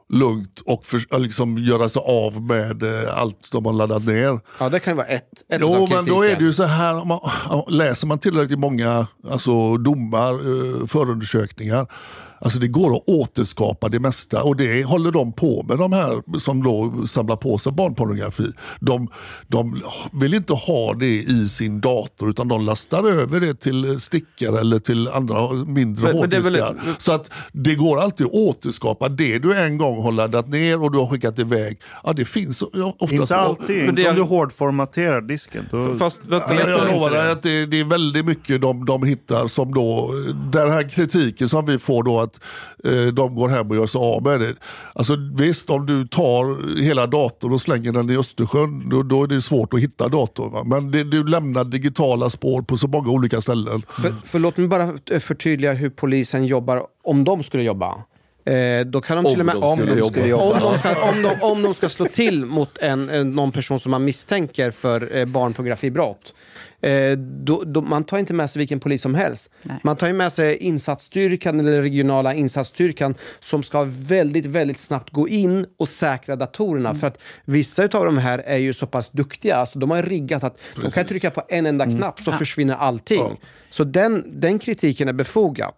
lugnt 0.09 0.61
och 0.65 0.85
för, 0.85 1.19
liksom 1.19 1.57
göra 1.57 1.89
sig 1.89 2.01
av 2.05 2.41
med 2.41 2.83
eh, 2.83 3.17
allt 3.17 3.49
de 3.51 3.65
har 3.65 3.73
laddat 3.73 4.05
ner. 4.05 4.39
ja, 4.59 4.69
det 4.69 4.79
kan 4.79 4.93
ju 4.93 4.97
vara 4.97 5.07
ett, 5.07 5.29
ett 5.49 5.59
Jo, 5.61 5.87
men 5.91 6.05
då 6.05 6.23
är 6.23 6.35
det 6.35 6.43
ju 6.43 6.53
så 6.53 6.63
här, 6.63 7.05
man, 7.05 7.19
läser 7.67 8.07
man 8.07 8.19
tillräckligt 8.19 8.59
många 8.59 9.07
alltså, 9.29 9.77
domar, 9.77 10.33
eh, 10.33 10.87
förundersökningar, 10.87 11.87
alltså 12.41 12.59
det 12.59 12.67
går 12.67 12.95
att 12.95 13.03
återskapa 13.07 13.89
det 13.89 13.99
mesta 13.99 14.43
och 14.43 14.55
det 14.55 14.83
håller 14.83 15.11
de 15.11 15.33
på 15.33 15.63
med, 15.63 15.77
de 15.77 15.93
här 15.93 16.39
som 16.39 16.63
då 16.63 17.07
samlar 17.07 17.35
på 17.35 17.57
sig 17.57 17.71
barnpornografi. 17.71 18.51
De, 18.79 19.07
de 19.47 19.81
vill 20.11 20.33
inte 20.33 20.53
ha 20.53 20.93
det 20.93 21.05
i 21.21 21.49
sin 21.49 21.81
dator 21.81 22.29
utan 22.29 22.47
de 22.47 22.61
lastar 22.65 23.03
över 23.11 23.39
det 23.39 23.53
till 23.59 23.99
stickor 23.99 24.59
eller 24.59 24.79
till 24.79 25.07
andra 25.07 25.53
mindre 25.53 26.03
Men- 26.05 26.19
men 26.19 26.29
det 26.29 26.37
är 26.37 26.41
väl- 26.41 26.59
hårddiskar. 26.61 26.95
Så 26.99 27.11
att 27.11 27.31
det 27.51 27.75
går 27.75 27.99
alltid 27.99 28.25
att 28.27 28.33
återskapa 28.33 29.09
det 29.09 29.39
du 29.39 29.55
en 29.57 29.77
gång 29.77 30.03
har 30.03 30.11
laddat 30.11 30.47
ner 30.47 30.83
och 30.83 30.91
du 30.91 30.97
har 30.97 31.07
skickat 31.07 31.39
iväg. 31.39 31.81
Ja, 32.03 32.13
det 32.13 32.25
finns 32.25 32.63
ja, 32.73 32.93
oftast 32.99 33.21
Inte 33.21 33.35
alltid. 33.37 33.85
Men 33.85 33.95
det 33.95 34.05
är- 34.05 34.09
om 34.09 34.15
du 34.15 34.21
hårdformaterar 34.21 35.21
disken. 35.21 35.65
Då... 35.71 35.93
Fast 35.93 36.27
vänta 36.27 36.55
Ja, 36.55 36.69
jag 36.69 36.87
lovar 36.91 37.11
dig 37.11 37.23
det. 37.23 37.31
att 37.31 37.43
det, 37.43 37.65
det 37.65 37.79
är 37.79 37.83
väldigt 37.83 38.25
mycket 38.25 38.61
de, 38.61 38.85
de 38.85 39.03
hittar 39.03 39.47
som 39.47 39.73
då, 39.73 40.11
den 40.51 40.71
här 40.71 40.89
kritiken 40.89 41.49
som 41.49 41.65
vi 41.65 41.77
får 41.79 42.03
då 42.03 42.28
att 42.29 42.39
eh, 42.85 43.13
de 43.13 43.35
går 43.35 43.49
hem 43.49 43.69
och 43.69 43.75
gör 43.75 43.87
sig 43.87 43.99
av 43.99 44.23
med 44.23 44.39
det. 44.39 44.55
Alltså, 44.93 45.15
visst, 45.37 45.69
om 45.69 45.85
du 45.85 46.07
tar 46.07 46.77
hela 46.81 47.07
datorn 47.07 47.53
och 47.53 47.61
slänger 47.61 47.91
den 47.91 48.09
i 48.09 48.17
Östersjön, 48.17 48.89
då, 48.89 49.03
då 49.03 49.23
är 49.23 49.27
det 49.27 49.41
svårt 49.41 49.73
att 49.73 49.79
hitta 49.79 50.09
datorn. 50.09 50.51
Va? 50.51 50.63
Men 50.63 50.91
det, 50.91 51.03
du 51.03 51.27
lämnar 51.27 51.63
digitala 51.63 52.29
spår 52.29 52.61
på 52.61 52.77
så 52.77 52.87
många 52.87 53.09
olika 53.09 53.41
ställen. 53.41 53.81
För, 53.89 54.13
för 54.25 54.39
låt 54.39 54.57
mig 54.57 54.67
bara 54.67 54.97
förtydliga 55.19 55.73
hur 55.73 55.89
polisen 55.89 56.45
jobbar 56.45 56.83
om 57.03 57.23
de 57.23 57.43
skulle 57.43 57.63
jobba. 57.63 58.03
Eh, 58.45 58.85
då 58.85 59.01
kan 59.01 59.17
de 59.17 59.25
Om 59.25 59.31
till 59.31 59.39
och 59.39 59.45
med, 59.45 59.55
de 59.55 59.63
om, 59.63 59.79
de 59.79 59.97
jobba. 59.97 60.11
skulle 60.11 60.27
jobba. 60.27 60.43
Om, 60.43 60.59
de 60.59 60.79
ska, 60.79 61.09
om, 61.09 61.21
de, 61.21 61.29
om 61.41 61.61
de 61.61 61.73
ska 61.73 61.89
slå 61.89 62.05
till 62.05 62.45
mot 62.45 62.77
en, 62.77 63.09
en, 63.09 63.29
någon 63.29 63.51
person 63.51 63.79
som 63.79 63.91
man 63.91 64.05
misstänker 64.05 64.71
för 64.71 65.17
eh, 65.17 65.25
barnpornografibrott. 65.25 66.33
Eh, 66.81 67.17
då, 67.17 67.63
då, 67.65 67.81
man 67.81 68.03
tar 68.03 68.17
inte 68.17 68.33
med 68.33 68.49
sig 68.49 68.59
vilken 68.59 68.79
polis 68.79 69.01
som 69.01 69.15
helst. 69.15 69.49
Man 69.83 69.95
tar 69.95 70.07
ju 70.07 70.13
med 70.13 70.31
sig 70.31 70.57
insatsstyrkan 70.57 71.59
eller 71.59 71.81
regionala 71.81 72.33
insatsstyrkan 72.33 73.15
som 73.39 73.63
ska 73.63 73.87
väldigt, 73.89 74.45
väldigt 74.45 74.79
snabbt 74.79 75.09
gå 75.09 75.27
in 75.27 75.65
och 75.77 75.89
säkra 75.89 76.35
datorerna. 76.35 76.95
För 76.95 77.07
att 77.07 77.17
vissa 77.45 77.83
av 77.83 78.05
de 78.05 78.17
här 78.17 78.39
är 78.45 78.57
ju 78.57 78.73
så 78.73 78.87
pass 78.87 79.09
duktiga, 79.09 79.55
alltså 79.55 79.79
de 79.79 79.91
har 79.91 80.03
riggat 80.03 80.43
att 80.43 80.57
de 80.75 80.91
kan 80.91 81.05
trycka 81.05 81.31
på 81.31 81.41
en 81.49 81.65
enda 81.65 81.85
knapp 81.85 82.19
så 82.19 82.31
försvinner 82.31 82.75
allting. 82.75 83.37
Så 83.69 83.83
den, 83.83 84.39
den 84.41 84.59
kritiken 84.59 85.09
är 85.09 85.13
befogad. 85.13 85.73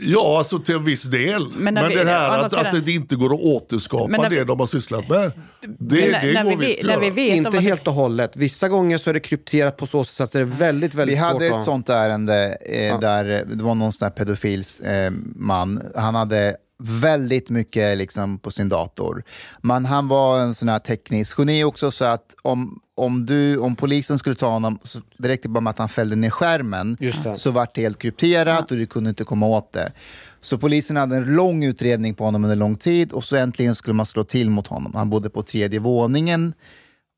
Ja, 0.00 0.38
alltså 0.38 0.58
till 0.58 0.74
en 0.74 0.84
viss 0.84 1.02
del. 1.02 1.48
Men 1.56 1.74
Men, 1.74 1.88
vi- 1.88 1.94
det 1.94 2.04
här 2.04 2.38
att, 2.38 2.52
att 2.74 2.84
det 2.86 2.92
inte 2.92 3.16
går 3.16 3.34
att 3.34 3.40
återskapa 3.40 4.08
Men 4.08 4.20
när 4.20 4.30
vi- 4.30 4.36
det 4.36 4.44
de 4.44 4.60
har 4.60 4.66
sysslat 4.66 5.08
med. 5.08 5.32
Det, 5.78 5.96
Men 6.00 6.10
när- 6.12 6.22
det 6.26 6.32
när 6.32 6.44
går 6.44 6.56
vi 6.56 6.66
visst 6.66 6.82
när 6.82 6.98
vi 6.98 7.10
vet 7.10 7.36
Inte 7.36 7.48
att- 7.48 7.62
helt 7.62 7.86
och 7.88 7.94
hållet. 7.94 8.36
Vissa 8.36 8.68
gånger 8.68 8.98
så 8.98 9.10
är 9.10 9.14
det 9.14 9.20
krypterat 9.20 9.76
på 9.76 9.86
så 9.86 10.04
sätt 10.04 10.24
att 10.24 10.32
det 10.32 10.38
är 10.40 10.44
väldigt, 10.44 10.94
väldigt 10.94 11.16
Vi 11.18 11.20
svårt 11.20 11.32
hade 11.32 11.46
ett 11.46 11.52
att... 11.52 11.64
sånt 11.64 11.88
ärende 11.88 12.58
eh, 12.66 13.00
där 13.00 13.24
eh, 13.24 13.46
det 13.56 13.62
var 13.64 13.74
någon 13.74 13.92
sån 13.92 14.06
här 14.06 14.10
pedofils 14.12 14.80
eh, 14.80 15.10
man. 15.36 15.82
Han 15.96 16.14
hade 16.14 16.56
väldigt 16.82 17.50
mycket 17.50 17.98
liksom, 17.98 18.38
på 18.38 18.50
sin 18.50 18.68
dator. 18.68 19.24
Men 19.62 19.84
han 19.84 20.08
var 20.08 20.40
en 20.40 20.54
sån 20.54 20.68
här 20.68 20.78
teknisk 20.78 21.38
geni 21.38 21.64
också 21.64 21.90
så 21.90 22.04
att 22.04 22.34
om, 22.42 22.80
om, 22.94 23.26
du, 23.26 23.58
om 23.58 23.76
polisen 23.76 24.18
skulle 24.18 24.34
ta 24.34 24.50
honom, 24.50 24.78
så 24.82 25.00
räckte 25.18 25.48
bara 25.48 25.60
med 25.60 25.70
att 25.70 25.78
han 25.78 25.88
fällde 25.88 26.16
ner 26.16 26.30
skärmen 26.30 26.96
så 27.36 27.50
vart 27.50 27.74
det 27.74 27.82
helt 27.82 27.98
krypterat 27.98 28.70
och 28.70 28.76
du 28.76 28.86
kunde 28.86 29.10
inte 29.10 29.24
komma 29.24 29.46
åt 29.46 29.72
det. 29.72 29.92
Så 30.40 30.58
polisen 30.58 30.96
hade 30.96 31.16
en 31.16 31.34
lång 31.34 31.64
utredning 31.64 32.14
på 32.14 32.24
honom 32.24 32.44
under 32.44 32.56
lång 32.56 32.76
tid 32.76 33.12
och 33.12 33.24
så 33.24 33.36
äntligen 33.36 33.74
skulle 33.74 33.94
man 33.94 34.06
slå 34.06 34.24
till 34.24 34.50
mot 34.50 34.66
honom. 34.66 34.92
Han 34.94 35.10
bodde 35.10 35.30
på 35.30 35.42
tredje 35.42 35.78
våningen 35.78 36.54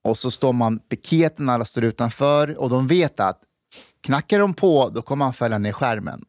och 0.05 0.19
så 0.19 0.31
står 0.31 0.53
man 0.53 0.78
piketen, 0.78 1.49
alla 1.49 1.65
står 1.65 1.85
utanför 1.85 2.59
och 2.59 2.70
de 2.70 2.87
vet 2.87 3.20
att 3.20 3.41
knackar 4.01 4.39
de 4.39 4.55
på, 4.55 4.91
då 4.95 5.03
kommer 5.03 5.25
han 5.25 5.35
fälla 5.35 5.59
ner 5.59 5.73
skärmen. 5.73 6.25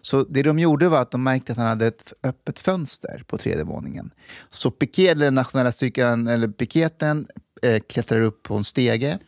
Så 0.00 0.22
det 0.22 0.42
de 0.42 0.58
gjorde 0.58 0.88
var 0.88 0.98
att 0.98 1.10
de 1.10 1.22
märkte 1.22 1.52
att 1.52 1.58
han 1.58 1.66
hade 1.66 1.86
ett 1.86 2.12
öppet 2.22 2.58
fönster 2.58 3.24
på 3.26 3.38
tredje 3.38 3.64
våningen. 3.64 4.10
Så 4.50 4.70
piket, 4.70 5.10
eller 5.12 5.30
nationella 5.30 5.72
styrkan, 5.72 6.28
eller 6.28 6.48
piketen 6.48 7.26
eh, 7.62 7.80
klättrar 7.80 8.20
upp 8.20 8.42
på 8.42 8.56
en 8.56 8.64
stege. 8.64 9.18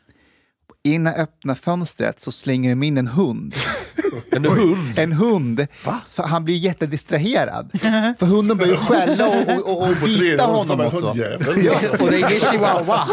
I 0.83 0.99
det 0.99 1.15
öppna 1.15 1.55
fönstret 1.55 2.21
så 2.21 2.33
slänger 2.33 2.71
de 2.71 2.83
in 2.83 2.99
en 2.99 3.07
hund. 3.07 3.55
En 4.31 4.45
hund? 4.45 4.77
En 4.97 5.13
hund. 5.13 5.67
Så 6.07 6.23
han 6.23 6.45
blir 6.45 6.57
jättedistraherad. 6.57 7.71
För 8.19 8.27
hunden 8.27 8.57
börjar 8.57 8.77
skälla 8.77 9.29
och, 9.29 9.49
och, 9.49 9.83
och, 9.83 9.83
och 9.83 9.97
bita 10.05 10.45
honom 10.45 10.81
hundjävel. 10.81 11.65
Ja, 11.65 11.73
och 12.01 12.11
det 12.11 12.21
är 12.21 12.51
chihuahua. 12.53 13.09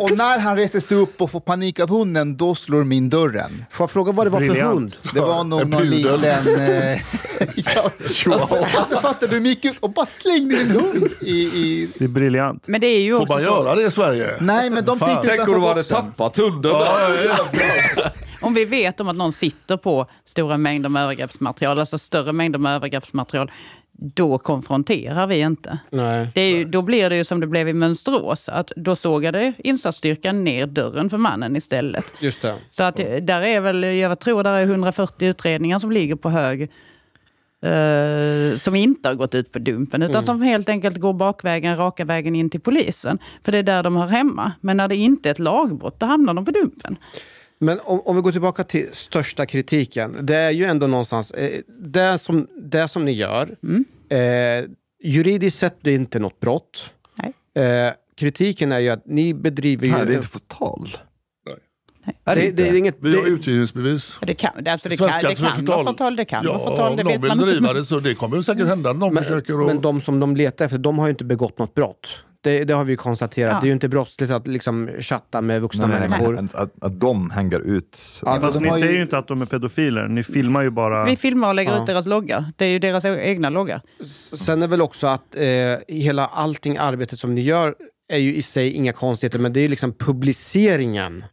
Och 0.00 0.16
när 0.16 0.38
han 0.38 0.56
reser 0.56 0.80
sig 0.80 0.96
upp 0.96 1.22
och 1.22 1.30
får 1.30 1.40
panik 1.40 1.80
av 1.80 1.88
hunden, 1.88 2.36
då 2.36 2.54
slår 2.54 2.78
de 2.78 2.92
in 2.92 3.10
dörren. 3.10 3.64
Får 3.70 3.84
jag 3.84 3.90
fråga 3.90 4.12
vad 4.12 4.26
det 4.26 4.30
var 4.30 4.40
för 4.40 4.60
hund? 4.60 4.96
Det 5.14 5.20
var 5.20 5.44
nog 5.44 5.68
någon 5.68 5.82
liten... 5.82 6.24
Eh, 6.24 7.00
ja, 7.74 7.90
alltså, 8.02 8.30
alltså 8.78 9.00
fattar 9.00 9.28
du, 9.28 9.40
de 9.40 9.48
gick 9.48 9.64
ut 9.64 9.76
och 9.80 9.90
bara 9.90 10.06
slängde 10.06 10.54
in 10.54 10.60
en 10.60 10.70
hund 10.70 11.08
i... 11.20 11.32
i 11.32 11.88
Det 11.98 12.04
är 12.04 12.08
briljant. 12.08 12.64
Men 12.66 12.80
det 12.80 12.86
är 12.86 13.00
ju 13.00 13.14
Får 13.14 13.22
också 13.22 13.34
man 13.34 13.42
göra 13.42 13.74
det 13.74 13.82
i 13.82 13.90
Sverige? 13.90 14.34
nej, 14.40 14.70
men 14.70 14.84
de 14.84 14.98
tänkte 14.98 15.28
Tänk 15.28 15.48
om 15.48 15.60
du 15.60 15.66
hade 15.66 15.84
tappat 15.84 16.36
hunden. 16.36 16.72
Ja, 16.72 16.98
ja, 17.24 17.36
ja. 17.96 18.02
om 18.40 18.54
vi 18.54 18.64
vet 18.64 19.00
om 19.00 19.08
att 19.08 19.16
någon 19.16 19.32
sitter 19.32 19.76
på 19.76 20.06
stora 20.24 20.58
mängder 20.58 20.88
med 20.88 21.02
övergreppsmaterial, 21.02 21.78
alltså 21.78 21.98
större 21.98 22.32
mängder 22.32 22.58
med 22.58 22.74
övergreppsmaterial, 22.74 23.50
då 23.92 24.38
konfronterar 24.38 25.26
vi 25.26 25.38
inte. 25.38 25.78
Nej. 25.90 26.28
Det 26.34 26.40
är 26.40 26.56
ju, 26.56 26.64
då 26.64 26.82
blir 26.82 27.10
det 27.10 27.16
ju 27.16 27.24
som 27.24 27.40
det 27.40 27.46
blev 27.46 27.68
i 27.68 27.72
Mönsterås, 27.72 28.48
att 28.48 28.72
då 28.76 28.96
sågade 28.96 29.52
insatsstyrkan 29.58 30.44
ner 30.44 30.66
dörren 30.66 31.10
för 31.10 31.16
mannen 31.18 31.56
istället. 31.56 32.12
Just 32.20 32.42
det. 32.42 32.54
Så 32.70 32.82
att 32.82 32.98
eh, 32.98 33.16
där 33.16 33.42
är 33.42 33.60
väl, 33.60 33.84
jag 33.84 34.18
tror 34.18 34.42
där 34.44 34.52
är 34.52 34.62
140 34.62 35.28
utredningar 35.28 35.78
som 35.78 35.92
ligger 35.92 36.16
på 36.16 36.30
hög. 36.30 36.62
eh, 37.62 38.56
som 38.56 38.74
inte 38.76 39.08
har 39.08 39.14
gått 39.14 39.34
ut 39.34 39.52
på 39.52 39.58
Dumpen, 39.58 40.02
utan 40.02 40.24
som 40.24 40.42
helt 40.42 40.68
enkelt 40.68 40.96
går 40.96 41.12
bakvägen, 41.12 41.76
raka 41.76 42.04
vägen 42.04 42.34
in 42.36 42.50
till 42.50 42.60
polisen. 42.60 43.18
För 43.44 43.52
det 43.52 43.58
är 43.58 43.62
där 43.62 43.82
de 43.82 43.96
hör 43.96 44.06
hemma. 44.06 44.52
Men 44.60 44.76
när 44.76 44.88
det 44.88 44.96
inte 44.96 45.28
är 45.28 45.30
ett 45.30 45.38
lagbrott, 45.38 46.00
då 46.00 46.06
hamnar 46.06 46.34
de 46.34 46.44
på 46.44 46.50
Dumpen. 46.50 46.96
Men 47.60 47.80
om, 47.84 48.00
om 48.00 48.16
vi 48.16 48.22
går 48.22 48.32
tillbaka 48.32 48.64
till 48.64 48.88
största 48.92 49.46
kritiken. 49.46 50.16
Det 50.22 50.36
är 50.36 50.50
ju 50.50 50.64
ändå 50.64 50.86
någonstans, 50.86 51.30
eh, 51.30 51.60
det, 51.68 52.18
som, 52.18 52.48
det 52.56 52.88
som 52.88 53.04
ni 53.04 53.12
gör, 53.12 53.56
eh, 54.10 54.64
juridiskt 55.02 55.58
sett 55.58 55.76
det 55.80 55.90
är 55.90 55.94
inte 55.94 56.18
något 56.18 56.40
brott. 56.40 56.90
Nej. 57.14 57.66
Eh, 57.66 57.92
kritiken 58.16 58.72
är 58.72 58.78
ju 58.78 58.88
att 58.88 59.06
ni 59.06 59.34
bedriver 59.34 59.86
ju... 59.86 59.92
Nej, 59.92 60.06
det 60.06 60.12
är 60.12 60.16
inte 60.16 60.28
förtal. 60.28 60.96
det, 62.24 62.34
det, 62.34 62.50
det 62.50 62.68
är 62.68 62.76
inget... 62.76 62.96
Vi 63.00 63.16
har 63.16 63.24
Det, 63.24 63.30
utgivningsbevis. 63.30 64.16
Det 64.20 64.34
kan, 64.34 64.50
alltså 64.66 64.88
det 64.88 64.96
kan, 64.96 65.06
det 65.22 65.34
kan 65.34 65.64
vara 65.64 65.84
förtal, 65.84 66.16
det 66.16 66.24
kan 66.24 66.44
ja, 66.44 66.58
vara 66.58 66.70
förtal, 66.70 66.96
det 66.96 67.02
om 67.02 67.08
någon 67.08 67.38
vill 67.38 67.46
driva 67.46 67.72
det 67.72 67.84
så 67.84 68.00
det 68.00 68.14
kommer 68.14 68.42
säkert 68.42 68.66
hända 68.66 68.92
någon 68.92 69.16
försöker 69.16 69.60
att... 69.60 69.66
men 69.66 69.80
de 69.80 70.00
som 70.00 70.20
de 70.20 70.36
letar 70.36 70.64
efter, 70.64 70.78
de 70.78 70.98
har 70.98 71.06
ju 71.06 71.10
inte 71.10 71.24
begått 71.24 71.58
något 71.58 71.74
brott. 71.74 72.08
Det, 72.42 72.64
det 72.64 72.74
har 72.74 72.84
vi 72.84 72.90
ju 72.92 72.96
konstaterat. 72.96 73.52
Ja. 73.52 73.60
Det 73.60 73.64
är 73.64 73.68
ju 73.68 73.72
inte 73.72 73.88
brottsligt 73.88 74.32
att 74.32 74.46
liksom 74.46 74.90
chatta 75.00 75.40
med 75.40 75.60
vuxna 75.62 75.86
Nej, 75.86 76.00
nej, 76.00 76.08
människor. 76.08 76.32
nej. 76.34 76.44
Att, 76.44 76.54
att, 76.54 76.84
att 76.84 77.00
de 77.00 77.30
hänger 77.30 77.60
ut. 77.60 77.98
Alltså, 78.22 78.40
Fast 78.46 78.54
de 78.54 78.60
ni 78.64 78.74
ju- 78.74 78.80
säger 78.80 78.92
ju 78.94 79.02
inte 79.02 79.18
att 79.18 79.28
de 79.28 79.42
är 79.42 79.46
pedofiler, 79.46 80.08
ni 80.08 80.22
filmar 80.22 80.62
ju 80.62 80.70
bara... 80.70 81.04
Vi 81.04 81.16
filmar 81.16 81.48
och 81.48 81.54
lägger 81.54 81.72
Ja. 81.72 81.80
ut 81.80 81.86
deras 81.86 82.06
loggar. 82.06 82.44
Det 82.56 82.64
är 82.64 82.68
ju 82.68 82.78
deras 82.78 83.04
egna 83.04 83.50
loggar. 83.50 83.80
S- 84.00 84.38
Sen 84.44 84.62
är 84.62 84.66
väl 84.68 84.82
också 84.82 85.06
att 85.06 85.34
eh, 85.36 85.44
hela 85.96 86.26
allting 86.26 86.76
arbetet 86.76 87.18
som 87.18 87.34
ni 87.34 87.40
gör 87.40 87.74
är 88.12 88.18
ju 88.18 88.34
i 88.34 88.42
sig 88.42 88.72
inga 88.72 88.92
konstigheter, 88.92 89.38
men 89.38 89.52
det 89.52 89.60
är 89.60 89.68
liksom 89.68 89.92
publiceringen 89.92 91.24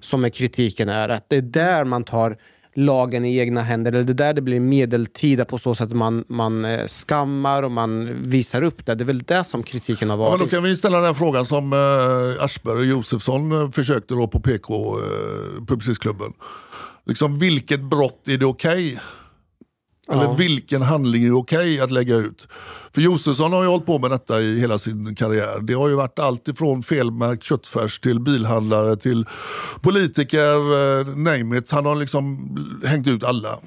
som 0.00 0.24
är 0.24 0.28
kritiken 0.30 0.88
är. 0.88 1.08
Att 1.08 1.24
det 1.28 1.36
är 1.36 1.42
där 1.42 1.84
man 1.84 2.04
tar 2.04 2.36
lagen 2.74 3.24
i 3.24 3.38
egna 3.38 3.62
händer, 3.62 3.92
eller 3.92 4.04
det 4.04 4.12
är 4.12 4.14
där 4.14 4.34
det 4.34 4.42
blir 4.42 4.60
medeltida 4.60 5.44
på 5.44 5.58
så 5.58 5.74
sätt 5.74 5.86
att 5.86 5.92
man, 5.96 6.24
man 6.28 6.64
eh, 6.64 6.86
skammar 6.86 7.62
och 7.62 7.70
man 7.70 8.22
visar 8.22 8.62
upp 8.62 8.86
det. 8.86 8.94
Det 8.94 9.04
är 9.04 9.06
väl 9.06 9.22
det 9.22 9.44
som 9.44 9.62
kritiken 9.62 10.10
har 10.10 10.16
Ja, 10.16 10.22
men 10.22 10.30
varit. 10.38 10.50
då 10.50 10.56
kan 10.56 10.62
vi 10.62 10.76
ställa 10.76 11.00
den 11.00 11.14
frågan 11.14 11.46
som 11.46 11.72
eh, 11.72 12.44
Aschberg 12.44 12.76
och 12.78 12.84
Josefsson 12.86 13.52
eh, 13.52 13.70
försökte 13.70 14.14
då 14.14 14.26
på 14.28 14.40
PK, 14.40 14.98
eh, 14.98 15.64
Publicistklubben. 15.66 16.32
Liksom, 17.06 17.38
vilket 17.38 17.80
brott 17.80 18.28
är 18.28 18.38
det 18.38 18.46
okej? 18.46 19.00
Eller 20.12 20.22
Ja. 20.24 20.32
vilken 20.32 20.82
handling 20.82 21.24
är 21.24 21.36
okej 21.38 21.80
att 21.80 21.90
lägga 21.90 22.16
ut? 22.16 22.48
För 22.94 23.00
Josefsson 23.00 23.52
har 23.52 23.62
ju 23.62 23.68
hållit 23.68 23.86
på 23.86 23.98
med 23.98 24.10
detta 24.10 24.40
i 24.40 24.60
hela 24.60 24.78
sin 24.78 25.14
karriär. 25.14 25.60
Det 25.60 25.72
har 25.74 25.88
ju 25.88 25.94
varit 25.94 26.18
allt 26.18 26.48
ifrån 26.48 26.82
felmärkt 26.82 27.42
köttfärs 27.44 28.00
till 28.00 28.20
bilhandlare 28.20 28.96
till 28.96 29.26
politiker, 29.80 30.54
eh, 31.00 31.06
name 31.06 31.58
it. 31.58 31.70
Han 31.70 31.86
har 31.86 31.96
liksom 31.96 32.48
hängt 32.84 33.06
ut 33.08 33.24
alla. 33.24 33.58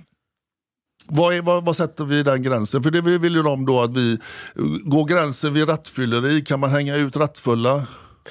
Vad, 1.07 1.33
är, 1.33 1.41
vad, 1.41 1.65
vad 1.65 1.77
sätter 1.77 2.05
vi 2.05 2.23
den 2.23 2.43
gränsen? 2.43 2.83
För 2.83 2.91
det 2.91 3.01
vill 3.01 3.19
vill 3.19 3.35
ju 3.35 3.43
de 3.43 3.65
då 3.65 3.81
att 3.81 3.97
vi 3.97 4.17
går 4.83 5.05
gränsen 5.05 5.53
vid 5.53 5.69
rattfylleri. 5.69 6.41
Kan 6.41 6.59
man 6.59 6.69
hänga 6.69 6.95
ut 6.95 7.17
rattfulla? 7.17 7.83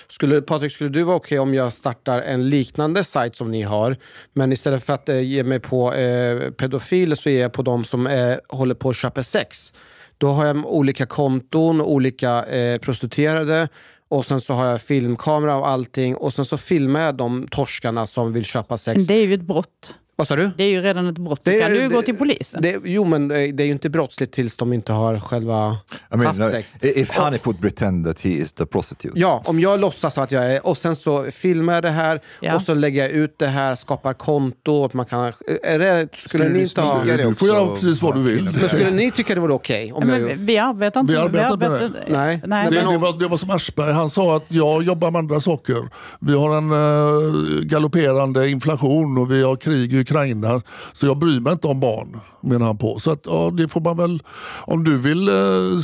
Skulle, 0.08 0.42
Patrik, 0.42 0.72
skulle 0.72 0.90
du 0.90 1.02
vara 1.02 1.16
okej 1.16 1.38
om 1.38 1.54
jag 1.54 1.72
startar 1.72 2.20
en 2.20 2.50
liknande 2.50 3.04
sajt 3.04 3.36
som 3.36 3.50
ni 3.50 3.62
har, 3.62 3.96
men 4.32 4.52
istället 4.52 4.84
för 4.84 4.92
att 4.92 5.08
eh, 5.08 5.20
ge 5.20 5.42
mig 5.44 5.60
på 5.60 5.94
eh, 5.94 6.50
pedofiler 6.50 7.16
så 7.16 7.30
ger 7.30 7.42
jag 7.42 7.52
på 7.52 7.62
de 7.62 7.84
som 7.84 8.06
eh, 8.06 8.36
håller 8.48 8.74
på 8.74 8.90
att 8.90 8.96
köpa 8.96 9.22
sex. 9.22 9.74
Då 10.18 10.28
har 10.28 10.46
jag 10.46 10.66
olika 10.66 11.06
konton, 11.06 11.80
olika 11.80 12.44
eh, 12.44 12.78
prostituerade 12.78 13.68
och 14.08 14.26
sen 14.26 14.40
så 14.40 14.52
har 14.52 14.66
jag 14.66 14.82
filmkamera 14.82 15.56
och 15.56 15.68
allting 15.68 16.16
och 16.16 16.34
sen 16.34 16.44
så 16.44 16.58
filmar 16.58 17.00
jag 17.00 17.14
de 17.14 17.48
torskarna 17.50 18.06
som 18.06 18.32
vill 18.32 18.44
köpa 18.44 18.78
sex. 18.78 18.96
Men 18.96 19.06
det 19.06 19.14
är 19.14 19.26
ju 19.26 19.34
ett 19.34 19.40
brott. 19.40 19.94
Vad 20.16 20.28
sa 20.28 20.36
du? 20.36 20.50
Det 20.56 20.64
är 20.64 20.68
ju 20.70 20.80
redan 20.80 21.06
ett 21.08 21.18
brott. 21.18 21.40
Det 21.44 21.50
Det 21.50 21.56
är- 21.56 21.60
kan 21.60 21.70
du 21.70 21.80
det- 21.80 21.88
gå 21.94 22.02
till 22.02 22.16
polisen. 22.16 22.62
Det, 22.62 22.76
jo, 22.84 23.04
men 23.04 23.30
eh, 23.30 23.36
det 23.54 23.62
är 23.62 23.66
ju 23.66 23.72
inte 23.72 23.90
brottsligt 23.90 24.32
tills 24.32 24.56
de 24.56 24.72
inte 24.72 24.92
har 24.92 25.20
själva 25.20 25.76
I 26.12 26.16
mean, 26.16 26.26
haft 26.26 26.38
no, 26.38 26.50
sex. 26.50 26.74
if 26.80 27.10
Hanif 27.10 27.46
would 27.46 27.60
pretend 27.60 28.06
that 28.06 28.20
he 28.20 28.28
is 28.30 28.52
the 28.52 28.66
prostitute. 28.66 29.18
Ja, 29.20 29.42
om 29.44 29.60
jag 29.60 29.80
låtsas 29.80 30.18
att 30.18 30.32
jag 30.32 30.52
är, 30.52 30.66
och 30.66 30.78
sen 30.78 30.96
så 30.96 31.24
filmar 31.30 31.74
jag 31.74 31.82
det 31.82 31.90
här 31.90 32.20
Ja. 32.40 32.56
och 32.56 32.62
så 32.62 32.74
lägger 32.74 33.02
jag 33.02 33.10
ut 33.10 33.38
det 33.38 33.46
här, 33.46 33.74
skapar 33.74 34.12
konto. 34.14 34.84
Att 34.84 34.94
man 34.94 35.06
kan, 35.06 35.32
är 35.62 35.78
det, 35.78 36.08
skulle 36.16 36.48
ni 36.48 36.60
inte 36.62 36.80
ha... 36.80 37.04
det 37.04 37.16
Du 37.16 37.34
får 37.34 37.48
göra 37.48 37.74
precis 37.74 38.02
vad 38.02 38.14
du 38.14 38.22
vill. 38.22 38.44
Men 38.44 38.68
skulle 38.68 38.90
ni 38.90 39.10
tycka 39.10 39.34
det 39.34 39.40
vore 39.40 39.52
okej? 39.52 39.92
om 39.92 40.08
Ja, 40.08 40.34
vi, 40.38 40.58
arbetar 40.58 41.00
inte 41.00 41.12
Vi 41.12 41.18
arbetar 41.18 41.56
med 41.56 41.70
det. 41.70 41.90
Nej. 42.08 42.40
Nej, 42.46 42.66
Det, 42.70 42.76
men, 42.76 42.92
det, 42.92 42.98
var, 42.98 43.18
det 43.18 43.28
var 43.28 43.36
som 43.36 43.50
Aschberg, 43.50 43.92
han 43.92 44.10
sa 44.10 44.36
att 44.36 44.44
jag 44.48 44.82
jobbar 44.82 45.10
med 45.10 45.18
andra 45.18 45.40
saker. 45.40 45.88
Vi 46.20 46.32
har 46.34 46.56
en 46.58 46.72
uh, 46.72 47.60
galopperande 47.62 48.48
inflation 48.50 49.18
och 49.18 49.30
vi 49.32 49.42
har 49.42 49.56
krig 49.56 49.94
i 49.94 50.01
Ukraina. 50.02 50.60
Så 50.92 51.06
jag 51.06 51.18
bryr 51.18 51.40
mig 51.40 51.52
inte 51.52 51.66
om 51.66 51.80
barn, 51.80 52.20
menar 52.40 52.66
han 52.66 52.78
på. 52.78 52.98
Så 53.00 53.10
att, 53.10 53.20
ja, 53.24 53.50
det 53.56 53.68
får 53.68 53.80
man 53.80 53.96
väl, 53.96 54.22
om 54.60 54.84
du 54.84 54.98
vill 54.98 55.28
eh, 55.28 55.34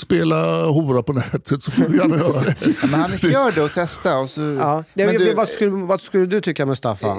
spela 0.01 0.65
hora 0.67 1.03
på 1.03 1.13
nätet 1.13 1.63
så 1.63 1.71
får 1.71 1.83
du 1.89 1.97
gärna 1.97 2.17
göra 2.17 2.41
det. 2.41 2.55
Ja, 2.67 2.73
men 2.91 3.01
Hanif, 3.01 3.25
gör 3.25 3.53
det 3.53 3.63
och 3.63 3.73
testa. 3.75 4.19
Och 4.19 4.31
så... 4.31 4.41
Ja. 4.41 4.85
Men 4.95 5.07
Men 5.07 5.15
du- 5.19 5.35
vad, 5.35 5.49
skulle, 5.49 5.71
vad 5.71 6.01
skulle 6.01 6.27
du 6.27 6.41
tycka 6.41 6.67
Mustafa? 6.67 7.17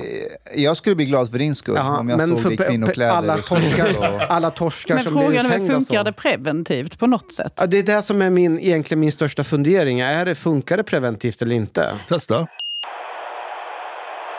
Jag 0.55 0.77
skulle 0.77 0.95
bli 0.95 1.05
glad 1.05 1.31
för 1.31 1.39
din 1.39 1.55
skull 1.55 1.76
Jaha, 1.77 1.99
om 1.99 2.09
jag 2.09 2.17
men 2.17 2.30
såg 2.30 2.41
för 2.41 2.49
dig 2.49 2.57
i 2.65 2.69
kvinnokläder. 2.69 3.11
alla 3.13 3.38
torskar, 3.38 3.97
och- 3.97 4.31
alla 4.31 4.49
torskar 4.49 4.95
Men 4.95 5.03
som 5.03 5.13
blir 5.13 5.23
frågan 5.26 5.45
är, 5.45 5.49
uthängda 5.49 5.73
funkar 5.73 5.97
så. 5.97 6.03
det 6.03 6.13
preventivt 6.13 6.99
på 6.99 7.07
något 7.07 7.34
sätt? 7.34 7.53
Ja, 7.55 7.65
det 7.65 7.80
är 7.80 7.84
det 7.84 8.01
som 8.01 8.21
är 8.21 8.30
min, 8.30 8.59
egentligen 8.59 8.99
min 8.99 9.11
största 9.11 9.43
fundering. 9.43 9.99
Är 9.99 10.26
det, 10.26 10.35
funkar 10.35 10.77
det 10.77 10.84
preventivt 10.84 11.41
eller 11.41 11.55
inte? 11.55 11.91
Testa. 12.09 12.47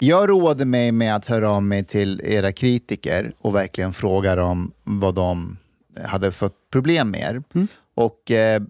Jag 0.02 0.28
roade 0.28 0.64
mig 0.64 0.92
med 0.92 1.16
att 1.16 1.26
höra 1.26 1.50
av 1.50 1.62
mig 1.62 1.84
till 1.84 2.20
era 2.24 2.52
kritiker 2.52 3.32
och 3.38 3.54
verkligen 3.54 3.92
fråga 3.92 4.36
dem 4.36 4.72
vad 4.84 5.14
de 5.14 5.56
hade 6.04 6.32
för 6.32 6.50
problem 6.72 7.10
med 7.10 7.20
er. 7.20 7.42
Och 7.94 8.30
eh, 8.30 8.62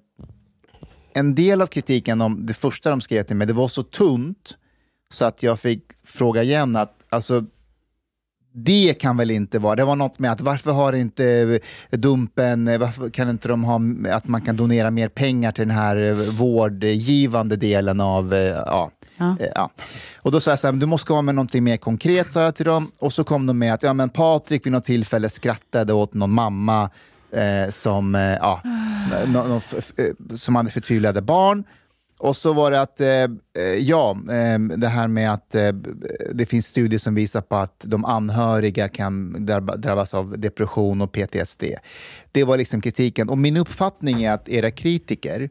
en 1.15 1.35
del 1.35 1.63
av 1.63 1.67
kritiken, 1.67 2.21
om 2.21 2.47
det 2.47 2.55
första 2.55 2.91
de 2.91 3.01
skrev 3.01 3.23
till 3.23 3.37
mig, 3.37 3.47
det 3.47 3.53
var 3.53 3.69
så 3.69 3.83
tunt 3.83 4.57
så 5.13 5.25
att 5.25 5.43
jag 5.43 5.61
fick 5.61 5.83
fråga 6.05 6.43
igen 6.43 6.77
att 6.77 6.95
alltså, 7.09 7.45
det 8.53 8.95
kan 9.01 9.17
väl 9.17 9.31
inte 9.31 9.59
vara, 9.59 9.77
det 9.77 9.85
var 9.85 9.97
något 9.97 10.19
med 10.19 10.33
att 10.33 10.41
varför 10.41 10.71
har 10.71 10.93
inte 10.93 11.61
Dumpen, 11.91 12.81
varför 12.81 13.11
kan 13.11 13.31
inte 13.31 13.49
de 13.49 13.65
ha, 13.65 13.81
att 14.11 14.29
man 14.29 14.41
kan 14.41 14.57
donera 14.57 14.91
mer 14.91 15.09
pengar 15.09 15.53
till 15.53 15.69
den 15.69 15.77
här 15.77 15.97
eh, 15.97 16.15
vårdgivande 16.15 17.57
delen 17.57 18.01
av, 18.01 18.35
eh, 18.35 18.41
ja, 18.41 18.91
Ja. 19.21 19.37
Eh, 19.41 19.49
ja. 19.55 19.71
Och 20.17 20.33
då 20.33 20.41
sa 20.41 20.51
jag 20.51 20.59
så 20.59 20.67
här, 20.67 20.73
du 20.73 20.87
måste 20.87 21.07
komma 21.07 21.23
med 21.23 21.35
någonting 21.35 21.65
mer 21.65 21.77
konkret, 21.77 22.33
sa 22.33 22.43
jag 22.43 22.55
till 22.55 22.67
dem. 22.67 22.91
Och 22.99 23.13
så 23.13 23.25
kom 23.25 23.47
de 23.47 23.59
med 23.59 23.75
att 23.75 23.83
ja, 23.83 23.93
men 23.93 24.09
Patrik 24.09 24.67
vid 24.67 24.73
något 24.73 24.85
tillfälle 24.85 25.29
skrattade 25.29 25.93
åt 25.93 26.15
någon 26.15 26.31
mamma 26.31 26.91
eh, 27.33 27.71
som, 27.71 28.15
eh, 28.15 28.21
ja, 28.23 28.61
no, 29.27 29.39
no, 29.49 29.61
eh, 29.97 30.37
som 30.37 30.57
hade 30.57 30.71
förtvivlade 30.71 31.23
barn. 31.23 31.65
Och 32.21 32.37
så 32.37 32.53
var 32.53 32.71
det 32.71 32.81
att, 32.81 33.01
eh, 33.01 33.09
eh 33.09 33.29
ja, 33.79 34.11
eh, 34.11 34.59
det 34.59 34.89
här 34.89 35.09
med 35.09 35.33
att 35.33 35.55
eh, 35.55 35.73
det 36.33 36.47
finns 36.47 36.67
studier 36.67 36.99
som 36.99 37.15
visar 37.15 37.41
på 37.41 37.57
att 37.57 37.85
de 37.85 38.05
anhöriga 38.05 38.89
kan 38.89 39.47
drabbas 39.47 40.15
av 40.15 40.39
depression 40.39 41.01
och 41.01 41.13
PTSD. 41.13 41.65
Det 42.33 42.45
var 42.45 42.57
liksom 42.57 42.81
kritiken. 42.81 43.29
Och 43.29 43.39
min 43.39 43.57
uppfattning 43.57 44.23
är 44.23 44.33
att 44.33 44.49
era 44.49 44.71
kritiker, 44.71 45.51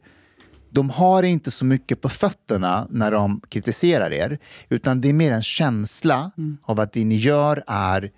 de 0.69 0.89
har 0.89 1.23
inte 1.23 1.51
så 1.51 1.65
mycket 1.65 2.01
på 2.01 2.09
fötterna 2.09 2.87
när 2.89 3.11
de 3.11 3.41
kritiserar 3.49 4.13
er, 4.13 4.39
utan 4.69 5.01
det 5.01 5.09
är 5.09 5.13
mer 5.13 5.31
en 5.31 5.43
känsla 5.43 6.31
av 6.61 6.79
att 6.79 6.93
det 6.93 7.05
ni 7.05 7.15
gör 7.15 7.63
är 7.67 8.11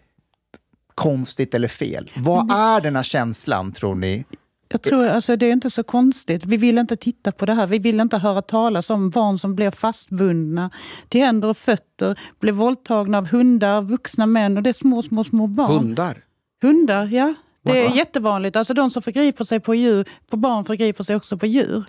konstigt 0.96 1.54
eller 1.54 1.68
fel. 1.68 2.12
Vad 2.16 2.52
är 2.52 2.82
den 2.82 2.96
här 2.96 3.04
känslan, 3.04 3.72
tror 3.72 3.96
ni? 3.96 4.26
Jag 4.72 4.82
tror 4.82 5.08
alltså 5.08 5.36
det 5.36 5.46
är 5.46 5.52
inte 5.52 5.70
så 5.70 5.84
konstigt. 5.84 6.46
Vi 6.46 6.58
vill 6.58 6.78
inte 6.78 6.96
titta 6.96 7.32
på 7.32 7.46
det 7.46 7.54
här. 7.54 7.68
Vi 7.68 7.80
vill 7.80 8.00
inte 8.00 8.18
höra 8.18 8.42
talas 8.42 8.90
om 8.90 9.10
barn 9.10 9.40
som 9.40 9.56
blir 9.56 9.72
fastbundna 9.72 10.72
till 11.10 11.22
händer 11.22 11.48
och 11.48 11.58
fötter, 11.58 12.20
blir 12.40 12.52
våldtagna 12.52 13.18
av 13.18 13.28
hundar, 13.28 13.82
vuxna 13.82 14.26
män 14.26 14.58
och 14.58 14.64
det 14.64 14.70
är 14.70 14.74
små, 14.74 15.02
små, 15.02 15.24
små 15.24 15.48
barn. 15.48 15.72
Hundar? 15.72 16.18
Hundar, 16.62 17.06
ja. 17.06 17.34
Det 17.64 17.86
är 17.86 17.96
jättevanligt. 17.96 18.56
Alltså 18.56 18.74
de 18.74 18.90
som 18.90 19.02
förgriper 19.02 19.44
sig 19.44 19.60
på 19.60 19.76
djur, 19.76 20.06
på 20.30 20.38
barn 20.38 20.66
förgriper 20.66 21.04
sig 21.04 21.16
också 21.16 21.38
på 21.38 21.46
djur. 21.46 21.84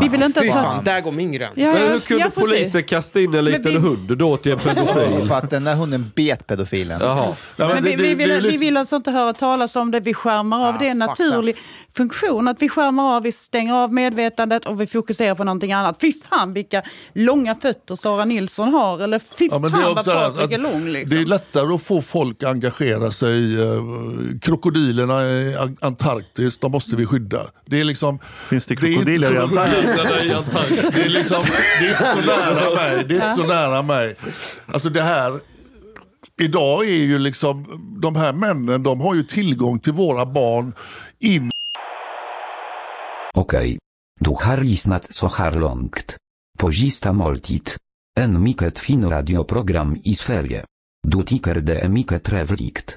Vi 0.00 0.08
vill 0.08 0.22
inte 0.22 0.40
Fy 0.40 0.48
fan, 0.48 0.84
där 0.84 1.00
går 1.00 1.12
min 1.12 1.32
gräns. 1.32 1.52
Ja, 1.56 1.72
Men 1.72 1.92
hur 1.92 2.00
kunde 2.00 2.22
ja, 2.24 2.30
polisen 2.34 2.82
kasta 2.82 3.20
in 3.20 3.34
en 3.34 3.44
liten 3.44 3.72
vi- 3.72 3.78
hund 3.78 4.18
då 4.18 4.36
till 4.36 4.52
en 4.52 4.58
pedofil? 4.58 5.28
För 5.28 5.34
att 5.34 5.50
den 5.50 5.64
där 5.64 5.74
hunden 5.74 6.10
bet 6.16 6.46
pedofilen. 6.46 7.00
Jaha. 7.00 7.34
Ja, 7.56 7.68
Men 7.68 7.84
vi, 7.84 7.96
vill, 7.96 8.40
vi 8.42 8.56
vill 8.56 8.76
alltså 8.76 8.96
inte 8.96 9.10
höra 9.10 9.32
talas 9.32 9.76
om 9.76 9.90
det. 9.90 10.00
Vi 10.00 10.14
skärmar 10.14 10.68
av. 10.68 10.74
Ah, 10.74 10.78
det 10.78 10.86
är 10.86 10.90
en 10.90 10.98
naturlig 10.98 11.56
funktion. 11.96 12.48
Att 12.48 12.62
vi 12.62 12.68
skärmar 12.68 13.16
av, 13.16 13.22
vi 13.22 13.32
stänger 13.32 13.74
av 13.74 13.92
medvetandet 13.92 14.66
och 14.66 14.80
vi 14.80 14.86
fokuserar 14.86 15.34
på 15.34 15.44
någonting 15.44 15.72
annat. 15.72 16.00
Fy 16.00 16.12
fan 16.30 16.52
vilka 16.52 16.82
långa 17.12 17.54
fötter 17.54 17.96
Sara 17.96 18.24
Nilsson 18.24 18.68
har. 18.68 19.00
Eller 19.00 19.18
fy 19.18 19.50
fan 19.50 19.62
det 19.62 19.68
är 19.68 19.94
vad 19.94 20.04
Patrik 20.04 20.52
är 20.52 20.58
lång. 20.58 20.88
Liksom. 20.88 21.16
Det 21.16 21.22
är 21.22 21.26
lättare 21.26 21.74
att 21.74 21.82
få 21.82 22.02
folk 22.02 22.42
att 22.42 22.48
engagera 22.48 23.10
sig 23.10 23.30
i 23.38 23.60
eh, 23.60 24.38
krokodilerna 25.06 25.30
i 25.30 25.56
An- 25.56 25.76
Antarktis, 25.80 26.58
de 26.58 26.72
måste 26.72 26.96
vi 26.96 27.06
skydda. 27.06 27.46
Det 27.66 27.80
är 27.80 27.84
liksom... 27.84 28.18
Finns 28.48 28.66
det 28.66 28.74
är 28.74 28.84
inte 28.84 28.86
krokodiler 28.94 29.32
i 29.32 29.36
så- 29.36 29.42
Antarktis? 29.42 29.94
Krokodilerna 29.94 30.24
i 30.24 30.32
Antarktis. 30.32 30.94
Det 30.94 31.02
är, 31.02 31.08
liksom, 31.08 31.44
det 31.80 31.86
är 31.86 31.90
inte 31.90 32.12
så 32.12 32.20
nära 32.20 32.74
mig. 32.74 33.04
Det 33.08 33.14
är 33.14 33.28
inte 33.30 33.34
så 33.42 33.46
nära 33.46 33.82
mig. 33.82 34.16
Alltså 34.66 34.88
det 34.90 35.02
här... 35.02 35.40
Idag 36.40 36.84
är 36.84 36.94
ju 37.04 37.18
liksom, 37.18 37.66
de 38.02 38.16
här 38.16 38.32
männen, 38.32 38.82
de 38.82 39.00
har 39.00 39.14
ju 39.14 39.22
tillgång 39.22 39.78
till 39.80 39.92
våra 39.92 40.26
barn 40.26 40.72
in 41.18 41.50
Okej. 43.34 43.78
Du 44.20 44.30
har 44.30 44.56
lyssnat 44.56 45.14
så 45.14 45.28
här 45.28 45.52
långt. 45.52 46.16
På 46.58 46.72
sista 46.72 47.12
måltid. 47.12 47.70
En 48.20 48.42
mycket 48.42 48.78
fin 48.78 49.10
radioprogram 49.10 49.96
i 50.04 50.14
Sverige. 50.14 50.64
Du 51.08 51.22
tycker 51.22 51.54
det 51.54 51.78
är 51.78 51.88
mycket 51.88 52.24
trevligt. 52.24 52.96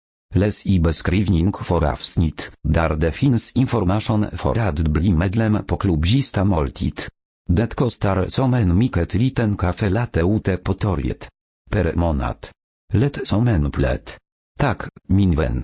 helt. 0.31 0.35
Läs 0.35 0.65
i 0.65 0.79
beskrivning 0.79 1.53
för 1.53 1.83
avsnitt, 1.83 2.51
där 2.63 2.95
det 2.95 3.11
finns 3.11 3.51
information 3.51 4.25
för 4.31 4.57
att 4.57 4.79
bli 4.79 5.11
medlem 5.13 5.65
på 5.65 5.77
klubbista 5.77 6.43
måltid. 6.43 7.01
Det 7.49 7.75
kostar 7.75 8.27
som 8.27 8.53
en 8.53 8.77
mycket 8.77 9.13
liten 9.13 9.57
kaffe 9.57 9.89
latte 9.89 10.21
ute 10.21 10.57
på 10.57 10.73
torget. 10.73 11.29
Per 11.71 11.95
månad. 11.95 12.47
Lätt 12.93 13.27
som 13.27 13.47
en 13.47 13.71
plätt. 13.71 14.17
Tak, 14.59 14.87
min 15.09 15.35
vän. 15.35 15.63